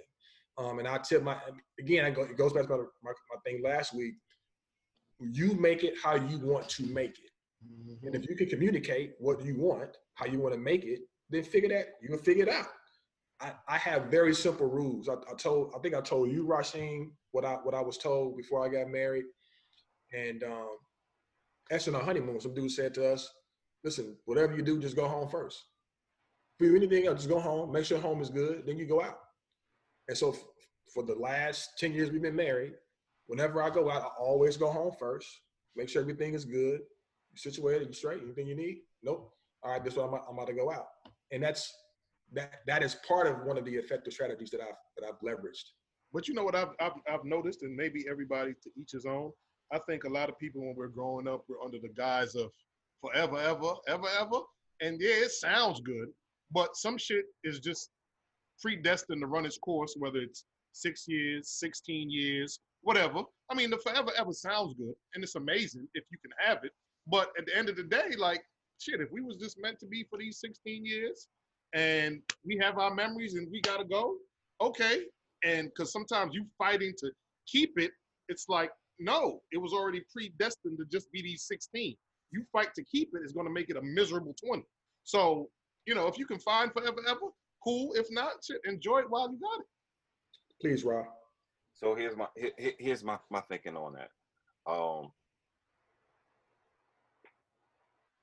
Um, 0.57 0.79
and 0.79 0.87
I 0.87 0.97
tip 0.97 1.23
my 1.23 1.37
again, 1.79 2.05
it 2.05 2.37
goes 2.37 2.53
back 2.53 2.67
to 2.67 2.69
my, 2.69 2.83
my, 3.03 3.11
my 3.11 3.39
thing 3.45 3.61
last 3.63 3.95
week. 3.95 4.15
You 5.19 5.53
make 5.53 5.83
it 5.83 5.95
how 6.03 6.15
you 6.15 6.39
want 6.39 6.67
to 6.69 6.83
make 6.83 7.11
it. 7.11 7.30
And 8.03 8.15
if 8.15 8.27
you 8.29 8.35
can 8.35 8.49
communicate 8.49 9.13
what 9.19 9.43
you 9.43 9.55
want, 9.57 9.97
how 10.15 10.25
you 10.25 10.39
want 10.39 10.53
to 10.55 10.59
make 10.59 10.83
it, 10.83 10.99
then 11.29 11.43
figure 11.43 11.69
that 11.69 11.85
you 12.01 12.09
can 12.09 12.19
figure 12.19 12.43
it 12.43 12.49
out. 12.49 12.67
I, 13.39 13.53
I 13.67 13.77
have 13.77 14.05
very 14.05 14.33
simple 14.35 14.67
rules. 14.69 15.09
I, 15.09 15.13
I 15.31 15.35
told 15.37 15.73
I 15.75 15.79
think 15.79 15.95
I 15.95 16.01
told 16.01 16.31
you, 16.31 16.45
Rasheen, 16.45 17.11
what 17.31 17.45
I 17.45 17.55
what 17.55 17.75
I 17.75 17.81
was 17.81 17.97
told 17.97 18.37
before 18.37 18.65
I 18.65 18.69
got 18.69 18.89
married. 18.89 19.25
And 20.13 20.43
um 20.43 20.77
actually 21.71 21.95
on 21.95 22.01
our 22.01 22.05
honeymoon, 22.05 22.39
some 22.41 22.53
dude 22.53 22.71
said 22.71 22.93
to 22.95 23.13
us, 23.13 23.29
listen, 23.83 24.17
whatever 24.25 24.55
you 24.55 24.61
do, 24.63 24.79
just 24.79 24.95
go 24.95 25.07
home 25.07 25.29
first. 25.29 25.63
If 26.59 26.65
you 26.67 26.71
do 26.71 26.77
anything 26.77 27.07
else, 27.07 27.19
just 27.19 27.29
go 27.29 27.39
home, 27.39 27.71
make 27.71 27.85
sure 27.85 27.99
home 27.99 28.21
is 28.21 28.29
good, 28.29 28.63
then 28.65 28.77
you 28.77 28.85
go 28.85 29.01
out. 29.01 29.17
And 30.07 30.17
so 30.17 30.31
f- 30.31 30.43
for 30.93 31.03
the 31.03 31.15
last 31.15 31.77
10 31.79 31.93
years 31.93 32.11
we've 32.11 32.21
been 32.21 32.35
married, 32.35 32.73
whenever 33.27 33.61
I 33.63 33.69
go 33.69 33.89
out, 33.89 34.03
I 34.03 34.09
always 34.19 34.57
go 34.57 34.69
home 34.69 34.93
first, 34.99 35.27
make 35.75 35.89
sure 35.89 36.01
everything 36.01 36.33
is 36.33 36.45
good, 36.45 36.81
you 37.31 37.37
situated, 37.37 37.87
you 37.87 37.93
straight, 37.93 38.21
anything 38.23 38.47
you 38.47 38.55
need? 38.55 38.79
Nope. 39.03 39.33
All 39.63 39.71
right, 39.71 39.83
this 39.83 39.93
is 39.93 39.97
what 39.97 40.07
I'm, 40.07 40.19
I'm 40.27 40.35
about 40.35 40.47
to 40.47 40.53
go 40.53 40.71
out. 40.71 40.87
And 41.31 41.43
that's 41.43 41.73
that 42.33 42.61
that 42.67 42.83
is 42.83 42.95
part 43.07 43.27
of 43.27 43.45
one 43.45 43.57
of 43.57 43.65
the 43.65 43.75
effective 43.75 44.13
strategies 44.13 44.49
that 44.51 44.61
I've 44.61 44.75
that 44.97 45.07
I've 45.07 45.19
leveraged. 45.21 45.65
But 46.13 46.27
you 46.27 46.33
know 46.33 46.43
what 46.43 46.55
I've, 46.55 46.73
I've 46.79 46.93
I've 47.09 47.23
noticed, 47.23 47.63
and 47.63 47.75
maybe 47.75 48.05
everybody 48.09 48.53
to 48.63 48.69
each 48.79 48.91
his 48.91 49.05
own. 49.05 49.31
I 49.73 49.79
think 49.87 50.03
a 50.03 50.09
lot 50.09 50.29
of 50.29 50.37
people 50.37 50.61
when 50.61 50.75
we're 50.75 50.87
growing 50.87 51.27
up, 51.27 51.45
we're 51.47 51.63
under 51.63 51.79
the 51.79 51.89
guise 51.89 52.35
of 52.35 52.51
forever, 52.99 53.37
ever, 53.37 53.73
ever, 53.87 54.07
ever. 54.19 54.39
And 54.81 54.99
yeah, 54.99 55.25
it 55.25 55.31
sounds 55.31 55.79
good, 55.81 56.09
but 56.51 56.75
some 56.75 56.97
shit 56.97 57.25
is 57.43 57.59
just 57.59 57.89
predestined 58.61 59.21
to 59.21 59.27
run 59.27 59.45
its 59.45 59.57
course, 59.57 59.95
whether 59.97 60.19
it's 60.19 60.45
six 60.73 61.05
years, 61.07 61.49
16 61.59 62.09
years, 62.09 62.59
whatever. 62.81 63.21
I 63.49 63.55
mean, 63.55 63.69
the 63.69 63.77
forever, 63.77 64.11
ever 64.17 64.33
sounds 64.33 64.73
good, 64.73 64.93
and 65.15 65.23
it's 65.23 65.35
amazing 65.35 65.87
if 65.93 66.03
you 66.11 66.17
can 66.21 66.31
have 66.45 66.63
it. 66.63 66.71
But 67.07 67.29
at 67.37 67.45
the 67.45 67.57
end 67.57 67.69
of 67.69 67.75
the 67.75 67.83
day, 67.83 68.11
like, 68.17 68.41
shit, 68.79 69.01
if 69.01 69.11
we 69.11 69.21
was 69.21 69.37
just 69.37 69.57
meant 69.59 69.79
to 69.79 69.85
be 69.87 70.05
for 70.09 70.17
these 70.19 70.39
16 70.39 70.85
years 70.85 71.27
and 71.73 72.21
we 72.45 72.57
have 72.61 72.77
our 72.77 72.93
memories 72.93 73.35
and 73.35 73.47
we 73.51 73.61
gotta 73.61 73.85
go, 73.85 74.17
okay. 74.61 75.03
And 75.43 75.69
because 75.69 75.91
sometimes 75.91 76.35
you 76.35 76.45
fighting 76.57 76.93
to 76.99 77.11
keep 77.47 77.73
it, 77.77 77.91
it's 78.29 78.45
like, 78.49 78.71
no, 78.99 79.41
it 79.51 79.57
was 79.57 79.73
already 79.73 80.03
predestined 80.13 80.77
to 80.77 80.85
just 80.91 81.11
be 81.11 81.21
these 81.21 81.45
16. 81.47 81.95
You 82.31 82.43
fight 82.51 82.73
to 82.75 82.83
keep 82.83 83.09
it, 83.13 83.21
it's 83.23 83.33
gonna 83.33 83.49
make 83.49 83.69
it 83.69 83.77
a 83.77 83.81
miserable 83.81 84.35
20. 84.45 84.63
So, 85.03 85.49
you 85.85 85.95
know, 85.95 86.07
if 86.07 86.17
you 86.17 86.25
can 86.25 86.39
find 86.39 86.71
forever, 86.71 87.01
ever, 87.07 87.19
cool. 87.63 87.93
If 87.93 88.07
not, 88.11 88.33
shit, 88.45 88.61
enjoy 88.65 88.99
it 88.99 89.09
while 89.09 89.31
you 89.31 89.39
got 89.39 89.61
it. 89.61 89.65
Please, 90.61 90.83
Rob. 90.83 91.07
So 91.73 91.95
here's 91.95 92.15
my 92.15 92.27
he- 92.37 92.53
he- 92.59 92.75
here's 92.77 93.03
my 93.03 93.17
my 93.31 93.41
thinking 93.41 93.75
on 93.75 93.93
that. 93.93 94.11
Um, 94.71 95.11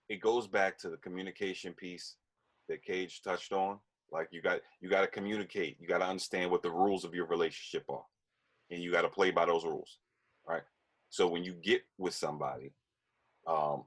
it 0.08 0.20
goes 0.20 0.46
back 0.46 0.78
to 0.78 0.90
the 0.90 0.96
communication 0.96 1.72
piece 1.72 2.16
that 2.68 2.82
Cage 2.82 3.22
touched 3.22 3.52
on. 3.52 3.78
Like 4.10 4.28
you 4.30 4.40
got 4.40 4.60
you 4.80 4.88
got 4.88 5.02
to 5.02 5.06
communicate. 5.06 5.76
You 5.80 5.86
got 5.86 5.98
to 5.98 6.06
understand 6.06 6.50
what 6.50 6.62
the 6.62 6.70
rules 6.70 7.04
of 7.04 7.14
your 7.14 7.26
relationship 7.26 7.84
are, 7.90 8.04
and 8.70 8.82
you 8.82 8.90
got 8.90 9.02
to 9.02 9.08
play 9.08 9.30
by 9.30 9.44
those 9.44 9.64
rules, 9.64 9.98
right? 10.46 10.62
So 11.10 11.26
when 11.26 11.44
you 11.44 11.52
get 11.52 11.82
with 11.98 12.14
somebody, 12.14 12.72
um, 13.46 13.84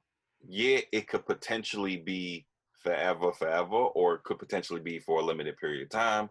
yeah, 0.47 0.79
it 0.91 1.07
could 1.07 1.25
potentially 1.25 1.97
be 1.97 2.45
forever, 2.83 3.31
forever, 3.31 3.75
or 3.75 4.15
it 4.15 4.23
could 4.23 4.39
potentially 4.39 4.79
be 4.79 4.99
for 4.99 5.19
a 5.19 5.25
limited 5.25 5.57
period 5.57 5.83
of 5.83 5.89
time. 5.89 6.29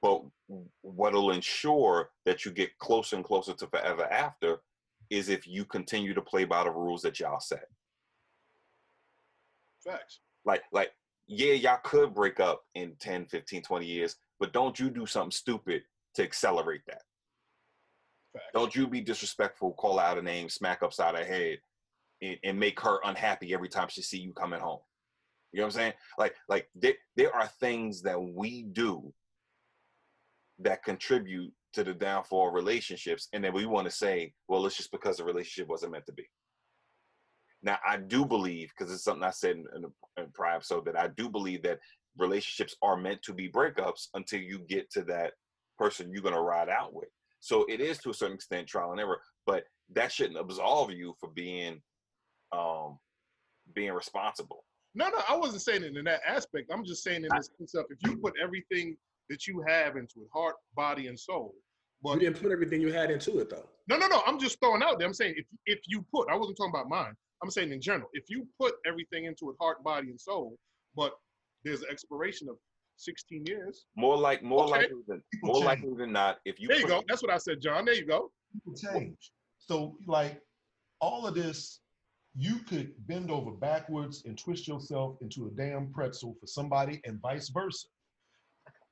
But 0.00 0.22
what'll 0.82 1.32
ensure 1.32 2.10
that 2.24 2.44
you 2.44 2.52
get 2.52 2.78
closer 2.78 3.16
and 3.16 3.24
closer 3.24 3.54
to 3.54 3.66
forever 3.66 4.04
after 4.04 4.60
is 5.10 5.28
if 5.28 5.46
you 5.46 5.64
continue 5.64 6.14
to 6.14 6.22
play 6.22 6.44
by 6.44 6.64
the 6.64 6.70
rules 6.70 7.02
that 7.02 7.18
y'all 7.18 7.40
set. 7.40 7.66
Facts. 9.84 10.20
Like, 10.44 10.62
like, 10.72 10.92
yeah, 11.26 11.52
y'all 11.54 11.78
could 11.84 12.14
break 12.14 12.40
up 12.40 12.62
in 12.74 12.94
10, 13.00 13.26
15, 13.26 13.62
20 13.62 13.86
years, 13.86 14.16
but 14.38 14.52
don't 14.52 14.78
you 14.78 14.90
do 14.90 15.06
something 15.06 15.30
stupid 15.30 15.82
to 16.14 16.22
accelerate 16.22 16.82
that. 16.86 17.02
Facts. 18.32 18.46
Don't 18.54 18.74
you 18.74 18.86
be 18.86 19.00
disrespectful, 19.00 19.72
call 19.72 19.98
out 19.98 20.18
a 20.18 20.22
name, 20.22 20.48
smack 20.48 20.82
upside 20.82 21.16
her 21.16 21.24
head, 21.24 21.58
and, 22.22 22.36
and 22.44 22.58
make 22.58 22.80
her 22.80 23.00
unhappy 23.04 23.54
every 23.54 23.68
time 23.68 23.88
she 23.88 24.02
see 24.02 24.18
you 24.18 24.32
coming 24.32 24.60
home. 24.60 24.80
You 25.52 25.60
know 25.60 25.66
what 25.66 25.74
I'm 25.74 25.80
saying? 25.80 25.92
Like, 26.18 26.34
like 26.48 26.68
there, 26.74 26.94
there 27.16 27.34
are 27.34 27.48
things 27.60 28.02
that 28.02 28.20
we 28.20 28.64
do 28.72 29.12
that 30.60 30.84
contribute 30.84 31.52
to 31.72 31.84
the 31.84 31.94
downfall 31.94 32.48
of 32.48 32.54
relationships, 32.54 33.28
and 33.32 33.42
then 33.42 33.52
we 33.52 33.66
want 33.66 33.86
to 33.88 33.94
say, 33.94 34.32
well, 34.48 34.64
it's 34.66 34.76
just 34.76 34.92
because 34.92 35.16
the 35.16 35.24
relationship 35.24 35.68
wasn't 35.68 35.92
meant 35.92 36.06
to 36.06 36.12
be. 36.12 36.28
Now, 37.62 37.78
I 37.86 37.98
do 37.98 38.24
believe, 38.24 38.70
because 38.76 38.92
it's 38.92 39.04
something 39.04 39.22
I 39.22 39.30
said 39.30 39.56
in, 39.56 39.64
in, 39.76 39.84
a, 39.84 40.20
in 40.20 40.26
a 40.26 40.32
prior 40.32 40.56
episode, 40.56 40.86
that 40.86 40.98
I 40.98 41.08
do 41.08 41.28
believe 41.28 41.62
that 41.64 41.78
relationships 42.16 42.74
are 42.82 42.96
meant 42.96 43.22
to 43.22 43.34
be 43.34 43.50
breakups 43.50 44.08
until 44.14 44.40
you 44.40 44.60
get 44.60 44.90
to 44.92 45.02
that 45.04 45.32
person 45.78 46.10
you're 46.12 46.22
going 46.22 46.34
to 46.34 46.40
ride 46.40 46.68
out 46.68 46.94
with. 46.94 47.08
So 47.40 47.64
it 47.68 47.80
is 47.80 47.98
to 47.98 48.10
a 48.10 48.14
certain 48.14 48.34
extent 48.34 48.66
trial 48.66 48.92
and 48.92 49.00
error, 49.00 49.20
but 49.46 49.64
that 49.94 50.12
shouldn't 50.12 50.38
absolve 50.38 50.92
you 50.92 51.14
for 51.18 51.30
being 51.30 51.80
um, 52.52 52.98
being 53.74 53.92
responsible. 53.92 54.64
No, 54.94 55.08
no, 55.08 55.18
I 55.28 55.36
wasn't 55.36 55.62
saying 55.62 55.84
it 55.84 55.96
in 55.96 56.04
that 56.04 56.20
aspect. 56.26 56.70
I'm 56.72 56.84
just 56.84 57.04
saying 57.04 57.22
in 57.24 57.28
the 57.28 57.42
sense 57.58 57.74
of 57.74 57.84
if 57.90 57.98
you 58.04 58.16
put 58.18 58.34
everything 58.42 58.96
that 59.28 59.46
you 59.46 59.62
have 59.68 59.96
into 59.96 60.20
it, 60.22 60.28
heart, 60.34 60.56
body, 60.74 61.06
and 61.06 61.18
soul. 61.18 61.54
But 62.02 62.14
You 62.14 62.20
didn't 62.20 62.42
put 62.42 62.50
everything 62.50 62.80
you 62.80 62.92
had 62.92 63.10
into 63.10 63.38
it 63.38 63.50
though. 63.50 63.68
no, 63.88 63.96
no, 63.96 64.08
no. 64.08 64.22
I'm 64.26 64.38
just 64.38 64.58
throwing 64.60 64.82
out 64.82 64.98
there. 64.98 65.06
I'm 65.06 65.14
saying 65.14 65.34
if 65.36 65.46
if 65.66 65.80
you 65.86 66.04
put, 66.12 66.28
I 66.28 66.36
wasn't 66.36 66.56
talking 66.56 66.72
about 66.74 66.88
mine. 66.88 67.14
I'm 67.42 67.50
saying 67.50 67.72
in 67.72 67.80
general, 67.80 68.08
if 68.12 68.24
you 68.28 68.46
put 68.58 68.74
everything 68.86 69.24
into 69.24 69.50
it, 69.50 69.56
heart, 69.60 69.82
body, 69.82 70.08
and 70.10 70.20
soul, 70.20 70.56
but 70.94 71.12
there's 71.64 71.80
an 71.82 71.88
expiration 71.90 72.48
of 72.48 72.56
16 72.96 73.46
years. 73.46 73.86
More 73.96 74.16
like 74.16 74.42
more 74.42 74.64
Okay. 74.64 74.72
likely 74.72 75.02
than 75.08 75.22
more 75.42 75.54
change. 75.54 75.64
likely 75.64 75.94
than 75.96 76.12
not, 76.12 76.38
if 76.44 76.60
you 76.60 76.68
There 76.68 76.76
you 76.78 76.82
put- 76.86 76.90
go. 76.90 77.04
That's 77.08 77.22
what 77.22 77.32
I 77.32 77.38
said, 77.38 77.60
John. 77.60 77.84
There 77.86 77.94
you 77.94 78.04
go. 78.06 78.30
people 78.52 78.74
change. 78.74 79.32
So 79.58 79.96
like 80.06 80.42
all 81.00 81.26
of 81.26 81.34
this, 81.34 81.80
you 82.34 82.58
could 82.60 82.94
bend 83.06 83.30
over 83.30 83.52
backwards 83.52 84.24
and 84.24 84.36
twist 84.38 84.66
yourself 84.68 85.16
into 85.22 85.46
a 85.46 85.50
damn 85.52 85.92
pretzel 85.92 86.34
for 86.40 86.46
somebody 86.46 87.00
and 87.04 87.20
vice 87.20 87.48
versa. 87.48 87.86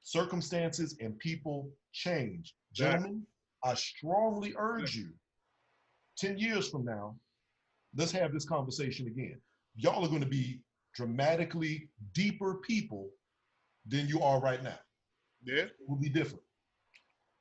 Circumstances 0.03 0.97
and 1.01 1.19
people 1.19 1.71
change. 1.93 2.55
Exactly. 2.71 2.99
Gentlemen, 3.01 3.27
I 3.65 3.75
strongly 3.75 4.55
urge 4.57 4.95
you, 4.97 5.13
10 6.17 6.39
years 6.39 6.69
from 6.71 6.85
now, 6.85 7.19
let's 7.97 8.13
have 8.13 8.33
this 8.33 8.45
conversation 8.45 9.07
again. 9.07 9.41
Y'all 9.77 10.05
are 10.05 10.09
going 10.09 10.21
to 10.23 10.27
be 10.29 10.61
dramatically 10.95 11.89
deeper 12.13 12.57
people 12.67 13.11
than 13.87 14.09
you 14.09 14.21
are 14.23 14.41
right 14.41 14.63
now. 14.63 14.79
Yeah. 15.45 15.63
It 15.63 15.73
will 15.87 15.97
be 16.01 16.09
different. 16.09 16.43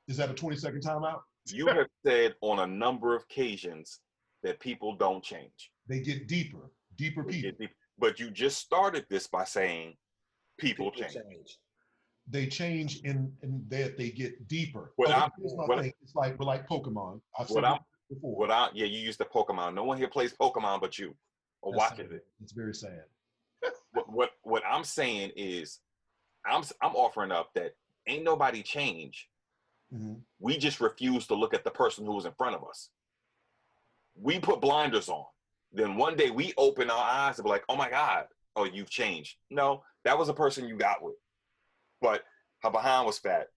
Is 0.06 0.16
that 0.16 0.30
a 0.30 0.34
20 0.34 0.56
second 0.56 0.82
timeout? 0.82 1.20
you 1.50 1.66
have 1.68 1.86
said 2.04 2.34
on 2.42 2.58
a 2.58 2.66
number 2.66 3.16
of 3.16 3.22
occasions 3.22 4.00
that 4.42 4.60
people 4.60 4.94
don't 4.96 5.24
change. 5.24 5.70
They 5.88 6.00
get 6.00 6.28
deeper, 6.28 6.70
deeper 6.96 7.24
They 7.24 7.32
people. 7.32 7.52
deep- 7.60 7.70
But 7.98 8.20
you 8.20 8.30
just 8.30 8.58
started 8.58 9.06
this 9.08 9.26
by 9.26 9.44
saying 9.44 9.96
people, 10.58 10.90
People 10.90 11.08
change. 11.08 11.58
they 12.28 12.46
change 12.46 13.00
in, 13.00 13.32
in 13.42 13.64
that 13.68 13.96
they 13.96 14.10
get 14.10 14.46
deeper. 14.46 14.92
What 14.96 15.08
Okay, 15.08 15.18
I'm- 15.18 15.30
here's 15.38 15.54
what- 15.54 15.80
thing. 15.80 15.92
It's 16.02 16.14
like 16.14 16.38
we're 16.38 16.44
like 16.44 16.68
Pokemon. 16.68 17.22
I've 17.38 17.48
What 17.48 17.64
I'm- 17.64 17.76
it 17.76 17.78
before. 17.78 17.86
Without 18.22 18.74
yeah, 18.74 18.86
you 18.86 18.98
use 18.98 19.16
the 19.16 19.24
Pokemon. 19.24 19.74
No 19.74 19.84
one 19.84 19.98
here 19.98 20.08
plays 20.08 20.32
Pokemon 20.32 20.80
but 20.80 20.98
you 20.98 21.14
or 21.60 21.72
That's 21.72 21.90
watches 21.90 22.08
sad. 22.10 22.16
it. 22.16 22.26
It's 22.42 22.52
very 22.52 22.74
sad. 22.74 23.02
What, 23.92 24.12
what 24.12 24.30
what 24.42 24.62
I'm 24.68 24.84
saying 24.84 25.32
is, 25.36 25.80
I'm 26.46 26.62
I'm 26.82 26.94
offering 26.94 27.32
up 27.32 27.50
that 27.54 27.74
ain't 28.06 28.24
nobody 28.24 28.62
change. 28.62 29.28
Mhm. 29.92 30.20
We 30.38 30.58
just 30.58 30.80
refuse 30.80 31.26
to 31.26 31.34
look 31.34 31.54
at 31.54 31.64
the 31.64 31.70
person 31.70 32.04
who 32.04 32.12
was 32.12 32.24
in 32.26 32.32
front 32.32 32.54
of 32.54 32.64
us. 32.68 32.90
We 34.14 34.38
put 34.38 34.60
blinders 34.60 35.08
on. 35.08 35.24
Then 35.72 35.96
one 35.96 36.16
day 36.16 36.30
we 36.30 36.52
open 36.56 36.90
our 36.90 37.02
eyes 37.04 37.38
and 37.38 37.44
be 37.44 37.50
like, 37.50 37.64
oh 37.68 37.76
my 37.76 37.90
God, 37.90 38.26
oh, 38.56 38.64
you've 38.64 38.90
changed. 38.90 39.36
No, 39.50 39.82
that 40.04 40.18
was 40.18 40.28
a 40.28 40.34
person 40.34 40.68
you 40.68 40.76
got 40.76 41.02
with. 41.02 41.16
But 42.00 42.22
her 42.62 42.70
behind 42.70 43.06
was 43.06 43.18
fat. 43.18 43.48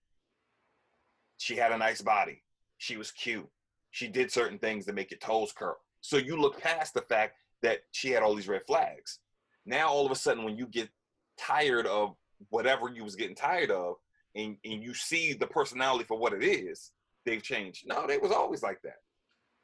She 1.38 1.56
had 1.56 1.72
a 1.72 1.78
nice 1.78 2.02
body. 2.02 2.44
She 2.78 2.98
was 2.98 3.12
cute. 3.12 3.48
She 3.92 4.08
did 4.08 4.32
certain 4.32 4.58
things 4.58 4.86
to 4.86 4.94
make 4.94 5.12
your 5.12 5.20
toes 5.20 5.52
curl. 5.54 5.78
So 6.00 6.18
you 6.18 6.38
look 6.38 6.60
past 6.60 6.94
the 6.94 7.02
fact 7.02 7.36
that 7.62 7.82
she 7.92 8.10
had 8.12 8.24
all 8.24 8.34
these 8.34 8.48
red 8.48 8.66
flags. 8.66 9.20
Now 9.66 9.90
all 9.90 10.06
of 10.06 10.12
a 10.12 10.16
sudden, 10.16 10.44
when 10.44 10.58
you 10.58 10.66
get 10.66 10.90
tired 11.38 11.86
of 11.86 12.16
whatever 12.50 12.90
you 12.90 13.04
was 13.04 13.16
getting 13.16 13.36
tired 13.36 13.70
of, 13.70 13.96
and, 14.34 14.56
and 14.64 14.82
you 14.82 14.94
see 14.94 15.34
the 15.34 15.46
personality 15.46 16.06
for 16.08 16.18
what 16.18 16.34
it 16.34 16.44
is, 16.44 16.92
they've 17.26 17.44
changed. 17.44 17.86
No, 17.86 18.08
they 18.08 18.18
was 18.18 18.32
always 18.32 18.64
like 18.64 18.82
that. 18.84 18.96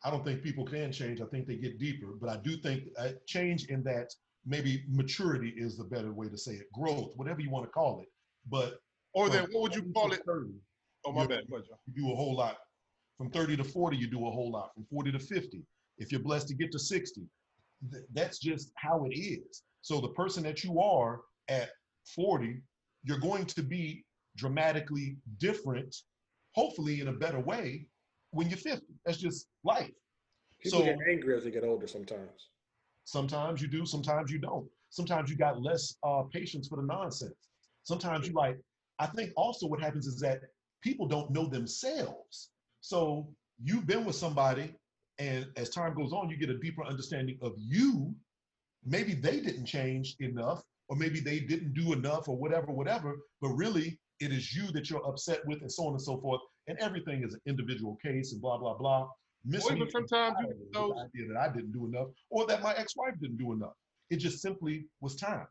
I 0.04 0.12
don't 0.12 0.24
think 0.24 0.44
people 0.44 0.66
can 0.66 0.92
change. 0.92 1.22
I 1.22 1.26
think 1.26 1.48
they 1.48 1.56
get 1.56 1.80
deeper, 1.80 2.08
but 2.22 2.30
I 2.30 2.38
do 2.38 2.58
think 2.58 2.84
uh, 3.00 3.10
change 3.26 3.66
in 3.66 3.82
that 3.84 4.14
maybe 4.46 4.84
maturity 4.90 5.54
is 5.58 5.78
the 5.78 5.84
better 5.86 6.14
way 6.14 6.28
to 6.30 6.38
say 6.38 6.52
it. 6.52 6.72
Growth, 6.74 7.14
whatever 7.16 7.42
you 7.42 7.50
want 7.50 7.66
to 7.66 7.72
call 7.72 8.02
it. 8.02 8.08
But 8.50 8.80
Or 9.14 9.30
then 9.30 9.48
what 9.52 9.64
would 9.64 9.76
you 9.76 9.92
call 9.94 10.12
it? 10.12 10.22
30, 10.28 10.52
Oh 11.06 11.12
my 11.14 11.24
you- 11.24 11.28
bad. 11.30 11.50
Go 11.50 11.56
ahead, 11.56 11.68
John. 11.70 11.78
You 11.88 12.04
do 12.04 12.12
a 12.12 12.16
whole 12.16 12.36
lot. 12.36 12.58
From 13.18 13.30
30 13.32 13.58
to 13.58 13.64
40, 13.64 13.98
you 13.98 14.08
do 14.08 14.28
a 14.28 14.32
whole 14.32 14.52
lot. 14.52 14.74
From 14.76 14.86
40 14.86 15.12
to 15.14 15.20
50, 15.20 15.64
if 15.98 16.12
you're 16.12 16.22
blessed 16.22 16.48
to 16.50 16.54
get 16.54 16.72
to 16.72 16.80
60, 16.80 17.22
th- 17.92 18.04
that's 18.14 18.38
just 18.40 18.72
how 18.76 19.06
it 19.06 19.16
is. 19.16 19.64
So 19.82 20.00
the 20.00 20.10
person 20.10 20.44
that 20.44 20.64
you 20.64 20.80
are 20.80 21.22
at 21.48 21.70
40, 22.16 22.62
you're 23.04 23.20
going 23.20 23.46
to 23.46 23.64
be 23.64 24.06
dramatically 24.36 25.18
different, 25.40 25.96
hopefully 26.54 27.02
in 27.02 27.08
a 27.08 27.14
better 27.14 27.40
way, 27.40 27.88
when 28.32 28.50
you're 28.50 28.58
50. 28.58 28.86
That's 29.06 29.18
just 29.18 29.48
life. 29.64 29.90
People 30.62 30.80
So- 30.80 30.86
get 30.86 30.98
angry 31.10 31.36
as 31.36 31.44
they 31.44 31.52
get 31.52 31.64
older 31.64 31.88
sometimes. 31.88 32.50
Sometimes 33.06 33.62
you 33.62 33.68
do, 33.68 33.86
sometimes 33.86 34.32
you 34.32 34.38
don't. 34.38 34.68
Sometimes 34.90 35.30
you 35.30 35.38
got 35.38 35.62
less 35.62 35.96
uh, 36.04 36.24
patience 36.24 36.68
for 36.68 36.76
the 36.76 36.84
nonsense. 36.86 37.50
Sometimes 37.84 38.28
you 38.28 38.34
like, 38.34 38.58
I 39.00 39.08
think 39.08 39.32
also 39.38 39.66
what 39.66 39.82
happens 39.82 40.08
is 40.08 40.20
that 40.20 40.42
people 40.84 41.08
don't 41.08 41.32
know 41.32 41.48
themselves. 41.48 42.50
So 42.88 43.28
you've 43.62 43.86
been 43.86 44.06
with 44.06 44.16
somebody, 44.16 44.74
and 45.20 45.46
as 45.58 45.70
time 45.70 45.94
goes 45.94 46.14
on, 46.14 46.30
you 46.30 46.38
get 46.38 46.50
a 46.50 46.58
deeper 46.58 46.86
understanding 46.86 47.38
of 47.42 47.54
you. 47.58 48.16
Maybe 48.86 49.14
they 49.14 49.42
didn't 49.42 49.66
change 49.66 50.16
enough, 50.22 50.64
or 50.88 50.96
maybe 50.96 51.20
they 51.20 51.42
didn't 51.42 51.74
do 51.74 51.92
enough, 51.92 52.30
or 52.30 52.38
whatever, 52.38 52.68
whatever. 52.72 53.18
But 53.42 53.50
really, 53.50 54.00
it 54.22 54.32
is 54.32 54.56
you 54.56 54.72
that 54.72 54.90
you're 54.90 55.06
upset 55.06 55.46
with, 55.46 55.60
and 55.60 55.70
so 55.70 55.86
on 55.88 55.94
and 55.96 56.02
so 56.02 56.22
forth. 56.22 56.40
And 56.68 56.78
everything 56.80 57.24
is 57.24 57.34
an 57.34 57.42
individual 57.46 57.98
case, 58.02 58.32
and 58.32 58.42
blah, 58.42 58.58
blah, 58.58 58.78
blah. 58.78 59.10
Miss 59.44 59.66
Or 59.66 59.76
even 59.76 59.92
sometimes 59.92 60.38
you 60.40 60.70
those 60.72 60.94
the 60.96 61.02
idea 61.02 61.34
that 61.34 61.38
I 61.38 61.54
didn't 61.54 61.74
do 61.74 61.88
enough, 61.88 62.08
or 62.30 62.48
that 62.48 62.62
my 62.64 62.74
ex-wife 62.76 63.16
didn't 63.22 63.38
do 63.38 63.52
enough. 63.52 63.76
It 64.10 64.18
just 64.18 64.42
simply 64.42 64.86
was 65.02 65.18
time. 65.18 65.48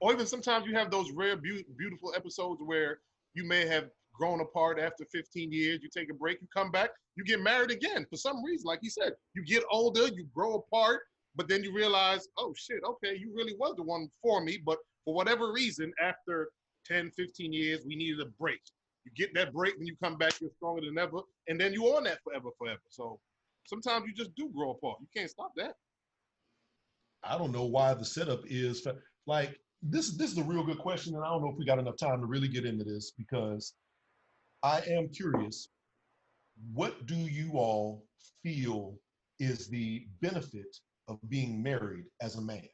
or 0.00 0.12
even 0.12 0.26
sometimes 0.26 0.66
you 0.66 0.74
have 0.74 0.90
those 0.92 1.10
rare, 1.10 1.36
beau- 1.36 1.66
beautiful 1.76 2.12
episodes 2.16 2.60
where 2.62 3.00
you 3.34 3.44
may 3.44 3.66
have 3.66 3.90
grown 4.12 4.40
apart 4.40 4.78
after 4.78 5.04
15 5.04 5.52
years. 5.52 5.80
You 5.82 5.88
take 5.88 6.10
a 6.10 6.14
break, 6.14 6.40
you 6.40 6.48
come 6.54 6.70
back, 6.70 6.90
you 7.16 7.24
get 7.24 7.40
married 7.40 7.70
again 7.70 8.06
for 8.10 8.16
some 8.16 8.44
reason. 8.44 8.66
Like 8.66 8.80
you 8.82 8.90
said, 8.90 9.12
you 9.34 9.44
get 9.44 9.62
older, 9.70 10.08
you 10.08 10.26
grow 10.34 10.54
apart, 10.54 11.02
but 11.36 11.48
then 11.48 11.62
you 11.62 11.72
realize, 11.72 12.28
oh 12.38 12.54
shit, 12.56 12.80
okay, 12.84 13.16
you 13.16 13.32
really 13.34 13.54
was 13.58 13.74
the 13.76 13.82
one 13.82 14.08
for 14.22 14.42
me. 14.42 14.58
But 14.64 14.78
for 15.04 15.14
whatever 15.14 15.52
reason, 15.52 15.92
after 16.02 16.50
10, 16.86 17.10
15 17.16 17.52
years, 17.52 17.84
we 17.86 17.96
needed 17.96 18.20
a 18.20 18.30
break. 18.38 18.60
You 19.04 19.12
get 19.16 19.34
that 19.34 19.52
break, 19.52 19.76
and 19.76 19.86
you 19.86 19.96
come 20.02 20.16
back, 20.18 20.40
you're 20.40 20.50
stronger 20.56 20.82
than 20.82 20.98
ever, 20.98 21.20
and 21.48 21.58
then 21.58 21.72
you're 21.72 21.96
on 21.96 22.04
that 22.04 22.18
forever, 22.22 22.50
forever. 22.58 22.80
So 22.90 23.18
sometimes 23.64 24.04
you 24.06 24.12
just 24.12 24.34
do 24.34 24.50
grow 24.54 24.72
apart. 24.72 24.98
You 25.00 25.06
can't 25.16 25.30
stop 25.30 25.52
that. 25.56 25.74
I 27.22 27.38
don't 27.38 27.52
know 27.52 27.64
why 27.64 27.94
the 27.94 28.04
setup 28.04 28.42
is 28.46 28.86
like 29.26 29.58
this. 29.82 30.16
This 30.16 30.32
is 30.32 30.38
a 30.38 30.42
real 30.42 30.64
good 30.64 30.78
question, 30.78 31.14
and 31.14 31.24
I 31.24 31.28
don't 31.28 31.42
know 31.42 31.50
if 31.50 31.58
we 31.58 31.64
got 31.64 31.78
enough 31.78 31.96
time 31.96 32.20
to 32.20 32.26
really 32.26 32.48
get 32.48 32.64
into 32.64 32.84
this 32.84 33.12
because 33.16 33.74
I 34.62 34.80
am 34.80 35.08
curious. 35.08 35.68
What 36.72 37.06
do 37.06 37.14
you 37.14 37.52
all 37.54 38.04
feel 38.42 38.96
is 39.38 39.68
the 39.68 40.06
benefit 40.20 40.76
of 41.08 41.18
being 41.28 41.62
married 41.62 42.04
as 42.20 42.36
a 42.36 42.42
man? 42.42 42.68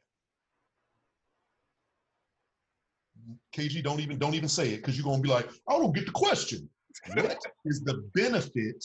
KG, 3.55 3.83
don't 3.83 3.99
even 3.99 4.17
don't 4.17 4.35
even 4.35 4.49
say 4.49 4.73
it 4.73 4.77
because 4.77 4.97
you're 4.97 5.05
gonna 5.05 5.21
be 5.21 5.29
like, 5.29 5.49
I 5.67 5.73
don't 5.73 5.93
get 5.93 6.05
the 6.05 6.11
question. 6.11 6.69
What 7.13 7.37
is 7.65 7.81
the 7.81 8.09
benefit 8.13 8.83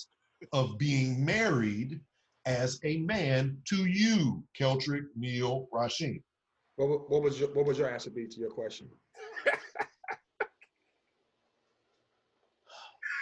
of 0.52 0.78
being 0.78 1.24
married 1.24 2.00
as 2.46 2.80
a 2.84 2.98
man 2.98 3.58
to 3.68 3.84
you, 3.86 4.42
Keltrick, 4.58 5.06
Neil, 5.16 5.68
Rasheen? 5.72 6.22
What, 6.76 7.10
what 7.10 7.22
was 7.22 7.38
your 7.38 7.52
what 7.54 7.66
was 7.66 7.78
your 7.78 7.90
answer 7.90 8.10
be 8.10 8.26
to 8.26 8.40
your 8.40 8.50
question? 8.50 8.88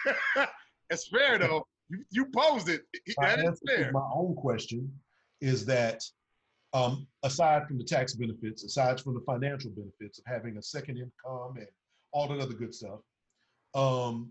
It's 0.91 1.07
fair 1.07 1.39
though. 1.39 1.65
You, 1.89 2.05
you 2.11 2.27
posed 2.35 2.69
it. 2.69 2.83
My 3.19 3.37
That 3.37 3.45
is 3.45 3.61
fair. 3.67 3.93
my 3.93 4.09
own 4.13 4.35
question 4.35 4.93
is 5.41 5.65
that 5.67 6.03
um, 6.73 7.07
aside 7.23 7.67
from 7.67 7.79
the 7.79 7.85
tax 7.85 8.15
benefits, 8.15 8.65
aside 8.65 9.01
from 9.01 9.15
the 9.15 9.21
financial 9.21 9.71
benefits 9.71 10.19
of 10.19 10.25
having 10.27 10.57
a 10.57 10.63
second 10.63 10.99
income 10.99 11.57
and 11.57 11.67
all 12.13 12.29
that 12.29 12.41
other 12.41 12.55
good 12.55 12.75
stuff, 12.75 13.01
um, 13.75 14.31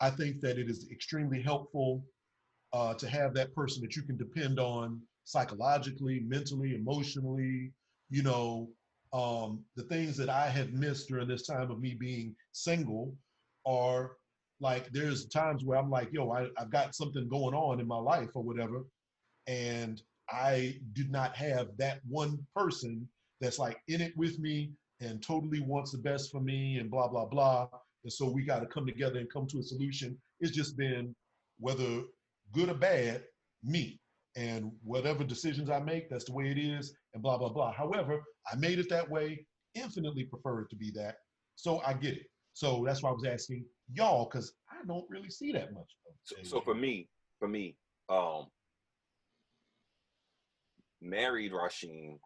I 0.00 0.10
think 0.10 0.40
that 0.40 0.58
it 0.58 0.70
is 0.70 0.88
extremely 0.90 1.42
helpful 1.42 2.04
uh, 2.72 2.94
to 2.94 3.08
have 3.08 3.34
that 3.34 3.54
person 3.54 3.82
that 3.82 3.96
you 3.96 4.02
can 4.02 4.16
depend 4.16 4.58
on 4.58 5.00
psychologically, 5.24 6.20
mentally, 6.20 6.74
emotionally. 6.74 7.72
You 8.10 8.22
know, 8.22 8.70
um, 9.12 9.64
the 9.76 9.84
things 9.84 10.16
that 10.16 10.28
I 10.28 10.48
have 10.48 10.72
missed 10.72 11.08
during 11.08 11.28
this 11.28 11.46
time 11.46 11.70
of 11.70 11.80
me 11.80 11.94
being 11.94 12.34
single 12.52 13.14
are 13.66 14.12
like 14.60 14.90
there's 14.92 15.26
times 15.26 15.64
where 15.64 15.78
I'm 15.78 15.90
like, 15.90 16.10
yo, 16.12 16.30
I, 16.32 16.48
I've 16.58 16.70
got 16.70 16.94
something 16.94 17.28
going 17.28 17.54
on 17.54 17.80
in 17.80 17.86
my 17.86 17.98
life 17.98 18.30
or 18.34 18.42
whatever. 18.42 18.82
And 19.46 20.02
I 20.30 20.76
did 20.94 21.10
not 21.10 21.36
have 21.36 21.68
that 21.78 22.00
one 22.08 22.38
person 22.56 23.08
that's 23.40 23.58
like 23.58 23.78
in 23.88 24.00
it 24.00 24.16
with 24.16 24.38
me 24.38 24.72
and 25.00 25.22
totally 25.22 25.60
wants 25.60 25.92
the 25.92 25.98
best 25.98 26.30
for 26.30 26.40
me 26.40 26.78
and 26.78 26.90
blah, 26.90 27.08
blah, 27.08 27.26
blah. 27.26 27.68
And 28.04 28.12
so 28.12 28.30
we 28.30 28.44
got 28.44 28.60
to 28.60 28.66
come 28.66 28.86
together 28.86 29.18
and 29.18 29.32
come 29.32 29.46
to 29.48 29.58
a 29.58 29.62
solution. 29.62 30.18
It's 30.40 30.52
just 30.56 30.76
been, 30.76 31.14
whether 31.58 32.02
good 32.52 32.68
or 32.70 32.74
bad, 32.74 33.22
me. 33.64 34.00
and 34.36 34.70
whatever 34.84 35.24
decisions 35.24 35.70
I 35.70 35.80
make, 35.80 36.08
that's 36.10 36.24
the 36.24 36.32
way 36.32 36.50
it 36.50 36.58
is, 36.58 36.94
and 37.14 37.22
blah 37.22 37.38
blah 37.38 37.50
blah. 37.50 37.72
However, 37.72 38.22
I 38.50 38.56
made 38.56 38.78
it 38.78 38.88
that 38.90 39.08
way. 39.10 39.46
Infinitely 39.74 40.24
prefer 40.24 40.62
it 40.62 40.70
to 40.70 40.76
be 40.76 40.90
that. 40.92 41.16
So 41.56 41.80
I 41.86 41.94
get 41.94 42.14
it. 42.14 42.26
So 42.60 42.82
that's 42.84 43.02
why 43.02 43.08
I 43.08 43.14
was 43.14 43.24
asking 43.24 43.64
y'all 43.90 44.28
because 44.30 44.52
I 44.70 44.84
don't 44.86 45.06
really 45.08 45.30
see 45.30 45.50
that 45.52 45.72
much. 45.72 45.96
of 46.06 46.14
So, 46.24 46.36
so 46.42 46.60
for 46.60 46.74
me, 46.74 47.08
for 47.38 47.48
me, 47.48 47.74
um, 48.10 48.48
married 51.00 51.52
Rasheen 51.52 52.18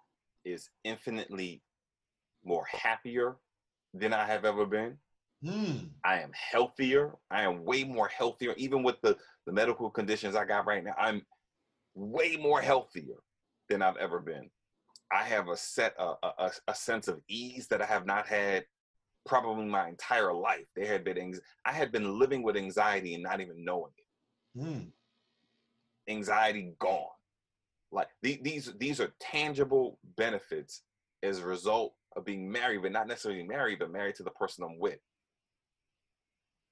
is 0.45 0.71
infinitely 0.83 1.63
more 2.45 2.65
happier 2.65 3.37
than 3.93 4.13
I 4.13 4.27
have 4.27 4.45
ever 4.45 4.67
been. 4.67 4.97
Hmm. 5.47 5.87
I 6.05 6.19
am 6.23 6.33
healthier. 6.33 7.13
I 7.31 7.43
am 7.43 7.65
way 7.65 7.85
more 7.85 8.09
healthier, 8.09 8.55
even 8.57 8.83
with 8.83 9.01
the, 9.03 9.17
the 9.47 9.53
medical 9.53 9.89
conditions 9.89 10.35
I 10.35 10.47
got 10.47 10.67
right 10.67 10.83
now. 10.83 10.97
I'm 10.99 11.23
way 11.95 12.35
more 12.35 12.61
healthier 12.61 13.23
than 13.69 13.83
I've 13.83 13.99
ever 13.99 14.19
been. 14.19 14.51
I 15.13 15.23
have 15.23 15.47
a 15.49 15.57
set 15.57 15.95
a, 15.97 16.15
a, 16.25 16.51
a 16.67 16.75
sense 16.75 17.07
of 17.07 17.21
ease 17.29 17.69
that 17.69 17.81
I 17.81 17.87
have 17.87 18.05
not 18.05 18.27
had 18.27 18.65
probably 19.27 19.65
my 19.67 19.89
entire 19.89 20.33
life. 20.33 20.67
There 20.77 20.87
had 20.87 21.05
been 21.05 21.39
I 21.65 21.73
had 21.73 21.93
been 21.93 22.19
living 22.19 22.43
with 22.43 22.57
anxiety 22.57 23.15
and 23.15 23.23
not 23.23 23.41
even 23.41 23.65
knowing 23.65 23.93
it. 23.97 24.61
Hmm. 24.61 24.81
Anxiety 26.09 26.75
gone. 26.79 27.07
Like 27.91 28.09
the- 28.23 28.41
these 28.43 28.73
these 28.79 29.01
are 29.01 29.15
tangible 29.21 29.99
benefits 30.17 30.83
as 31.23 31.39
a 31.39 31.47
result 31.47 31.95
of 32.17 32.25
being 32.25 32.51
married, 32.51 32.83
but 32.83 32.93
not 32.93 33.09
necessarily 33.09 33.43
married, 33.43 33.79
but 33.79 33.91
married 33.91 34.17
to 34.17 34.23
the 34.23 34.31
person 34.31 34.65
I'm 34.65 34.79
with. 34.79 35.01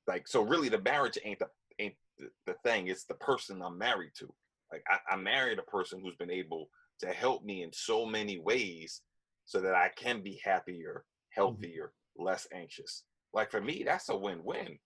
Like 0.07 0.29
so, 0.29 0.43
really, 0.43 0.69
the 0.69 0.81
marriage 0.81 1.19
ain't 1.25 1.39
the 1.39 1.49
ain't 1.79 1.95
the, 2.19 2.29
the 2.47 2.55
thing. 2.65 2.89
It's 2.89 3.05
the 3.05 3.15
person 3.15 3.63
I'm 3.63 3.79
married 3.79 4.13
to. 4.19 4.33
Like 4.71 4.85
I, 4.89 5.15
I 5.15 5.17
married 5.17 5.59
a 5.59 5.63
person 5.71 6.01
who's 6.01 6.17
been 6.17 6.31
able 6.31 6.71
to 7.01 7.09
help 7.09 7.45
me 7.45 7.63
in 7.63 7.73
so 7.73 8.05
many 8.05 8.39
ways, 8.39 9.01
so 9.45 9.61
that 9.61 9.75
I 9.75 9.91
can 9.97 10.23
be 10.23 10.41
happier, 10.45 11.05
healthier, 11.31 11.93
less 12.23 12.47
anxious. 12.53 13.05
Like 13.33 13.51
for 13.51 13.61
me, 13.61 13.83
that's 13.85 14.09
a 14.09 14.17
win-win. 14.17 14.79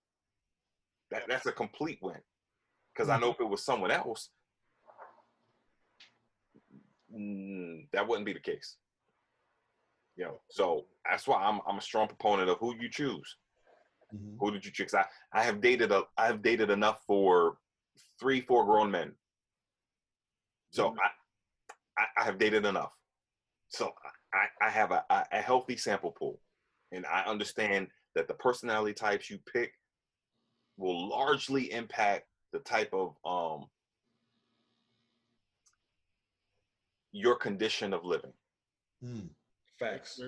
That 1.11 1.23
that's 1.27 1.45
a 1.45 1.51
complete 1.51 1.99
win. 2.01 2.19
Because 2.93 3.09
I 3.09 3.19
know 3.19 3.31
if 3.31 3.39
it 3.39 3.47
was 3.47 3.63
someone 3.63 3.91
else, 3.91 4.29
mm, 7.15 7.87
that 7.93 8.07
wouldn't 8.07 8.25
be 8.25 8.33
the 8.33 8.39
case. 8.39 8.77
You 10.15 10.25
know, 10.25 10.41
so 10.49 10.85
that's 11.09 11.27
why 11.27 11.41
I'm 11.43 11.59
I'm 11.67 11.77
a 11.77 11.81
strong 11.81 12.07
proponent 12.07 12.49
of 12.49 12.57
who 12.59 12.75
you 12.75 12.89
choose. 12.89 13.35
Mhm. 14.13 14.37
Who 14.39 14.51
did 14.51 14.65
you 14.65 14.71
choose? 14.71 14.93
I, 14.93 15.05
I 15.31 15.43
have 15.43 15.61
dated 15.61 15.91
a 15.91 16.03
I 16.17 16.25
have 16.27 16.41
dated 16.41 16.69
enough 16.69 17.03
for 17.05 17.57
three, 18.19 18.41
four 18.41 18.65
grown 18.65 18.89
men. 18.89 19.13
So 20.71 20.95
I, 21.03 22.01
I, 22.01 22.21
I 22.21 22.25
have 22.25 22.37
dated 22.39 22.65
enough. 22.65 22.91
So 23.69 23.93
I, 24.33 24.65
I 24.65 24.69
have 24.69 24.91
a 24.91 25.03
a 25.09 25.41
healthy 25.41 25.77
sample 25.77 26.11
pool. 26.11 26.39
And 26.91 27.05
I 27.05 27.23
understand 27.23 27.87
that 28.15 28.27
the 28.27 28.33
personality 28.35 28.93
types 28.93 29.29
you 29.29 29.39
pick 29.51 29.73
will 30.77 31.09
largely 31.09 31.71
impact 31.71 32.25
the 32.53 32.59
type 32.59 32.93
of 32.93 33.15
um 33.25 33.67
your 37.11 37.35
condition 37.35 37.93
of 37.93 38.05
living. 38.05 38.33
Hmm. 39.03 39.27
Facts. 39.79 40.19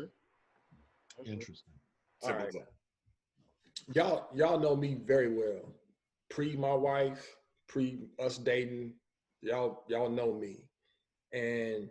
Interesting. 1.26 1.74
All 2.22 2.30
Simple 2.30 2.46
right. 2.46 2.48
as 2.48 2.54
that. 2.56 3.96
Y'all, 3.96 4.28
y'all 4.36 4.60
know 4.60 4.76
me 4.76 4.98
very 5.06 5.34
well. 5.34 5.74
Pre 6.30 6.56
my 6.56 6.74
wife, 6.74 7.36
pre 7.68 8.00
us 8.20 8.38
dating, 8.38 8.94
y'all, 9.42 9.84
y'all 9.88 10.10
know 10.10 10.34
me, 10.34 10.64
and 11.34 11.90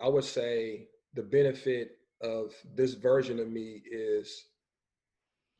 I 0.00 0.08
would 0.08 0.24
say 0.24 0.88
the 1.14 1.22
benefit 1.22 1.98
of 2.24 2.52
this 2.74 2.94
version 2.94 3.38
of 3.38 3.50
me 3.50 3.82
is, 3.90 4.46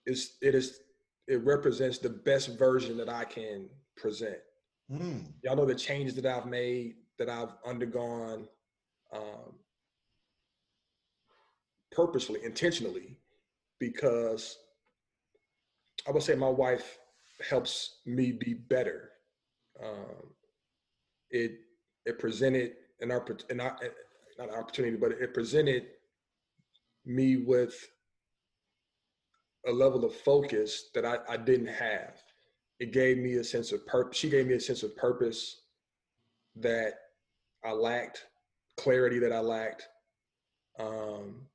is 0.07 0.33
it 0.41 0.55
is 0.55 0.81
it 1.27 1.45
represents 1.45 1.99
the 1.99 2.11
best 2.11 2.59
version 2.59 2.97
that 2.99 3.09
I 3.09 3.25
can 3.25 3.69
present. 3.97 4.37
Hmm. 4.91 5.19
Y'all 5.43 5.57
know 5.57 5.65
the 5.65 5.75
changes 5.75 6.15
that 6.17 6.27
I've 6.27 6.47
made, 6.47 6.97
that 7.19 7.31
I've 7.31 7.55
undergone, 7.67 8.47
um, 9.13 9.55
purposely, 11.93 12.41
intentionally, 12.45 13.17
because 13.81 14.59
I 16.07 16.11
would 16.11 16.23
say 16.23 16.35
my 16.35 16.49
wife 16.49 16.99
helps 17.49 18.01
me 18.05 18.33
be 18.33 18.55
better. 18.55 19.11
Um, 19.83 20.31
it 21.31 21.53
it 22.05 22.19
presented 22.19 22.73
an 23.01 23.09
oppor- 23.09 23.49
an, 23.51 23.59
not 23.59 23.81
an 24.39 24.51
opportunity, 24.51 24.97
but 24.97 25.13
it 25.13 25.33
presented 25.33 25.87
me 27.07 27.37
with 27.37 27.75
a 29.67 29.73
level 29.73 30.05
of 30.05 30.15
focus 30.15 30.91
that 30.95 31.05
I, 31.05 31.19
I 31.29 31.37
didn't 31.37 31.69
have. 31.69 32.15
It 32.81 32.93
gave 32.93 33.19
me 33.19 33.35
a 33.35 33.45
sense 33.45 33.73
of 33.73 33.87
purpose. 33.87 34.19
She 34.19 34.29
gave 34.29 34.47
me 34.47 34.55
a 34.55 34.61
sense 34.61 34.83
of 34.83 34.97
purpose 34.97 35.63
that 36.57 36.95
I 37.65 37.73
lacked, 37.73 38.25
clarity 38.77 39.19
that 39.21 39.33
I 39.33 39.41
lacked. 39.41 39.89
Um, 40.79 41.47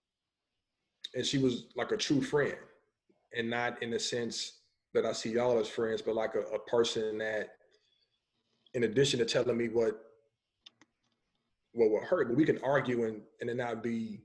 and 1.13 1.25
she 1.25 1.37
was 1.37 1.65
like 1.75 1.91
a 1.91 1.97
true 1.97 2.21
friend 2.21 2.55
and 3.35 3.49
not 3.49 3.81
in 3.83 3.91
the 3.91 3.99
sense 3.99 4.59
that 4.93 5.05
I 5.05 5.11
see 5.11 5.31
y'all 5.31 5.59
as 5.59 5.67
friends, 5.67 6.01
but 6.01 6.15
like 6.15 6.35
a, 6.35 6.41
a 6.55 6.59
person 6.59 7.17
that, 7.19 7.49
in 8.73 8.83
addition 8.83 9.19
to 9.19 9.25
telling 9.25 9.57
me 9.57 9.67
what 9.67 9.99
what 11.73 11.91
will 11.91 12.01
hurt, 12.03 12.29
but 12.29 12.37
we 12.37 12.45
can 12.45 12.59
argue 12.63 13.05
and 13.05 13.21
and 13.41 13.49
it 13.49 13.55
not 13.55 13.83
be 13.83 14.21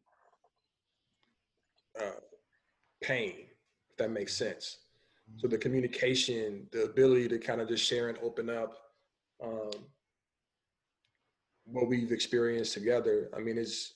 uh, 2.00 2.20
pain, 3.02 3.46
if 3.90 3.96
that 3.98 4.10
makes 4.10 4.34
sense. 4.36 4.78
So 5.36 5.48
the 5.48 5.58
communication, 5.58 6.66
the 6.70 6.84
ability 6.84 7.28
to 7.28 7.38
kind 7.38 7.60
of 7.60 7.68
just 7.68 7.84
share 7.84 8.08
and 8.08 8.18
open 8.22 8.50
up 8.50 8.76
um, 9.42 9.70
what 11.64 11.88
we've 11.88 12.12
experienced 12.12 12.74
together. 12.74 13.30
I 13.36 13.40
mean, 13.40 13.58
it's 13.58 13.94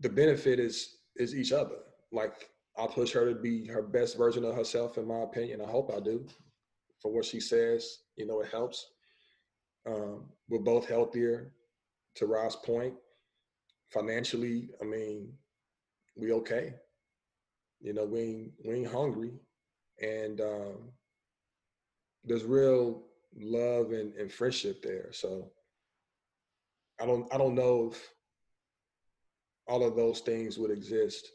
the 0.00 0.08
benefit 0.08 0.58
is 0.58 0.96
is 1.16 1.34
each 1.34 1.52
other. 1.52 1.76
Like 2.12 2.48
I'll 2.76 2.88
push 2.88 3.12
her 3.12 3.28
to 3.28 3.34
be 3.34 3.66
her 3.66 3.82
best 3.82 4.16
version 4.16 4.44
of 4.44 4.54
herself, 4.54 4.98
in 4.98 5.06
my 5.06 5.20
opinion. 5.20 5.60
I 5.60 5.70
hope 5.70 5.92
I 5.94 6.00
do. 6.00 6.26
For 7.00 7.12
what 7.12 7.24
she 7.24 7.40
says, 7.40 7.98
you 8.16 8.26
know, 8.26 8.40
it 8.40 8.50
helps. 8.50 8.86
Um, 9.86 10.24
we're 10.48 10.60
both 10.60 10.88
healthier. 10.88 11.52
To 12.16 12.26
Rob's 12.26 12.56
point, 12.56 12.92
financially, 13.90 14.68
I 14.82 14.84
mean, 14.84 15.32
we 16.14 16.30
okay. 16.32 16.74
You 17.82 17.92
know, 17.92 18.04
we 18.04 18.20
ain't 18.20 18.52
we 18.64 18.74
ain't 18.74 18.92
hungry, 18.92 19.32
and 20.00 20.40
um, 20.40 20.92
there's 22.24 22.44
real 22.44 23.02
love 23.36 23.90
and, 23.90 24.14
and 24.14 24.30
friendship 24.32 24.82
there. 24.82 25.08
So 25.12 25.50
I 27.00 27.06
don't 27.06 27.32
I 27.34 27.38
don't 27.38 27.56
know 27.56 27.90
if 27.92 28.08
all 29.66 29.84
of 29.84 29.96
those 29.96 30.20
things 30.20 30.58
would 30.58 30.70
exist 30.70 31.28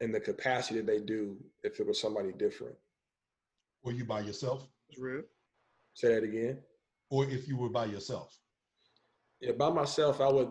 in 0.00 0.10
the 0.12 0.20
capacity 0.20 0.80
that 0.80 0.86
they 0.86 1.00
do 1.00 1.36
if 1.62 1.80
it 1.80 1.86
was 1.86 2.00
somebody 2.00 2.32
different. 2.32 2.74
Were 3.82 3.92
you 3.92 4.04
by 4.06 4.20
yourself, 4.20 4.66
It's 4.88 4.98
real. 4.98 5.22
Say 5.94 6.14
that 6.14 6.24
again. 6.24 6.58
or 7.10 7.24
if 7.26 7.46
you 7.46 7.56
were 7.58 7.68
by 7.68 7.84
yourself? 7.84 8.38
Yeah, 9.40 9.52
by 9.52 9.68
myself, 9.68 10.20
I 10.22 10.28
would. 10.32 10.50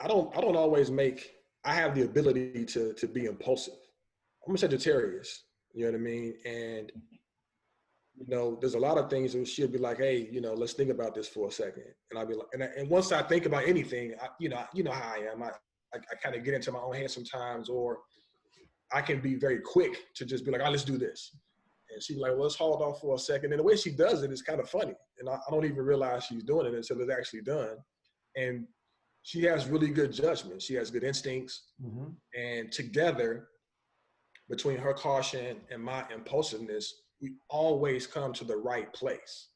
I 0.00 0.08
don't. 0.08 0.36
I 0.36 0.40
don't 0.40 0.56
always 0.56 0.90
make. 0.90 1.30
I 1.66 1.74
have 1.74 1.94
the 1.94 2.04
ability 2.04 2.64
to 2.66 2.92
to 2.94 3.06
be 3.06 3.26
impulsive. 3.26 3.74
I'm 4.46 4.54
a 4.54 4.58
Sagittarius. 4.58 5.44
You 5.74 5.84
know 5.84 5.90
what 5.90 5.98
I 5.98 6.02
mean? 6.02 6.34
And 6.46 6.92
you 8.14 8.26
know, 8.28 8.56
there's 8.60 8.74
a 8.74 8.78
lot 8.78 8.96
of 8.96 9.10
things 9.10 9.34
that 9.34 9.46
she'll 9.46 9.68
be 9.68 9.78
like, 9.78 9.98
"Hey, 9.98 10.28
you 10.30 10.40
know, 10.40 10.54
let's 10.54 10.72
think 10.72 10.90
about 10.90 11.14
this 11.14 11.28
for 11.28 11.48
a 11.48 11.52
second. 11.52 11.84
And 12.10 12.18
I'll 12.18 12.26
be 12.26 12.34
like, 12.34 12.46
and, 12.54 12.62
I, 12.62 12.68
and 12.78 12.88
once 12.88 13.12
I 13.12 13.22
think 13.22 13.44
about 13.44 13.64
anything, 13.68 14.14
I, 14.22 14.28
you 14.40 14.48
know, 14.48 14.64
you 14.72 14.84
know 14.84 14.92
how 14.92 15.12
I 15.14 15.18
am. 15.32 15.42
I 15.42 15.50
I, 15.94 15.98
I 15.98 16.14
kind 16.22 16.34
of 16.34 16.44
get 16.44 16.54
into 16.54 16.72
my 16.72 16.78
own 16.78 16.94
head 16.94 17.10
sometimes, 17.10 17.68
or 17.68 17.98
I 18.92 19.02
can 19.02 19.20
be 19.20 19.34
very 19.34 19.60
quick 19.60 19.96
to 20.14 20.24
just 20.24 20.44
be 20.44 20.52
like, 20.52 20.62
"Oh, 20.64 20.70
let's 20.70 20.84
do 20.84 20.96
this." 20.96 21.36
And 21.92 22.02
she's 22.02 22.18
like, 22.18 22.32
well, 22.32 22.42
let's 22.42 22.56
hold 22.56 22.82
off 22.82 23.00
for 23.00 23.14
a 23.14 23.18
second. 23.18 23.52
And 23.52 23.60
the 23.60 23.64
way 23.64 23.76
she 23.76 23.90
does 23.90 24.22
it 24.22 24.32
is 24.32 24.42
kind 24.42 24.60
of 24.60 24.68
funny. 24.68 24.94
And 25.18 25.28
I, 25.28 25.34
I 25.34 25.50
don't 25.50 25.64
even 25.64 25.78
realize 25.78 26.24
she's 26.24 26.42
doing 26.42 26.66
it 26.66 26.74
until 26.74 27.00
it's 27.00 27.12
actually 27.12 27.42
done. 27.42 27.76
And 28.36 28.66
she 29.26 29.42
has 29.42 29.66
really 29.66 29.88
good 29.88 30.12
judgment. 30.12 30.62
She 30.62 30.74
has 30.74 30.88
good 30.88 31.02
instincts. 31.02 31.64
Mm-hmm. 31.84 32.10
And 32.40 32.70
together, 32.70 33.48
between 34.48 34.78
her 34.78 34.94
caution 34.94 35.56
and 35.68 35.82
my 35.82 36.04
impulsiveness, 36.14 37.02
we 37.20 37.34
always 37.50 38.06
come 38.06 38.32
to 38.34 38.44
the 38.44 38.56
right 38.56 38.90
place. 38.92 39.48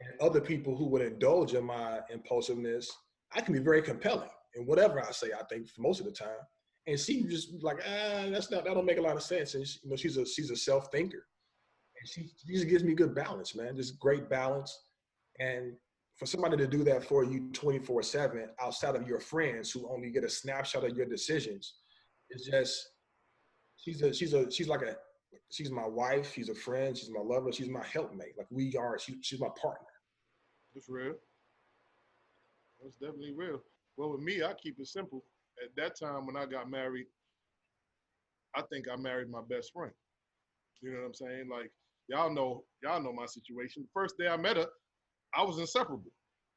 And 0.00 0.10
other 0.20 0.42
people 0.42 0.76
who 0.76 0.84
would 0.88 1.00
indulge 1.00 1.54
in 1.54 1.64
my 1.64 2.00
impulsiveness, 2.10 2.92
I 3.34 3.40
can 3.40 3.54
be 3.54 3.60
very 3.60 3.80
compelling 3.80 4.28
in 4.56 4.66
whatever 4.66 5.02
I 5.02 5.10
say, 5.10 5.28
I 5.32 5.42
think, 5.44 5.70
for 5.70 5.80
most 5.80 6.00
of 6.00 6.04
the 6.04 6.12
time. 6.12 6.44
And 6.86 7.00
she 7.00 7.22
just 7.22 7.48
like, 7.62 7.78
ah, 7.86 8.26
that's 8.28 8.50
not 8.50 8.66
that 8.66 8.74
don't 8.74 8.84
make 8.84 8.98
a 8.98 9.02
lot 9.02 9.16
of 9.16 9.22
sense. 9.22 9.54
And 9.54 9.66
she, 9.66 9.78
you 9.84 9.88
know, 9.88 9.96
she's 9.96 10.18
a 10.18 10.26
she's 10.26 10.50
a 10.50 10.56
self-thinker. 10.56 11.24
And 11.98 12.08
she, 12.10 12.30
she 12.36 12.52
just 12.52 12.68
gives 12.68 12.84
me 12.84 12.92
good 12.92 13.14
balance, 13.14 13.54
man. 13.56 13.74
Just 13.74 13.98
great 13.98 14.28
balance. 14.28 14.78
And 15.40 15.72
for 16.18 16.26
somebody 16.26 16.56
to 16.56 16.66
do 16.66 16.82
that 16.84 17.04
for 17.04 17.24
you 17.24 17.48
24 17.52 18.02
7 18.02 18.48
outside 18.60 18.96
of 18.96 19.06
your 19.08 19.20
friends 19.20 19.70
who 19.70 19.88
only 19.88 20.10
get 20.10 20.24
a 20.24 20.28
snapshot 20.28 20.84
of 20.84 20.96
your 20.96 21.06
decisions 21.06 21.74
is 22.30 22.44
just 22.50 22.90
she's 23.76 24.02
a 24.02 24.12
she's 24.12 24.34
a 24.34 24.50
she's 24.50 24.68
like 24.68 24.82
a 24.82 24.96
she's 25.50 25.70
my 25.70 25.86
wife 25.86 26.32
she's 26.34 26.48
a 26.48 26.54
friend 26.54 26.96
she's 26.96 27.10
my 27.10 27.20
lover 27.20 27.52
she's 27.52 27.68
my 27.68 27.84
helpmate 27.84 28.36
like 28.36 28.46
we 28.50 28.74
are 28.76 28.98
she, 28.98 29.16
she's 29.22 29.40
my 29.40 29.48
partner 29.60 29.86
It's 30.74 30.88
real. 30.88 31.14
That's 32.82 32.94
definitely 32.94 33.34
real. 33.36 33.60
Well, 33.96 34.12
with 34.12 34.20
me, 34.20 34.42
I 34.42 34.52
keep 34.54 34.78
it 34.78 34.86
simple. 34.86 35.24
At 35.62 35.74
that 35.76 35.98
time 35.98 36.26
when 36.26 36.36
I 36.36 36.46
got 36.46 36.70
married, 36.70 37.06
I 38.54 38.62
think 38.70 38.86
I 38.88 38.96
married 38.96 39.30
my 39.30 39.40
best 39.48 39.72
friend. 39.72 39.92
You 40.80 40.92
know 40.92 41.00
what 41.00 41.06
I'm 41.06 41.14
saying? 41.14 41.48
Like 41.50 41.72
y'all 42.08 42.32
know, 42.32 42.64
y'all 42.82 43.02
know 43.02 43.12
my 43.12 43.26
situation. 43.26 43.82
The 43.82 43.88
first 43.92 44.16
day 44.18 44.28
I 44.28 44.36
met 44.36 44.56
her, 44.56 44.68
I 45.34 45.42
was 45.42 45.58
inseparable. 45.58 46.10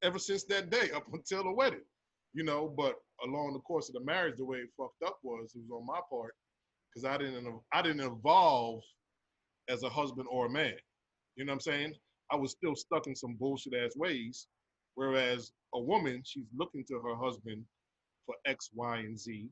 Ever 0.03 0.19
since 0.19 0.43
that 0.45 0.69
day, 0.69 0.91
up 0.91 1.05
until 1.13 1.43
the 1.43 1.53
wedding. 1.53 1.85
You 2.33 2.43
know, 2.43 2.73
but 2.77 2.95
along 3.25 3.53
the 3.53 3.59
course 3.59 3.89
of 3.89 3.93
the 3.93 4.05
marriage, 4.05 4.35
the 4.37 4.45
way 4.45 4.59
it 4.59 4.69
fucked 4.77 5.03
up 5.05 5.17
was 5.23 5.51
it 5.53 5.61
was 5.67 5.81
on 5.81 5.85
my 5.85 5.99
part 6.09 6.33
because 6.93 7.05
I 7.05 7.17
didn't 7.17 7.47
I 7.73 7.81
didn't 7.81 8.01
evolve 8.05 8.81
as 9.69 9.83
a 9.83 9.89
husband 9.89 10.27
or 10.31 10.45
a 10.45 10.49
man. 10.49 10.73
You 11.35 11.45
know 11.45 11.51
what 11.51 11.55
I'm 11.55 11.59
saying? 11.61 11.93
I 12.31 12.35
was 12.37 12.51
still 12.51 12.75
stuck 12.75 13.07
in 13.07 13.15
some 13.15 13.35
bullshit 13.39 13.73
ass 13.73 13.95
ways. 13.97 14.47
Whereas 14.95 15.51
a 15.73 15.79
woman, 15.79 16.21
she's 16.25 16.47
looking 16.57 16.83
to 16.89 16.99
her 16.99 17.15
husband 17.15 17.63
for 18.25 18.35
X, 18.45 18.69
Y, 18.73 18.97
and 18.99 19.19
Z. 19.19 19.47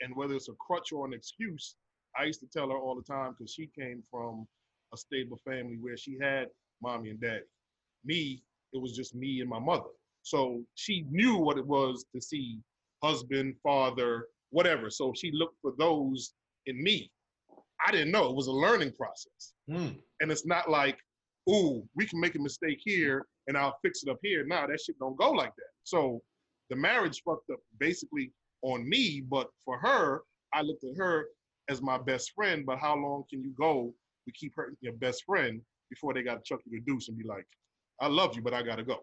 And 0.00 0.14
whether 0.16 0.34
it's 0.34 0.48
a 0.48 0.54
crutch 0.54 0.92
or 0.92 1.06
an 1.06 1.12
excuse, 1.12 1.76
I 2.18 2.24
used 2.24 2.40
to 2.40 2.46
tell 2.46 2.70
her 2.70 2.76
all 2.76 2.94
the 2.96 3.02
time 3.02 3.32
because 3.32 3.52
she 3.52 3.70
came 3.78 4.02
from 4.10 4.46
a 4.92 4.96
stable 4.96 5.38
family 5.44 5.76
where 5.80 5.96
she 5.96 6.18
had 6.20 6.48
mommy 6.82 7.10
and 7.10 7.20
daddy. 7.20 7.44
Me, 8.04 8.42
it 8.72 8.80
was 8.80 8.92
just 8.92 9.14
me 9.14 9.40
and 9.40 9.48
my 9.48 9.58
mother. 9.58 9.90
So 10.22 10.62
she 10.74 11.06
knew 11.10 11.36
what 11.36 11.58
it 11.58 11.66
was 11.66 12.04
to 12.14 12.20
see 12.20 12.60
husband, 13.02 13.54
father, 13.62 14.26
whatever. 14.50 14.90
So 14.90 15.12
she 15.16 15.30
looked 15.32 15.56
for 15.62 15.72
those 15.78 16.34
in 16.66 16.82
me. 16.82 17.10
I 17.86 17.92
didn't 17.92 18.10
know. 18.10 18.28
It 18.28 18.36
was 18.36 18.48
a 18.48 18.52
learning 18.52 18.92
process. 18.92 19.54
Mm. 19.70 19.96
And 20.20 20.30
it's 20.30 20.46
not 20.46 20.68
like, 20.68 20.98
ooh, 21.48 21.86
we 21.94 22.06
can 22.06 22.20
make 22.20 22.34
a 22.34 22.40
mistake 22.40 22.80
here 22.84 23.24
and 23.46 23.56
I'll 23.56 23.78
fix 23.82 24.02
it 24.02 24.10
up 24.10 24.18
here. 24.22 24.44
Nah, 24.46 24.66
that 24.66 24.80
shit 24.80 24.98
don't 24.98 25.16
go 25.16 25.30
like 25.30 25.54
that. 25.56 25.70
So 25.84 26.20
the 26.70 26.76
marriage 26.76 27.22
fucked 27.24 27.50
up 27.50 27.60
basically 27.78 28.32
on 28.62 28.88
me, 28.88 29.22
but 29.28 29.48
for 29.64 29.78
her, 29.78 30.22
I 30.52 30.62
looked 30.62 30.84
at 30.84 30.96
her 30.98 31.28
as 31.70 31.80
my 31.80 31.98
best 31.98 32.32
friend. 32.34 32.66
But 32.66 32.78
how 32.78 32.96
long 32.96 33.24
can 33.30 33.42
you 33.42 33.52
go 33.58 33.94
to 34.26 34.32
keep 34.32 34.52
her 34.56 34.74
your 34.80 34.94
best 34.94 35.24
friend 35.24 35.60
before 35.88 36.12
they 36.12 36.22
got 36.22 36.34
to 36.34 36.42
chuck 36.44 36.60
you 36.66 36.78
to 36.78 36.84
deuce 36.84 37.08
and 37.08 37.16
be 37.16 37.24
like, 37.24 37.46
I 38.00 38.06
love 38.08 38.34
you, 38.34 38.42
but 38.42 38.54
I 38.54 38.62
gotta 38.62 38.82
go. 38.82 38.98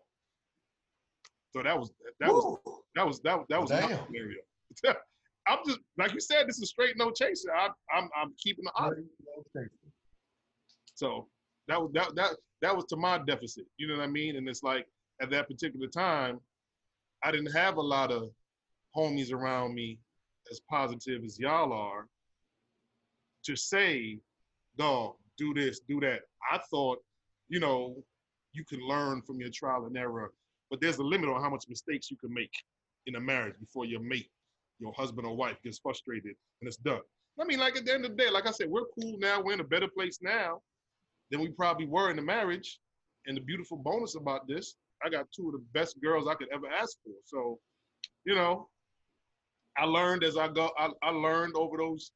So 1.53 1.63
that 1.63 1.77
was 1.77 1.91
that 2.19 2.31
was 2.31 2.57
that 2.95 3.07
was 3.07 3.19
that, 3.22 3.39
that 3.49 3.61
was 3.61 3.72
my 3.72 3.81
Damn. 3.81 4.05
scenario. 4.05 4.39
I'm 5.47 5.59
just 5.65 5.80
like 5.97 6.13
you 6.13 6.19
said, 6.19 6.47
this 6.47 6.59
is 6.59 6.69
straight 6.69 6.97
no 6.97 7.11
chaser. 7.11 7.53
I, 7.53 7.69
I'm 7.95 8.09
I'm 8.19 8.34
keeping 8.41 8.65
the 8.65 8.72
honor. 8.76 9.03
So 10.95 11.27
that 11.67 11.81
was 11.81 11.91
that 11.93 12.15
that 12.15 12.31
that 12.61 12.76
was 12.76 12.85
to 12.85 12.97
my 12.97 13.19
deficit. 13.19 13.65
You 13.77 13.88
know 13.88 13.97
what 13.97 14.03
I 14.03 14.07
mean? 14.07 14.38
And 14.38 14.49
it's 14.49 14.63
like 14.63 14.88
at 15.22 15.30
that 15.31 15.47
particular 15.47 15.88
time, 15.88 16.39
I 17.23 17.31
didn't 17.31 17.53
have 17.53 17.77
a 17.77 17.81
lot 17.81 18.11
of 18.11 18.31
homies 18.95 19.31
around 19.31 19.73
me 19.73 19.99
as 20.51 20.61
positive 20.69 21.23
as 21.23 21.39
y'all 21.39 21.73
are 21.73 22.07
to 23.45 23.55
say, 23.55 24.19
dog, 24.77 25.15
do 25.38 25.53
this, 25.53 25.81
do 25.88 25.99
that. 25.99 26.22
I 26.51 26.59
thought, 26.69 26.99
you 27.49 27.59
know, 27.59 28.03
you 28.56 28.64
can 28.65 28.80
learn 28.88 29.22
from 29.22 29.40
your 29.40 29.49
trial 29.49 29.86
and 29.86 29.98
error, 29.98 30.32
but 30.69 30.82
there's 30.82 30.98
a 30.98 31.03
limit 31.03 31.30
on 31.30 31.41
how 31.41 31.49
much 31.49 31.65
mistakes 31.69 32.10
you 32.10 32.18
can 32.18 32.34
make 32.34 32.53
in 33.06 33.15
a 33.15 33.19
marriage 33.19 33.56
before 33.60 33.86
your 33.86 33.99
mate, 33.99 34.30
your 34.80 34.94
husband 34.94 35.27
or 35.27 35.36
wife 35.36 35.57
gets 35.64 35.80
frustrated 35.80 36.36
and 36.61 36.68
it's 36.68 36.77
done. 36.77 37.02
I 37.40 37.45
mean, 37.45 37.60
like 37.60 37.76
at 37.76 37.86
the 37.86 37.94
end 37.94 38.06
of 38.06 38.11
the 38.11 38.23
day, 38.23 38.30
like 38.30 38.48
I 38.48 38.52
said, 38.52 38.69
we're 38.69 38.86
cool 38.99 39.18
now. 39.19 39.41
We're 39.41 39.53
in 39.53 39.60
a 39.60 39.65
better 39.65 39.88
place 39.88 40.19
now 40.22 40.61
than 41.32 41.41
we 41.41 41.49
probably 41.49 41.86
were 41.86 42.10
in 42.10 42.15
the 42.15 42.22
marriage. 42.22 42.80
And 43.27 43.36
the 43.36 43.41
beautiful 43.41 43.77
bonus 43.77 44.15
about 44.15 44.48
this, 44.48 44.76
I 45.03 45.10
got 45.10 45.26
two 45.36 45.48
of 45.48 45.53
the 45.53 45.64
best 45.73 45.99
girls 46.02 46.27
I 46.27 46.36
could 46.36 46.48
ever 46.53 46.68
ask 46.68 46.98
for. 47.03 47.14
So, 47.26 47.60
you 48.26 48.36
know, 48.36 48.69
I 49.77 49.86
learned 49.86 50.23
as 50.23 50.38
I 50.38 50.48
go. 50.48 50.72
I, 50.77 50.90
I 51.03 51.10
learned 51.10 51.56
over 51.56 51.77
those 51.77 52.11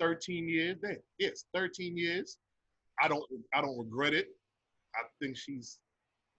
13 0.00 0.48
years. 0.48 0.76
Damn, 0.82 0.96
yes, 1.18 1.44
13 1.54 1.96
years. 1.96 2.36
I 3.02 3.08
don't. 3.08 3.24
I 3.54 3.62
don't 3.62 3.78
regret 3.78 4.12
it. 4.12 4.28
I 4.94 5.02
think 5.20 5.36
she's 5.36 5.78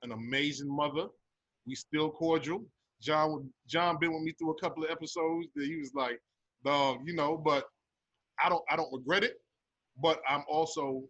an 0.01 0.11
amazing 0.11 0.73
mother. 0.73 1.07
We 1.65 1.75
still 1.75 2.09
cordial. 2.11 2.65
John. 3.01 3.49
John 3.67 3.97
been 3.99 4.13
with 4.13 4.23
me 4.23 4.33
through 4.37 4.51
a 4.51 4.61
couple 4.61 4.83
of 4.83 4.89
episodes 4.91 5.47
that 5.55 5.65
he 5.65 5.77
was 5.77 5.91
like, 5.93 6.19
dog, 6.63 6.99
you 7.05 7.13
know. 7.15 7.37
But 7.37 7.65
I 8.43 8.49
don't. 8.49 8.63
I 8.69 8.75
don't 8.75 8.93
regret 8.93 9.23
it. 9.23 9.35
But 10.01 10.19
I'm 10.27 10.43
also. 10.49 11.03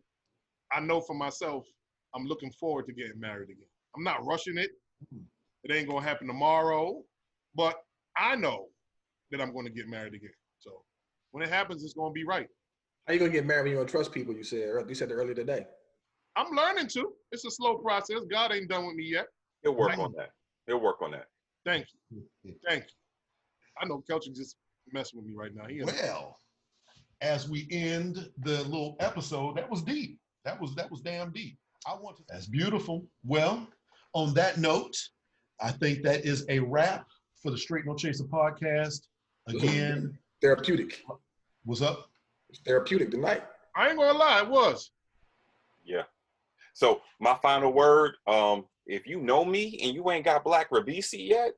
I 0.71 0.79
know 0.79 1.01
for 1.01 1.15
myself. 1.15 1.65
I'm 2.15 2.25
looking 2.25 2.51
forward 2.51 2.85
to 2.87 2.93
getting 2.93 3.19
married 3.19 3.49
again. 3.49 3.67
I'm 3.95 4.03
not 4.03 4.23
rushing 4.25 4.57
it. 4.57 4.71
Mm-hmm. 5.13 5.23
It 5.63 5.75
ain't 5.75 5.89
gonna 5.89 6.05
happen 6.05 6.27
tomorrow, 6.27 7.01
but 7.55 7.75
I 8.17 8.35
know 8.35 8.67
that 9.31 9.41
I'm 9.41 9.53
gonna 9.53 9.69
get 9.71 9.87
married 9.87 10.13
again. 10.13 10.29
So 10.59 10.83
when 11.31 11.43
it 11.43 11.49
happens, 11.49 11.83
it's 11.83 11.93
gonna 11.93 12.11
be 12.11 12.23
right. 12.23 12.47
how 13.07 13.13
you 13.13 13.19
gonna 13.19 13.31
get 13.31 13.45
married 13.45 13.63
when 13.63 13.71
you 13.71 13.77
don't 13.77 13.87
trust 13.87 14.11
people 14.11 14.35
you 14.35 14.43
said 14.43 14.69
you 14.87 14.95
said 14.95 15.09
that 15.09 15.15
earlier 15.15 15.33
today 15.33 15.65
I'm 16.35 16.55
learning 16.55 16.87
to. 16.89 17.13
It's 17.31 17.45
a 17.45 17.51
slow 17.51 17.77
process. 17.77 18.21
God 18.29 18.51
ain't 18.51 18.69
done 18.69 18.85
with 18.87 18.95
me 18.95 19.03
yet. 19.05 19.27
He'll 19.61 19.75
work 19.75 19.89
Right. 19.89 19.99
on 19.99 20.13
that. 20.17 20.31
He'll 20.67 20.79
work 20.79 21.01
on 21.01 21.11
that. 21.11 21.27
Thank 21.65 21.87
you. 22.09 22.23
Thank 22.67 22.83
you. 22.83 22.89
I 23.79 23.85
know 23.85 24.03
Kelcher 24.09 24.33
just 24.33 24.57
messing 24.91 25.19
with 25.19 25.27
me 25.27 25.33
right 25.35 25.53
now. 25.53 25.65
He 25.67 25.79
in- 25.79 25.85
Well, 25.85 26.39
as 27.21 27.47
we 27.49 27.67
end 27.71 28.29
the 28.39 28.63
little 28.63 28.95
episode, 28.99 29.55
that 29.57 29.69
was 29.69 29.81
deep. 29.81 30.19
That 30.43 30.59
was 30.59 30.75
that 30.75 30.89
was 30.91 31.01
damn 31.01 31.31
deep. 31.31 31.57
I 31.87 31.95
want 31.95 32.17
to. 32.17 32.23
That's 32.29 32.47
beautiful. 32.47 33.07
Well, 33.23 33.67
on 34.13 34.33
that 34.33 34.57
note, 34.57 34.95
I 35.61 35.71
think 35.71 36.03
that 36.03 36.25
is 36.25 36.45
a 36.49 36.59
wrap 36.59 37.07
for 37.41 37.51
the 37.51 37.57
Straight 37.57 37.85
No 37.85 37.95
Chaser 37.95 38.25
podcast. 38.25 39.07
Again, 39.47 40.17
therapeutic 40.41 41.01
what's 41.65 41.81
up? 41.81 42.09
it's 42.49 42.59
therapeutic 42.61 43.09
tonight 43.11 43.43
I 43.75 43.89
ain't 43.89 43.97
gonna 43.97 44.17
lie, 44.17 44.41
it 44.41 44.47
was. 44.49 44.91
Yeah. 45.83 46.03
So 46.73 47.01
my 47.19 47.35
final 47.41 47.71
word, 47.71 48.15
um, 48.27 48.65
if 48.85 49.07
you 49.07 49.21
know 49.21 49.45
me 49.45 49.79
and 49.83 49.93
you 49.93 50.09
ain't 50.11 50.25
got 50.25 50.43
Black 50.43 50.69
Rabisi 50.71 51.27
yet, 51.29 51.51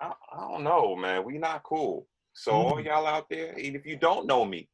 I, 0.00 0.12
I 0.32 0.40
don't 0.48 0.64
know, 0.64 0.96
man. 0.96 1.24
We 1.24 1.38
not 1.38 1.62
cool. 1.62 2.06
So 2.32 2.52
all 2.52 2.76
Mm. 2.76 2.84
y'all 2.86 3.06
out 3.06 3.26
there, 3.28 3.52
and 3.52 3.76
if 3.76 3.84
you 3.84 3.96
don't 3.96 4.26
know 4.26 4.44
me, 4.44 4.68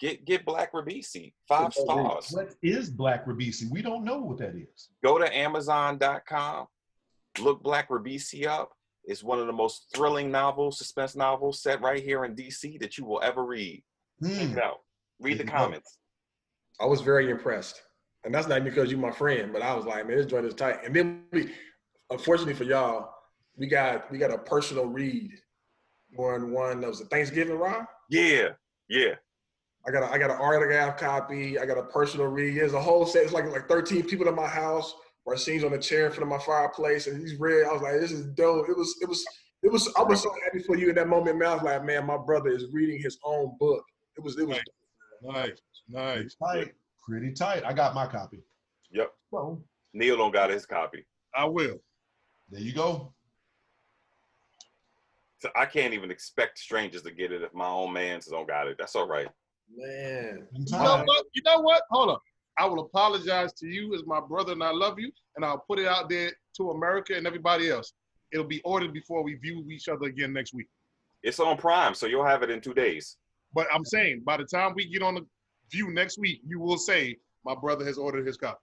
get 0.00 0.24
get 0.26 0.44
Black 0.44 0.72
Rabisi. 0.72 1.32
Five 1.48 1.72
Good 1.74 1.84
stars. 1.84 2.30
What 2.30 2.54
is 2.62 2.90
Black 2.90 3.24
Rabisi? 3.26 3.70
We 3.70 3.80
don't 3.80 4.04
know 4.04 4.18
what 4.20 4.38
that 4.38 4.54
is. 4.54 4.90
Go 5.02 5.18
to 5.18 5.34
Amazon.com, 5.34 6.66
look 7.40 7.62
Black 7.62 7.88
Rabisi 7.88 8.46
up. 8.46 8.72
It's 9.04 9.22
one 9.22 9.38
of 9.38 9.46
the 9.46 9.52
most 9.52 9.86
thrilling 9.94 10.30
novels, 10.32 10.78
suspense 10.78 11.14
novels 11.16 11.62
set 11.62 11.80
right 11.80 12.02
here 12.02 12.24
in 12.24 12.34
DC 12.34 12.78
that 12.80 12.98
you 12.98 13.04
will 13.04 13.22
ever 13.22 13.44
read. 13.44 13.82
Check 14.22 14.48
Hmm. 14.48 14.58
it 14.58 14.62
out. 14.62 14.80
Read 15.20 15.34
the 15.38 15.44
There 15.44 15.46
you 15.46 15.52
go. 15.52 15.58
comments. 15.58 15.98
I 16.80 16.86
was 16.86 17.00
very 17.00 17.30
impressed. 17.30 17.82
And 18.26 18.34
that's 18.34 18.48
not 18.48 18.64
because 18.64 18.90
you're 18.90 18.98
my 18.98 19.12
friend, 19.12 19.52
but 19.52 19.62
I 19.62 19.72
was 19.72 19.84
like, 19.84 20.06
man, 20.08 20.16
this 20.16 20.26
joint 20.26 20.46
is 20.46 20.54
tight. 20.54 20.84
And 20.84 20.94
then 20.94 21.22
we, 21.30 21.52
unfortunately 22.10 22.54
for 22.54 22.64
y'all, 22.64 23.08
we 23.56 23.68
got 23.68 24.10
we 24.10 24.18
got 24.18 24.32
a 24.32 24.38
personal 24.38 24.86
read 24.86 25.30
on 26.18 26.50
one 26.50 26.80
that 26.80 26.88
was 26.88 27.00
a 27.00 27.04
Thanksgiving 27.04 27.56
Rob. 27.56 27.84
Yeah, 28.10 28.48
yeah. 28.88 29.14
I 29.86 29.92
got 29.92 30.02
a, 30.02 30.12
I 30.12 30.18
got 30.18 30.30
an 30.30 30.38
autograph 30.38 30.98
copy. 30.98 31.56
I 31.56 31.66
got 31.66 31.78
a 31.78 31.84
personal 31.84 32.26
read. 32.26 32.56
There's 32.56 32.74
a 32.74 32.80
whole 32.80 33.06
set. 33.06 33.22
It's 33.22 33.32
like 33.32 33.46
like 33.46 33.68
13 33.68 34.02
people 34.02 34.26
in 34.26 34.34
my 34.34 34.48
house. 34.48 34.92
Raheem's 35.24 35.62
on 35.62 35.72
a 35.72 35.78
chair 35.78 36.06
in 36.06 36.12
front 36.12 36.24
of 36.24 36.28
my 36.28 36.44
fireplace, 36.44 37.06
and 37.06 37.20
he's 37.20 37.38
read. 37.38 37.66
I 37.66 37.72
was 37.72 37.82
like, 37.82 38.00
this 38.00 38.10
is 38.10 38.26
dope. 38.34 38.68
It 38.68 38.76
was 38.76 38.92
it 39.00 39.08
was 39.08 39.24
it 39.62 39.70
was. 39.70 39.88
I 39.96 40.02
was 40.02 40.20
so 40.20 40.32
happy 40.44 40.64
for 40.64 40.76
you 40.76 40.88
in 40.88 40.96
that 40.96 41.06
moment, 41.06 41.38
man. 41.38 41.48
I 41.48 41.54
was 41.54 41.62
like, 41.62 41.84
man, 41.84 42.04
my 42.06 42.16
brother 42.16 42.50
is 42.50 42.66
reading 42.72 43.00
his 43.00 43.18
own 43.24 43.56
book. 43.60 43.84
It 44.16 44.24
was 44.24 44.36
it 44.36 44.48
was. 44.48 44.58
Nice, 45.22 45.62
nice. 45.88 46.34
Tight. 46.42 46.72
Pretty 47.08 47.32
tight. 47.32 47.64
I 47.64 47.72
got 47.72 47.94
my 47.94 48.06
copy. 48.06 48.42
Yep. 48.90 49.12
So 49.30 49.62
Neil 49.94 50.16
don't 50.16 50.32
got 50.32 50.50
his 50.50 50.66
copy. 50.66 51.06
I 51.34 51.44
will. 51.44 51.76
there 52.50 52.60
you 52.60 52.72
go. 52.72 53.12
So 55.38 55.50
I 55.54 55.66
can't 55.66 55.94
even 55.94 56.10
expect 56.10 56.58
strangers 56.58 57.02
to 57.02 57.10
get 57.10 57.30
it 57.30 57.42
if 57.42 57.52
my 57.54 57.68
own 57.68 57.92
mans 57.92 58.26
don't 58.26 58.42
oh, 58.42 58.46
got 58.46 58.68
it. 58.68 58.76
That's 58.78 58.96
all 58.96 59.06
right. 59.06 59.28
Man, 59.74 60.46
You 60.52 60.78
know 60.78 61.02
what? 61.04 61.26
You 61.34 61.42
know 61.44 61.60
what? 61.60 61.82
Hold 61.90 62.10
on. 62.10 62.18
I 62.58 62.64
will 62.64 62.80
apologize 62.80 63.52
to 63.54 63.66
you 63.66 63.94
as 63.94 64.02
my 64.06 64.20
brother, 64.20 64.52
and 64.52 64.64
I 64.64 64.70
love 64.70 64.98
you, 64.98 65.10
and 65.36 65.44
I'll 65.44 65.62
put 65.68 65.78
it 65.78 65.86
out 65.86 66.08
there 66.08 66.32
to 66.56 66.70
America 66.70 67.14
and 67.14 67.26
everybody 67.26 67.68
else. 67.70 67.92
It'll 68.32 68.46
be 68.46 68.62
ordered 68.62 68.92
before 68.92 69.22
we 69.22 69.34
view 69.34 69.64
each 69.70 69.88
other 69.88 70.06
again 70.06 70.32
next 70.32 70.54
week. 70.54 70.68
It's 71.22 71.38
on 71.38 71.56
Prime, 71.58 71.94
so 71.94 72.06
you'll 72.06 72.24
have 72.24 72.42
it 72.42 72.50
in 72.50 72.60
two 72.60 72.74
days. 72.74 73.18
But 73.54 73.66
I'm 73.72 73.84
saying, 73.84 74.22
by 74.24 74.38
the 74.38 74.44
time 74.44 74.72
we 74.74 74.90
get 74.90 75.02
on 75.02 75.14
the 75.16 75.26
view 75.70 75.90
next 75.92 76.18
week, 76.18 76.40
you 76.46 76.60
will 76.60 76.78
say 76.78 77.16
my 77.44 77.54
brother 77.54 77.84
has 77.84 77.98
ordered 77.98 78.26
his 78.26 78.36
copy. 78.36 78.58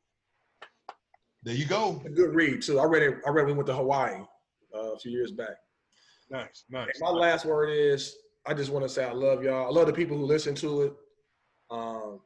There 1.43 1.55
you 1.55 1.65
go. 1.65 2.01
A 2.05 2.09
good 2.09 2.33
read 2.33 2.61
too. 2.61 2.79
I 2.79 2.85
read 2.85 3.03
it. 3.03 3.15
I 3.27 3.29
read 3.29 3.43
it 3.43 3.45
when 3.45 3.47
we 3.47 3.53
went 3.53 3.67
to 3.67 3.75
Hawaii 3.75 4.21
uh, 4.73 4.93
a 4.93 4.99
few 4.99 5.11
years 5.11 5.31
back. 5.31 5.57
Nice, 6.29 6.63
nice. 6.69 6.99
My 7.01 7.09
last 7.09 7.45
word 7.45 7.69
is 7.69 8.15
I 8.45 8.53
just 8.53 8.71
want 8.71 8.83
to 8.85 8.89
say 8.89 9.05
I 9.05 9.11
love 9.11 9.43
y'all. 9.43 9.67
I 9.67 9.69
love 9.69 9.87
the 9.87 9.93
people 9.93 10.17
who 10.17 10.25
listen 10.25 10.55
to 10.55 10.81
it. 10.83 10.93
Um, 11.69 12.19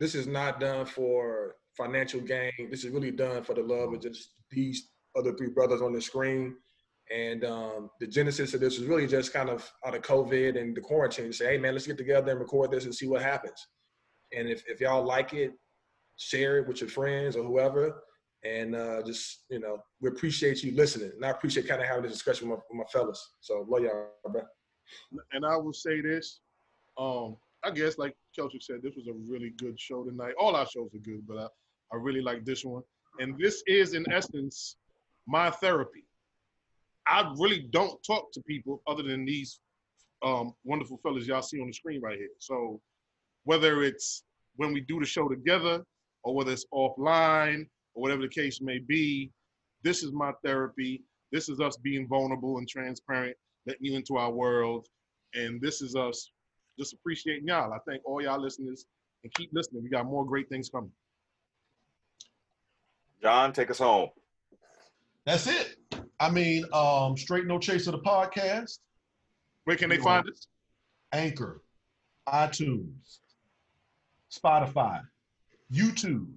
this 0.00 0.14
is 0.14 0.26
not 0.26 0.60
done 0.60 0.86
for 0.86 1.56
financial 1.76 2.20
gain. 2.20 2.70
This 2.70 2.84
is 2.84 2.90
really 2.90 3.10
done 3.10 3.42
for 3.44 3.54
the 3.54 3.62
love 3.62 3.92
of 3.92 4.00
just 4.00 4.30
these 4.50 4.90
other 5.16 5.34
three 5.34 5.50
brothers 5.50 5.82
on 5.82 5.92
the 5.92 6.00
screen. 6.00 6.56
And 7.14 7.44
um, 7.44 7.90
the 8.00 8.06
genesis 8.06 8.52
of 8.54 8.60
this 8.60 8.78
was 8.78 8.88
really 8.88 9.06
just 9.06 9.32
kind 9.32 9.48
of 9.48 9.70
out 9.86 9.94
of 9.94 10.02
COVID 10.02 10.58
and 10.58 10.76
the 10.76 10.80
quarantine. 10.80 11.32
Say, 11.32 11.52
hey 11.52 11.58
man, 11.58 11.74
let's 11.74 11.86
get 11.86 11.98
together 11.98 12.32
and 12.32 12.40
record 12.40 12.70
this 12.70 12.84
and 12.84 12.94
see 12.94 13.06
what 13.06 13.22
happens. 13.22 13.66
And 14.36 14.48
if, 14.48 14.62
if 14.66 14.80
y'all 14.80 15.04
like 15.04 15.32
it, 15.34 15.52
share 16.16 16.58
it 16.58 16.66
with 16.66 16.80
your 16.80 16.90
friends 16.90 17.36
or 17.36 17.44
whoever. 17.44 18.02
And 18.44 18.74
uh, 18.74 19.02
just 19.02 19.44
you 19.50 19.58
know, 19.58 19.78
we 20.00 20.08
appreciate 20.08 20.62
you 20.62 20.72
listening, 20.76 21.10
and 21.16 21.24
I 21.24 21.30
appreciate 21.30 21.66
kind 21.66 21.80
of 21.80 21.88
having 21.88 22.04
this 22.04 22.12
discussion 22.12 22.48
with 22.48 22.58
my, 22.58 22.62
with 22.70 22.86
my 22.86 22.92
fellas. 22.92 23.34
So 23.40 23.66
love 23.68 23.82
y'all, 23.82 24.10
bro. 24.30 24.42
and 25.32 25.44
I 25.44 25.56
will 25.56 25.72
say 25.72 26.00
this. 26.00 26.40
Um, 26.98 27.36
I 27.64 27.70
guess 27.70 27.98
like 27.98 28.14
Keltrick 28.38 28.62
said, 28.62 28.82
this 28.82 28.94
was 28.94 29.08
a 29.08 29.14
really 29.28 29.50
good 29.58 29.80
show 29.80 30.04
tonight. 30.04 30.34
All 30.38 30.54
our 30.54 30.66
shows 30.66 30.94
are 30.94 30.98
good, 30.98 31.26
but 31.26 31.38
I, 31.38 31.46
I 31.92 31.96
really 31.96 32.20
like 32.20 32.44
this 32.44 32.64
one. 32.64 32.82
And 33.18 33.36
this 33.38 33.62
is 33.66 33.94
in 33.94 34.04
essence 34.12 34.76
my 35.26 35.50
therapy. 35.50 36.04
I 37.08 37.32
really 37.38 37.68
don't 37.70 38.00
talk 38.04 38.32
to 38.32 38.42
people 38.42 38.82
other 38.86 39.02
than 39.02 39.24
these 39.24 39.60
um, 40.22 40.54
wonderful 40.64 40.98
fellas 41.02 41.26
y'all 41.26 41.42
see 41.42 41.60
on 41.60 41.68
the 41.68 41.72
screen 41.72 42.00
right 42.00 42.18
here. 42.18 42.28
So 42.38 42.80
whether 43.46 43.82
it's 43.82 44.24
when 44.56 44.72
we 44.72 44.80
do 44.82 44.98
the 45.00 45.06
show 45.06 45.28
together 45.28 45.82
or 46.24 46.34
whether 46.34 46.52
it's 46.52 46.66
offline 46.74 47.66
or 47.94 48.02
whatever 48.02 48.22
the 48.22 48.28
case 48.28 48.60
may 48.60 48.78
be, 48.78 49.30
this 49.82 50.02
is 50.02 50.12
my 50.12 50.32
therapy. 50.44 51.04
This 51.30 51.48
is 51.48 51.60
us 51.60 51.76
being 51.76 52.08
vulnerable 52.08 52.58
and 52.58 52.68
transparent, 52.68 53.36
letting 53.66 53.84
you 53.84 53.96
into 53.96 54.16
our 54.16 54.32
world. 54.32 54.88
And 55.34 55.60
this 55.60 55.80
is 55.80 55.94
us 55.94 56.30
just 56.78 56.92
appreciating 56.92 57.46
y'all. 57.46 57.72
I 57.72 57.78
thank 57.88 58.02
all 58.04 58.20
y'all 58.20 58.42
listeners 58.42 58.86
and 59.22 59.32
keep 59.34 59.50
listening. 59.52 59.84
We 59.84 59.90
got 59.90 60.06
more 60.06 60.26
great 60.26 60.48
things 60.48 60.68
coming. 60.68 60.90
John, 63.22 63.52
take 63.52 63.70
us 63.70 63.78
home. 63.78 64.08
That's 65.24 65.46
it. 65.46 65.76
I 66.18 66.30
mean, 66.30 66.64
um, 66.72 67.16
straight 67.16 67.46
no 67.46 67.58
chase 67.58 67.86
of 67.86 67.92
the 67.92 68.00
podcast, 68.00 68.78
Where 69.64 69.76
can 69.76 69.88
they 69.88 69.98
find 69.98 70.28
us? 70.28 70.48
Anchor, 71.12 71.62
iTunes, 72.28 73.18
Spotify, 74.38 75.00
YouTube, 75.72 76.28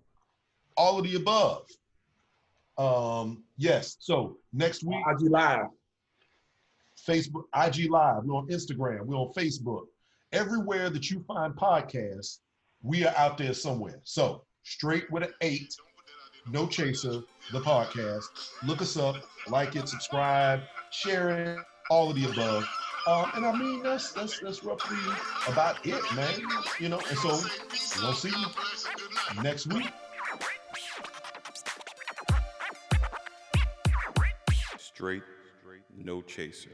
all 0.78 1.00
of 1.00 1.04
the 1.04 1.16
above. 1.16 1.66
Um, 2.78 3.44
yes. 3.58 3.98
So 4.00 4.38
next 4.54 4.84
week, 4.84 5.00
IG 5.08 5.30
Live. 5.30 5.68
Facebook, 7.08 7.44
IG 7.56 7.90
Live. 7.90 8.24
We're 8.24 8.36
on 8.36 8.48
Instagram. 8.48 9.06
We're 9.06 9.18
on 9.18 9.34
Facebook. 9.34 9.86
Everywhere 10.32 10.90
that 10.90 11.10
you 11.10 11.24
find 11.28 11.54
podcasts, 11.56 12.40
we 12.84 13.06
are 13.06 13.14
out 13.18 13.38
there 13.38 13.54
somewhere. 13.54 14.00
So 14.04 14.44
straight 14.64 15.10
with 15.12 15.24
an 15.24 15.34
eight, 15.42 15.76
no 16.52 16.68
chaser, 16.68 17.22
the 17.52 17.60
podcast. 17.60 18.26
Look 18.64 18.82
us 18.82 18.96
up, 18.96 19.16
like 19.48 19.76
it, 19.76 19.90
subscribe, 19.90 20.62
share 20.92 21.30
it, 21.30 21.60
all 21.90 22.10
of 22.10 22.16
the 22.16 22.30
above. 22.32 22.68
Um, 23.10 23.32
and 23.34 23.44
I 23.44 23.58
mean 23.58 23.82
that's 23.82 24.12
that's 24.12 24.40
that's 24.40 24.64
roughly 24.64 24.98
about 25.48 25.84
it, 25.84 26.00
man. 26.16 26.30
You 26.80 26.90
know, 26.90 27.02
and 27.10 27.18
so 27.18 27.30
we'll 28.04 28.14
see 28.14 28.30
you 28.30 29.42
next 29.42 29.66
week. 29.74 29.90
Straight, 34.78 35.24
no 35.98 36.22
chaser. 36.22 36.70